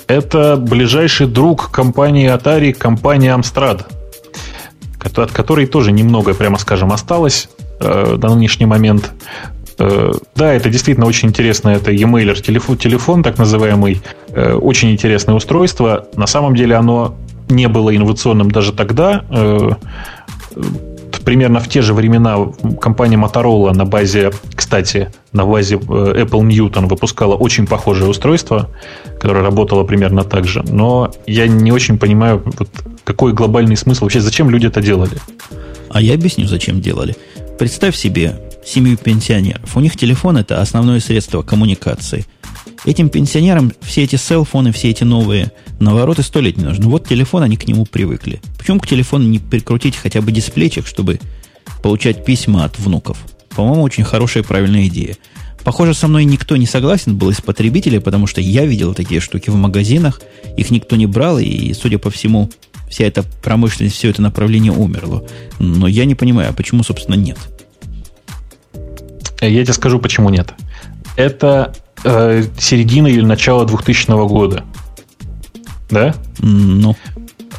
Это 0.07 0.55
ближайший 0.57 1.27
друг 1.27 1.71
компании 1.71 2.31
Atari, 2.31 2.73
компания 2.73 3.35
Amstrad, 3.35 3.85
от 5.15 5.31
которой 5.31 5.65
тоже 5.65 5.91
немного, 5.91 6.33
прямо 6.33 6.57
скажем, 6.57 6.91
осталось 6.91 7.49
э, 7.79 8.17
на 8.21 8.35
нынешний 8.35 8.65
момент. 8.65 9.11
Э, 9.79 10.11
да, 10.35 10.53
это 10.53 10.69
действительно 10.69 11.07
очень 11.07 11.29
интересно. 11.29 11.69
Это 11.69 11.91
e-mailer 11.91 12.39
телефон, 12.39 12.77
телефон, 12.77 13.23
так 13.23 13.37
называемый. 13.37 14.01
Э, 14.29 14.53
очень 14.53 14.91
интересное 14.91 15.35
устройство. 15.35 16.07
На 16.15 16.27
самом 16.27 16.55
деле 16.55 16.75
оно 16.75 17.15
не 17.49 17.67
было 17.67 17.95
инновационным 17.95 18.51
даже 18.51 18.73
тогда. 18.73 19.25
Э, 19.29 19.71
примерно 21.25 21.59
в 21.59 21.67
те 21.67 21.81
же 21.81 21.93
времена 21.93 22.37
компания 22.79 23.17
Motorola 23.17 23.73
на 23.73 23.85
базе, 23.85 24.31
кстати, 24.55 25.11
на 25.33 25.45
базе 25.45 25.75
Apple 25.75 26.47
Newton 26.47 26.87
выпускала 26.87 27.35
очень 27.35 27.67
похожее 27.67 28.07
устройство, 28.07 28.69
которое 29.19 29.43
работало 29.43 29.83
примерно 29.83 30.23
так 30.23 30.45
же. 30.45 30.63
Но 30.63 31.11
я 31.27 31.47
не 31.47 31.71
очень 31.71 31.97
понимаю, 31.97 32.41
вот, 32.45 32.69
какой 33.03 33.33
глобальный 33.33 33.75
смысл 33.75 34.03
вообще, 34.05 34.21
зачем 34.21 34.49
люди 34.49 34.67
это 34.67 34.81
делали. 34.81 35.17
А 35.89 36.01
я 36.01 36.13
объясню, 36.13 36.45
зачем 36.45 36.79
делали. 36.79 37.15
Представь 37.57 37.95
себе 37.95 38.39
семью 38.63 38.97
пенсионеров. 38.97 39.75
У 39.75 39.79
них 39.79 39.97
телефон– 39.97 40.37
это 40.37 40.61
основное 40.61 40.99
средство 40.99 41.41
коммуникации. 41.41 42.25
Этим 42.85 43.09
пенсионерам 43.09 43.73
все 43.81 44.03
эти 44.03 44.15
селфоны, 44.15 44.71
все 44.71 44.89
эти 44.89 45.03
новые 45.03 45.51
навороты 45.79 46.23
сто 46.23 46.39
лет 46.39 46.57
не 46.57 46.63
нужны. 46.63 46.87
Вот 46.87 47.07
телефон, 47.07 47.43
они 47.43 47.57
к 47.57 47.67
нему 47.67 47.85
привыкли. 47.85 48.41
Почему 48.57 48.79
к 48.79 48.87
телефону 48.87 49.27
не 49.27 49.39
прикрутить 49.39 49.95
хотя 49.95 50.21
бы 50.21 50.31
дисплейчик, 50.31 50.85
чтобы 50.85 51.19
получать 51.81 52.25
письма 52.25 52.65
от 52.65 52.77
внуков? 52.79 53.17
По-моему, 53.55 53.83
очень 53.83 54.03
хорошая 54.03 54.43
и 54.43 54.45
правильная 54.45 54.87
идея. 54.87 55.15
Похоже, 55.63 55.95
со 55.95 56.07
мной 56.07 56.25
никто 56.25 56.57
не 56.57 56.67
согласен 56.67 57.17
был 57.17 57.31
из 57.31 57.41
потребителей, 57.41 57.99
потому 57.99 58.27
что 58.27 58.39
я 58.39 58.65
видел 58.65 58.93
такие 58.93 59.19
штуки 59.19 59.49
в 59.49 59.55
магазинах, 59.55 60.21
их 60.57 60.69
никто 60.69 60.95
не 60.95 61.07
брал, 61.07 61.39
и, 61.39 61.73
судя 61.73 61.97
по 61.97 62.11
всему, 62.11 62.51
вся 62.87 63.05
эта 63.05 63.23
промышленность, 63.23 63.95
все 63.95 64.11
это 64.11 64.21
направление 64.21 64.71
умерло. 64.71 65.25
Но 65.57 65.87
я 65.87 66.05
не 66.05 66.13
понимаю, 66.13 66.51
а 66.51 66.53
почему, 66.53 66.83
собственно, 66.83 67.15
нет? 67.15 67.39
Я 69.41 69.63
тебе 69.63 69.73
скажу, 69.73 69.99
почему 69.99 70.29
нет. 70.29 70.53
Это 71.15 71.73
э, 72.05 72.43
середина 72.57 73.07
или 73.07 73.21
начало 73.21 73.65
2000 73.65 74.27
года. 74.27 74.63
Да? 75.89 76.15
Ну. 76.39 76.95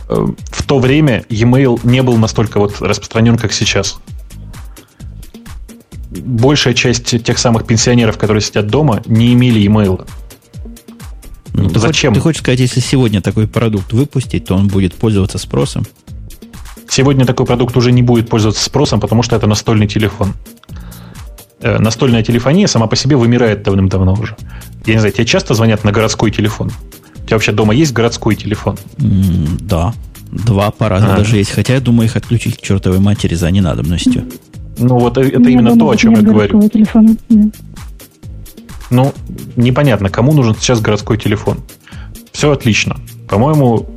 Э, 0.09 0.27
в 0.51 0.63
то 0.63 0.79
время 0.79 1.25
e-mail 1.29 1.81
не 1.83 2.03
был 2.03 2.17
настолько 2.17 2.59
вот 2.59 2.81
распространен, 2.81 3.37
как 3.37 3.53
сейчас. 3.53 3.99
Большая 6.11 6.75
часть 6.75 7.23
тех 7.23 7.39
самых 7.39 7.67
пенсионеров, 7.67 8.17
которые 8.17 8.41
сидят 8.41 8.69
дома, 8.69 9.03
не 9.07 9.33
имели 9.35 9.61
e-mail. 9.61 10.09
Ну, 11.53 11.69
ты 11.69 11.79
Зачем? 11.81 12.13
Хочешь, 12.13 12.21
ты 12.21 12.21
хочешь 12.23 12.41
сказать, 12.43 12.61
если 12.61 12.81
сегодня 12.81 13.21
такой 13.21 13.49
продукт 13.49 13.93
выпустить, 13.93 14.47
то 14.47 14.55
он 14.55 14.69
будет 14.69 14.95
пользоваться 14.95 15.39
спросом? 15.39 15.85
Сегодня 16.89 17.27
такой 17.27 17.47
продукт 17.47 17.77
уже 17.77 17.93
не 17.93 18.03
будет 18.03 18.29
пользоваться 18.29 18.63
спросом, 18.63 19.01
потому 19.01 19.23
что 19.23 19.37
это 19.37 19.47
настольный 19.47 19.89
телефон. 19.89 20.35
Э, 21.61 21.79
настольная 21.79 22.23
телефония 22.23 22.67
сама 22.67 22.87
по 22.87 22.97
себе 22.97 23.17
вымирает 23.17 23.63
давным-давно 23.63 24.13
уже. 24.13 24.37
Я 24.85 24.95
не 24.95 25.01
знаю, 25.01 25.13
тебе 25.15 25.25
часто 25.25 25.55
звонят 25.55 25.85
на 25.85 25.93
городской 25.93 26.31
телефон? 26.31 26.71
У 27.17 27.27
тебя 27.27 27.37
вообще 27.37 27.53
дома 27.53 27.75
есть 27.75 27.93
городской 27.93 28.37
телефон? 28.37 28.77
Mm, 28.99 29.63
да. 29.63 29.95
Два 30.31 30.67
аппарата 30.67 31.15
а. 31.15 31.17
даже 31.17 31.37
есть. 31.37 31.51
Хотя 31.51 31.75
я 31.75 31.81
думаю 31.81 32.09
их 32.09 32.17
отключить 32.17 32.59
к 32.59 32.61
чертовой 32.61 32.99
матери 32.99 33.35
за 33.35 33.51
ненадобностью. 33.51 34.25
Ну, 34.79 34.99
вот 34.99 35.17
это 35.17 35.39
ну, 35.39 35.49
именно 35.49 35.79
то, 35.79 35.89
о 35.89 35.97
чем 35.97 36.15
я 36.15 36.21
говорю. 36.21 36.69
Телефона. 36.69 37.17
Ну, 38.91 39.15
непонятно, 39.57 40.11
кому 40.11 40.35
нужен 40.35 40.55
сейчас 40.57 40.81
городской 40.81 41.17
телефон. 41.17 41.59
Все 42.33 42.53
отлично. 42.53 42.97
По-моему, 43.29 43.89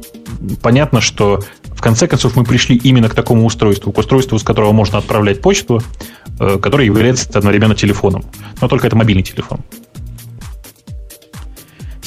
понятно, 0.62 1.02
что 1.02 1.44
в 1.66 1.82
конце 1.82 2.08
концов 2.08 2.38
мы 2.38 2.46
пришли 2.46 2.78
именно 2.78 3.10
к 3.10 3.16
такому 3.16 3.46
устройству, 3.46 3.92
к 3.92 3.98
устройству, 3.98 4.40
с 4.40 4.44
которого 4.44 4.72
можно 4.72 4.98
отправлять 4.98 5.42
почту, 5.42 5.82
Э, 5.82 6.19
который 6.40 6.86
является 6.86 7.30
одновременно 7.38 7.76
телефоном. 7.76 8.24
Но 8.62 8.68
только 8.68 8.88
это 8.88 8.96
мобильный 8.96 9.24
телефон. 9.24 9.60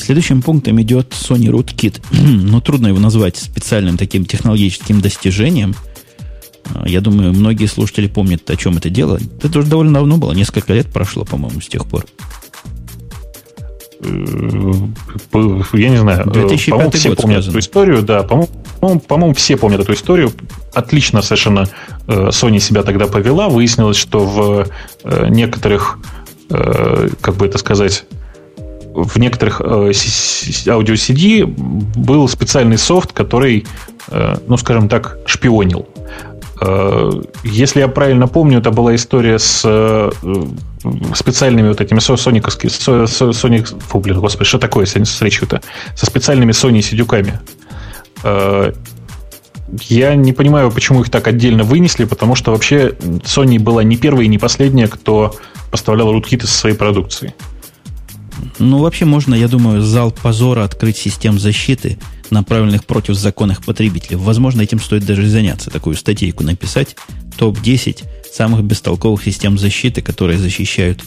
Следующим 0.03 0.43
пунктом 0.43 0.81
идет 0.83 1.13
Sony 1.13 1.47
Rootkit. 1.47 2.03
Но 2.13 2.61
трудно 2.61 2.89
его 2.89 2.99
назвать 2.99 3.37
специальным 3.37 3.97
таким 3.97 4.25
технологическим 4.25 5.01
достижением. 5.01 5.77
Э, 6.75 6.83
я 6.87 7.01
думаю, 7.01 7.33
многие 7.33 7.67
слушатели 7.67 8.09
помнят, 8.09 8.51
о 8.51 8.57
чем 8.57 8.79
это 8.79 8.91
дело. 8.91 9.21
Это 9.41 9.61
уже 9.61 9.69
довольно 9.69 9.95
давно 9.95 10.17
было, 10.17 10.33
несколько 10.33 10.75
лет 10.75 10.89
прошло, 10.93 11.25
по-моему, 11.25 11.61
с 11.61 11.69
тех 11.69 11.87
пор. 11.87 12.07
Э, 14.03 15.63
я 15.75 15.89
не 15.89 15.97
знаю. 15.97 16.27
2005 16.27 16.71
по-моему, 16.71 16.91
все 16.91 17.09
год 17.11 17.19
помнят 17.19 17.43
сказано. 17.43 17.51
эту 17.51 17.59
историю, 17.61 18.03
да. 18.03 18.23
По-моему, 18.23 19.01
по-моему, 19.01 19.35
все 19.35 19.57
помнят 19.57 19.81
эту 19.81 19.93
историю. 19.95 20.33
Отлично 20.75 21.23
совершенно 21.23 21.69
э, 22.09 22.29
Sony 22.29 22.59
себя 22.59 22.83
тогда 22.83 23.07
повела. 23.07 23.49
Выяснилось, 23.49 23.97
что 23.97 24.21
в 24.21 24.67
э, 25.05 25.27
некоторых, 25.29 25.99
как 26.49 27.37
бы 27.37 27.47
это 27.47 27.57
сказать, 27.57 28.05
в 28.93 29.19
некоторых 29.19 29.63
аудио 29.63 30.95
CD 30.95 31.47
был 31.47 32.29
специальный 32.29 32.77
софт, 32.77 33.13
который, 33.13 33.67
ну, 34.47 34.59
скажем 34.59 34.91
так, 34.91 35.17
шпионил. 35.25 35.89
Если 37.45 37.81
я 37.81 37.89
правильно 37.89 38.29
помню, 38.29 38.59
это 38.59 38.71
была 38.71 38.95
история 38.95 39.39
с 39.39 39.63
специальными 41.15 41.69
вот 41.69 41.81
этими 41.81 41.99
сониковскими, 41.99 42.71
Sony, 42.71 43.81
фу, 43.81 44.01
блин, 44.01 44.21
господи, 44.21 44.49
что 44.49 44.59
такое 44.59 44.87
с 44.87 45.23
речью-то? 45.23 45.61
Со 45.95 46.07
специальными 46.07 46.53
Sony 46.53 46.83
сидюками. 46.83 47.41
Э, 48.23 48.73
я 49.89 50.15
не 50.15 50.33
понимаю, 50.33 50.71
почему 50.71 51.01
их 51.01 51.11
так 51.11 51.27
отдельно 51.27 51.65
вынесли, 51.65 52.05
потому 52.05 52.35
что 52.35 52.51
вообще 52.51 52.95
Sony 53.25 53.59
была 53.59 53.83
не 53.83 53.97
первая 53.97 54.25
и 54.25 54.29
не 54.29 54.39
последняя, 54.39 54.89
кто 54.89 55.35
поставлял 55.71 56.13
руткиты 56.13 56.47
со 56.47 56.53
своей 56.53 56.77
продукции. 56.77 57.35
Ну, 58.59 58.79
вообще 58.79 59.05
можно, 59.05 59.35
я 59.35 59.49
думаю, 59.49 59.81
зал 59.81 60.11
позора 60.11 60.65
открыть 60.65 60.97
систем 60.97 61.39
защиты, 61.39 61.99
направленных 62.33 62.85
против 62.85 63.15
законных 63.15 63.65
потребителей. 63.65 64.17
Возможно, 64.17 64.63
этим 64.63 64.81
стоит 64.81 65.07
даже 65.07 65.29
заняться, 65.29 65.71
такую 65.71 65.97
статейку 65.97 66.43
написать. 66.43 66.97
Топ-10 67.39 68.05
самых 68.33 68.65
бестолковых 68.65 69.23
систем 69.23 69.59
защиты, 69.59 70.03
которые 70.03 70.39
защищают 70.39 71.03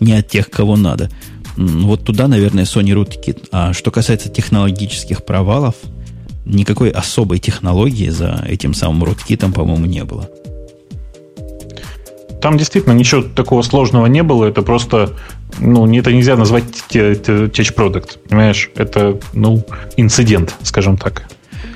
не 0.00 0.12
от 0.12 0.28
тех, 0.28 0.50
кого 0.50 0.76
надо. 0.76 1.10
Вот 1.56 2.04
туда, 2.04 2.28
наверное, 2.28 2.64
Sony 2.64 2.94
Rootkit. 2.94 3.48
А 3.50 3.72
что 3.72 3.90
касается 3.90 4.28
технологических 4.28 5.24
провалов, 5.24 5.74
никакой 6.44 6.90
особой 6.90 7.38
технологии 7.38 8.08
за 8.10 8.44
этим 8.48 8.74
самым 8.74 9.04
руткитом, 9.04 9.52
по-моему, 9.52 9.86
не 9.86 10.04
было. 10.04 10.30
Там 12.40 12.56
действительно 12.56 12.92
ничего 12.92 13.22
такого 13.22 13.62
сложного 13.62 14.06
не 14.06 14.22
было. 14.22 14.44
Это 14.44 14.62
просто, 14.62 15.14
ну, 15.58 15.92
это 15.92 16.12
нельзя 16.12 16.36
назвать 16.36 16.64
tech 16.90 17.74
продукт. 17.74 18.18
Понимаешь? 18.28 18.70
Это, 18.76 19.18
ну, 19.32 19.64
инцидент, 19.96 20.54
скажем 20.62 20.96
так. 20.96 21.24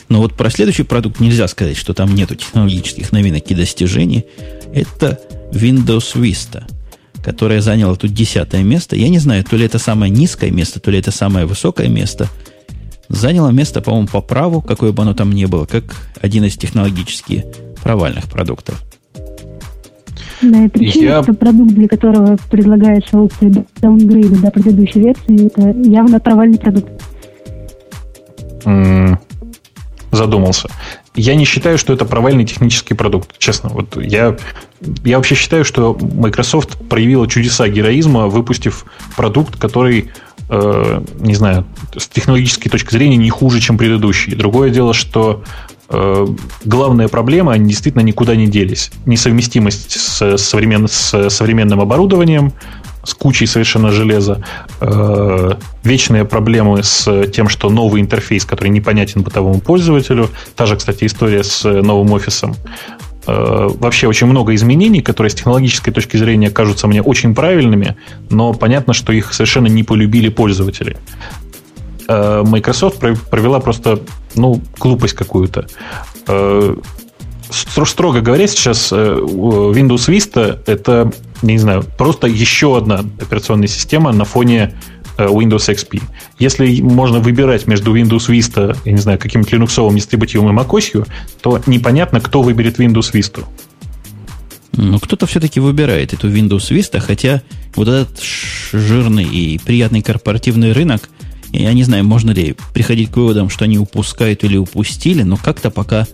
Но 0.09 0.21
вот 0.21 0.35
про 0.35 0.51
следующий 0.51 0.83
продукт 0.83 1.21
нельзя 1.21 1.49
сказать, 1.49 1.77
что 1.77 1.95
там 1.95 2.15
нету 2.15 2.37
технологических 2.37 3.13
новинок 3.13 3.51
и 3.51 3.55
достижений 3.55 4.27
это 4.73 5.21
Windows 5.53 6.15
Vista, 6.15 6.65
которая 7.25 7.61
заняла 7.61 7.95
тут 7.95 8.13
десятое 8.13 8.63
место. 8.63 8.97
Я 8.97 9.09
не 9.09 9.19
знаю, 9.19 9.45
то 9.45 9.57
ли 9.57 9.65
это 9.65 9.79
самое 9.79 10.11
низкое 10.11 10.51
место, 10.51 10.81
то 10.81 10.91
ли 10.91 10.99
это 10.99 11.11
самое 11.11 11.47
высокое 11.47 11.89
место. 11.89 12.29
Заняла 13.09 13.53
место, 13.53 13.81
по-моему, 13.81 14.09
по 14.09 14.21
праву, 14.21 14.63
какое 14.63 14.93
бы 14.93 15.03
оно 15.03 15.15
там 15.15 15.33
ни 15.33 15.45
было, 15.45 15.67
как 15.67 15.85
один 16.21 16.45
из 16.45 16.57
технологически 16.57 17.45
провальных 17.83 18.25
продуктов. 18.31 18.83
Да, 20.43 20.65
и 20.65 20.69
причина, 20.69 21.05
Я... 21.05 21.23
что 21.23 21.35
продукт, 21.35 21.73
для 21.73 21.89
которого 21.89 22.37
предлагается 22.51 23.19
опция 23.19 23.65
даунгрейда 23.81 24.43
до 24.43 24.51
предыдущей 24.51 25.01
версии, 25.01 25.47
это 25.47 25.71
явно 25.89 26.19
провальный 26.21 26.59
продукт. 26.59 26.91
Mm, 28.65 29.17
задумался 30.11 30.69
я 31.15 31.35
не 31.35 31.45
считаю, 31.45 31.79
что 31.79 31.93
это 31.93 32.05
провальный 32.05 32.45
технический 32.45 32.95
продукт, 32.95 33.37
честно. 33.39 33.69
Вот 33.71 33.97
я, 34.03 34.37
я 35.05 35.17
вообще 35.19 35.35
считаю, 35.35 35.65
что 35.65 35.97
Microsoft 36.01 36.79
проявила 36.89 37.29
чудеса 37.29 37.69
героизма, 37.69 38.29
выпустив 38.29 38.87
продукт, 39.15 39.57
который, 39.57 40.11
э, 40.49 41.03
не 41.21 41.35
знаю, 41.35 41.67
с 41.97 42.09
технологической 42.09 42.71
точки 42.71 42.93
зрения 42.93 43.17
не 43.17 43.29
хуже, 43.29 43.61
чем 43.61 43.77
предыдущий. 43.77 44.35
Другое 44.35 44.71
дело, 44.71 44.95
что 44.95 45.45
главная 46.65 47.09
проблема, 47.09 47.53
они 47.53 47.69
действительно 47.69 48.03
никуда 48.03 48.35
не 48.35 48.47
делись. 48.47 48.91
Несовместимость 49.07 49.93
с, 49.93 50.39
современ, 50.39 50.89
с 50.89 51.29
современным 51.31 51.81
оборудованием, 51.81 52.53
с 53.05 53.15
кучей 53.15 53.47
совершенно 53.47 53.91
железа, 53.91 54.45
э, 54.81 55.51
вечные 55.83 56.25
проблемы 56.25 56.83
с 56.83 57.27
тем, 57.29 57.49
что 57.49 57.69
новый 57.69 58.01
интерфейс, 58.01 58.45
который 58.45 58.69
непонятен 58.69 59.23
бытовому 59.23 59.61
пользователю, 59.61 60.31
та 60.55 60.67
же, 60.67 60.77
кстати, 60.77 61.05
история 61.07 61.43
с 61.43 61.65
новым 61.65 62.13
офисом, 62.13 62.55
э, 63.27 63.69
вообще 63.75 64.07
очень 64.07 64.29
много 64.29 64.55
изменений, 64.55 65.03
которые 65.03 65.31
с 65.31 65.35
технологической 65.35 65.93
точки 65.93 66.17
зрения 66.17 66.51
кажутся 66.51 66.87
мне 66.87 67.03
очень 67.03 67.35
правильными, 67.35 67.97
но 68.31 68.53
понятно, 68.53 68.93
что 68.95 69.13
их 69.13 69.33
совершенно 69.33 69.67
не 69.67 69.83
полюбили 69.83 70.29
пользователи. 70.29 70.97
Э, 72.09 72.43
Microsoft 72.47 72.99
провела 73.31 73.61
просто, 73.61 74.01
ну, 74.35 74.61
глупость 74.79 75.15
какую-то. 75.15 75.67
Э, 76.27 76.77
строго 77.51 78.21
говоря, 78.21 78.47
сейчас 78.47 78.93
Windows 78.93 80.09
Vista 80.09 80.61
это, 80.67 81.13
не 81.43 81.59
знаю, 81.59 81.85
просто 81.99 82.27
еще 82.27 82.77
одна 82.77 83.05
операционная 83.21 83.69
система 83.69 84.13
на 84.13 84.25
фоне 84.25 84.75
Windows 85.19 85.69
XP. 85.69 86.03
Если 86.39 86.81
можно 86.81 87.19
выбирать 87.19 87.67
между 87.67 87.95
Windows 87.95 88.29
Vista, 88.29 88.77
я 88.85 88.93
не 88.93 88.99
знаю, 88.99 89.19
каким-то 89.19 89.55
линуксовым 89.55 89.97
дистрибутивом 89.97 90.57
и 90.57 90.63
macOS, 90.63 91.07
то 91.43 91.61
непонятно, 91.67 92.21
кто 92.21 92.43
выберет 92.43 92.79
Windows 92.79 93.13
Vista. 93.13 93.45
Ну, 94.75 94.99
кто-то 94.99 95.27
все-таки 95.27 95.61
выбирает 95.61 96.15
эту 96.15 96.31
Windows 96.31 96.71
Vista, 96.71 96.99
хотя 96.99 97.43
вот 97.75 97.89
этот 97.89 98.21
жирный 98.73 99.25
и 99.25 99.59
приятный 99.59 100.03
корпоративный 100.03 100.73
рынок, 100.73 101.11
я 101.59 101.73
не 101.73 101.85
знаю, 101.85 102.05
можно 102.05 102.31
ли 102.31 102.55
приходить 102.73 103.11
к 103.11 103.17
выводам, 103.17 103.51
что 103.51 103.65
они 103.65 103.79
упускают 103.79 104.45
или 104.45 104.57
упустили, 104.57 105.23
но 105.23 105.37
как-то 105.37 105.71
пока 105.71 106.07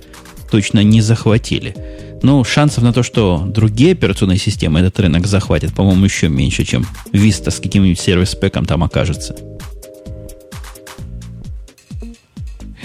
точно 0.50 0.82
не 0.82 1.00
захватили. 1.00 1.74
Но 2.22 2.42
шансов 2.42 2.82
на 2.82 2.92
то, 2.92 3.02
что 3.02 3.44
другие 3.46 3.92
операционные 3.92 4.38
системы 4.38 4.80
этот 4.80 4.98
рынок 4.98 5.26
захватят, 5.26 5.72
по-моему, 5.72 6.04
еще 6.04 6.28
меньше, 6.28 6.64
чем 6.64 6.86
Vista 7.12 7.50
с 7.50 7.60
каким-нибудь 7.60 8.00
сервис-пеком 8.00 8.64
там 8.66 8.82
окажется. 8.82 9.36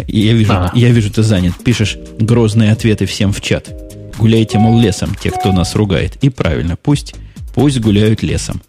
Я 0.08 0.34
вижу, 0.34 0.54
а. 0.54 0.72
я 0.76 0.90
вижу, 0.90 1.10
ты 1.12 1.24
занят. 1.24 1.54
Пишешь 1.64 1.98
грозные 2.20 2.72
ответы 2.72 3.06
всем 3.06 3.34
в 3.34 3.42
чат. 3.42 3.72
Гуляйте, 4.18 4.60
мол, 4.60 4.80
лесом, 4.80 5.16
те, 5.16 5.32
кто 5.32 5.52
нас 5.52 5.76
ругает. 5.76 6.18
И 6.22 6.30
правильно, 6.30 6.78
пусть, 6.82 7.16
пусть 7.56 7.80
гуляют 7.80 8.22
лесом. 8.22 8.62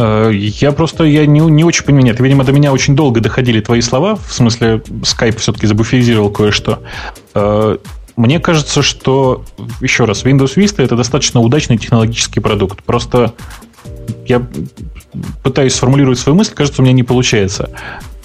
Э, 0.00 0.30
я 0.32 0.72
просто 0.72 1.04
я 1.04 1.26
не, 1.26 1.40
не 1.40 1.62
очень 1.62 1.84
понимаю. 1.84 2.06
Нет, 2.06 2.20
видимо, 2.20 2.44
до 2.44 2.52
меня 2.52 2.72
очень 2.72 2.96
долго 2.96 3.20
доходили 3.20 3.60
твои 3.60 3.82
слова. 3.82 4.16
В 4.16 4.32
смысле, 4.32 4.82
Skype 5.02 5.36
все-таки 5.38 5.66
забуферизировал 5.66 6.30
кое-что. 6.30 6.82
Э, 7.34 7.76
мне 8.16 8.40
кажется, 8.40 8.82
что, 8.82 9.44
еще 9.80 10.04
раз, 10.04 10.24
Windows 10.24 10.56
Vista 10.56 10.82
это 10.82 10.96
достаточно 10.96 11.40
удачный 11.40 11.76
технологический 11.76 12.40
продукт. 12.40 12.82
Просто 12.82 13.34
я 14.26 14.42
пытаюсь 15.42 15.74
сформулировать 15.74 16.18
свою 16.18 16.36
мысль, 16.36 16.54
кажется, 16.54 16.80
у 16.80 16.84
меня 16.84 16.94
не 16.94 17.02
получается. 17.02 17.70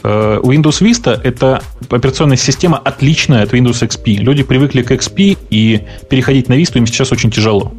Э, 0.04 0.40
Windows 0.42 0.82
Vista— 0.82 1.20
это 1.24 1.62
операционная 1.90 2.38
система, 2.38 2.78
отличная 2.78 3.44
от 3.44 3.54
Windows 3.54 3.86
XP. 3.86 4.16
Люди 4.18 4.44
привыкли 4.44 4.82
к 4.82 4.92
XP, 4.92 5.38
и 5.50 5.82
переходить 6.10 6.48
на 6.48 6.54
Vista 6.54 6.78
им 6.78 6.88
сейчас 6.88 7.12
очень 7.12 7.32
тяжело. 7.32 7.74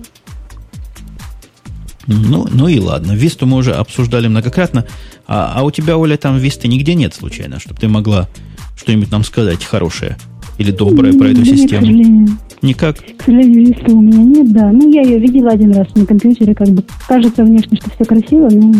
Ну, 2.07 2.47
ну 2.51 2.69
и 2.69 2.79
ладно. 2.79 3.13
Висту 3.13 3.47
мы 3.47 3.57
уже 3.57 3.73
обсуждали 3.73 4.29
многократно. 4.29 4.85
А, 5.27 5.55
а 5.57 5.65
у 5.65 5.71
тебя, 5.71 5.97
Оля, 5.97 6.17
там 6.17 6.39
Висты 6.39 6.69
нигде 6.69 6.95
нет 6.95 7.15
случайно, 7.15 7.59
чтобы 7.61 7.81
ты 7.81 7.89
могла 7.89 8.29
что-нибудь 8.77 9.11
нам 9.11 9.25
сказать 9.25 9.65
хорошее 9.65 10.17
или 10.59 10.71
доброе 10.71 11.13
про 11.13 11.29
эту 11.29 11.45
систему? 11.45 11.87
Нет, 11.87 12.31
Никак? 12.63 12.97
К 12.97 13.25
сожалению, 13.25 13.67
Висты 13.67 13.93
у 13.93 14.01
меня 14.01 14.23
нет, 14.23 14.53
да. 14.53 14.71
Ну, 14.71 14.91
я 14.91 15.03
ее 15.03 15.19
видела 15.19 15.51
один 15.51 15.73
раз 15.73 15.89
на 15.95 16.07
компьютере, 16.07 16.55
как 16.55 16.69
бы 16.69 16.83
кажется 17.07 17.45
внешне, 17.45 17.79
что 17.79 17.91
все 17.91 18.05
красиво, 18.05 18.49
но 18.51 18.73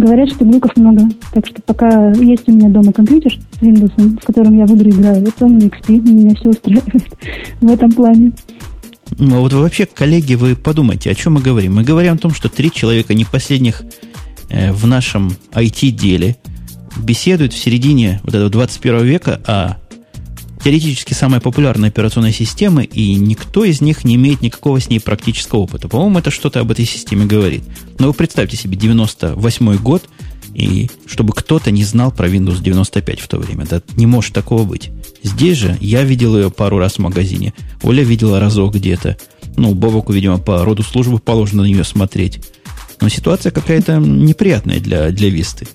Говорят, 0.00 0.30
что 0.30 0.46
глюков 0.46 0.74
много. 0.76 1.02
Так 1.30 1.46
что 1.46 1.60
пока 1.60 2.10
есть 2.12 2.48
у 2.48 2.52
меня 2.52 2.70
дома 2.70 2.90
компьютер 2.90 3.34
с 3.34 3.62
Windows, 3.62 3.92
в 4.18 4.24
котором 4.24 4.56
я 4.56 4.64
в 4.64 4.74
игры 4.74 4.90
играю, 4.90 5.22
вот 5.22 5.34
он 5.40 5.58
XP, 5.58 6.00
меня 6.00 6.34
все 6.36 6.48
устраивает 6.48 7.04
в 7.60 7.70
этом 7.70 7.92
плане. 7.92 8.32
Ну, 9.18 9.40
вот 9.40 9.52
вообще, 9.52 9.86
коллеги, 9.86 10.34
вы 10.34 10.56
подумайте, 10.56 11.10
о 11.10 11.14
чем 11.14 11.34
мы 11.34 11.40
говорим. 11.40 11.74
Мы 11.74 11.82
говорим 11.82 12.14
о 12.14 12.18
том, 12.18 12.32
что 12.32 12.48
три 12.48 12.72
человека 12.72 13.14
не 13.14 13.24
последних 13.24 13.82
э, 14.48 14.72
в 14.72 14.86
нашем 14.86 15.32
IT-деле 15.52 16.36
беседуют 16.96 17.52
в 17.52 17.58
середине 17.58 18.20
вот 18.22 18.34
этого 18.34 18.50
21 18.50 19.04
века 19.04 19.40
о 19.46 19.76
теоретически 20.62 21.14
самая 21.14 21.40
популярная 21.40 21.88
операционная 21.88 22.32
система, 22.32 22.82
и 22.82 23.14
никто 23.14 23.64
из 23.64 23.80
них 23.80 24.04
не 24.04 24.16
имеет 24.16 24.42
никакого 24.42 24.80
с 24.80 24.88
ней 24.88 25.00
практического 25.00 25.60
опыта. 25.60 25.88
По-моему, 25.88 26.18
это 26.18 26.30
что-то 26.30 26.60
об 26.60 26.70
этой 26.70 26.84
системе 26.84 27.24
говорит. 27.24 27.62
Но 27.98 28.08
вы 28.08 28.12
представьте 28.12 28.56
себе 28.56 28.76
98 28.76 29.76
год, 29.76 30.08
и 30.54 30.90
чтобы 31.06 31.32
кто-то 31.32 31.70
не 31.70 31.84
знал 31.84 32.12
про 32.12 32.28
Windows 32.28 32.62
95 32.62 33.20
в 33.20 33.28
то 33.28 33.38
время. 33.38 33.66
Да 33.66 33.82
не 33.96 34.06
может 34.06 34.34
такого 34.34 34.64
быть. 34.64 34.90
Здесь 35.22 35.58
же 35.58 35.76
я 35.80 36.02
видел 36.02 36.36
ее 36.36 36.50
пару 36.50 36.78
раз 36.78 36.94
в 36.94 36.98
магазине. 36.98 37.54
Оля 37.82 38.02
видела 38.02 38.40
разок 38.40 38.74
где-то. 38.74 39.16
Ну, 39.56 39.74
Бобоку, 39.74 40.12
видимо, 40.12 40.38
по 40.38 40.64
роду 40.64 40.82
службы 40.82 41.18
положено 41.18 41.62
на 41.62 41.66
нее 41.66 41.84
смотреть. 41.84 42.40
Но 43.00 43.08
ситуация 43.08 43.50
какая-то 43.50 43.96
неприятная 43.96 44.80
для, 44.80 45.10
для 45.10 45.30
Висты 45.30 45.66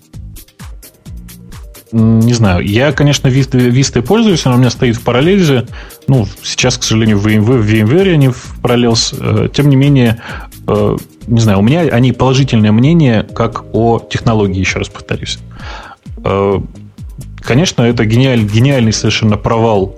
не 1.95 2.33
знаю. 2.33 2.65
Я, 2.65 2.91
конечно, 2.91 3.29
Vista, 3.29 3.57
Vista 3.69 4.01
пользуюсь, 4.01 4.45
она 4.45 4.55
у 4.55 4.57
меня 4.57 4.69
стоит 4.69 4.97
в 4.97 5.01
параллельзе. 5.03 5.65
Ну, 6.07 6.27
сейчас, 6.43 6.77
к 6.77 6.83
сожалению, 6.83 7.17
в 7.19 7.25
VMware, 7.25 7.59
в 7.59 7.71
VMware 7.71 8.13
они 8.13 8.27
в 8.27 8.57
Parallels. 8.61 9.15
Э, 9.17 9.47
тем 9.47 9.69
не 9.69 9.77
менее, 9.77 10.21
э, 10.67 10.97
не 11.27 11.39
знаю, 11.39 11.59
у 11.59 11.61
меня 11.61 11.81
они 11.83 12.11
положительное 12.11 12.73
мнение 12.73 13.23
как 13.23 13.63
о 13.71 13.99
технологии, 13.99 14.59
еще 14.59 14.79
раз 14.79 14.89
повторюсь. 14.89 15.39
Э, 17.45 17.47
конечно, 17.47 17.83
это 17.83 18.05
гениаль, 18.05 18.43
гениальный 18.43 18.93
совершенно 18.93 19.37
провал 19.37 19.95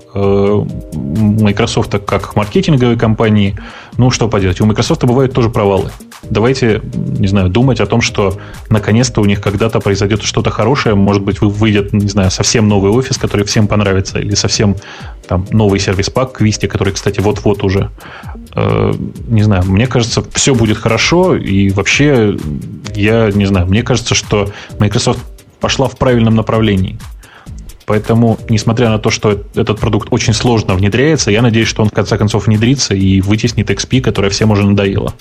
Microsoft 0.93 1.95
как 2.05 2.35
маркетинговой 2.35 2.97
компании. 2.97 3.57
Ну, 3.97 4.11
что 4.11 4.27
поделать, 4.27 4.61
у 4.61 4.65
Microsoft 4.65 5.03
бывают 5.03 5.33
тоже 5.33 5.49
провалы 5.49 5.91
давайте, 6.29 6.81
не 6.93 7.27
знаю, 7.27 7.49
думать 7.49 7.79
о 7.79 7.85
том, 7.85 8.01
что 8.01 8.37
наконец-то 8.69 9.21
у 9.21 9.25
них 9.25 9.41
когда-то 9.41 9.79
произойдет 9.79 10.23
что-то 10.23 10.49
хорошее, 10.49 10.95
может 10.95 11.23
быть, 11.23 11.41
выйдет, 11.41 11.93
не 11.93 12.07
знаю, 12.07 12.31
совсем 12.31 12.67
новый 12.67 12.91
офис, 12.91 13.17
который 13.17 13.45
всем 13.45 13.67
понравится, 13.67 14.19
или 14.19 14.35
совсем 14.35 14.75
там 15.27 15.45
новый 15.51 15.79
сервис-пак 15.79 16.33
к 16.33 16.41
Висте, 16.41 16.67
который, 16.67 16.93
кстати, 16.93 17.19
вот-вот 17.19 17.63
уже. 17.63 17.89
Э, 18.55 18.93
не 19.27 19.43
знаю, 19.43 19.63
мне 19.65 19.87
кажется, 19.87 20.23
все 20.33 20.55
будет 20.55 20.77
хорошо, 20.77 21.35
и 21.35 21.69
вообще, 21.69 22.37
я 22.95 23.31
не 23.31 23.45
знаю, 23.45 23.67
мне 23.67 23.83
кажется, 23.83 24.15
что 24.15 24.51
Microsoft 24.79 25.19
пошла 25.59 25.87
в 25.87 25.97
правильном 25.97 26.35
направлении. 26.35 26.97
Поэтому, 27.87 28.37
несмотря 28.49 28.89
на 28.89 28.99
то, 28.99 29.09
что 29.09 29.45
этот 29.55 29.79
продукт 29.79 30.09
очень 30.11 30.33
сложно 30.33 30.75
внедряется, 30.75 31.31
я 31.31 31.41
надеюсь, 31.41 31.69
что 31.69 31.83
он 31.83 31.87
в 31.87 31.93
конце 31.93 32.17
концов 32.17 32.47
внедрится 32.47 32.93
и 32.93 33.21
вытеснит 33.21 33.69
XP, 33.69 34.01
которая 34.01 34.29
всем 34.29 34.51
уже 34.51 34.67
надоела. 34.67 35.13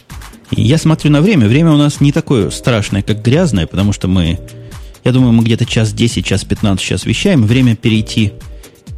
Я 0.51 0.77
смотрю 0.77 1.13
на 1.13 1.21
время. 1.21 1.47
Время 1.47 1.71
у 1.71 1.77
нас 1.77 2.01
не 2.01 2.11
такое 2.11 2.51
страшное, 2.51 3.03
как 3.03 3.23
грязное, 3.23 3.69
потому 3.69 3.93
что 3.93 4.09
мы, 4.09 4.41
я 5.05 5.13
думаю, 5.13 5.33
мы 5.33 5.45
где-то 5.45 5.65
час 5.65 5.93
10, 5.93 6.27
час 6.27 6.45
15 6.45 6.85
сейчас 6.85 7.07
вещаем. 7.07 7.45
Время 7.45 7.77
перейти 7.77 8.33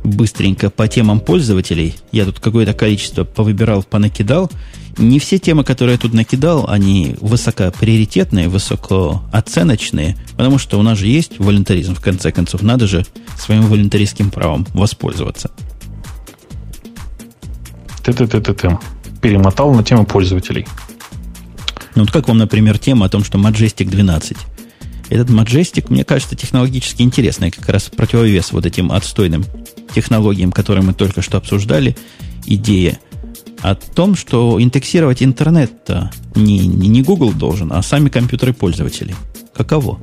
быстренько 0.04 0.70
по 0.70 0.88
темам 0.88 1.20
пользователей. 1.20 1.94
Я 2.12 2.24
тут 2.24 2.40
какое-то 2.40 2.72
количество 2.74 3.24
повыбирал, 3.24 3.82
понакидал. 3.82 4.50
Не 4.96 5.18
все 5.18 5.38
темы, 5.38 5.62
которые 5.62 5.94
я 5.94 5.98
тут 5.98 6.12
накидал, 6.12 6.68
они 6.68 7.14
высокоприоритетные, 7.20 8.48
высокооценочные, 8.48 10.16
потому 10.36 10.58
что 10.58 10.78
у 10.78 10.82
нас 10.82 10.98
же 10.98 11.06
есть 11.06 11.38
волонтаризм, 11.38 11.94
в 11.94 12.00
конце 12.00 12.32
концов. 12.32 12.62
Надо 12.62 12.86
же 12.86 13.06
своим 13.38 13.62
волонтаристским 13.62 14.30
правом 14.30 14.66
воспользоваться. 14.74 15.50
Ты-ты-ты-ты-ты. 18.02 18.78
Перемотал 19.20 19.72
на 19.74 19.84
тему 19.84 20.04
пользователей. 20.06 20.66
Ну, 21.94 22.02
вот 22.02 22.12
как 22.12 22.28
вам, 22.28 22.38
например, 22.38 22.78
тема 22.78 23.06
о 23.06 23.08
том, 23.08 23.24
что 23.24 23.38
Majestic 23.38 23.88
12? 23.88 24.36
Этот 25.08 25.30
Majestic, 25.30 25.86
мне 25.88 26.04
кажется, 26.04 26.36
технологически 26.36 27.02
интересный, 27.02 27.50
как 27.50 27.68
раз 27.68 27.84
противовес 27.84 28.52
вот 28.52 28.66
этим 28.66 28.92
отстойным 28.92 29.44
технологиям, 29.94 30.52
которые 30.52 30.84
мы 30.84 30.92
только 30.92 31.22
что 31.22 31.38
обсуждали. 31.38 31.96
Идея 32.46 32.98
о 33.60 33.74
том, 33.74 34.14
что 34.14 34.60
индексировать 34.60 35.22
интернет-то 35.22 36.10
не, 36.34 36.58
не, 36.66 36.88
не 36.88 37.02
Google 37.02 37.32
должен, 37.32 37.72
а 37.72 37.82
сами 37.82 38.08
компьютеры 38.08 38.52
пользователей. 38.52 39.14
Каково? 39.54 40.00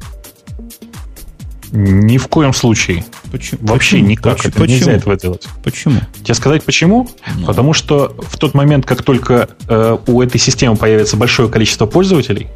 Ни 1.71 2.17
в 2.17 2.27
коем 2.27 2.53
случае. 2.53 3.05
Почему? 3.31 3.59
Вообще 3.63 3.97
почему? 3.97 4.09
никак. 4.09 4.37
Почему? 4.37 4.49
Это 4.49 4.59
почему? 4.59 4.77
нельзя 4.77 4.91
этого 4.93 5.17
делать. 5.17 5.47
Почему? 5.63 5.99
Тебе 6.23 6.33
сказать 6.33 6.63
почему? 6.63 7.09
Ну. 7.35 7.45
Потому 7.45 7.73
что 7.73 8.15
в 8.19 8.37
тот 8.37 8.53
момент, 8.53 8.85
как 8.85 9.03
только 9.03 9.49
э, 9.67 9.97
у 10.07 10.21
этой 10.21 10.39
системы 10.39 10.75
появится 10.75 11.17
большое 11.17 11.49
количество 11.49 11.85
пользователей, 11.85 12.47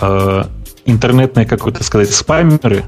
э, 0.00 0.44
интернетные, 0.86 1.46
как 1.46 1.66
это 1.66 1.84
сказать, 1.84 2.10
спамеры 2.10 2.84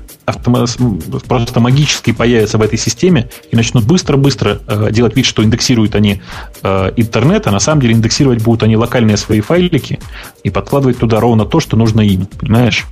просто 1.27 1.61
магически 1.61 2.13
появятся 2.13 2.57
в 2.59 2.63
этой 2.63 2.79
системе 2.79 3.29
и 3.51 3.57
начнут 3.57 3.85
быстро-быстро 3.85 4.61
э, 4.67 4.89
делать 4.91 5.17
вид, 5.17 5.27
что 5.27 5.43
индексируют 5.43 5.95
они 5.95 6.23
э, 6.63 6.93
интернет, 6.97 7.47
а 7.47 7.51
на 7.51 7.61
самом 7.61 7.83
деле 7.83 7.95
индексировать 7.95 8.43
будут 8.43 8.63
они 8.63 8.77
локальные 8.77 9.17
свои 9.17 9.41
файлики 9.41 9.99
и 10.45 10.51
подкладывать 10.51 10.99
туда 10.99 11.21
ровно 11.21 11.45
то, 11.45 11.61
что 11.61 11.77
нужно 11.77 12.01
им. 12.01 12.27
Понимаешь? 12.27 12.87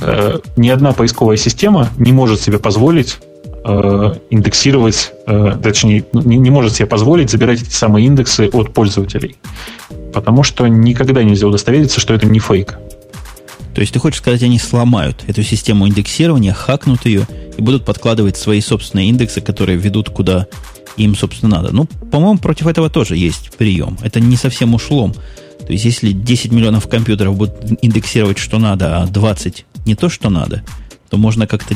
Э, 0.00 0.38
ни 0.56 0.68
одна 0.68 0.92
поисковая 0.92 1.36
система 1.36 1.88
не 1.96 2.12
может 2.12 2.40
себе 2.40 2.58
позволить 2.58 3.18
э, 3.64 4.14
индексировать, 4.30 5.12
точнее, 5.62 6.04
не, 6.12 6.36
не 6.36 6.50
может 6.50 6.74
себе 6.74 6.86
позволить 6.86 7.30
забирать 7.30 7.62
эти 7.62 7.72
самые 7.72 8.06
индексы 8.06 8.48
от 8.52 8.72
пользователей. 8.72 9.36
Потому 10.12 10.42
что 10.42 10.66
никогда 10.66 11.22
нельзя 11.22 11.46
удостовериться, 11.46 12.00
что 12.00 12.14
это 12.14 12.26
не 12.26 12.38
фейк. 12.38 12.78
То 13.76 13.82
есть 13.82 13.92
ты 13.92 13.98
хочешь 13.98 14.20
сказать, 14.20 14.42
они 14.42 14.58
сломают 14.58 15.22
эту 15.26 15.42
систему 15.42 15.86
индексирования, 15.86 16.54
хакнут 16.54 17.04
ее 17.04 17.28
и 17.58 17.60
будут 17.60 17.84
подкладывать 17.84 18.38
свои 18.38 18.62
собственные 18.62 19.10
индексы, 19.10 19.42
которые 19.42 19.76
ведут 19.76 20.08
куда 20.08 20.46
им, 20.96 21.14
собственно, 21.14 21.58
надо. 21.58 21.74
Ну, 21.74 21.84
по-моему, 21.84 22.38
против 22.38 22.68
этого 22.68 22.88
тоже 22.88 23.18
есть 23.18 23.54
прием. 23.58 23.98
Это 24.00 24.18
не 24.18 24.36
совсем 24.36 24.72
ушлом. 24.72 25.12
То 25.12 25.72
есть, 25.72 25.84
если 25.84 26.12
10 26.12 26.52
миллионов 26.52 26.88
компьютеров 26.88 27.36
будут 27.36 27.54
индексировать, 27.82 28.38
что 28.38 28.58
надо, 28.58 29.02
а 29.02 29.06
20 29.08 29.66
не 29.84 29.94
то, 29.94 30.08
что 30.08 30.30
надо, 30.30 30.62
то 31.10 31.18
можно 31.18 31.46
как-то 31.46 31.74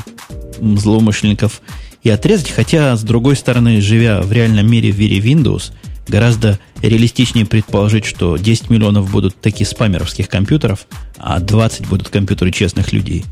злоумышленников 0.58 1.60
и 2.02 2.08
отрезать. 2.08 2.48
Хотя, 2.48 2.96
с 2.96 3.02
другой 3.02 3.36
стороны, 3.36 3.82
живя 3.82 4.22
в 4.22 4.32
реальном 4.32 4.70
мире 4.70 4.90
в 4.90 4.98
мире 4.98 5.18
Windows, 5.18 5.72
гораздо 6.08 6.58
реалистичнее 6.82 7.46
предположить, 7.46 8.04
что 8.04 8.36
10 8.36 8.70
миллионов 8.70 9.10
будут 9.10 9.36
таких 9.40 9.68
спамеровских 9.68 10.28
компьютеров, 10.28 10.86
а 11.18 11.40
20 11.40 11.88
будут 11.88 12.08
компьютеры 12.08 12.50
честных 12.50 12.92
людей. 12.92 13.24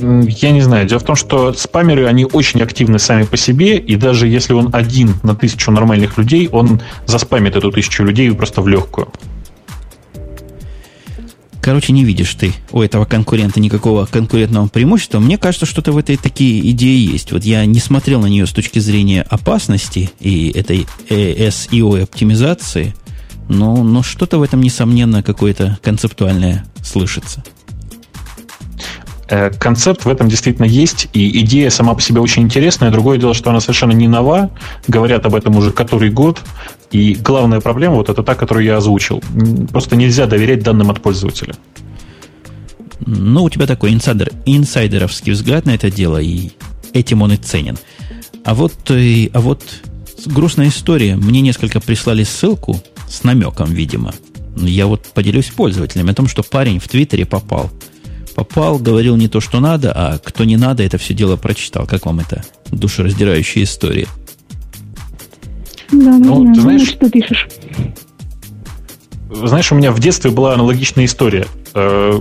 Я 0.00 0.50
не 0.50 0.62
знаю. 0.62 0.86
Дело 0.88 0.98
в 0.98 1.04
том, 1.04 1.14
что 1.14 1.52
спамеры, 1.52 2.06
они 2.06 2.24
очень 2.24 2.62
активны 2.62 2.98
сами 2.98 3.24
по 3.24 3.36
себе, 3.36 3.76
и 3.76 3.96
даже 3.96 4.26
если 4.26 4.54
он 4.54 4.70
один 4.72 5.14
на 5.22 5.34
тысячу 5.34 5.70
нормальных 5.70 6.16
людей, 6.16 6.48
он 6.50 6.80
заспамит 7.06 7.56
эту 7.56 7.70
тысячу 7.70 8.04
людей 8.04 8.32
просто 8.32 8.62
в 8.62 8.68
легкую. 8.68 9.12
Короче, 11.70 11.92
не 11.92 12.04
видишь 12.04 12.34
ты 12.34 12.52
у 12.72 12.82
этого 12.82 13.04
конкурента 13.04 13.60
никакого 13.60 14.04
конкурентного 14.04 14.66
преимущества. 14.66 15.20
Мне 15.20 15.38
кажется, 15.38 15.66
что-то 15.66 15.92
в 15.92 15.98
этой 15.98 16.16
такие 16.16 16.68
идеи 16.72 17.12
есть. 17.12 17.30
Вот 17.30 17.44
я 17.44 17.64
не 17.64 17.78
смотрел 17.78 18.20
на 18.20 18.26
нее 18.26 18.48
с 18.48 18.50
точки 18.50 18.80
зрения 18.80 19.22
опасности 19.22 20.10
и 20.18 20.50
этой 20.50 20.88
SEO 21.08 22.02
оптимизации, 22.02 22.92
но, 23.48 23.84
но 23.84 24.02
что-то 24.02 24.38
в 24.38 24.42
этом, 24.42 24.62
несомненно, 24.62 25.22
какое-то 25.22 25.78
концептуальное 25.80 26.64
слышится. 26.82 27.44
Э, 29.30 29.50
концепт 29.50 30.04
в 30.04 30.08
этом 30.08 30.28
действительно 30.28 30.66
есть, 30.66 31.08
и 31.12 31.40
идея 31.42 31.70
сама 31.70 31.94
по 31.94 32.02
себе 32.02 32.20
очень 32.20 32.42
интересная. 32.42 32.90
Другое 32.90 33.16
дело, 33.16 33.32
что 33.32 33.50
она 33.50 33.60
совершенно 33.60 33.92
не 33.92 34.08
нова, 34.08 34.50
говорят 34.88 35.24
об 35.24 35.36
этом 35.36 35.56
уже 35.56 35.70
который 35.70 36.10
год, 36.10 36.40
и 36.90 37.14
главная 37.14 37.60
проблема 37.60 37.94
вот 37.94 38.08
это 38.08 38.24
та, 38.24 38.34
которую 38.34 38.66
я 38.66 38.78
озвучил. 38.78 39.22
Просто 39.70 39.94
нельзя 39.94 40.26
доверять 40.26 40.64
данным 40.64 40.90
от 40.90 41.00
пользователя. 41.00 41.54
Ну, 43.06 43.44
у 43.44 43.50
тебя 43.50 43.68
такой 43.68 43.94
инсайдер, 43.94 44.32
инсайдеровский 44.46 45.32
взгляд 45.32 45.64
на 45.64 45.76
это 45.76 45.92
дело, 45.92 46.18
и 46.18 46.50
этим 46.92 47.22
он 47.22 47.32
и 47.32 47.36
ценен. 47.36 47.78
А 48.44 48.54
вот, 48.54 48.90
и, 48.90 49.26
э, 49.26 49.30
а 49.32 49.40
вот 49.40 49.62
грустная 50.26 50.68
история. 50.68 51.14
Мне 51.14 51.40
несколько 51.40 51.80
прислали 51.80 52.24
ссылку 52.24 52.82
с 53.08 53.22
намеком, 53.22 53.72
видимо. 53.72 54.12
Я 54.56 54.88
вот 54.88 55.04
поделюсь 55.14 55.46
с 55.46 55.50
пользователями 55.50 56.10
о 56.10 56.14
том, 56.14 56.26
что 56.26 56.42
парень 56.42 56.80
в 56.80 56.88
Твиттере 56.88 57.26
попал– 57.26 57.70
попал, 58.34 58.78
говорил 58.78 59.16
не 59.16 59.28
то, 59.28 59.40
что 59.40 59.60
надо, 59.60 59.92
а 59.92 60.18
кто 60.18 60.44
не 60.44 60.56
надо, 60.56 60.82
это 60.82 60.98
все 60.98 61.14
дело 61.14 61.36
прочитал. 61.36 61.86
Как 61.86 62.06
вам 62.06 62.20
это 62.20 62.44
душераздирающая 62.70 63.64
история? 63.64 64.06
Да, 65.92 66.16
ну, 66.18 66.44
ну 66.44 66.54
ты 66.54 66.60
знаешь, 66.60 66.88
что 66.88 67.10
пишешь. 67.10 67.48
Знаешь, 69.30 69.70
у 69.72 69.74
меня 69.74 69.92
в 69.92 70.00
детстве 70.00 70.30
была 70.30 70.54
аналогичная 70.54 71.04
история. 71.04 71.46
Э, 71.74 72.20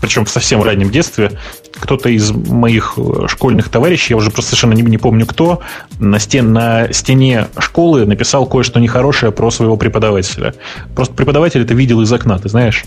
причем 0.00 0.24
в 0.24 0.30
совсем 0.30 0.62
раннем 0.62 0.90
детстве. 0.90 1.32
Кто-то 1.72 2.08
из 2.08 2.30
моих 2.30 2.94
э, 2.96 3.26
школьных 3.26 3.68
товарищей, 3.68 4.12
я 4.12 4.16
уже 4.16 4.30
просто 4.30 4.50
совершенно 4.50 4.74
не, 4.74 4.82
не 4.82 4.98
помню 4.98 5.26
кто, 5.26 5.60
на, 5.98 6.18
стен, 6.18 6.52
на 6.52 6.92
стене 6.92 7.48
школы 7.58 8.04
написал 8.04 8.46
кое-что 8.46 8.80
нехорошее 8.80 9.32
про 9.32 9.50
своего 9.50 9.76
преподавателя. 9.76 10.54
Просто 10.94 11.14
преподаватель 11.14 11.62
это 11.62 11.74
видел 11.74 12.00
из 12.02 12.12
окна, 12.12 12.38
ты 12.38 12.48
знаешь. 12.48 12.84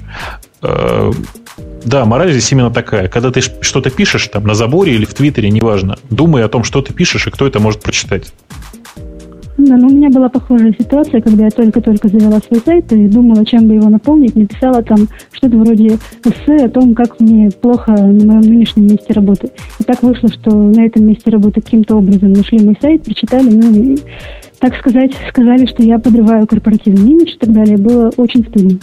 Да, 1.85 2.05
мораль 2.05 2.31
здесь 2.31 2.51
именно 2.51 2.71
такая. 2.71 3.07
Когда 3.07 3.31
ты 3.31 3.41
что-то 3.41 3.89
пишешь 3.89 4.27
там 4.27 4.45
на 4.45 4.55
заборе 4.55 4.93
или 4.93 5.05
в 5.05 5.13
Твиттере, 5.13 5.49
неважно, 5.49 5.97
думай 6.09 6.43
о 6.43 6.49
том, 6.49 6.63
что 6.63 6.81
ты 6.81 6.93
пишешь 6.93 7.27
и 7.27 7.31
кто 7.31 7.47
это 7.47 7.59
может 7.59 7.81
прочитать. 7.81 8.33
Да, 9.57 9.75
но 9.75 9.87
у 9.87 9.89
меня 9.89 10.09
была 10.09 10.29
похожая 10.29 10.73
ситуация, 10.77 11.19
когда 11.19 11.45
я 11.45 11.49
только-только 11.49 12.07
завела 12.09 12.39
свой 12.39 12.59
сайт 12.59 12.91
и 12.93 13.07
думала, 13.07 13.43
чем 13.43 13.67
бы 13.67 13.73
его 13.73 13.89
наполнить. 13.89 14.35
Написала 14.35 14.83
там 14.83 15.07
что-то 15.31 15.57
вроде 15.57 15.97
эссе 16.23 16.65
о 16.65 16.69
том, 16.69 16.93
как 16.93 17.19
мне 17.19 17.49
плохо 17.49 17.91
на 17.91 18.33
моем 18.33 18.41
нынешнем 18.41 18.83
месте 18.83 19.13
работы. 19.13 19.49
И 19.79 19.83
так 19.83 20.03
вышло, 20.03 20.29
что 20.29 20.51
на 20.51 20.85
этом 20.85 21.05
месте 21.05 21.31
работы 21.31 21.61
каким-то 21.61 21.95
образом 21.95 22.33
нашли 22.33 22.59
мой 22.59 22.77
сайт, 22.79 23.03
прочитали, 23.03 23.49
ну 23.49 23.73
и, 23.73 23.97
так 24.59 24.75
сказать, 24.77 25.11
сказали, 25.29 25.65
что 25.65 25.81
я 25.81 25.97
подрываю 25.97 26.45
корпоративный 26.45 27.11
имидж 27.11 27.33
и 27.33 27.37
так 27.39 27.51
далее. 27.51 27.77
Было 27.77 28.11
очень 28.15 28.45
стыдно. 28.47 28.79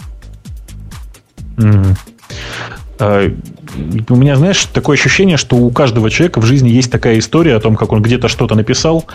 Mm-hmm. 1.57 1.95
А, 2.97 3.29
у 4.09 4.15
меня, 4.15 4.35
знаешь, 4.35 4.65
такое 4.65 4.95
ощущение, 4.95 5.37
что 5.37 5.57
у 5.57 5.69
каждого 5.71 6.09
человека 6.09 6.39
в 6.39 6.45
жизни 6.45 6.69
есть 6.69 6.91
такая 6.91 7.19
история 7.19 7.55
о 7.55 7.59
том, 7.59 7.75
как 7.75 7.91
он 7.91 8.01
где-то 8.01 8.27
что-то 8.27 8.55
написал, 8.55 9.05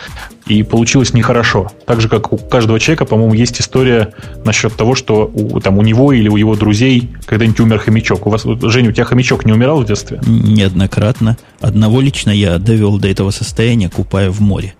и 0.47 0.63
получилось 0.63 1.15
нехорошо. 1.15 1.71
Так 1.87 2.01
же, 2.01 2.09
как 2.09 2.33
у 2.33 2.37
каждого 2.37 2.79
человека, 2.79 3.07
по-моему, 3.07 3.35
есть 3.35 3.61
история 3.61 4.13
насчет 4.45 4.75
того, 4.75 4.95
что 4.95 5.31
у, 5.33 5.61
там, 5.61 5.79
у 5.79 5.83
него 5.83 6.13
или 6.13 6.29
у 6.29 6.37
его 6.37 6.57
друзей 6.57 7.11
когда-нибудь 7.27 7.61
умер 7.61 7.79
хомячок. 7.79 8.27
У 8.27 8.31
вас, 8.31 8.45
Женя, 8.45 8.91
у 8.91 8.93
тебя 8.93 9.05
хомячок 9.05 9.47
не 9.47 9.53
умирал 9.53 9.81
в 9.81 9.87
детстве? 9.87 10.21
Неоднократно. 10.27 11.39
Одного 11.61 12.01
лично 12.01 12.31
я 12.31 12.59
довел 12.59 12.99
до 12.99 13.09
этого 13.09 13.31
состояния, 13.31 13.89
купая 13.89 14.31
в 14.31 14.41
море. 14.41 14.75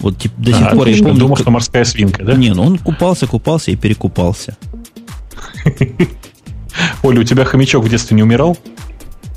Вот 0.00 0.18
типа, 0.18 0.34
до 0.38 0.52
сих 0.52 0.66
а, 0.66 0.74
пор 0.74 0.88
я 0.88 1.02
помню... 1.02 1.20
Думал, 1.20 1.36
как... 1.36 1.44
что 1.44 1.50
морская 1.50 1.84
свинка, 1.84 2.24
да? 2.24 2.34
Не, 2.34 2.54
ну 2.54 2.62
он 2.64 2.78
купался, 2.78 3.26
купался 3.26 3.70
и 3.70 3.76
перекупался. 3.76 4.56
Оля, 7.02 7.20
у 7.20 7.24
тебя 7.24 7.44
хомячок 7.44 7.84
в 7.84 7.88
детстве 7.88 8.16
не 8.16 8.22
умирал? 8.22 8.56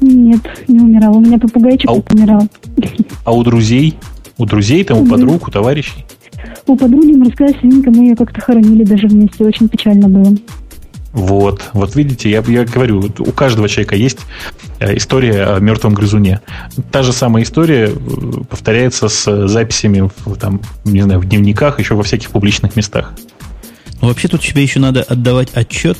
Нет, 0.01 0.41
не 0.67 0.79
умирал. 0.79 1.17
У 1.17 1.21
меня 1.21 1.39
попугайчик 1.39 1.89
а 1.89 1.93
у... 1.93 2.03
умирал. 2.11 2.47
А 3.23 3.31
у 3.31 3.43
друзей? 3.43 3.97
У 4.37 4.45
друзей, 4.45 4.83
там, 4.83 4.99
у 4.99 5.05
подруг, 5.05 5.47
у 5.47 5.51
товарищей? 5.51 6.05
У 6.65 6.75
подруги 6.75 7.15
морская 7.15 7.53
свинка, 7.59 7.91
мы 7.91 8.07
ее 8.07 8.15
как-то 8.15 8.41
хоронили 8.41 8.83
даже 8.83 9.07
вместе. 9.07 9.43
Очень 9.43 9.69
печально 9.69 10.09
было. 10.09 10.35
Вот, 11.13 11.69
вот 11.73 11.95
видите, 11.95 12.29
я, 12.29 12.43
я 12.47 12.65
говорю, 12.65 13.11
у 13.19 13.31
каждого 13.31 13.69
человека 13.69 13.95
есть 13.95 14.17
э, 14.79 14.97
история 14.97 15.43
о 15.43 15.59
мертвом 15.59 15.93
грызуне. 15.93 16.41
Та 16.91 17.03
же 17.03 17.13
самая 17.13 17.43
история 17.43 17.91
э, 17.91 18.31
повторяется 18.49 19.09
с 19.09 19.47
записями 19.47 20.09
в, 20.25 20.35
там, 20.37 20.59
не 20.85 21.03
знаю, 21.03 21.19
в 21.19 21.25
дневниках, 21.25 21.77
еще 21.77 21.93
во 21.93 22.01
всяких 22.01 22.31
публичных 22.31 22.75
местах. 22.75 23.13
Ну, 24.01 24.07
вообще 24.07 24.27
тут 24.27 24.41
тебе 24.41 24.63
еще 24.63 24.79
надо 24.79 25.03
отдавать 25.03 25.51
отчет 25.53 25.99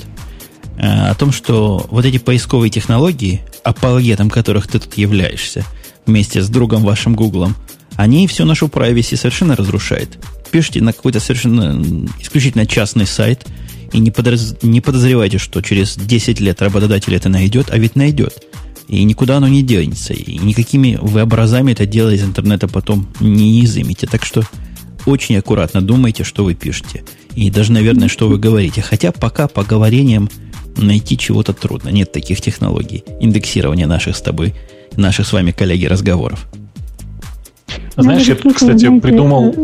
о 0.83 1.15
том, 1.15 1.31
что 1.31 1.87
вот 1.89 2.05
эти 2.05 2.17
поисковые 2.17 2.69
технологии, 2.69 3.41
апологетом 3.63 4.29
которых 4.29 4.67
ты 4.67 4.79
тут 4.79 4.97
являешься, 4.97 5.65
вместе 6.05 6.41
с 6.41 6.49
другом 6.49 6.83
вашим 6.83 7.15
Гуглом, 7.15 7.55
они 7.95 8.27
всю 8.27 8.43
нашу 8.45 8.67
privacy 8.67 9.15
совершенно 9.15 9.55
разрушают. 9.55 10.19
Пишите 10.51 10.81
на 10.81 10.91
какой-то 10.91 11.19
совершенно 11.19 11.81
исключительно 12.19 12.65
частный 12.65 13.07
сайт 13.07 13.45
и 13.93 13.99
не, 13.99 14.11
подоз... 14.11 14.55
не 14.61 14.81
подозревайте, 14.81 15.37
что 15.37 15.61
через 15.61 15.95
10 15.95 16.41
лет 16.41 16.61
работодатель 16.61 17.15
это 17.15 17.29
найдет, 17.29 17.67
а 17.71 17.77
ведь 17.77 17.95
найдет. 17.95 18.43
И 18.89 19.03
никуда 19.05 19.37
оно 19.37 19.47
не 19.47 19.63
денется. 19.63 20.13
И 20.13 20.37
никакими 20.37 20.99
вы 21.01 21.21
образами 21.21 21.71
это 21.71 21.85
дело 21.85 22.09
из 22.09 22.23
интернета 22.23 22.67
потом 22.67 23.07
не 23.21 23.63
изымите. 23.63 24.07
Так 24.07 24.25
что 24.25 24.43
очень 25.05 25.37
аккуратно 25.37 25.81
думайте, 25.81 26.23
что 26.23 26.43
вы 26.43 26.55
пишете. 26.55 27.03
И 27.35 27.49
даже, 27.49 27.71
наверное, 27.71 28.09
что 28.09 28.27
вы 28.27 28.37
говорите. 28.37 28.81
Хотя 28.81 29.11
пока 29.11 29.47
по 29.47 29.63
говорениям 29.63 30.29
найти 30.77 31.17
чего-то 31.17 31.53
трудно. 31.53 31.89
Нет 31.89 32.11
таких 32.11 32.41
технологий 32.41 33.03
индексирования 33.19 33.87
наших 33.87 34.15
с 34.15 34.21
тобой, 34.21 34.53
наших 34.97 35.27
с 35.27 35.33
вами 35.33 35.51
коллеги 35.51 35.85
разговоров. 35.85 36.47
Знаешь, 37.95 38.27
я 38.27 38.35
тут, 38.35 38.55
кстати, 38.55 38.77
знаете, 38.77 39.01
придумал... 39.01 39.55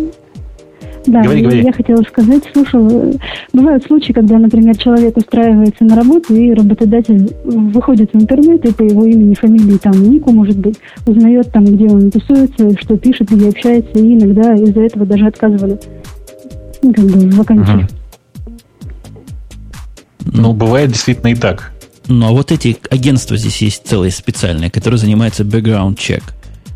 Да, 1.05 1.23
говори, 1.23 1.41
говори. 1.41 1.63
я 1.63 1.71
хотела 1.71 2.01
сказать, 2.03 2.43
слушал, 2.53 3.15
бывают 3.53 3.83
случаи, 3.85 4.11
когда, 4.11 4.37
например, 4.37 4.77
человек 4.77 5.17
устраивается 5.17 5.83
на 5.85 5.95
работу, 5.95 6.35
и 6.35 6.53
работодатель 6.53 7.33
выходит 7.45 8.11
в 8.13 8.21
интернет, 8.21 8.63
и 8.65 8.73
по 8.73 8.83
его 8.83 9.05
имени, 9.05 9.33
фамилии, 9.33 9.77
там, 9.77 9.93
нику, 9.93 10.31
может 10.31 10.57
быть, 10.57 10.75
узнает 11.07 11.51
там, 11.51 11.65
где 11.65 11.85
он 11.85 12.11
тусуется, 12.11 12.77
что 12.79 12.97
пишет, 12.97 13.31
где 13.31 13.47
общается, 13.47 13.97
и 13.97 14.13
иногда 14.13 14.53
из-за 14.53 14.81
этого 14.81 15.05
даже 15.05 15.25
отказывали 15.25 15.79
ну, 16.83 16.93
как 16.93 17.05
бы, 17.05 17.11
в 17.11 17.35
вакансии. 17.37 17.71
Угу. 17.71 17.98
Ну, 20.33 20.53
бывает 20.53 20.91
действительно 20.91 21.29
и 21.29 21.35
так. 21.35 21.71
Ну, 22.07 22.27
а 22.27 22.31
вот 22.31 22.51
эти 22.51 22.77
агентства 22.89 23.37
здесь 23.37 23.61
есть 23.61 23.87
целые 23.87 24.11
специальные, 24.11 24.71
которые 24.71 24.97
занимаются 24.97 25.43
background 25.43 25.97
check. 25.97 26.23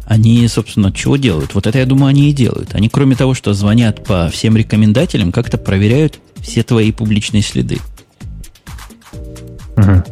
Они, 0.06 0.48
собственно, 0.48 0.92
чего 0.92 1.18
делают? 1.18 1.56
Вот 1.56 1.66
это, 1.66 1.80
я 1.80 1.86
думаю, 1.86 2.10
они 2.10 2.30
и 2.30 2.34
делают. 2.34 2.76
Они, 2.76 2.90
кроме 2.90 3.16
того, 3.16 3.34
что 3.34 3.54
звонят 3.54 4.04
по 4.04 4.30
всем 4.30 4.58
рекомендателям, 4.58 5.32
как-то 5.32 5.58
проверяют 5.58 6.20
все 6.42 6.62
твои 6.62 6.92
публичные 6.92 7.42
следы. 7.42 7.80
Угу. 9.76 10.04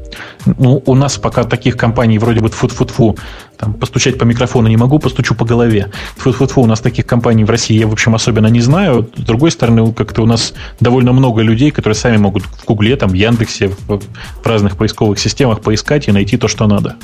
Ну, 0.58 0.84
у 0.86 0.96
нас 0.96 1.18
пока 1.18 1.44
таких 1.44 1.78
компаний 1.78 2.18
вроде 2.18 2.40
бы 2.40 2.50
тфу-тфу-тфу, 2.50 3.18
там, 3.58 3.74
постучать 3.74 4.18
по 4.18 4.24
микрофону 4.24 4.68
не 4.68 4.78
могу, 4.78 4.98
постучу 4.98 5.36
по 5.36 5.46
голове. 5.46 5.92
Тфу-тфу-тфу, 6.18 6.62
у 6.62 6.66
нас 6.66 6.80
таких 6.80 7.06
компаний 7.06 7.44
в 7.44 7.50
России 7.50 7.78
я, 7.78 7.88
в 7.88 7.92
общем, 7.92 8.16
особенно 8.16 8.48
не 8.48 8.62
знаю. 8.62 9.10
С 9.16 9.22
другой 9.22 9.52
стороны, 9.52 9.94
как-то 9.94 10.24
у 10.24 10.26
нас 10.26 10.54
довольно 10.80 11.14
много 11.14 11.44
людей, 11.44 11.70
которые 11.70 11.96
сами 11.96 12.18
могут 12.18 12.44
в 12.44 12.66
Гугле, 12.66 12.96
там, 12.96 13.12
в 13.12 13.14
Яндексе, 13.14 13.68
в, 13.68 14.00
в 14.00 14.46
разных 14.46 14.78
поисковых 14.78 15.20
системах 15.20 15.62
поискать 15.62 16.08
и 16.08 16.12
найти 16.12 16.38
то, 16.38 16.48
что 16.48 16.66
надо. 16.66 16.96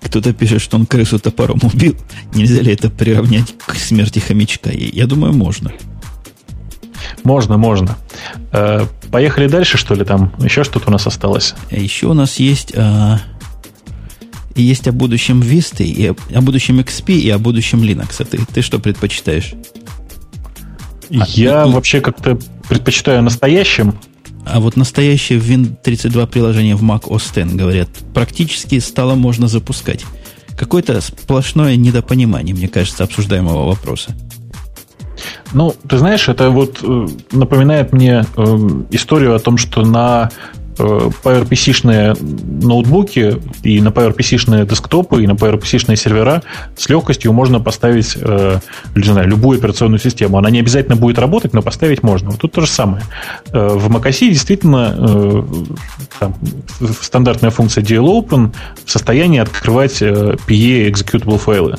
Кто-то 0.00 0.32
пишет, 0.32 0.62
что 0.62 0.78
он 0.78 0.86
крысу 0.86 1.18
топором 1.18 1.60
убил. 1.62 1.96
Нельзя 2.34 2.62
ли 2.62 2.72
это 2.72 2.88
приравнять 2.88 3.54
к 3.66 3.74
смерти 3.74 4.20
хомячка? 4.20 4.70
Я 4.70 5.06
думаю, 5.06 5.34
можно. 5.34 5.72
Можно, 7.24 7.58
можно. 7.58 7.96
Поехали 9.16 9.46
дальше, 9.48 9.78
что 9.78 9.94
ли, 9.94 10.04
там 10.04 10.30
еще 10.38 10.62
что-то 10.62 10.88
у 10.88 10.92
нас 10.92 11.06
осталось? 11.06 11.54
Еще 11.70 12.06
у 12.06 12.12
нас 12.12 12.36
есть, 12.36 12.74
а, 12.76 13.18
есть 14.54 14.86
о 14.88 14.92
будущем 14.92 15.40
Vista, 15.40 15.82
и 15.82 16.08
о, 16.08 16.16
о 16.36 16.42
будущем 16.42 16.80
XP, 16.80 17.14
и 17.14 17.30
о 17.30 17.38
будущем 17.38 17.82
Linux. 17.82 18.16
А 18.18 18.26
ты, 18.26 18.38
ты 18.52 18.60
что 18.60 18.78
предпочитаешь? 18.78 19.54
Я 21.08 21.62
а, 21.62 21.66
вообще 21.66 22.02
как-то 22.02 22.38
предпочитаю 22.68 23.22
настоящим. 23.22 23.94
А 24.44 24.60
вот 24.60 24.76
настоящее 24.76 25.38
Win32 25.38 26.26
приложение 26.26 26.76
в 26.76 26.82
Mac 26.82 27.04
OS 27.04 27.42
X, 27.42 27.54
говорят, 27.54 27.88
практически 28.12 28.78
стало 28.80 29.14
можно 29.14 29.48
запускать. 29.48 30.04
Какое-то 30.58 31.00
сплошное 31.00 31.76
недопонимание, 31.76 32.54
мне 32.54 32.68
кажется, 32.68 33.04
обсуждаемого 33.04 33.66
вопроса. 33.66 34.14
Ну, 35.52 35.74
ты 35.88 35.98
знаешь, 35.98 36.28
это 36.28 36.50
вот 36.50 36.80
э, 36.82 37.06
напоминает 37.32 37.92
мне 37.92 38.24
э, 38.36 38.44
историю 38.90 39.34
о 39.34 39.38
том, 39.38 39.58
что 39.58 39.82
на 39.82 40.30
PowerPC-шные 40.82 42.16
ноутбуки 42.64 43.40
и 43.62 43.80
на 43.80 43.88
PowerPC-шные 43.88 44.66
десктопы 44.66 45.22
и 45.22 45.26
на 45.26 45.32
PowerPC-шные 45.32 45.96
сервера 45.96 46.42
с 46.76 46.88
легкостью 46.88 47.32
можно 47.32 47.60
поставить, 47.60 48.16
э, 48.20 48.58
не 48.94 49.04
знаю, 49.04 49.28
любую 49.28 49.58
операционную 49.58 49.98
систему. 49.98 50.38
Она 50.38 50.50
не 50.50 50.60
обязательно 50.60 50.96
будет 50.96 51.18
работать, 51.18 51.52
но 51.52 51.62
поставить 51.62 52.02
можно. 52.02 52.30
Вот 52.30 52.40
тут 52.40 52.52
то 52.52 52.60
же 52.60 52.66
самое. 52.66 53.02
Э, 53.52 53.68
в 53.68 53.88
macOS 53.88 54.28
действительно 54.28 54.94
э, 54.96 55.42
там, 56.18 56.34
стандартная 57.00 57.50
функция 57.50 57.82
DLOpen 57.82 58.52
в 58.84 58.90
состоянии 58.90 59.40
открывать 59.40 60.02
э, 60.02 60.36
PE 60.46 60.90
executable 60.90 61.38
файлы. 61.38 61.76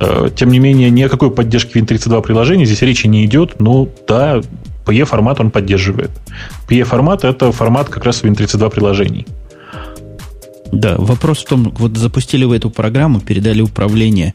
Э, 0.00 0.28
тем 0.34 0.50
не 0.50 0.58
менее, 0.58 0.90
ни 0.90 1.02
о 1.02 1.08
какой 1.08 1.30
поддержке 1.30 1.80
Win32 1.80 2.22
приложения 2.22 2.64
здесь 2.64 2.82
речи 2.82 3.06
не 3.06 3.24
идет. 3.24 3.60
Ну, 3.60 3.88
да, 4.06 4.40
PE-формат 4.86 5.40
он 5.40 5.50
поддерживает. 5.50 6.10
PE-формат– 6.68 7.24
это 7.24 7.52
формат 7.52 7.88
как 7.88 8.04
раз 8.04 8.22
Win32 8.22 8.70
приложений. 8.70 9.26
Да, 10.72 10.96
вопрос 10.98 11.44
в 11.44 11.48
том, 11.48 11.74
вот 11.78 11.96
запустили 11.96 12.44
вы 12.44 12.56
эту 12.56 12.70
программу, 12.70 13.20
передали 13.20 13.60
управление 13.60 14.34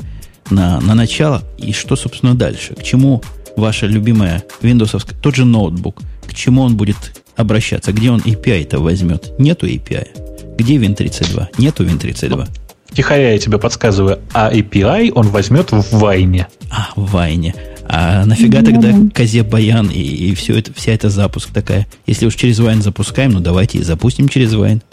на, 0.50 0.80
на 0.80 0.96
начало, 0.96 1.44
и 1.58 1.74
что, 1.74 1.96
собственно, 1.96 2.34
дальше? 2.34 2.76
К 2.76 2.84
чему 2.84 3.22
ваша 3.58 3.88
любимая 3.88 4.44
Windows, 4.62 5.06
тот 5.22 5.36
же 5.36 5.46
ноутбук, 5.46 6.02
к 6.26 6.34
чему 6.34 6.62
он 6.62 6.78
будет 6.78 7.22
обращаться? 7.36 7.92
Где 7.92 8.12
он 8.12 8.20
API-то 8.20 8.80
возьмет? 8.80 9.34
Нету 9.38 9.68
API. 9.68 10.56
Где 10.58 10.76
Win32? 10.76 11.48
Нету 11.58 11.86
Win32. 11.86 12.48
Тихоря 12.94 13.34
я 13.34 13.38
тебе 13.38 13.60
подсказываю, 13.60 14.20
а 14.34 14.52
API 14.52 15.12
он 15.14 15.28
возьмет 15.28 15.72
в 15.72 16.00
Вайне. 16.00 16.48
А, 16.72 16.90
в 16.96 17.12
Вайне. 17.12 17.54
А 17.92 18.24
нафига 18.26 18.62
тогда 18.62 18.94
козе 19.16 19.42
баян 19.42 19.90
и, 19.90 20.00
и 20.00 20.36
все 20.36 20.60
это, 20.60 20.72
вся 20.76 20.92
эта 20.92 21.10
запуск 21.10 21.50
такая? 21.52 21.88
Если 22.06 22.28
уж 22.28 22.36
через 22.36 22.60
Вайн 22.60 22.84
запускаем, 22.84 23.32
ну 23.32 23.40
давайте 23.40 23.80
и 23.80 23.82
запустим 23.82 24.30
через 24.30 24.54
Вайн. 24.54 24.84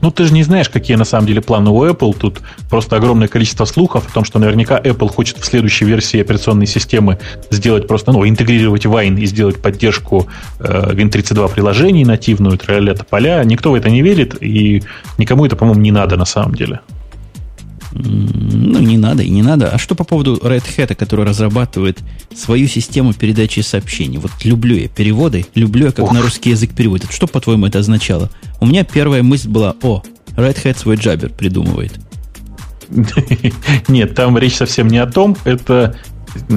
Ну, 0.00 0.10
ты 0.10 0.24
же 0.24 0.32
не 0.32 0.42
знаешь, 0.42 0.68
какие 0.68 0.96
на 0.96 1.04
самом 1.04 1.28
деле 1.28 1.40
планы 1.40 1.70
у 1.70 1.84
Apple. 1.84 2.16
Тут 2.18 2.40
просто 2.68 2.96
огромное 2.96 3.28
количество 3.28 3.66
слухов 3.66 4.08
о 4.08 4.12
том, 4.12 4.24
что 4.24 4.38
наверняка 4.40 4.80
Apple 4.80 5.08
хочет 5.08 5.38
в 5.38 5.44
следующей 5.44 5.84
версии 5.84 6.20
операционной 6.20 6.66
системы 6.66 7.18
сделать 7.50 7.86
просто, 7.86 8.10
ну, 8.10 8.26
интегрировать 8.26 8.84
Wine 8.84 9.20
и 9.20 9.26
сделать 9.26 9.62
поддержку 9.62 10.26
э, 10.58 10.92
Win32 10.92 11.52
приложений 11.52 12.04
нативную, 12.04 12.58
тролля 12.58 12.94
поля. 12.94 13.44
Никто 13.44 13.70
в 13.70 13.74
это 13.74 13.90
не 13.90 14.02
верит, 14.02 14.42
и 14.42 14.82
никому 15.18 15.46
это, 15.46 15.54
по-моему, 15.54 15.80
не 15.80 15.92
надо 15.92 16.16
на 16.16 16.24
самом 16.24 16.54
деле. 16.54 16.80
Ну, 17.98 18.80
не 18.80 18.98
надо 18.98 19.22
и 19.22 19.30
не 19.30 19.42
надо. 19.42 19.70
А 19.70 19.78
что 19.78 19.94
по 19.94 20.04
поводу 20.04 20.36
Red 20.36 20.64
Hat, 20.76 20.94
который 20.94 21.24
разрабатывает 21.24 21.98
свою 22.34 22.68
систему 22.68 23.12
передачи 23.14 23.60
сообщений? 23.60 24.18
Вот 24.18 24.32
люблю 24.44 24.76
я 24.76 24.88
переводы, 24.88 25.46
люблю 25.54 25.86
я, 25.86 25.92
как 25.92 26.06
Ух. 26.06 26.12
на 26.12 26.22
русский 26.22 26.50
язык 26.50 26.74
переводят. 26.74 27.12
Что, 27.12 27.26
по-твоему, 27.26 27.66
это 27.66 27.78
означало? 27.78 28.30
У 28.60 28.66
меня 28.66 28.84
первая 28.84 29.22
мысль 29.22 29.48
была, 29.48 29.74
о, 29.82 30.02
Red 30.36 30.62
Hat 30.64 30.78
свой 30.78 30.96
джабер 30.96 31.30
придумывает. 31.30 31.92
Нет, 33.88 34.14
там 34.14 34.36
речь 34.38 34.56
совсем 34.56 34.88
не 34.88 34.98
о 34.98 35.06
том. 35.06 35.36
Это 35.44 35.96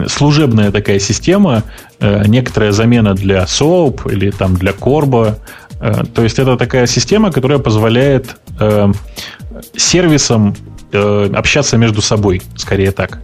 служебная 0.07 0.72
такая 0.72 0.99
система, 0.99 1.64
э, 1.99 2.26
некоторая 2.28 2.72
замена 2.72 3.14
для 3.14 3.44
SOAP 3.44 4.11
или 4.11 4.30
там 4.32 4.56
для 4.56 4.72
Corba. 4.72 5.38
Э, 5.80 6.03
то 6.14 6.24
есть 6.24 6.40
это 6.40 6.57
такая 6.57 6.86
система, 6.88 7.32
которая 7.32 7.60
позволяет 7.60 8.36
э, 8.60 8.91
сервисам 9.76 10.56
э, 10.91 11.30
общаться 11.34 11.78
между 11.78 12.02
собой, 12.02 12.41
скорее 12.56 12.91
так. 12.91 13.22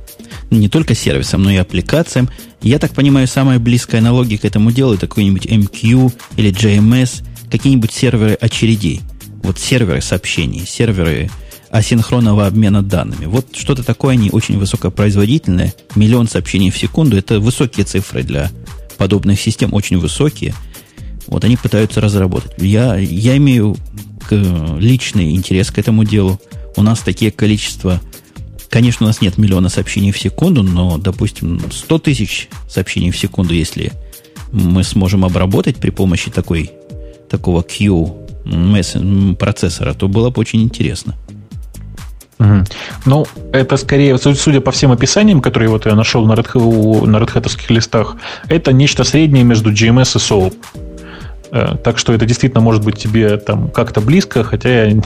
Не 0.52 0.70
только 0.70 0.96
сервисам, 0.96 1.44
но 1.44 1.52
и 1.52 1.58
аппликациям. 1.58 2.30
Я 2.62 2.80
так 2.80 2.94
понимаю, 2.94 3.28
самая 3.28 3.60
близкая 3.60 4.02
аналогия 4.02 4.38
к 4.38 4.46
этому 4.46 4.72
делу 4.72 4.94
это 4.94 5.08
какой-нибудь 5.08 5.46
MQ 5.46 6.14
или 6.38 6.52
JMS, 6.52 7.24
какие-нибудь 7.52 7.92
серверы 7.92 8.34
очередей. 8.34 9.02
Вот 9.44 9.60
серверы 9.60 10.02
сообщений, 10.02 10.66
серверы 10.66 11.30
асинхронного 11.70 12.48
обмена 12.48 12.82
данными. 12.82 13.26
Вот 13.26 13.56
что-то 13.56 13.84
такое, 13.84 14.14
они 14.14 14.30
очень 14.32 14.58
высокопроизводительные. 14.58 15.74
Миллион 15.96 16.28
сообщений 16.28 16.72
в 16.72 16.78
секунду– 16.78 17.18
это 17.18 17.40
высокие 17.40 17.86
цифры 17.86 18.24
для 18.24 18.50
подобных 18.98 19.40
систем, 19.40 19.74
очень 19.74 19.98
высокие. 19.98 20.54
Вот 21.28 21.44
они 21.44 21.58
пытаются 21.58 22.02
разработать. 22.02 22.54
Я, 22.58 22.96
я 22.96 23.36
имею 23.38 23.76
личный 24.32 25.36
интерес 25.36 25.70
к 25.72 25.78
этому 25.78 26.04
делу 26.04 26.40
у 26.76 26.82
нас 26.82 27.00
такие 27.00 27.32
количества... 27.32 28.02
Конечно, 28.70 29.06
у 29.06 29.08
нас 29.08 29.22
нет 29.22 29.38
миллиона 29.38 29.70
сообщений 29.70 30.12
в 30.12 30.20
секунду, 30.20 30.64
но, 30.64 30.98
допустим, 30.98 31.62
100 31.72 32.00
тысяч 32.00 32.50
сообщений 32.68 33.12
в 33.12 33.18
секунду, 33.18 33.54
если 33.54 33.94
мы 34.52 34.84
сможем 34.84 35.24
обработать 35.24 35.78
при 35.78 35.92
помощи 35.92 36.30
такой, 36.32 36.72
такого 37.30 37.62
Q 37.62 38.16
процессора, 39.40 39.94
то 39.94 40.08
было 40.08 40.30
бы 40.30 40.40
очень 40.42 40.62
интересно. 40.62 41.16
Угу. 42.40 42.64
Ну, 43.06 43.26
это 43.54 43.78
скорее, 43.78 44.18
судя 44.18 44.60
по 44.60 44.72
всем 44.72 44.92
описаниям, 44.92 45.42
которые 45.42 45.70
вот 45.70 45.86
я 45.86 45.96
нашел 45.96 46.26
на 46.26 46.34
Red, 46.34 47.06
на 47.06 47.18
Red 47.18 47.62
листах, 47.70 48.18
это 48.50 48.74
нечто 48.74 49.04
среднее 49.04 49.44
между 49.44 49.72
GMS 49.72 50.18
и 50.18 50.20
SOAP. 50.20 50.56
Э, 51.56 51.78
так 51.82 51.98
что 51.98 52.12
это 52.12 52.26
действительно 52.26 52.62
может 52.62 52.84
быть 52.84 52.98
тебе 52.98 53.38
там 53.38 53.70
как-то 53.70 54.02
близко, 54.02 54.44
хотя 54.44 54.88
я 54.88 55.02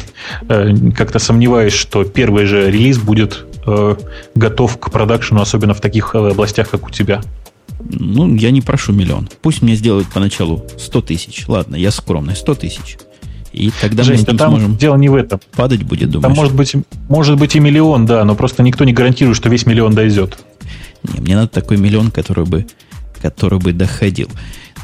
э, 0.50 0.74
как-то 0.98 1.20
сомневаюсь, 1.20 1.74
что 1.74 2.04
первый 2.04 2.46
же 2.46 2.72
релиз 2.72 2.98
будет 2.98 3.46
э, 3.68 3.96
готов 4.34 4.80
к 4.80 4.90
продакшену, 4.90 5.42
особенно 5.42 5.76
в 5.76 5.80
таких 5.80 6.16
областях, 6.16 6.72
как 6.72 6.88
у 6.88 6.90
тебя. 6.90 7.22
Ну, 7.80 8.34
я 8.34 8.50
не 8.50 8.62
прошу 8.62 8.94
миллион. 8.94 9.30
Пусть 9.44 9.62
мне 9.62 9.76
сделают 9.76 10.08
поначалу 10.12 10.66
100 10.76 11.02
тысяч. 11.02 11.48
Ладно, 11.48 11.76
я 11.76 11.92
скромный, 11.92 12.36
100 12.36 12.56
тысяч. 12.56 12.98
И 13.54 13.72
тогда 13.80 14.02
Жень, 14.02 14.26
мы 14.28 14.36
там 14.36 14.50
сможем 14.50 14.76
дело 14.76 14.96
не 14.96 15.10
в 15.10 15.14
этом. 15.14 15.40
Падать 15.56 15.84
будет, 15.84 16.10
думаешь? 16.10 16.24
Там 16.24 16.34
может 16.34 16.56
быть, 16.56 16.76
может 17.10 17.38
быть 17.38 17.56
и 17.56 17.60
миллион, 17.60 18.08
да, 18.08 18.24
но 18.26 18.34
просто 18.34 18.64
никто 18.64 18.86
не 18.86 18.94
гарантирует, 18.94 19.38
что 19.38 19.50
весь 19.50 19.68
миллион 19.68 19.94
дойдет. 19.94 20.40
Не, 21.04 21.22
мне 21.22 21.36
надо 21.36 21.50
такой 21.50 21.78
миллион, 21.78 22.10
который 22.10 22.46
бы, 22.46 22.66
который 23.22 23.60
бы 23.60 23.72
доходил. 23.72 24.30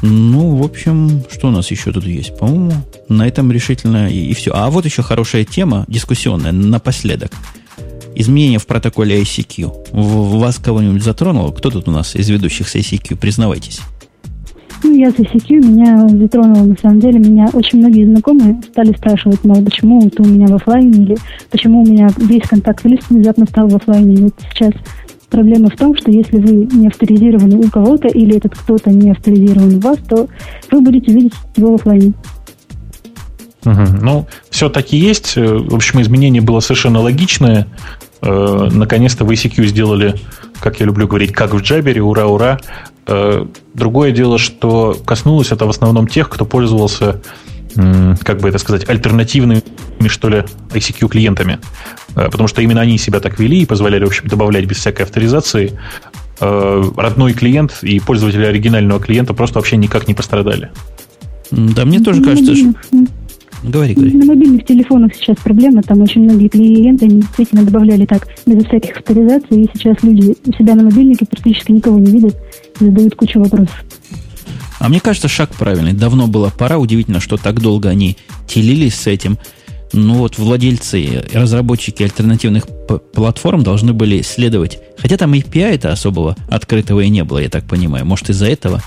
Ну, 0.02 0.56
в 0.56 0.62
общем, 0.62 1.22
что 1.30 1.48
у 1.48 1.50
нас 1.50 1.70
еще 1.70 1.92
тут 1.92 2.04
есть? 2.04 2.36
По-моему, 2.38 2.72
на 3.08 3.26
этом 3.26 3.50
решительно 3.50 4.08
и, 4.08 4.26
и 4.26 4.34
все. 4.34 4.52
А 4.54 4.70
вот 4.70 4.84
еще 4.84 5.02
хорошая 5.02 5.44
тема, 5.44 5.84
дискуссионная, 5.88 6.52
напоследок. 6.52 7.32
Изменения 8.14 8.58
в 8.58 8.66
протоколе 8.66 9.20
ICQ. 9.22 9.90
В, 9.92 10.38
вас 10.38 10.58
кого-нибудь 10.58 11.02
затронуло? 11.02 11.52
Кто 11.52 11.70
тут 11.70 11.88
у 11.88 11.90
нас 11.90 12.14
из 12.14 12.28
ведущих 12.28 12.68
с 12.68 12.74
ICQ? 12.76 13.16
Признавайтесь. 13.16 13.80
Ну, 14.82 14.94
я 14.94 15.10
с 15.10 15.14
ICQ, 15.14 15.50
меня 15.50 16.08
затронуло, 16.08 16.64
на 16.64 16.76
самом 16.80 17.00
деле, 17.00 17.18
меня 17.18 17.48
очень 17.52 17.78
многие 17.78 18.04
знакомые 18.04 18.60
стали 18.70 18.92
спрашивать, 18.92 19.42
мол, 19.42 19.62
почему 19.64 20.08
ты 20.10 20.22
у 20.22 20.26
меня 20.26 20.46
в 20.46 20.54
офлайне, 20.54 21.02
или 21.02 21.16
почему 21.50 21.82
у 21.82 21.86
меня 21.86 22.08
весь 22.18 22.46
контактный 22.48 22.92
лист 22.92 23.08
внезапно 23.08 23.46
стал 23.46 23.68
в 23.68 23.76
офлайне. 23.76 24.16
Вот 24.16 24.34
сейчас 24.52 24.72
Проблема 25.36 25.68
в 25.68 25.76
том, 25.76 25.94
что 25.94 26.10
если 26.10 26.38
вы 26.38 26.66
не 26.72 26.86
авторизированы 26.86 27.58
у 27.58 27.68
кого-то 27.68 28.08
или 28.08 28.38
этот 28.38 28.54
кто-то 28.54 28.88
не 28.88 29.10
авторизирован 29.10 29.74
у 29.74 29.80
вас, 29.80 29.98
то 30.08 30.28
вы 30.70 30.80
будете 30.80 31.12
видеть 31.12 31.34
его 31.56 31.72
в 31.72 31.74
офлайне. 31.74 32.14
Угу. 33.66 33.82
Ну, 34.00 34.26
все-таки 34.48 34.96
есть. 34.96 35.36
В 35.36 35.74
общем, 35.74 36.00
изменение 36.00 36.40
было 36.40 36.60
совершенно 36.60 37.00
логичное. 37.00 37.66
Э, 38.22 38.70
наконец-то 38.72 39.26
в 39.26 39.30
ICQ 39.30 39.66
сделали, 39.66 40.14
как 40.58 40.80
я 40.80 40.86
люблю 40.86 41.06
говорить, 41.06 41.32
как 41.32 41.52
в 41.52 41.60
Джабере, 41.60 42.00
ура-ура. 42.00 42.58
Э, 43.06 43.44
другое 43.74 44.12
дело, 44.12 44.38
что 44.38 44.96
коснулось 45.04 45.52
это 45.52 45.66
в 45.66 45.68
основном 45.68 46.08
тех, 46.08 46.30
кто 46.30 46.46
пользовался, 46.46 47.20
как 47.74 48.40
бы 48.40 48.48
это 48.48 48.56
сказать, 48.56 48.88
альтернативными 48.88 49.62
что 50.08 50.28
ли, 50.28 50.44
ICQ 50.70 51.08
клиентами. 51.08 51.58
Э, 52.14 52.28
потому 52.30 52.48
что 52.48 52.62
именно 52.62 52.80
они 52.80 52.98
себя 52.98 53.20
так 53.20 53.38
вели 53.38 53.62
и 53.62 53.66
позволяли, 53.66 54.04
в 54.04 54.08
общем, 54.08 54.28
добавлять 54.28 54.66
без 54.66 54.78
всякой 54.78 55.02
авторизации. 55.02 55.78
Э, 56.40 56.82
родной 56.96 57.32
клиент 57.32 57.78
и 57.82 58.00
пользователи 58.00 58.44
оригинального 58.44 59.00
клиента 59.00 59.34
просто 59.34 59.58
вообще 59.58 59.76
никак 59.76 60.08
не 60.08 60.14
пострадали. 60.14 60.70
Да, 61.50 61.84
мне 61.84 62.00
тоже 62.00 62.22
кажется, 62.22 62.54
что... 62.54 62.74
Говори, 63.62 63.94
говори. 63.94 64.12
На 64.12 64.26
мобильных 64.26 64.66
телефонах 64.66 65.14
сейчас 65.14 65.38
проблема, 65.38 65.82
там 65.82 66.02
очень 66.02 66.22
многие 66.22 66.48
клиенты 66.48 67.08
действительно 67.08 67.64
добавляли 67.64 68.04
так, 68.04 68.28
без 68.44 68.64
всяких 68.64 68.98
авторизаций, 68.98 69.62
и 69.62 69.70
сейчас 69.72 69.96
люди 70.02 70.36
у 70.44 70.52
себя 70.52 70.74
на 70.74 70.84
мобильнике 70.84 71.24
практически 71.26 71.72
никого 71.72 71.98
не 71.98 72.12
видят 72.12 72.36
и 72.80 72.84
задают 72.84 73.14
кучу 73.16 73.40
вопросов. 73.40 73.82
А 74.78 74.88
мне 74.88 75.00
кажется, 75.00 75.28
шаг 75.28 75.50
правильный. 75.54 75.94
Давно 75.94 76.26
было 76.26 76.50
пора. 76.56 76.78
Удивительно, 76.78 77.20
что 77.20 77.36
так 77.36 77.60
долго 77.60 77.88
они 77.88 78.16
телились 78.46 78.94
с 78.94 79.06
этим. 79.06 79.38
Ну 79.92 80.14
вот 80.14 80.38
владельцы 80.38 81.24
разработчики 81.32 82.02
альтернативных 82.02 82.66
платформ 83.14 83.62
должны 83.62 83.92
были 83.92 84.22
следовать. 84.22 84.78
Хотя 84.98 85.16
там 85.16 85.32
API-то 85.32 85.92
особого 85.92 86.36
открытого 86.48 87.00
и 87.00 87.08
не 87.08 87.24
было, 87.24 87.38
я 87.38 87.48
так 87.48 87.64
понимаю. 87.66 88.04
Может, 88.04 88.30
из-за 88.30 88.46
этого 88.46 88.82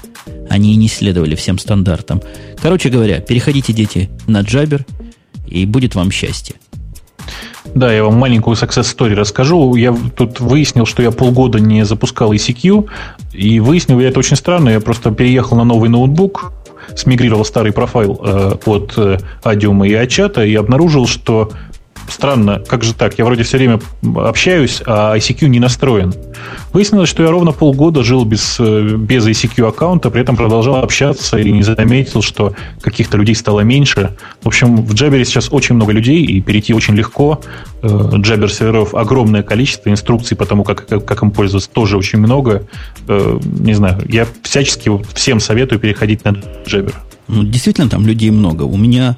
они 0.50 0.74
и 0.74 0.78
не 0.78 0.88
следовали 0.88 1.36
всем 1.36 1.58
стандартам. 1.58 2.22
Короче 2.62 2.90
говоря, 2.90 3.20
переходите, 3.22 3.74
дети, 3.74 4.10
на 4.28 4.42
Jabber, 4.42 4.86
и 5.48 5.66
будет 5.66 5.96
вам 5.96 6.12
счастье. 6.12 6.56
Да, 7.76 7.94
я 7.94 8.04
вам 8.04 8.16
маленькую 8.16 8.56
success 8.56 8.96
story 8.96 9.14
расскажу. 9.14 9.76
Я 9.76 9.96
тут 10.16 10.40
выяснил, 10.40 10.86
что 10.86 11.04
я 11.04 11.12
полгода 11.12 11.60
не 11.60 11.86
запускал 11.86 12.34
ECQ, 12.34 12.90
и 13.34 13.60
выяснил 13.60 14.00
я 14.00 14.10
это 14.10 14.20
очень 14.20 14.36
странно. 14.36 14.70
Я 14.70 14.80
просто 14.80 15.12
переехал 15.12 15.58
на 15.58 15.64
новый 15.64 15.90
ноутбук, 15.90 16.52
смигрировал 16.95 17.45
старый 17.45 17.72
профайл 17.72 18.20
э, 18.24 18.53
от 18.66 18.94
э, 18.98 19.18
Adium 19.44 19.88
и 19.88 19.94
Ачата 19.94 20.44
и 20.44 20.56
обнаружил, 20.56 21.07
что 21.07 21.52
странно, 22.11 22.61
как 22.68 22.84
же 22.84 22.94
так? 22.94 23.18
Я 23.18 23.26
вроде 23.26 23.44
все 23.44 23.57
время 23.57 23.80
общаюсь, 24.15 24.81
а 24.86 25.15
ICQ 25.18 25.48
не 25.48 25.60
настроен. 25.60 26.14
Выяснилось, 26.73 27.10
что 27.10 27.23
я 27.23 27.31
ровно 27.31 27.52
полгода 27.52 28.03
жил 28.03 28.26
без, 28.26 28.57
э, 28.60 28.95
без 28.95 29.26
ICQ 29.27 29.68
аккаунта, 29.68 30.10
при 30.10 30.22
этом 30.22 30.36
продолжал 30.36 30.77
общаться 30.77 31.38
и 31.38 31.52
не 31.52 31.64
заметил, 31.64 32.22
что 32.22 32.53
каких-то 32.81 33.18
людей 33.18 33.36
стало 33.36 33.61
меньше. 33.61 34.15
В 34.41 34.48
общем, 34.48 34.77
в 34.77 34.94
Jabber 34.94 35.23
сейчас 35.23 35.49
очень 35.52 35.76
много 35.76 35.91
людей, 35.91 36.23
и 36.23 36.41
перейти 36.41 36.73
очень 36.73 36.95
легко. 36.95 37.41
Jabber 37.81 38.45
э, 38.45 38.49
серверов 38.49 38.94
огромное 38.94 39.44
количество, 39.44 39.90
инструкций 39.90 40.38
по 40.38 40.45
тому, 40.45 40.64
как, 40.64 40.86
как, 40.88 41.06
как 41.06 41.23
им 41.23 41.31
пользоваться, 41.31 41.69
тоже 41.69 41.98
очень 41.98 42.19
много. 42.19 42.68
Э, 43.07 43.40
не 43.60 43.73
знаю, 43.73 44.03
я 44.10 44.27
всячески 44.44 44.91
всем 45.14 45.40
советую 45.40 45.80
переходить 45.80 46.23
на 46.26 46.30
Jabber. 46.65 46.94
Ну, 47.27 47.44
действительно, 47.44 47.90
там 47.90 48.06
людей 48.06 48.31
много. 48.31 48.64
У 48.64 48.77
меня 48.77 49.15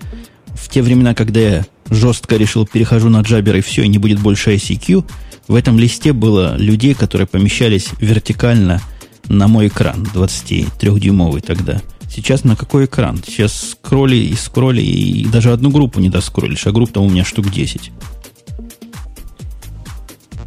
в 0.54 0.70
те 0.70 0.82
времена, 0.82 1.14
когда 1.14 1.40
я 1.40 1.66
жестко 1.92 2.38
решил, 2.38 2.66
перехожу 2.66 3.10
на 3.10 3.22
Jabber 3.22 3.60
и 3.60 3.62
все, 3.62 3.84
и 3.84 3.88
не 3.88 4.00
будет 4.00 4.20
больше 4.20 4.56
ICQ, 4.56 5.06
в 5.48 5.56
этом 5.56 5.78
листе 5.78 6.14
было 6.14 6.56
людей, 6.58 6.96
которые 6.96 7.28
помещались 7.28 7.90
вертикально 8.00 8.82
на 9.28 9.48
мой 9.48 9.68
экран, 9.68 10.08
23-дюймовый 10.14 11.42
тогда. 11.42 11.82
Сейчас 12.10 12.44
на 12.44 12.56
какой 12.56 12.86
экран? 12.86 13.22
Сейчас 13.26 13.72
скролли 13.72 14.16
и 14.16 14.34
скролли, 14.34 14.82
и 14.82 15.26
даже 15.26 15.52
одну 15.52 15.70
группу 15.70 16.00
не 16.00 16.10
доскроллишь, 16.10 16.66
а 16.68 16.72
групп 16.72 16.92
там 16.92 17.04
у 17.04 17.10
меня 17.10 17.24
штук 17.24 17.50
10. 17.50 17.92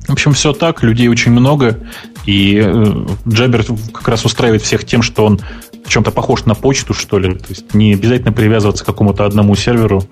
В 0.08 0.12
общем, 0.12 0.32
все 0.32 0.52
так, 0.52 0.82
людей 0.82 1.08
очень 1.08 1.32
много, 1.32 1.80
и 2.26 2.60
э, 2.62 3.06
Джабер 3.26 3.64
как 3.92 4.08
раз 4.08 4.24
устраивает 4.26 4.62
всех 4.62 4.84
тем, 4.84 5.00
что 5.00 5.24
он 5.24 5.40
чем-то 5.86 6.10
похож 6.10 6.44
на 6.44 6.54
почту, 6.54 6.94
что 6.94 7.18
ли. 7.18 7.34
То 7.34 7.46
есть 7.48 7.74
не 7.74 7.94
обязательно 7.94 8.32
привязываться 8.32 8.84
к 8.84 8.86
какому-то 8.86 9.24
одному 9.24 9.54
серверу. 9.54 10.04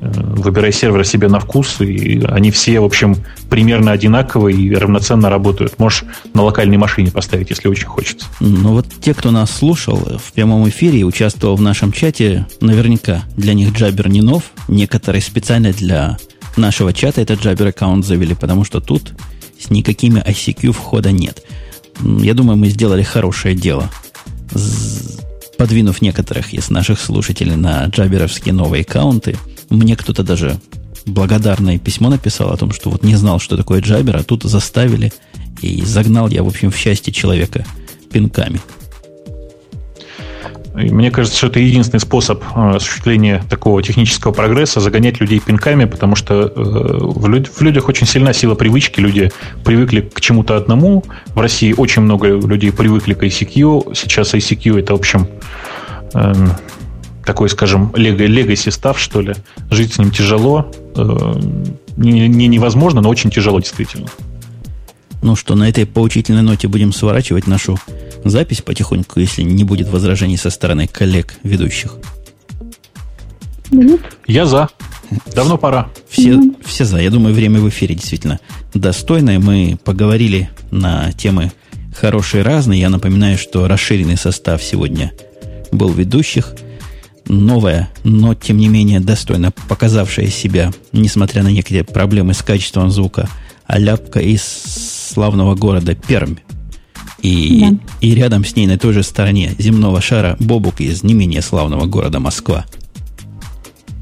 Э, 0.00 0.10
выбирай 0.12 0.72
сервер 0.72 1.04
себе 1.04 1.28
на 1.28 1.40
вкус, 1.40 1.80
и 1.80 2.22
они 2.28 2.50
все, 2.50 2.78
в 2.78 2.84
общем, 2.84 3.16
примерно 3.50 3.90
одинаковые 3.90 4.56
и 4.56 4.74
равноценно 4.74 5.28
работают. 5.28 5.78
Можешь 5.78 6.04
на 6.34 6.42
локальной 6.42 6.76
машине 6.76 7.10
поставить, 7.10 7.50
если 7.50 7.68
очень 7.68 7.86
хочется. 7.86 8.26
Ну 8.38 8.70
вот 8.70 8.86
те, 9.00 9.12
кто 9.12 9.30
нас 9.30 9.50
слушал 9.50 9.96
в 9.96 10.32
прямом 10.32 10.68
эфире 10.68 11.00
и 11.00 11.04
участвовал 11.04 11.56
в 11.56 11.62
нашем 11.62 11.90
чате, 11.90 12.46
наверняка 12.60 13.24
для 13.36 13.54
них 13.54 13.72
Джабер 13.72 14.08
не 14.08 14.22
нов. 14.22 14.44
Некоторые 14.68 15.20
специально 15.20 15.72
для 15.72 16.16
нашего 16.56 16.92
чата 16.92 17.20
этот 17.20 17.40
Jabber 17.40 17.68
аккаунт 17.68 18.06
завели, 18.06 18.34
потому 18.34 18.64
что 18.64 18.80
тут 18.80 19.14
с 19.58 19.70
никакими 19.70 20.20
ICQ 20.20 20.72
входа 20.72 21.10
нет. 21.10 21.42
Я 22.00 22.34
думаю, 22.34 22.56
мы 22.56 22.68
сделали 22.68 23.02
хорошее 23.02 23.56
дело, 23.56 23.90
подвинув 25.56 26.00
некоторых 26.00 26.54
из 26.54 26.70
наших 26.70 27.00
слушателей 27.00 27.56
на 27.56 27.86
джаберовские 27.86 28.54
новые 28.54 28.82
аккаунты– 28.82 29.36
мне 29.70 29.96
кто-то 29.96 30.22
даже 30.22 30.58
благодарное 31.06 31.78
письмо 31.78 32.10
написал 32.10 32.50
о 32.50 32.56
том, 32.56 32.72
что 32.72 32.90
вот 32.90 33.02
не 33.02 33.16
знал, 33.16 33.40
что 33.40 33.56
такое 33.56 33.80
джабер, 33.80 34.16
а 34.16 34.22
тут 34.22 34.42
заставили, 34.44 35.12
и 35.62 35.82
загнал 35.82 36.28
я, 36.28 36.42
в 36.42 36.48
общем, 36.48 36.70
в 36.70 36.76
счастье 36.76 37.12
человека 37.12 37.64
пинками. 38.12 38.60
Мне 40.74 41.10
кажется, 41.10 41.36
что 41.36 41.48
это 41.48 41.58
единственный 41.58 41.98
способ 41.98 42.42
э, 42.54 42.76
осуществления 42.76 43.42
такого 43.50 43.82
технического 43.82 44.32
прогресса, 44.32 44.78
загонять 44.78 45.20
людей 45.20 45.40
пинками, 45.40 45.86
потому 45.86 46.14
что 46.14 46.34
э, 46.34 46.50
в, 46.54 47.26
люд, 47.26 47.48
в 47.48 47.60
людях 47.62 47.88
очень 47.88 48.06
сильна 48.06 48.32
сила 48.32 48.54
привычки, 48.54 49.00
люди 49.00 49.32
привыкли 49.64 50.02
к 50.02 50.20
чему-то 50.20 50.56
одному. 50.56 51.02
В 51.34 51.40
России 51.40 51.74
очень 51.76 52.02
много 52.02 52.28
людей 52.28 52.70
привыкли 52.70 53.14
к 53.14 53.24
ICQ, 53.24 53.96
сейчас 53.96 54.34
ICQ 54.34 54.78
это, 54.78 54.92
в 54.92 54.98
общем, 54.98 55.26
эм, 56.14 56.52
такой, 57.28 57.50
скажем, 57.50 57.92
лего-легаси 57.94 58.70
став, 58.70 58.98
что 58.98 59.20
ли. 59.20 59.34
Жить 59.70 59.92
с 59.92 59.98
ним 59.98 60.10
тяжело. 60.10 60.72
Э, 60.96 61.34
не, 61.98 62.26
не 62.26 62.46
невозможно, 62.46 63.02
но 63.02 63.10
очень 63.10 63.30
тяжело, 63.30 63.60
действительно. 63.60 64.06
Ну 65.20 65.36
что, 65.36 65.54
на 65.54 65.68
этой 65.68 65.84
поучительной 65.84 66.40
ноте 66.40 66.68
будем 66.68 66.90
сворачивать 66.90 67.46
нашу 67.46 67.78
запись 68.24 68.62
потихоньку, 68.62 69.20
если 69.20 69.42
не 69.42 69.64
будет 69.64 69.90
возражений 69.90 70.38
со 70.38 70.48
стороны 70.48 70.86
коллег 70.86 71.34
ведущих. 71.42 71.96
Я 74.26 74.46
за. 74.46 74.70
Давно 75.34 75.58
пора. 75.58 75.90
Все, 76.08 76.40
все 76.64 76.86
за. 76.86 76.96
Я 76.96 77.10
думаю, 77.10 77.34
время 77.34 77.60
в 77.60 77.68
эфире 77.68 77.94
действительно 77.94 78.40
достойное. 78.72 79.38
Мы 79.38 79.78
поговорили 79.84 80.48
на 80.70 81.12
темы 81.12 81.52
хорошие 81.94 82.42
разные. 82.42 82.80
Я 82.80 82.88
напоминаю, 82.88 83.36
что 83.36 83.68
расширенный 83.68 84.16
состав 84.16 84.62
сегодня 84.62 85.12
был 85.70 85.92
ведущих– 85.92 86.54
новая, 87.28 87.90
но 88.04 88.34
тем 88.34 88.56
не 88.56 88.68
менее 88.68 89.00
достойно 89.00 89.52
показавшая 89.68 90.28
себя, 90.28 90.72
несмотря 90.92 91.42
на 91.42 91.48
некоторые 91.48 91.84
проблемы 91.84 92.34
с 92.34 92.42
качеством 92.42 92.90
звука, 92.90 93.28
аляпка 93.66 94.20
из 94.20 94.42
славного 94.42 95.54
города 95.54 95.94
Пермь. 95.94 96.36
И, 97.22 97.60
да. 97.60 97.76
и 98.00 98.14
рядом 98.14 98.44
с 98.44 98.54
ней 98.54 98.66
на 98.66 98.78
той 98.78 98.92
же 98.92 99.02
стороне 99.02 99.52
земного 99.58 100.00
шара 100.00 100.36
Бобук 100.38 100.80
из 100.80 101.02
не 101.02 101.14
менее 101.14 101.42
славного 101.42 101.86
города 101.86 102.20
Москва. 102.20 102.64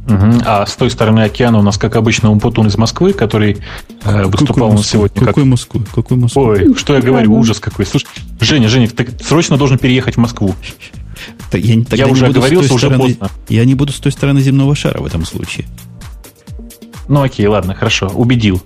Угу. 0.06 0.42
А 0.44 0.64
с 0.66 0.76
той 0.76 0.90
стороны 0.90 1.20
океана 1.20 1.58
у 1.58 1.62
нас, 1.62 1.78
как 1.78 1.96
обычно, 1.96 2.30
Умпутун 2.30 2.68
из 2.68 2.76
Москвы, 2.76 3.12
который 3.12 3.58
э, 4.04 4.24
выступал 4.26 4.70
у 4.70 4.74
нас 4.74 4.86
сегодня. 4.86 5.18
Какой 5.18 5.42
как... 5.42 5.50
Москвы? 5.50 5.84
Какой 5.92 6.16
Москвы? 6.16 6.42
Ой, 6.42 6.74
что 6.76 6.94
я 6.94 7.00
говорю, 7.00 7.34
ужас 7.34 7.58
какой. 7.58 7.86
Слушай, 7.86 8.06
Женя, 8.40 8.68
Женя, 8.68 8.88
ты 8.88 9.08
срочно 9.24 9.56
должен 9.56 9.78
переехать 9.78 10.14
в 10.14 10.18
Москву. 10.18 10.54
Я, 11.56 11.82
я 11.96 12.06
уже 12.06 12.26
оговорился, 12.26 12.72
уже 12.74 12.86
стороны, 12.86 13.04
поздно. 13.04 13.30
Я 13.48 13.64
не 13.64 13.74
буду 13.74 13.92
с 13.92 14.00
той 14.00 14.12
стороны 14.12 14.40
земного 14.40 14.74
шара 14.74 15.00
в 15.00 15.06
этом 15.06 15.24
случае. 15.24 15.66
Ну 17.08 17.22
окей, 17.22 17.46
ладно, 17.46 17.74
хорошо, 17.74 18.08
убедил. 18.08 18.62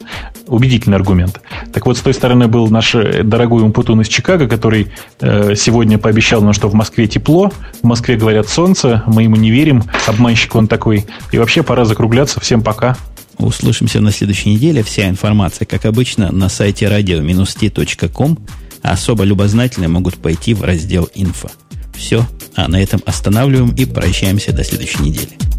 Убедительный 0.47 0.97
аргумент. 0.97 1.41
Так 1.73 1.87
вот, 1.87 1.99
с 1.99 2.01
той 2.01 2.15
стороны 2.15 2.49
был 2.49 2.69
наш 2.69 2.95
э, 2.95 3.23
дорогой 3.23 3.63
Умпутун 3.63 4.01
из 4.01 4.09
Чикаго, 4.09 4.49
который 4.49 4.89
э, 5.21 5.55
сегодня 5.57 5.99
пообещал 5.99 6.41
нам, 6.43 6.53
что 6.53 6.69
в 6.69 6.75
Москве 6.75 7.07
тепло, 7.07 7.53
в 7.83 7.87
Москве 7.87 8.17
говорят 8.17 8.49
солнце, 8.49 9.03
мы 9.07 9.25
ему 9.25 9.37
не 9.37 9.51
верим, 9.51 9.85
обманщик 10.07 10.57
он 10.57 10.67
такой. 10.67 11.07
И 11.33 11.39
вообще 11.39 11.63
пора 11.63 11.85
закругляться. 11.85 12.41
Всем 12.41 12.63
пока. 12.63 12.97
Услышимся 13.39 14.01
на 14.01 14.11
следующей 14.11 14.51
неделе. 14.51 14.83
Вся 14.83 15.09
информация, 15.09 15.67
как 15.67 15.85
обычно, 15.85 16.33
на 16.33 16.49
сайте 16.49 16.87
radio-t.com. 16.87 18.39
Особо 18.83 19.25
любознательные 19.25 19.89
могут 19.89 20.17
пойти 20.17 20.55
в 20.55 20.63
раздел 20.63 21.09
«Инфо». 21.15 21.49
Все, 21.95 22.27
а 22.57 22.69
на 22.69 22.83
этом 22.83 23.03
останавливаем 23.07 23.75
и 23.75 23.85
прощаемся 23.85 24.53
до 24.53 24.65
следующей 24.65 25.03
недели. 25.03 25.50